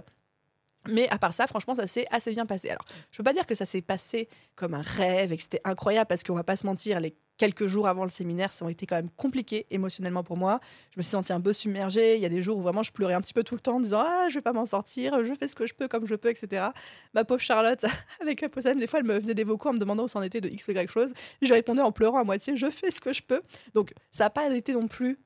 Mais 0.87 1.07
à 1.09 1.17
part 1.17 1.33
ça, 1.33 1.47
franchement, 1.47 1.75
ça 1.75 1.87
s'est 1.87 2.05
assez 2.11 2.31
bien 2.31 2.45
passé. 2.45 2.69
Alors, 2.69 2.85
je 3.11 3.17
peux 3.17 3.23
pas 3.23 3.33
dire 3.33 3.45
que 3.45 3.55
ça 3.55 3.65
s'est 3.65 3.81
passé 3.81 4.27
comme 4.55 4.73
un 4.73 4.81
rêve 4.81 5.31
et 5.31 5.37
que 5.37 5.43
c'était 5.43 5.61
incroyable 5.63 6.07
parce 6.07 6.23
qu'on 6.23 6.35
va 6.35 6.43
pas 6.43 6.55
se 6.55 6.65
mentir, 6.65 6.99
les 6.99 7.15
quelques 7.37 7.67
jours 7.67 7.87
avant 7.87 8.03
le 8.03 8.09
séminaire, 8.09 8.53
ça 8.53 8.65
ont 8.65 8.69
été 8.69 8.85
quand 8.85 8.95
même 8.95 9.09
compliqués 9.09 9.65
émotionnellement 9.71 10.23
pour 10.23 10.37
moi. 10.37 10.59
Je 10.93 10.99
me 10.99 11.03
suis 11.03 11.11
sentie 11.11 11.33
un 11.33 11.41
peu 11.41 11.53
submergée. 11.53 12.15
Il 12.15 12.21
y 12.21 12.25
a 12.25 12.29
des 12.29 12.41
jours 12.41 12.57
où 12.57 12.61
vraiment 12.61 12.83
je 12.83 12.91
pleurais 12.91 13.13
un 13.13 13.21
petit 13.21 13.33
peu 13.33 13.43
tout 13.43 13.55
le 13.55 13.61
temps 13.61 13.75
en 13.75 13.79
disant 13.79 14.03
Ah, 14.05 14.27
je 14.29 14.35
vais 14.35 14.41
pas 14.41 14.53
m'en 14.53 14.65
sortir, 14.65 15.23
je 15.23 15.33
fais 15.33 15.47
ce 15.47 15.55
que 15.55 15.67
je 15.67 15.73
peux 15.73 15.87
comme 15.87 16.05
je 16.05 16.15
peux, 16.15 16.29
etc. 16.29 16.67
Ma 17.13 17.23
pauvre 17.23 17.41
Charlotte, 17.41 17.85
avec 18.21 18.41
la 18.41 18.49
Possède, 18.49 18.77
des 18.77 18.87
fois, 18.87 18.99
elle 18.99 19.05
me 19.05 19.19
faisait 19.19 19.33
des 19.33 19.43
vocaux 19.43 19.69
en 19.69 19.73
me 19.73 19.79
demandant 19.79 20.03
où 20.03 20.07
c'en 20.07 20.21
était 20.21 20.41
de 20.41 20.49
X 20.49 20.67
ou 20.67 20.71
Y 20.71 20.89
chose. 20.89 21.13
Je 21.41 21.53
répondais 21.53 21.81
en 21.81 21.91
pleurant 21.91 22.19
à 22.19 22.23
moitié 22.23 22.55
Je 22.55 22.69
fais 22.69 22.91
ce 22.91 23.01
que 23.01 23.13
je 23.13 23.21
peux. 23.21 23.41
Donc, 23.73 23.93
ça 24.11 24.25
n'a 24.25 24.29
pas 24.29 24.53
été 24.53 24.73
non 24.73 24.87
plus 24.87 25.19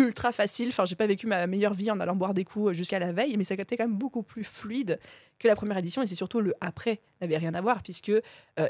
ultra 0.00 0.32
facile. 0.32 0.68
Enfin, 0.68 0.84
j'ai 0.84 0.96
pas 0.96 1.06
vécu 1.06 1.26
ma 1.26 1.46
meilleure 1.46 1.74
vie 1.74 1.90
en 1.90 2.00
allant 2.00 2.16
boire 2.16 2.34
des 2.34 2.44
coups 2.44 2.72
jusqu'à 2.72 2.98
la 2.98 3.12
veille, 3.12 3.36
mais 3.36 3.44
ça 3.44 3.54
a 3.54 3.60
été 3.60 3.76
quand 3.76 3.84
même 3.84 3.96
beaucoup 3.96 4.22
plus 4.22 4.44
fluide 4.44 4.98
que 5.38 5.48
la 5.48 5.56
première 5.56 5.78
édition. 5.78 6.02
Et 6.02 6.06
c'est 6.06 6.14
surtout 6.14 6.40
le 6.40 6.54
après 6.60 7.00
n'avait 7.20 7.36
rien 7.36 7.54
à 7.54 7.60
voir, 7.60 7.82
puisque 7.82 8.10
euh, 8.10 8.20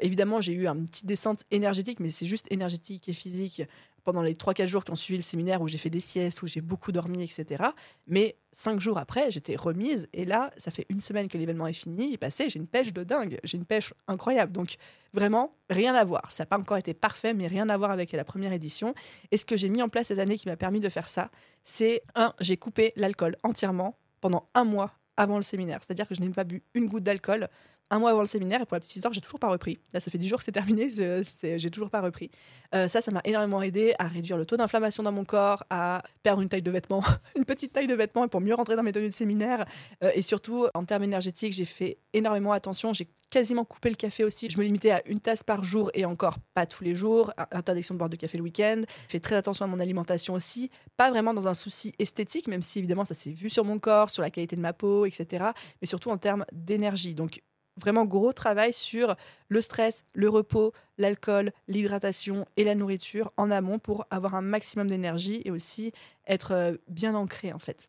évidemment 0.02 0.40
j'ai 0.40 0.52
eu 0.52 0.66
une 0.66 0.86
petite 0.86 1.06
descente 1.06 1.44
énergétique, 1.50 2.00
mais 2.00 2.10
c'est 2.10 2.26
juste 2.26 2.46
énergétique 2.50 3.08
et 3.08 3.12
physique 3.12 3.62
pendant 4.04 4.22
les 4.22 4.34
3-4 4.34 4.66
jours 4.66 4.84
qui 4.84 4.90
ont 4.90 4.96
suivi 4.96 5.18
le 5.18 5.22
séminaire 5.22 5.60
où 5.62 5.68
j'ai 5.68 5.78
fait 5.78 5.90
des 5.90 6.00
siestes, 6.00 6.42
où 6.42 6.46
j'ai 6.46 6.60
beaucoup 6.60 6.92
dormi, 6.92 7.22
etc. 7.22 7.64
Mais 8.06 8.36
5 8.52 8.80
jours 8.80 8.98
après, 8.98 9.30
j'étais 9.30 9.56
remise. 9.56 10.08
Et 10.12 10.24
là, 10.24 10.50
ça 10.56 10.70
fait 10.70 10.86
une 10.88 11.00
semaine 11.00 11.28
que 11.28 11.38
l'événement 11.38 11.66
est 11.66 11.72
fini, 11.72 12.08
il 12.08 12.14
est 12.14 12.18
passé, 12.18 12.48
j'ai 12.48 12.58
une 12.58 12.66
pêche 12.66 12.92
de 12.92 13.04
dingue. 13.04 13.38
J'ai 13.44 13.58
une 13.58 13.66
pêche 13.66 13.94
incroyable. 14.08 14.52
Donc 14.52 14.76
vraiment, 15.12 15.54
rien 15.68 15.94
à 15.94 16.04
voir. 16.04 16.30
Ça 16.30 16.42
n'a 16.42 16.46
pas 16.46 16.58
encore 16.58 16.76
été 16.76 16.94
parfait, 16.94 17.34
mais 17.34 17.46
rien 17.46 17.68
à 17.68 17.76
voir 17.76 17.90
avec 17.90 18.12
la 18.12 18.24
première 18.24 18.52
édition. 18.52 18.94
Et 19.30 19.36
ce 19.36 19.44
que 19.44 19.56
j'ai 19.56 19.68
mis 19.68 19.82
en 19.82 19.88
place 19.88 20.08
cette 20.08 20.18
année 20.18 20.38
qui 20.38 20.48
m'a 20.48 20.56
permis 20.56 20.80
de 20.80 20.88
faire 20.88 21.08
ça, 21.08 21.30
c'est 21.62 22.02
un, 22.14 22.32
j'ai 22.40 22.56
coupé 22.56 22.92
l'alcool 22.96 23.36
entièrement 23.42 23.98
pendant 24.20 24.48
un 24.54 24.64
mois 24.64 24.92
avant 25.16 25.36
le 25.36 25.42
séminaire. 25.42 25.78
C'est-à-dire 25.82 26.08
que 26.08 26.14
je 26.14 26.20
n'ai 26.20 26.30
pas 26.30 26.44
bu 26.44 26.62
une 26.74 26.86
goutte 26.86 27.04
d'alcool 27.04 27.48
un 27.90 27.98
mois 27.98 28.10
avant 28.10 28.20
le 28.20 28.26
séminaire 28.26 28.62
et 28.62 28.66
pour 28.66 28.76
la 28.76 28.80
petite 28.80 28.96
histoire, 28.96 29.12
j'ai 29.12 29.20
toujours 29.20 29.40
pas 29.40 29.48
repris. 29.48 29.78
Là, 29.92 30.00
ça 30.00 30.10
fait 30.10 30.18
10 30.18 30.28
jours 30.28 30.38
que 30.38 30.44
c'est 30.44 30.52
terminé, 30.52 30.88
j'ai 30.90 31.70
toujours 31.70 31.90
pas 31.90 32.00
repris. 32.00 32.30
Euh, 32.74 32.88
ça, 32.88 33.00
ça 33.00 33.10
m'a 33.10 33.20
énormément 33.24 33.62
aidé 33.62 33.94
à 33.98 34.06
réduire 34.06 34.36
le 34.36 34.46
taux 34.46 34.56
d'inflammation 34.56 35.02
dans 35.02 35.12
mon 35.12 35.24
corps, 35.24 35.64
à 35.70 36.02
perdre 36.22 36.42
une 36.42 36.48
taille 36.48 36.62
de 36.62 36.70
vêtements, 36.70 37.02
une 37.36 37.44
petite 37.44 37.72
taille 37.72 37.88
de 37.88 37.94
vêtements 37.94 38.28
pour 38.28 38.40
mieux 38.40 38.54
rentrer 38.54 38.76
dans 38.76 38.82
mes 38.82 38.92
tenues 38.92 39.08
de 39.08 39.14
séminaire. 39.14 39.64
Euh, 40.04 40.10
et 40.14 40.22
surtout, 40.22 40.66
en 40.74 40.84
termes 40.84 41.02
énergétiques, 41.02 41.52
j'ai 41.52 41.64
fait 41.64 41.98
énormément 42.12 42.52
attention. 42.52 42.92
J'ai 42.92 43.08
quasiment 43.30 43.64
coupé 43.64 43.88
le 43.88 43.94
café 43.94 44.24
aussi. 44.24 44.50
Je 44.50 44.58
me 44.58 44.64
limitais 44.64 44.90
à 44.90 45.02
une 45.06 45.20
tasse 45.20 45.42
par 45.42 45.62
jour 45.62 45.90
et 45.94 46.04
encore 46.04 46.38
pas 46.54 46.66
tous 46.66 46.84
les 46.84 46.94
jours. 46.94 47.32
Interdiction 47.52 47.94
de 47.94 47.98
boire 47.98 48.10
de 48.10 48.16
café 48.16 48.36
le 48.36 48.44
week-end. 48.44 48.82
Je 49.06 49.12
fais 49.12 49.20
très 49.20 49.36
attention 49.36 49.64
à 49.64 49.68
mon 49.68 49.80
alimentation 49.80 50.34
aussi. 50.34 50.70
Pas 50.96 51.10
vraiment 51.10 51.32
dans 51.32 51.48
un 51.48 51.54
souci 51.54 51.92
esthétique, 51.98 52.48
même 52.48 52.62
si 52.62 52.80
évidemment 52.80 53.04
ça 53.04 53.14
s'est 53.14 53.30
vu 53.30 53.48
sur 53.48 53.64
mon 53.64 53.78
corps, 53.78 54.10
sur 54.10 54.22
la 54.22 54.30
qualité 54.30 54.56
de 54.56 54.60
ma 54.60 54.72
peau, 54.72 55.06
etc. 55.06 55.46
Mais 55.80 55.86
surtout 55.86 56.10
en 56.10 56.18
termes 56.18 56.44
d'énergie. 56.52 57.14
Donc 57.14 57.40
vraiment 57.80 58.04
gros 58.04 58.32
travail 58.32 58.72
sur 58.72 59.16
le 59.48 59.60
stress, 59.60 60.04
le 60.14 60.28
repos, 60.28 60.72
l'alcool, 60.98 61.52
l'hydratation 61.68 62.46
et 62.56 62.64
la 62.64 62.74
nourriture 62.74 63.32
en 63.36 63.50
amont 63.50 63.78
pour 63.78 64.06
avoir 64.10 64.34
un 64.34 64.42
maximum 64.42 64.86
d'énergie 64.86 65.42
et 65.44 65.50
aussi 65.50 65.92
être 66.26 66.52
euh, 66.52 66.76
bien 66.88 67.14
ancré 67.14 67.52
en 67.52 67.58
fait. 67.58 67.88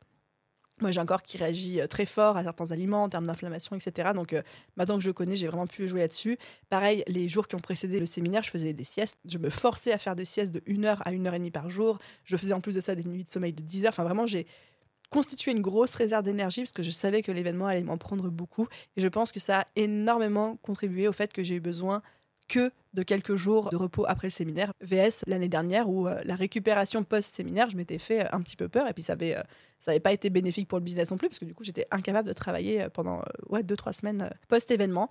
Moi, 0.82 0.89
j'ai 0.89 1.00
un 1.00 1.06
corps 1.06 1.22
qui 1.22 1.38
réagit 1.38 1.80
euh, 1.80 1.88
très 1.88 2.08
fort 2.08 2.38
à 2.38 2.44
certains 2.44 2.72
aliments 2.72 3.04
en 3.04 3.10
termes 3.10 3.28
d'inflammation, 3.28 3.76
etc. 3.76 4.10
Donc, 4.16 4.34
euh, 4.34 4.42
maintenant 4.78 4.98
que 4.98 5.04
je 5.04 5.12
connais, 5.12 5.36
j'ai 5.36 5.48
vraiment 5.48 5.68
pu 5.68 5.88
jouer 5.88 6.02
là-dessus. 6.02 6.39
Pareil, 6.70 7.04
les 7.08 7.30
jours 7.30 7.48
qui 7.48 7.56
ont 7.56 7.60
précédé 7.60 8.00
le 8.00 8.08
séminaire, 8.08 8.42
je 8.42 8.50
faisais 8.50 8.74
des 8.74 8.84
siestes. 8.84 9.18
Je 9.26 9.38
me 9.38 9.52
forçais 9.52 9.92
à 9.92 10.00
faire 10.00 10.16
des 10.16 10.26
siestes 10.26 10.54
de 10.54 10.62
1 10.68 10.84
heure 10.84 11.02
à 11.06 11.12
1 11.12 11.26
heure 11.28 11.36
et 11.36 11.38
demie 11.38 11.52
par 11.52 11.70
jour. 11.70 12.00
Je 12.24 12.36
faisais 12.36 12.54
en 12.54 12.62
plus 12.62 12.74
de 12.74 12.82
ça 12.82 12.96
des 12.96 13.04
nuits 13.04 13.24
de 13.24 13.30
sommeil 13.30 13.54
de 13.54 13.62
10 13.62 13.86
heures. 13.86 13.89
Enfin, 13.89 14.04
vraiment, 14.04 14.26
j'ai 14.26 14.48
constitué 15.12 15.51
une 15.51 15.62
grosse 15.62 15.93
réserve 15.93 16.24
d'énergie 16.24 16.62
parce 16.62 16.72
que 16.72 16.82
je 16.82 16.89
savais 16.89 17.22
que 17.22 17.32
l'événement 17.32 17.68
allait 17.68 17.84
m'en 17.84 17.97
prendre 17.97 18.30
beaucoup. 18.30 18.68
Et 18.95 19.01
je 19.01 19.07
pense 19.07 19.32
que 19.32 19.39
ça 19.39 19.59
a 19.59 19.66
énormément 19.76 20.55
contribué 20.64 21.07
au 21.07 21.12
fait 21.12 21.32
que 21.32 21.43
j'ai 21.43 21.55
eu 21.55 21.59
besoin 21.59 22.01
que 22.47 22.72
de 22.93 23.03
quelques 23.03 23.36
jours 23.36 23.70
de 23.70 23.78
repos 23.78 24.05
après 24.07 24.28
le 24.28 24.32
séminaire. 24.32 24.74
VS 24.82 25.24
l'année 25.28 25.47
dernière 25.47 25.89
où 25.89 26.07
euh, 26.07 26.22
la 26.26 26.36
récupération 26.36 27.03
post-séminaire, 27.03 27.70
je 27.70 27.78
m'étais 27.78 27.99
fait 27.99 28.26
euh, 28.26 28.30
un 28.32 28.41
petit 28.41 28.55
peu 28.57 28.68
peur 28.68 28.88
et 28.88 28.93
puis 28.93 29.03
ça 29.03 29.14
avait, 29.14 29.38
euh, 29.38 29.43
ça 29.80 29.97
pas 29.99 30.12
été 30.12 30.30
bénéfique 30.30 30.68
pour 30.68 30.80
le 30.80 30.84
business 30.84 31.12
non 31.12 31.18
plus 31.18 31.30
parce 31.30 31.39
que 31.39 31.45
du 31.45 31.53
coup 31.53 31.64
j'étais 31.64 31.86
incapable 31.91 32.28
de 32.28 32.34
travailler 32.34 32.88
pendant 32.93 33.22
ouais, 33.49 33.64
deux, 33.64 33.78
trois 33.78 33.93
semaines 33.93 34.30
post-événement. 34.47 35.09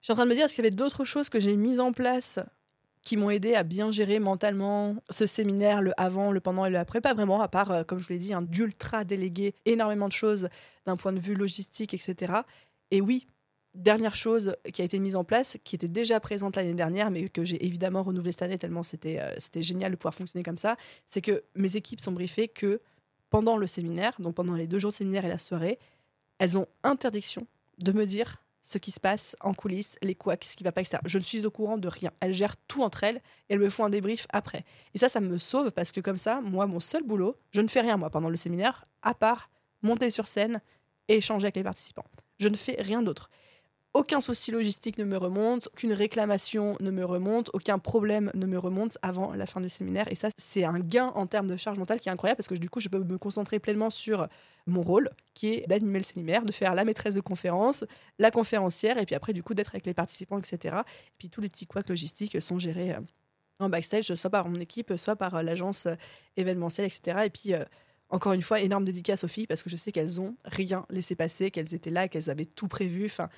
Je 0.00 0.06
suis 0.06 0.12
en 0.12 0.16
train 0.16 0.24
de 0.24 0.30
me 0.30 0.34
dire, 0.34 0.44
est-ce 0.44 0.54
qu'il 0.54 0.64
y 0.64 0.66
avait 0.66 0.74
d'autres 0.74 1.04
choses 1.04 1.28
que 1.28 1.40
j'ai 1.40 1.56
mises 1.56 1.80
en 1.80 1.92
place 1.92 2.38
qui 3.02 3.16
m'ont 3.16 3.30
aidé 3.30 3.54
à 3.54 3.62
bien 3.62 3.90
gérer 3.90 4.18
mentalement 4.18 4.96
ce 5.08 5.26
séminaire, 5.26 5.80
le 5.80 5.92
avant, 5.96 6.32
le 6.32 6.40
pendant 6.40 6.66
et 6.66 6.70
le 6.70 6.78
après. 6.78 7.00
Pas 7.00 7.14
vraiment, 7.14 7.40
à 7.40 7.48
part, 7.48 7.70
euh, 7.70 7.82
comme 7.82 7.98
je 7.98 8.06
vous 8.06 8.12
l'ai 8.12 8.18
dit, 8.18 8.34
un 8.34 8.42
d'ultra 8.42 9.04
délégué, 9.04 9.54
énormément 9.64 10.08
de 10.08 10.12
choses 10.12 10.48
d'un 10.86 10.96
point 10.96 11.12
de 11.12 11.20
vue 11.20 11.34
logistique, 11.34 11.94
etc. 11.94 12.32
Et 12.90 13.00
oui, 13.00 13.26
dernière 13.74 14.14
chose 14.14 14.54
qui 14.72 14.82
a 14.82 14.84
été 14.84 14.98
mise 14.98 15.16
en 15.16 15.24
place, 15.24 15.56
qui 15.64 15.76
était 15.76 15.88
déjà 15.88 16.20
présente 16.20 16.56
l'année 16.56 16.74
dernière, 16.74 17.10
mais 17.10 17.28
que 17.28 17.44
j'ai 17.44 17.64
évidemment 17.64 18.02
renouvelée 18.02 18.32
cette 18.32 18.42
année 18.42 18.58
tellement 18.58 18.82
c'était 18.82 19.20
euh, 19.20 19.32
c'était 19.38 19.62
génial 19.62 19.92
de 19.92 19.96
pouvoir 19.96 20.14
fonctionner 20.14 20.42
comme 20.42 20.58
ça, 20.58 20.76
c'est 21.06 21.20
que 21.20 21.44
mes 21.54 21.76
équipes 21.76 22.00
sont 22.00 22.12
briefées 22.12 22.48
que 22.48 22.80
pendant 23.30 23.56
le 23.56 23.66
séminaire, 23.66 24.14
donc 24.18 24.34
pendant 24.34 24.54
les 24.54 24.66
deux 24.66 24.78
jours 24.78 24.90
de 24.90 24.96
séminaire 24.96 25.24
et 25.24 25.28
la 25.28 25.38
soirée, 25.38 25.78
elles 26.38 26.58
ont 26.58 26.66
interdiction 26.82 27.46
de 27.78 27.92
me 27.92 28.04
dire 28.06 28.42
ce 28.62 28.78
qui 28.78 28.90
se 28.90 29.00
passe 29.00 29.36
en 29.40 29.54
coulisses, 29.54 29.96
les 30.02 30.14
couacs, 30.14 30.44
ce 30.44 30.56
qui 30.56 30.64
va 30.64 30.72
pas, 30.72 30.80
etc. 30.80 30.98
Je 31.04 31.18
ne 31.18 31.22
suis 31.22 31.46
au 31.46 31.50
courant 31.50 31.78
de 31.78 31.88
rien. 31.88 32.10
Elles 32.20 32.34
gèrent 32.34 32.56
tout 32.68 32.82
entre 32.82 33.04
elles 33.04 33.16
et 33.48 33.54
elles 33.54 33.58
me 33.58 33.70
font 33.70 33.84
un 33.84 33.90
débrief 33.90 34.26
après. 34.30 34.64
Et 34.94 34.98
ça, 34.98 35.08
ça 35.08 35.20
me 35.20 35.38
sauve 35.38 35.70
parce 35.70 35.92
que 35.92 36.00
comme 36.00 36.16
ça, 36.16 36.40
moi, 36.40 36.66
mon 36.66 36.80
seul 36.80 37.02
boulot, 37.02 37.36
je 37.52 37.60
ne 37.60 37.68
fais 37.68 37.80
rien, 37.80 37.96
moi, 37.96 38.10
pendant 38.10 38.28
le 38.28 38.36
séminaire, 38.36 38.84
à 39.02 39.14
part 39.14 39.50
monter 39.82 40.10
sur 40.10 40.26
scène 40.26 40.60
et 41.08 41.16
échanger 41.16 41.46
avec 41.46 41.56
les 41.56 41.64
participants. 41.64 42.04
Je 42.38 42.48
ne 42.48 42.56
fais 42.56 42.76
rien 42.78 43.02
d'autre. 43.02 43.30
Aucun 43.92 44.20
souci 44.20 44.52
logistique 44.52 44.98
ne 44.98 45.04
me 45.04 45.16
remonte, 45.16 45.68
aucune 45.72 45.92
réclamation 45.92 46.76
ne 46.80 46.92
me 46.92 47.04
remonte, 47.04 47.50
aucun 47.54 47.80
problème 47.80 48.30
ne 48.34 48.46
me 48.46 48.56
remonte 48.56 48.98
avant 49.02 49.34
la 49.34 49.46
fin 49.46 49.60
du 49.60 49.68
séminaire. 49.68 50.06
Et 50.12 50.14
ça, 50.14 50.28
c'est 50.36 50.64
un 50.64 50.78
gain 50.78 51.08
en 51.16 51.26
termes 51.26 51.48
de 51.48 51.56
charge 51.56 51.76
mentale 51.76 51.98
qui 51.98 52.08
est 52.08 52.12
incroyable 52.12 52.36
parce 52.36 52.46
que 52.46 52.54
du 52.54 52.70
coup, 52.70 52.78
je 52.78 52.88
peux 52.88 53.00
me 53.00 53.18
concentrer 53.18 53.58
pleinement 53.58 53.90
sur 53.90 54.28
mon 54.66 54.82
rôle, 54.82 55.10
qui 55.34 55.54
est 55.54 55.66
d'animer 55.66 55.98
le 55.98 56.04
séminaire, 56.04 56.44
de 56.44 56.52
faire 56.52 56.76
la 56.76 56.84
maîtresse 56.84 57.16
de 57.16 57.20
conférence, 57.20 57.84
la 58.20 58.30
conférencière, 58.30 58.96
et 58.96 59.06
puis 59.06 59.16
après, 59.16 59.32
du 59.32 59.42
coup, 59.42 59.54
d'être 59.54 59.74
avec 59.74 59.86
les 59.86 59.94
participants, 59.94 60.38
etc. 60.38 60.76
Et 60.86 61.12
puis 61.18 61.28
tous 61.28 61.40
les 61.40 61.48
petits 61.48 61.66
couacs 61.66 61.88
logistiques 61.88 62.40
sont 62.40 62.60
gérés 62.60 62.92
euh, 62.92 63.00
en 63.58 63.68
backstage, 63.68 64.14
soit 64.14 64.30
par 64.30 64.48
mon 64.48 64.60
équipe, 64.60 64.92
soit 64.96 65.16
par 65.16 65.34
euh, 65.34 65.42
l'agence 65.42 65.86
euh, 65.86 65.94
événementielle, 66.36 66.86
etc. 66.86 67.22
Et 67.24 67.30
puis, 67.30 67.54
encore 68.08 68.34
une 68.34 68.42
fois, 68.42 68.60
énorme 68.60 68.84
dédicace 68.84 69.24
aux 69.24 69.28
filles 69.28 69.48
parce 69.48 69.64
que 69.64 69.70
je 69.70 69.76
sais 69.76 69.90
qu'elles 69.90 70.20
ont 70.20 70.36
rien 70.44 70.86
laissé 70.90 71.16
passer, 71.16 71.50
qu'elles 71.50 71.74
étaient 71.74 71.90
là, 71.90 72.06
qu'elles 72.06 72.30
avaient 72.30 72.46
tout 72.46 72.68
prévu. 72.68 73.06
Enfin, 73.06 73.28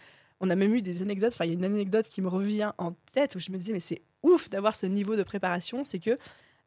on 0.42 0.50
a 0.50 0.56
même 0.56 0.74
eu 0.74 0.82
des 0.82 1.00
anecdotes. 1.00 1.32
Enfin, 1.32 1.44
il 1.44 1.48
y 1.48 1.50
a 1.52 1.54
une 1.54 1.64
anecdote 1.64 2.08
qui 2.08 2.20
me 2.20 2.28
revient 2.28 2.72
en 2.76 2.92
tête 3.12 3.36
où 3.36 3.38
je 3.38 3.50
me 3.50 3.56
disais, 3.56 3.72
mais 3.72 3.80
c'est 3.80 4.02
ouf 4.22 4.50
d'avoir 4.50 4.74
ce 4.74 4.86
niveau 4.86 5.16
de 5.16 5.22
préparation. 5.22 5.84
C'est 5.84 6.00
que 6.00 6.18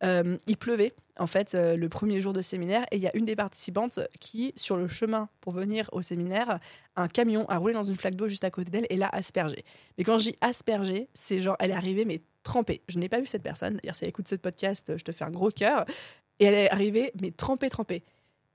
euh, 0.03 0.37
il 0.47 0.57
pleuvait 0.57 0.93
en 1.17 1.27
fait 1.27 1.55
euh, 1.55 1.77
le 1.77 1.87
premier 1.87 2.19
jour 2.19 2.33
de 2.33 2.41
séminaire 2.41 2.85
et 2.91 2.97
il 2.97 3.01
y 3.01 3.07
a 3.07 3.15
une 3.15 3.25
des 3.25 3.35
participantes 3.35 3.99
qui, 4.19 4.53
sur 4.55 4.75
le 4.77 4.87
chemin 4.87 5.29
pour 5.39 5.53
venir 5.53 5.89
au 5.91 6.01
séminaire, 6.01 6.59
un 6.95 7.07
camion 7.07 7.47
a 7.49 7.57
roulé 7.57 7.73
dans 7.73 7.83
une 7.83 7.95
flaque 7.95 8.15
d'eau 8.15 8.27
juste 8.27 8.43
à 8.43 8.49
côté 8.49 8.71
d'elle 8.71 8.87
et 8.89 8.95
l'a 8.97 9.09
aspergée. 9.09 9.63
Mais 9.97 10.03
quand 10.03 10.17
je 10.17 10.31
dis 10.31 10.37
aspergée, 10.41 11.09
c'est 11.13 11.41
genre 11.41 11.55
elle 11.59 11.71
est 11.71 11.75
arrivée 11.75 12.05
mais 12.05 12.21
trempée. 12.43 12.81
Je 12.87 12.97
n'ai 12.97 13.09
pas 13.09 13.19
vu 13.19 13.25
cette 13.25 13.43
personne. 13.43 13.79
D'ailleurs, 13.81 13.95
si 13.95 14.05
elle 14.05 14.09
écoute 14.09 14.27
ce 14.27 14.35
podcast, 14.35 14.93
je 14.97 15.03
te 15.03 15.11
fais 15.11 15.25
un 15.25 15.31
gros 15.31 15.51
cœur. 15.51 15.85
Et 16.39 16.45
elle 16.45 16.53
est 16.53 16.69
arrivée 16.69 17.11
mais 17.21 17.31
trempée, 17.31 17.69
trempée. 17.69 18.03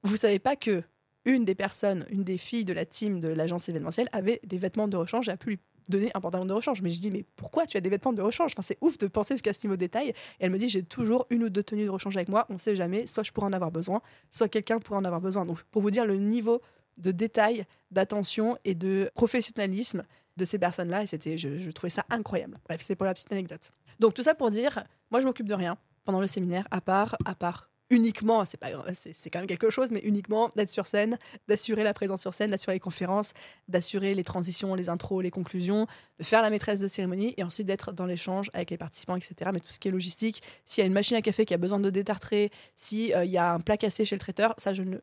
Vous 0.03 0.17
savez 0.17 0.39
pas 0.39 0.57
que 0.57 0.83
une 1.25 1.45
des 1.45 1.55
personnes, 1.55 2.07
une 2.11 2.25
des 2.25 2.39
filles 2.39 2.65
de 2.65 2.73
la 2.73 2.85
team 2.85 3.21
de 3.21 3.29
l'agence 3.29 3.69
événementielle 3.69 4.09
avait 4.13 4.41
des 4.45 4.59
vêtements 4.59 4.89
de 4.89 4.97
rechange 4.97 5.29
et 5.29 5.33
a 5.33 5.37
pu 5.37 5.51
lui 5.51 5.59
donner 5.89 6.11
un 6.15 6.21
pantalon 6.21 6.45
de 6.45 6.53
rechange. 6.53 6.83
Mais 6.83 6.91
je 6.91 7.01
dis, 7.01 7.11
mais 7.11 7.25
pourquoi 7.37 7.67
tu 7.67 7.77
as 7.77 7.81
des 7.81 7.91
vêtements 7.91 8.13
de 8.13 8.23
rechange? 8.23 8.53
Enfin, 8.53 8.63
C'est 8.63 8.79
ouf 8.81 8.97
de 8.99 9.07
penser 9.07 9.35
jusqu'à 9.35 9.53
ce 9.53 9.67
niveau 9.67 9.77
de 9.77 9.81
détail. 9.81 10.09
Et 10.09 10.15
elle 10.41 10.51
me 10.51 10.59
dit, 10.59 10.69
j'ai 10.69 10.83
toujours 10.83 11.27
une 11.31 11.45
ou 11.45 11.51
deux 11.51 11.63
tenues 11.63 11.85
de 11.85 11.91
rechange 11.91 12.17
avec 12.17 12.29
moi. 12.29 12.47
On 12.49 12.55
ne 12.55 12.59
sait 12.59 12.77
jamais, 12.77 13.07
soit 13.07 13.23
je 13.23 13.33
pourrais 13.33 13.47
en 13.47 13.53
avoir 13.53 13.71
besoin, 13.71 14.01
soit 14.31 14.49
quelqu'un 14.49 14.79
pourrait 14.79 14.99
en 14.99 15.05
avoir 15.05 15.21
besoin. 15.21 15.45
Donc, 15.45 15.63
pour 15.65 15.83
vous 15.83 15.91
dire 15.91 16.07
le 16.07 16.17
niveau 16.17 16.63
de 16.97 17.11
détail, 17.11 17.65
d'attention 17.91 18.57
et 18.65 18.75
de 18.75 19.11
professionnalisme 19.15 20.05
de 20.37 20.45
ces 20.45 20.59
personnes-là, 20.59 21.03
et 21.03 21.07
c'était, 21.07 21.37
je, 21.37 21.59
je 21.59 21.71
trouvais 21.71 21.91
ça 21.91 22.05
incroyable. 22.09 22.59
Bref, 22.67 22.81
c'est 22.83 22.95
pour 22.95 23.07
la 23.07 23.15
petite 23.15 23.33
anecdote. 23.33 23.73
Donc, 23.99 24.15
tout 24.15 24.23
ça 24.23 24.35
pour 24.35 24.51
dire, 24.51 24.85
moi, 25.11 25.21
je 25.21 25.27
m'occupe 25.27 25.49
de 25.49 25.55
rien 25.55 25.77
pendant 26.05 26.21
le 26.21 26.27
séminaire, 26.27 26.67
à 26.71 26.81
part, 26.81 27.17
à 27.25 27.35
part 27.35 27.70
uniquement, 27.91 28.45
c'est 28.45 29.31
quand 29.31 29.41
même 29.41 29.49
quelque 29.49 29.69
chose, 29.69 29.91
mais 29.91 30.01
uniquement 30.01 30.51
d'être 30.57 30.71
sur 30.71 30.87
scène, 30.87 31.19
d'assurer 31.49 31.83
la 31.83 31.93
présence 31.93 32.21
sur 32.21 32.35
scène, 32.35 32.53
d'assurer 32.53 32.75
les 32.75 32.81
conférences, 32.81 33.35
d'assurer 33.69 34.15
les 34.15 34.25
transitions, 34.25 34.75
les 34.75 34.89
intros, 34.89 35.23
les 35.23 35.31
conclusions, 35.31 35.87
de 36.19 36.25
faire 36.25 36.41
la 36.41 36.51
maîtresse 36.51 36.79
de 36.81 36.89
cérémonie 36.89 37.35
et 37.37 37.43
ensuite 37.43 37.67
d'être 37.67 37.93
dans 37.93 38.07
l'échange 38.07 38.51
avec 38.55 38.71
les 38.71 38.79
participants, 38.79 39.17
etc. 39.17 39.51
Mais 39.53 39.61
tout 39.61 39.73
ce 39.73 39.81
qui 39.81 39.89
est 39.89 39.91
logistique, 39.91 40.43
s'il 40.65 40.83
y 40.83 40.85
a 40.85 40.87
une 40.87 40.93
machine 40.93 41.17
à 41.17 41.23
café 41.23 41.45
qui 41.45 41.53
a 41.53 41.59
besoin 41.59 41.81
de 41.81 41.91
détartrer, 41.91 42.51
s'il 42.77 43.13
euh, 43.15 43.25
y 43.25 43.39
a 43.39 43.53
un 43.53 43.61
plat 43.61 43.77
cassé 43.77 44.05
chez 44.05 44.15
le 44.15 44.21
traiteur, 44.21 44.55
ça 44.57 44.73
je 44.73 44.85
ne, 44.85 44.99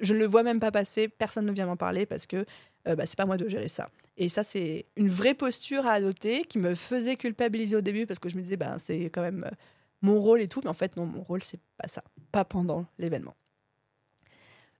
je 0.00 0.12
ne 0.12 0.18
le 0.18 0.26
vois 0.26 0.42
même 0.42 0.58
pas 0.58 0.72
passer, 0.72 1.08
personne 1.08 1.46
ne 1.46 1.52
vient 1.52 1.66
m'en 1.66 1.76
parler 1.76 2.06
parce 2.06 2.26
que 2.26 2.44
euh, 2.88 2.96
bah, 2.96 3.06
c'est 3.06 3.16
pas 3.16 3.26
moi 3.26 3.36
de 3.36 3.48
gérer 3.48 3.68
ça. 3.68 3.86
Et 4.16 4.28
ça, 4.28 4.42
c'est 4.42 4.86
une 4.96 5.08
vraie 5.08 5.34
posture 5.34 5.86
à 5.86 5.92
adopter 5.92 6.42
qui 6.42 6.58
me 6.58 6.74
faisait 6.74 7.16
culpabiliser 7.16 7.76
au 7.76 7.80
début 7.80 8.06
parce 8.06 8.18
que 8.18 8.28
je 8.28 8.36
me 8.36 8.42
disais, 8.42 8.56
bah, 8.56 8.74
c'est 8.78 9.04
quand 9.04 9.22
même 9.22 9.44
euh, 9.46 9.54
mon 10.02 10.20
rôle 10.20 10.40
et 10.40 10.48
tout, 10.48 10.60
mais 10.64 10.70
en 10.70 10.74
fait, 10.74 10.96
non, 10.96 11.06
mon 11.06 11.22
rôle, 11.22 11.42
c'est 11.42 11.60
pas 11.78 11.88
ça, 11.88 12.02
pas 12.32 12.44
pendant 12.44 12.86
l'événement. 12.98 13.34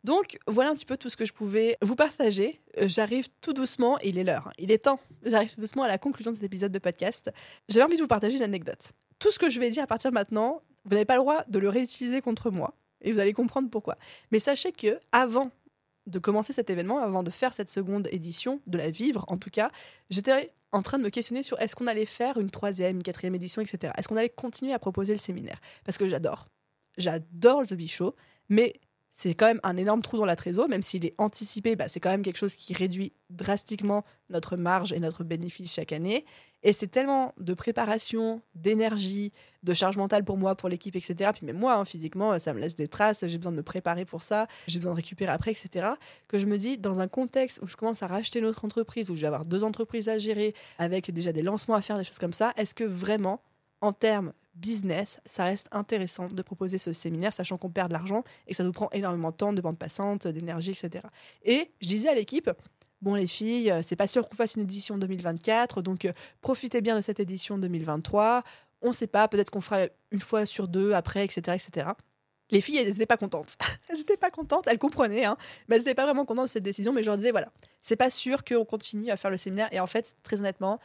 Donc 0.05 0.39
voilà 0.49 0.71
un 0.71 0.75
petit 0.75 0.87
peu 0.87 0.97
tout 0.97 1.09
ce 1.09 1.17
que 1.17 1.25
je 1.25 1.33
pouvais 1.33 1.77
vous 1.81 1.95
partager. 1.95 2.61
Euh, 2.81 2.89
j'arrive 2.89 3.29
tout 3.41 3.53
doucement, 3.53 3.99
il 4.01 4.19
est 4.19 4.25
l'heure, 4.25 4.49
hein. 4.49 4.53
il 4.59 4.73
est 4.73 4.85
temps. 4.85 4.99
J'arrive 5.25 5.55
tout 5.55 5.61
doucement 5.61 5.85
à 5.85 5.89
la 5.89 5.99
conclusion 5.99 6.33
de 6.33 6.37
cet 6.37 6.45
épisode 6.45 6.73
de 6.73 6.79
podcast. 6.81 7.31
J'avais 7.69 7.85
envie 7.85 7.97
de 7.97 8.03
vous 8.03 8.09
partager 8.09 8.37
une 8.37 8.43
anecdote. 8.43 8.91
Tout 9.21 9.31
ce 9.31 9.39
que 9.39 9.49
je 9.49 9.61
vais 9.61 9.71
dire 9.71 9.85
à 9.85 9.87
partir 9.87 10.11
de 10.11 10.15
maintenant, 10.15 10.63
vous 10.85 10.95
n'avez 10.95 11.05
pas 11.05 11.15
le 11.15 11.21
droit 11.21 11.45
de 11.47 11.59
le 11.61 11.69
réutiliser 11.69 12.21
contre 12.21 12.51
moi, 12.51 12.75
et 13.03 13.13
vous 13.13 13.21
allez 13.21 13.33
comprendre 13.33 13.71
pourquoi. 13.71 13.97
Mais 14.33 14.41
sachez 14.41 14.73
que 14.73 14.99
avant 15.13 15.53
de 16.09 16.19
commencer 16.19 16.53
cet 16.53 16.69
événement, 16.71 16.99
avant 16.99 17.23
de 17.23 17.31
faire 17.31 17.55
cette 17.55 17.71
seconde 17.71 18.09
édition, 18.11 18.61
de 18.67 18.79
la 18.79 18.91
vivre 18.91 19.25
en 19.29 19.37
tout 19.37 19.51
cas, 19.51 19.71
j'étais 20.11 20.53
en 20.73 20.83
train 20.83 20.99
de 20.99 21.05
me 21.05 21.11
questionner 21.11 21.45
sur 21.45 21.61
est-ce 21.61 21.77
qu'on 21.77 21.87
allait 21.87 22.07
faire 22.07 22.39
une 22.39 22.51
troisième, 22.51 22.97
une 22.97 23.03
quatrième 23.05 23.37
édition, 23.37 23.63
etc. 23.63 23.93
Est-ce 23.97 24.09
qu'on 24.09 24.17
allait 24.17 24.31
continuer 24.31 24.73
à 24.73 24.81
proposer 24.81 25.13
le 25.13 25.21
séminaire? 25.21 25.61
Parce 25.85 25.99
que 25.99 26.09
j'adore. 26.09 26.49
J'adore 26.99 27.63
le 27.63 27.67
The 27.67 27.87
Show, 27.89 28.15
mais 28.49 28.75
c'est 29.15 29.35
quand 29.35 29.47
même 29.47 29.61
un 29.63 29.77
énorme 29.77 30.01
trou 30.01 30.17
dans 30.17 30.25
la 30.25 30.37
trésor, 30.37 30.71
même 30.71 30.81
s'il 30.81 31.05
est 31.05 31.15
anticipé, 31.19 31.77
bah, 31.77 31.87
c'est 31.87 32.01
quand 32.01 32.09
même 32.09 32.23
quelque 32.23 32.39
chose 32.39 32.57
qui 32.57 32.73
réduit 32.73 33.13
drastiquement 33.29 34.05
notre 34.31 34.57
marge 34.57 34.95
et 34.95 35.01
notre 35.01 35.23
bénéfice 35.23 35.75
chaque 35.75 35.93
année. 35.93 36.25
Et 36.63 36.73
c'est 36.73 36.87
tellement 36.87 37.35
de 37.39 37.53
préparation, 37.53 38.41
d'énergie, 38.55 39.31
de 39.65 39.75
charge 39.75 39.99
mentale 39.99 40.25
pour 40.25 40.39
moi, 40.39 40.55
pour 40.55 40.71
l'équipe, 40.71 40.97
etc. 40.97 41.31
Puis 41.35 41.45
même 41.45 41.59
moi, 41.59 41.75
hein, 41.75 41.85
physiquement, 41.85 42.39
ça 42.39 42.55
me 42.55 42.61
laisse 42.61 42.75
des 42.75 42.89
traces, 42.89 43.27
j'ai 43.27 43.37
besoin 43.37 43.53
de 43.53 43.59
me 43.59 43.63
préparer 43.63 44.07
pour 44.07 44.23
ça, 44.23 44.47
j'ai 44.67 44.79
besoin 44.79 44.93
de 44.93 44.97
récupérer 44.97 45.31
après, 45.31 45.51
etc. 45.51 45.89
Que 46.27 46.39
je 46.39 46.47
me 46.47 46.57
dis, 46.57 46.79
dans 46.79 47.01
un 47.01 47.09
contexte 47.09 47.61
où 47.63 47.69
je 47.69 47.77
commence 47.77 48.03
à 48.03 48.07
racheter 48.07 48.41
notre 48.41 48.65
entreprise, 48.65 49.11
où 49.11 49.15
je 49.15 49.21
vais 49.21 49.27
avoir 49.27 49.45
deux 49.45 49.63
entreprises 49.63 50.09
à 50.09 50.17
gérer, 50.17 50.55
avec 50.79 51.11
déjà 51.11 51.33
des 51.33 51.43
lancements 51.43 51.75
à 51.75 51.83
faire, 51.83 51.99
des 51.99 52.05
choses 52.05 52.19
comme 52.19 52.33
ça, 52.33 52.55
est-ce 52.57 52.75
que 52.75 52.85
vraiment, 52.85 53.43
en 53.83 53.93
termes 53.93 54.33
business, 54.55 55.21
ça 55.25 55.45
reste 55.45 55.69
intéressant 55.73 56.29
de 56.29 56.43
proposer 56.43 56.79
ce 56.79 56.93
séminaire, 56.93 57.33
sachant 57.33 57.57
qu'on 57.57 57.71
perd 57.71 57.89
de 57.89 57.95
l'argent 57.95 58.25
et 58.47 58.51
que 58.51 58.57
ça 58.57 58.65
nous 58.65 58.73
prend 58.73 58.89
énormément 58.93 59.31
de 59.31 59.37
temps, 59.37 59.53
de 59.53 59.61
bande 59.61 59.79
passante, 59.79 60.27
d'énergie, 60.27 60.73
etc. 60.73 61.07
Et 61.45 61.71
je 61.81 61.89
disais 61.89 62.09
à 62.09 62.15
l'équipe, 62.15 62.51
bon 63.01 63.15
les 63.15 63.27
filles, 63.27 63.71
euh, 63.71 63.83
c'est 63.83 63.97
pas 63.97 64.07
sûr 64.07 64.29
qu'on 64.29 64.37
fasse 64.37 64.57
une 64.57 64.63
édition 64.63 64.99
2024, 64.99 65.83
donc 65.83 66.05
euh, 66.05 66.13
profitez 66.41 66.81
bien 66.81 66.97
de 66.97 67.01
cette 67.01 67.21
édition 67.21 67.59
2023. 67.59 68.43
On 68.83 68.89
ne 68.89 68.93
sait 68.93 69.07
pas, 69.07 69.29
peut-être 69.29 69.51
qu'on 69.51 69.61
fera 69.61 69.87
une 70.11 70.21
fois 70.21 70.45
sur 70.45 70.69
deux 70.69 70.93
après, 70.93 71.25
etc., 71.25 71.57
etc. 71.57 71.91
Les 72.51 72.61
filles, 72.61 72.79
elles 72.79 72.89
n'étaient 72.89 73.07
pas 73.07 73.17
contentes. 73.17 73.57
elles 73.89 73.97
n'étaient 73.97 74.17
pas 74.17 74.31
contentes, 74.31 74.67
elles 74.67 74.79
comprenaient, 74.79 75.25
hein, 75.25 75.37
mais 75.69 75.77
elles 75.77 75.83
n'étaient 75.83 75.95
pas 75.95 76.05
vraiment 76.05 76.25
contentes 76.25 76.47
de 76.47 76.51
cette 76.51 76.65
décision. 76.65 76.93
Mais 76.93 77.03
je 77.03 77.07
leur 77.07 77.17
disais, 77.17 77.31
voilà, 77.31 77.51
c'est 77.81 77.97
pas 77.97 78.11
sûr 78.11 78.45
qu'on 78.45 78.65
continue 78.65 79.11
à 79.11 79.17
faire 79.17 79.31
le 79.31 79.37
séminaire. 79.37 79.69
Et 79.73 79.81
en 79.81 79.87
fait, 79.87 80.17
très 80.23 80.41
honnêtement, 80.41 80.79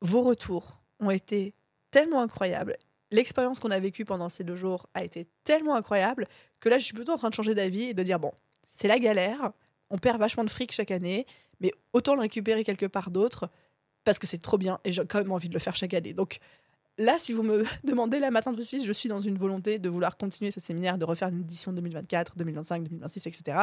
vos 0.00 0.22
retours 0.22 0.78
ont 1.00 1.10
été 1.10 1.54
tellement 1.90 2.22
incroyables 2.22 2.76
l'expérience 3.14 3.60
qu'on 3.60 3.70
a 3.70 3.80
vécue 3.80 4.04
pendant 4.04 4.28
ces 4.28 4.44
deux 4.44 4.56
jours 4.56 4.86
a 4.94 5.04
été 5.04 5.28
tellement 5.44 5.74
incroyable 5.74 6.26
que 6.60 6.68
là, 6.68 6.78
je 6.78 6.84
suis 6.84 6.94
plutôt 6.94 7.12
en 7.12 7.18
train 7.18 7.30
de 7.30 7.34
changer 7.34 7.54
d'avis 7.54 7.84
et 7.84 7.94
de 7.94 8.02
dire 8.02 8.18
bon, 8.18 8.32
c'est 8.70 8.88
la 8.88 8.98
galère, 8.98 9.52
on 9.90 9.98
perd 9.98 10.18
vachement 10.18 10.44
de 10.44 10.50
fric 10.50 10.72
chaque 10.72 10.90
année, 10.90 11.26
mais 11.60 11.72
autant 11.92 12.14
le 12.14 12.22
récupérer 12.22 12.64
quelque 12.64 12.86
part 12.86 13.10
d'autre 13.10 13.48
parce 14.02 14.18
que 14.18 14.26
c'est 14.26 14.42
trop 14.42 14.58
bien 14.58 14.80
et 14.84 14.92
j'ai 14.92 15.06
quand 15.06 15.18
même 15.18 15.32
envie 15.32 15.48
de 15.48 15.54
le 15.54 15.60
faire 15.60 15.76
chaque 15.76 15.94
année. 15.94 16.12
Donc 16.12 16.38
là, 16.98 17.16
si 17.18 17.32
vous 17.32 17.42
me 17.42 17.64
demandez 17.84 18.18
là 18.18 18.30
maintenant 18.30 18.52
tout 18.52 18.58
de 18.58 18.64
suite, 18.64 18.84
je 18.84 18.92
suis 18.92 19.08
dans 19.08 19.20
une 19.20 19.38
volonté 19.38 19.78
de 19.78 19.88
vouloir 19.88 20.16
continuer 20.16 20.50
ce 20.50 20.60
séminaire, 20.60 20.98
de 20.98 21.04
refaire 21.04 21.28
une 21.28 21.40
édition 21.40 21.72
2024, 21.72 22.36
2025, 22.36 22.82
2026, 22.82 23.26
etc. 23.28 23.58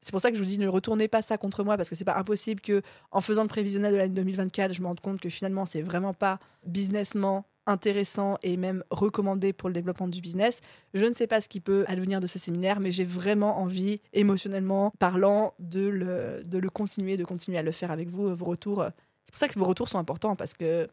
C'est 0.00 0.12
pour 0.12 0.20
ça 0.20 0.30
que 0.30 0.36
je 0.36 0.40
vous 0.40 0.48
dis 0.48 0.58
ne 0.58 0.68
retournez 0.68 1.08
pas 1.08 1.20
ça 1.20 1.36
contre 1.36 1.64
moi 1.64 1.76
parce 1.76 1.90
que 1.90 1.94
c'est 1.94 2.04
pas 2.04 2.16
impossible 2.16 2.60
que 2.62 2.80
en 3.10 3.20
faisant 3.20 3.42
le 3.42 3.48
prévisionnel 3.48 3.92
de 3.92 3.98
l'année 3.98 4.14
2024, 4.14 4.72
je 4.72 4.80
me 4.80 4.86
rende 4.86 5.00
compte 5.00 5.20
que 5.20 5.28
finalement 5.28 5.66
c'est 5.66 5.82
vraiment 5.82 6.14
pas 6.14 6.38
businessment 6.64 7.44
intéressant 7.66 8.38
et 8.42 8.56
même 8.56 8.82
recommandé 8.90 9.52
pour 9.52 9.68
le 9.68 9.74
développement 9.74 10.08
du 10.08 10.20
business. 10.20 10.60
Je 10.94 11.04
ne 11.04 11.12
sais 11.12 11.26
pas 11.26 11.40
ce 11.40 11.48
qui 11.48 11.60
peut 11.60 11.84
advenir 11.88 12.20
de 12.20 12.26
ce 12.26 12.38
séminaire, 12.38 12.80
mais 12.80 12.92
j'ai 12.92 13.04
vraiment 13.04 13.60
envie, 13.60 14.00
émotionnellement 14.12 14.92
parlant, 14.98 15.54
de 15.58 15.86
le, 15.86 16.42
de 16.44 16.58
le 16.58 16.70
continuer, 16.70 17.16
de 17.16 17.24
continuer 17.24 17.58
à 17.58 17.62
le 17.62 17.72
faire 17.72 17.90
avec 17.90 18.08
vous, 18.08 18.34
vos 18.34 18.44
retours. 18.44 18.84
C'est 19.24 19.32
pour 19.32 19.38
ça 19.38 19.48
que 19.48 19.58
vos 19.58 19.64
retours 19.64 19.88
sont 19.88 19.98
importants, 19.98 20.36
parce 20.36 20.54
que 20.54 20.88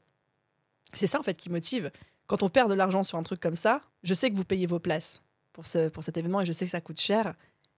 c'est 0.93 1.07
ça 1.07 1.19
en 1.19 1.23
fait 1.23 1.37
qui 1.37 1.49
motive. 1.49 1.91
Quand 2.27 2.43
on 2.43 2.49
perd 2.49 2.69
de 2.69 2.75
l'argent 2.75 3.03
sur 3.03 3.17
un 3.17 3.23
truc 3.23 3.39
comme 3.39 3.55
ça, 3.55 3.81
je 4.03 4.13
sais 4.13 4.29
que 4.29 4.35
vous 4.35 4.45
payez 4.45 4.65
vos 4.65 4.79
places 4.79 5.21
pour, 5.51 5.67
ce, 5.67 5.89
pour 5.89 6.03
cet 6.03 6.17
événement 6.17 6.41
et 6.41 6.45
je 6.45 6.51
sais 6.51 6.65
que 6.65 6.71
ça 6.71 6.81
coûte 6.81 6.99
cher, 6.99 7.33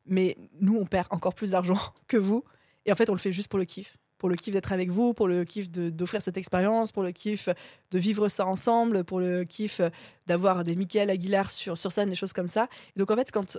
mais 0.05 0.37
nous, 0.59 0.77
on 0.77 0.85
perd 0.85 1.07
encore 1.09 1.33
plus 1.33 1.51
d'argent 1.51 1.79
que 2.07 2.17
vous. 2.17 2.43
Et 2.85 2.91
en 2.91 2.95
fait, 2.95 3.09
on 3.09 3.13
le 3.13 3.19
fait 3.19 3.31
juste 3.31 3.47
pour 3.47 3.59
le 3.59 3.65
kiff 3.65 3.97
pour 4.17 4.29
le 4.29 4.35
kiff 4.35 4.53
d'être 4.53 4.71
avec 4.71 4.89
vous, 4.89 5.13
pour 5.13 5.27
le 5.27 5.43
kiff 5.43 5.69
d'offrir 5.71 6.21
cette 6.21 6.37
expérience, 6.37 6.91
pour 6.91 7.03
le 7.03 7.11
kiff 7.11 7.49
de 7.91 7.99
vivre 7.99 8.29
ça 8.29 8.45
ensemble, 8.45 9.03
pour 9.03 9.19
le 9.19 9.43
kiff 9.43 9.81
d'avoir 10.25 10.63
des 10.63 10.75
Michael 10.75 11.09
Aguilar 11.09 11.51
sur, 11.51 11.77
sur 11.77 11.91
scène, 11.91 12.09
des 12.09 12.15
choses 12.15 12.33
comme 12.33 12.47
ça. 12.47 12.67
Et 12.95 12.99
donc 12.99 13.11
en 13.11 13.15
fait, 13.15 13.31
quand 13.31 13.57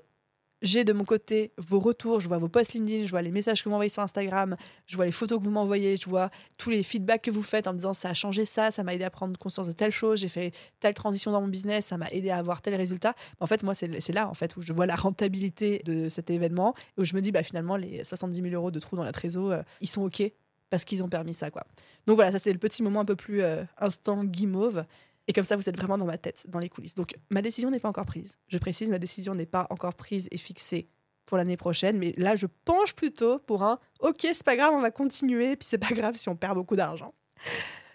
j'ai 0.62 0.84
de 0.84 0.92
mon 0.92 1.04
côté 1.04 1.52
vos 1.58 1.78
retours, 1.78 2.20
je 2.20 2.28
vois 2.28 2.38
vos 2.38 2.48
posts 2.48 2.74
LinkedIn, 2.74 3.04
je 3.04 3.10
vois 3.10 3.22
les 3.22 3.30
messages 3.30 3.62
que 3.62 3.68
vous 3.68 3.72
m'envoyez 3.72 3.90
sur 3.90 4.02
Instagram, 4.02 4.56
je 4.86 4.96
vois 4.96 5.04
les 5.04 5.12
photos 5.12 5.38
que 5.38 5.44
vous 5.44 5.50
m'envoyez, 5.50 5.96
je 5.96 6.08
vois 6.08 6.30
tous 6.56 6.70
les 6.70 6.82
feedbacks 6.82 7.22
que 7.22 7.30
vous 7.30 7.42
faites 7.42 7.66
en 7.66 7.74
disant 7.74 7.92
ça 7.92 8.10
a 8.10 8.14
changé 8.14 8.44
ça, 8.44 8.70
ça 8.70 8.82
m'a 8.82 8.94
aidé 8.94 9.04
à 9.04 9.10
prendre 9.10 9.38
conscience 9.38 9.66
de 9.66 9.72
telle 9.72 9.92
chose, 9.92 10.20
j'ai 10.20 10.28
fait 10.28 10.52
telle 10.80 10.94
transition 10.94 11.30
dans 11.30 11.40
mon 11.40 11.48
business, 11.48 11.86
ça 11.86 11.98
m'a 11.98 12.08
aidé 12.08 12.30
à 12.30 12.38
avoir 12.38 12.62
tel 12.62 12.74
résultat. 12.74 13.14
En 13.40 13.46
fait, 13.46 13.62
moi, 13.62 13.74
c'est 13.74 14.12
là 14.12 14.28
en 14.28 14.34
fait 14.34 14.56
où 14.56 14.62
je 14.62 14.72
vois 14.72 14.86
la 14.86 14.96
rentabilité 14.96 15.82
de 15.84 16.08
cet 16.08 16.30
événement 16.30 16.74
où 16.96 17.04
je 17.04 17.14
me 17.14 17.20
dis 17.20 17.32
bah 17.32 17.42
finalement 17.42 17.76
les 17.76 18.02
70 18.04 18.40
000 18.40 18.54
euros 18.54 18.70
de 18.70 18.80
trous 18.80 18.96
dans 18.96 19.04
la 19.04 19.12
trésor, 19.12 19.52
euh, 19.52 19.62
ils 19.80 19.88
sont 19.88 20.02
ok 20.02 20.22
parce 20.70 20.84
qu'ils 20.84 21.02
ont 21.02 21.08
permis 21.08 21.34
ça, 21.34 21.50
quoi. 21.50 21.64
Donc 22.06 22.16
voilà, 22.16 22.32
ça 22.32 22.38
c'est 22.38 22.52
le 22.52 22.58
petit 22.58 22.82
moment 22.82 23.00
un 23.00 23.04
peu 23.04 23.16
plus 23.16 23.42
euh, 23.42 23.64
instant 23.78 24.24
guimauve. 24.24 24.84
Et 25.28 25.32
comme 25.32 25.44
ça, 25.44 25.56
vous 25.56 25.68
êtes 25.68 25.76
vraiment 25.76 25.98
dans 25.98 26.06
ma 26.06 26.18
tête, 26.18 26.46
dans 26.48 26.60
les 26.60 26.68
coulisses. 26.68 26.94
Donc 26.94 27.16
ma 27.30 27.42
décision 27.42 27.70
n'est 27.70 27.80
pas 27.80 27.88
encore 27.88 28.06
prise. 28.06 28.38
Je 28.48 28.58
précise, 28.58 28.90
ma 28.90 28.98
décision 28.98 29.34
n'est 29.34 29.46
pas 29.46 29.66
encore 29.70 29.94
prise 29.94 30.28
et 30.30 30.36
fixée 30.36 30.88
pour 31.26 31.36
l'année 31.36 31.56
prochaine. 31.56 31.98
Mais 31.98 32.14
là, 32.16 32.36
je 32.36 32.46
penche 32.64 32.94
plutôt 32.94 33.38
pour 33.40 33.64
un 33.64 33.78
ok, 34.00 34.20
c'est 34.20 34.44
pas 34.44 34.56
grave, 34.56 34.72
on 34.72 34.80
va 34.80 34.90
continuer, 34.90 35.56
puis 35.56 35.66
c'est 35.68 35.78
pas 35.78 35.94
grave 35.94 36.14
si 36.16 36.28
on 36.28 36.36
perd 36.36 36.54
beaucoup 36.54 36.76
d'argent. 36.76 37.14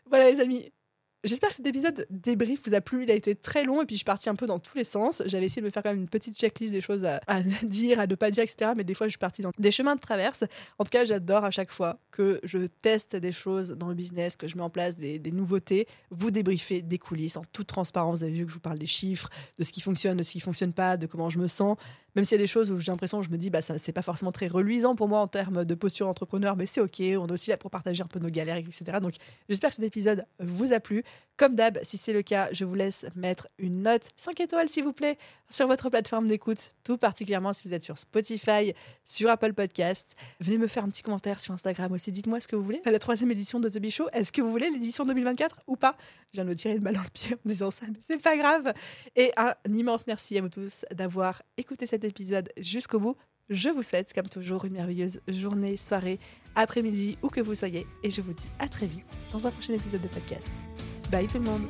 Voilà 0.07 0.30
les 0.30 0.41
amis, 0.41 0.72
J'espère 1.24 1.49
que 1.49 1.55
cet 1.55 1.67
épisode 1.67 2.07
débrief 2.09 2.61
vous 2.65 2.74
a 2.74 2.82
plu. 2.82 3.03
Il 3.03 3.11
a 3.11 3.13
été 3.13 3.36
très 3.36 3.63
long 3.63 3.84
et 3.84 3.86
puis 3.86 3.93
je 3.93 3.99
suis 3.99 4.05
partie 4.05 4.28
un 4.28 4.36
peu 4.36 4.47
dans 4.47 4.57
tous 4.57 4.76
les 4.76 4.84
sens. 4.84 5.22
J'avais 5.28 5.45
essayé 5.45 5.61
de 5.61 5.67
me 5.67 5.72
faire 5.72 5.84
quand 5.84 5.91
même 5.91 5.99
une 5.99 6.09
petite 6.09 6.36
checklist 6.36 6.74
des 6.74 6.82
choses 6.82 7.05
à, 7.05 7.19
dire, 7.63 7.99
à 7.99 8.07
ne 8.07 8.15
pas 8.15 8.32
dire, 8.32 8.41
etc. 8.41 8.72
Mais 8.76 8.84
des 8.84 8.95
fois, 8.95 9.05
je 9.05 9.11
suis 9.11 9.19
partie 9.19 9.43
dans 9.43 9.51
des 9.59 9.69
chemins 9.69 9.95
de 9.95 10.01
traverse. 10.01 10.43
En 10.80 10.84
tout 10.84 10.89
cas, 10.89 11.05
j'adore 11.05 11.45
à 11.45 11.51
chaque 11.51 11.72
fois 11.72 11.99
que 12.09 12.39
je 12.43 12.65
teste 12.82 13.15
des 13.15 13.32
choses 13.32 13.72
dans 13.72 13.88
le 13.88 13.93
business, 13.93 14.36
que 14.36 14.47
je 14.47 14.55
mets 14.57 14.63
en 14.63 14.72
place 14.72 14.97
des, 14.97 15.19
nouveautés, 15.32 15.88
vous 16.09 16.32
débriefer 16.32 16.82
des 16.82 16.97
coulisses 16.97 17.38
en 17.38 17.43
toute 17.53 17.67
transparence. 17.67 18.19
Vous 18.19 18.24
avez 18.24 18.34
vu 18.34 18.45
que 18.45 18.49
je 18.49 18.55
vous 18.55 18.59
parle 18.59 18.80
des 18.80 18.88
chiffres, 18.88 19.30
de 19.59 19.63
ce 19.63 19.72
qui 19.72 19.82
fonctionne, 19.82 20.17
de 20.17 20.24
ce 20.24 20.32
qui 20.32 20.39
fonctionne 20.39 20.74
pas, 20.74 20.97
de 20.97 21.05
comment 21.05 21.30
je 21.30 21.38
me 21.38 21.47
sens. 21.47 21.78
Même 22.16 22.26
s'il 22.26 22.38
y 22.38 22.41
a 22.41 22.43
des 22.43 22.47
choses 22.47 22.72
où 22.72 22.78
j'ai 22.78 22.91
l'impression, 22.91 23.22
je 23.22 23.30
me 23.30 23.38
dis, 23.38 23.49
bah, 23.49 23.62
ça, 23.62 23.78
c'est 23.78 23.91
pas 23.91 24.01
forcément 24.01 24.32
très 24.32 24.47
reluisant 24.47 24.95
pour 24.95 25.07
moi 25.07 25.20
en 25.20 25.28
termes 25.28 25.66
de 25.66 25.76
posture 25.76 26.07
d'entrepreneur, 26.07 26.55
mais 26.55 26.66
c'est 26.66 26.82
OK. 26.82 26.99
On 26.99 27.28
est 27.28 27.32
aussi 27.32 27.49
là 27.49 27.57
pour 27.57 27.72
partager 27.72 28.03
un 28.03 28.07
peu 28.07 28.20
nos 28.20 28.30
galères, 28.30 28.57
etc. 28.57 28.84
Donc, 29.01 29.16
j'espère 29.49 29.70
que 29.70 29.76
cet 29.76 29.86
épisode 29.86 30.26
vous 30.39 30.74
a 30.74 30.80
plu. 30.80 31.03
Comme 31.38 31.55
d'hab, 31.55 31.80
si 31.84 31.97
c'est 31.97 32.14
le 32.14 32.22
cas, 32.22 32.49
je 32.51 32.66
vous 32.66 32.76
laisse 32.76 33.05
mettre 33.16 33.47
une 33.57 33.82
note 33.84 34.09
5 34.16 34.39
étoiles, 34.41 34.70
s'il 34.70 34.84
vous 34.84 34.93
plaît, 34.93 35.18
sur 35.49 35.68
votre 35.68 35.89
plateforme 35.89 36.28
d'écoute, 36.28 36.70
tout 36.84 36.97
particulièrement 36.97 37.51
si 37.53 37.68
vous 37.68 37.74
êtes 37.74 37.84
sur 37.84 37.97
Spotify, 37.97 38.74
sur 39.03 39.30
Apple 39.30 39.53
Podcast. 39.53 40.16
Venez 40.39 40.57
me 40.57 40.68
faire 40.68 40.84
un 40.84 40.89
petit 40.89 41.01
commentaire 41.01 41.39
sur 41.39 41.53
Instagram 41.53 41.91
aussi. 41.91 42.12
Dites-moi 42.12 42.39
ce 42.39 42.47
que 42.47 42.55
vous 42.55 42.64
voulez. 42.64 42.82
La 42.86 42.99
troisième 42.99 43.32
édition 43.32 43.59
de 43.59 43.68
The 43.68 43.89
Show, 43.89 44.09
est-ce 44.14 44.32
que 44.32 44.41
vous 44.41 44.51
voulez 44.51 44.70
l'édition 44.70 45.03
2024 45.05 45.62
ou 45.68 45.76
pas? 45.76 45.97
Je 46.32 46.38
viens 46.38 46.45
de 46.45 46.49
me 46.49 46.55
tirer 46.55 46.76
une 46.76 46.82
balle 46.82 46.95
dans 46.95 47.03
le 47.03 47.09
pied 47.09 47.36
en 47.36 47.49
disant 47.49 47.72
ça, 47.72 47.86
mais 47.89 47.99
c'est 48.01 48.22
pas 48.22 48.38
grave. 48.38 48.74
Et 49.16 49.32
un 49.36 49.53
immense 49.74 50.07
merci 50.07 50.38
à 50.38 50.41
vous 50.41 50.49
tous 50.49 50.86
d'avoir 50.93 51.41
écouté 51.57 51.86
épisode 52.06 52.49
jusqu'au 52.58 52.99
bout. 52.99 53.16
Je 53.49 53.70
vous 53.70 53.84
souhaite, 53.84 54.14
comme 54.14 54.30
toujours, 54.30 54.66
une 54.66 54.74
merveilleuse 54.74 55.20
journée, 55.28 55.76
soirée, 55.76 56.20
après-midi, 56.56 57.18
où 57.22 57.28
que 57.28 57.41
vous 57.41 57.56
soyez. 57.56 57.86
Et 58.04 58.10
je 58.10 58.22
vous 58.22 58.34
dis 58.34 58.49
à 58.60 58.68
très 58.68 58.86
vite 58.86 59.12
dans 59.34 59.45
un 59.45 59.52
prochain 59.52 59.74
épisode 59.74 60.02
de 60.02 60.08
podcast. 60.08 60.52
Bye 61.12 61.28
tout 61.28 61.38
le 61.38 61.43
monde 61.43 61.68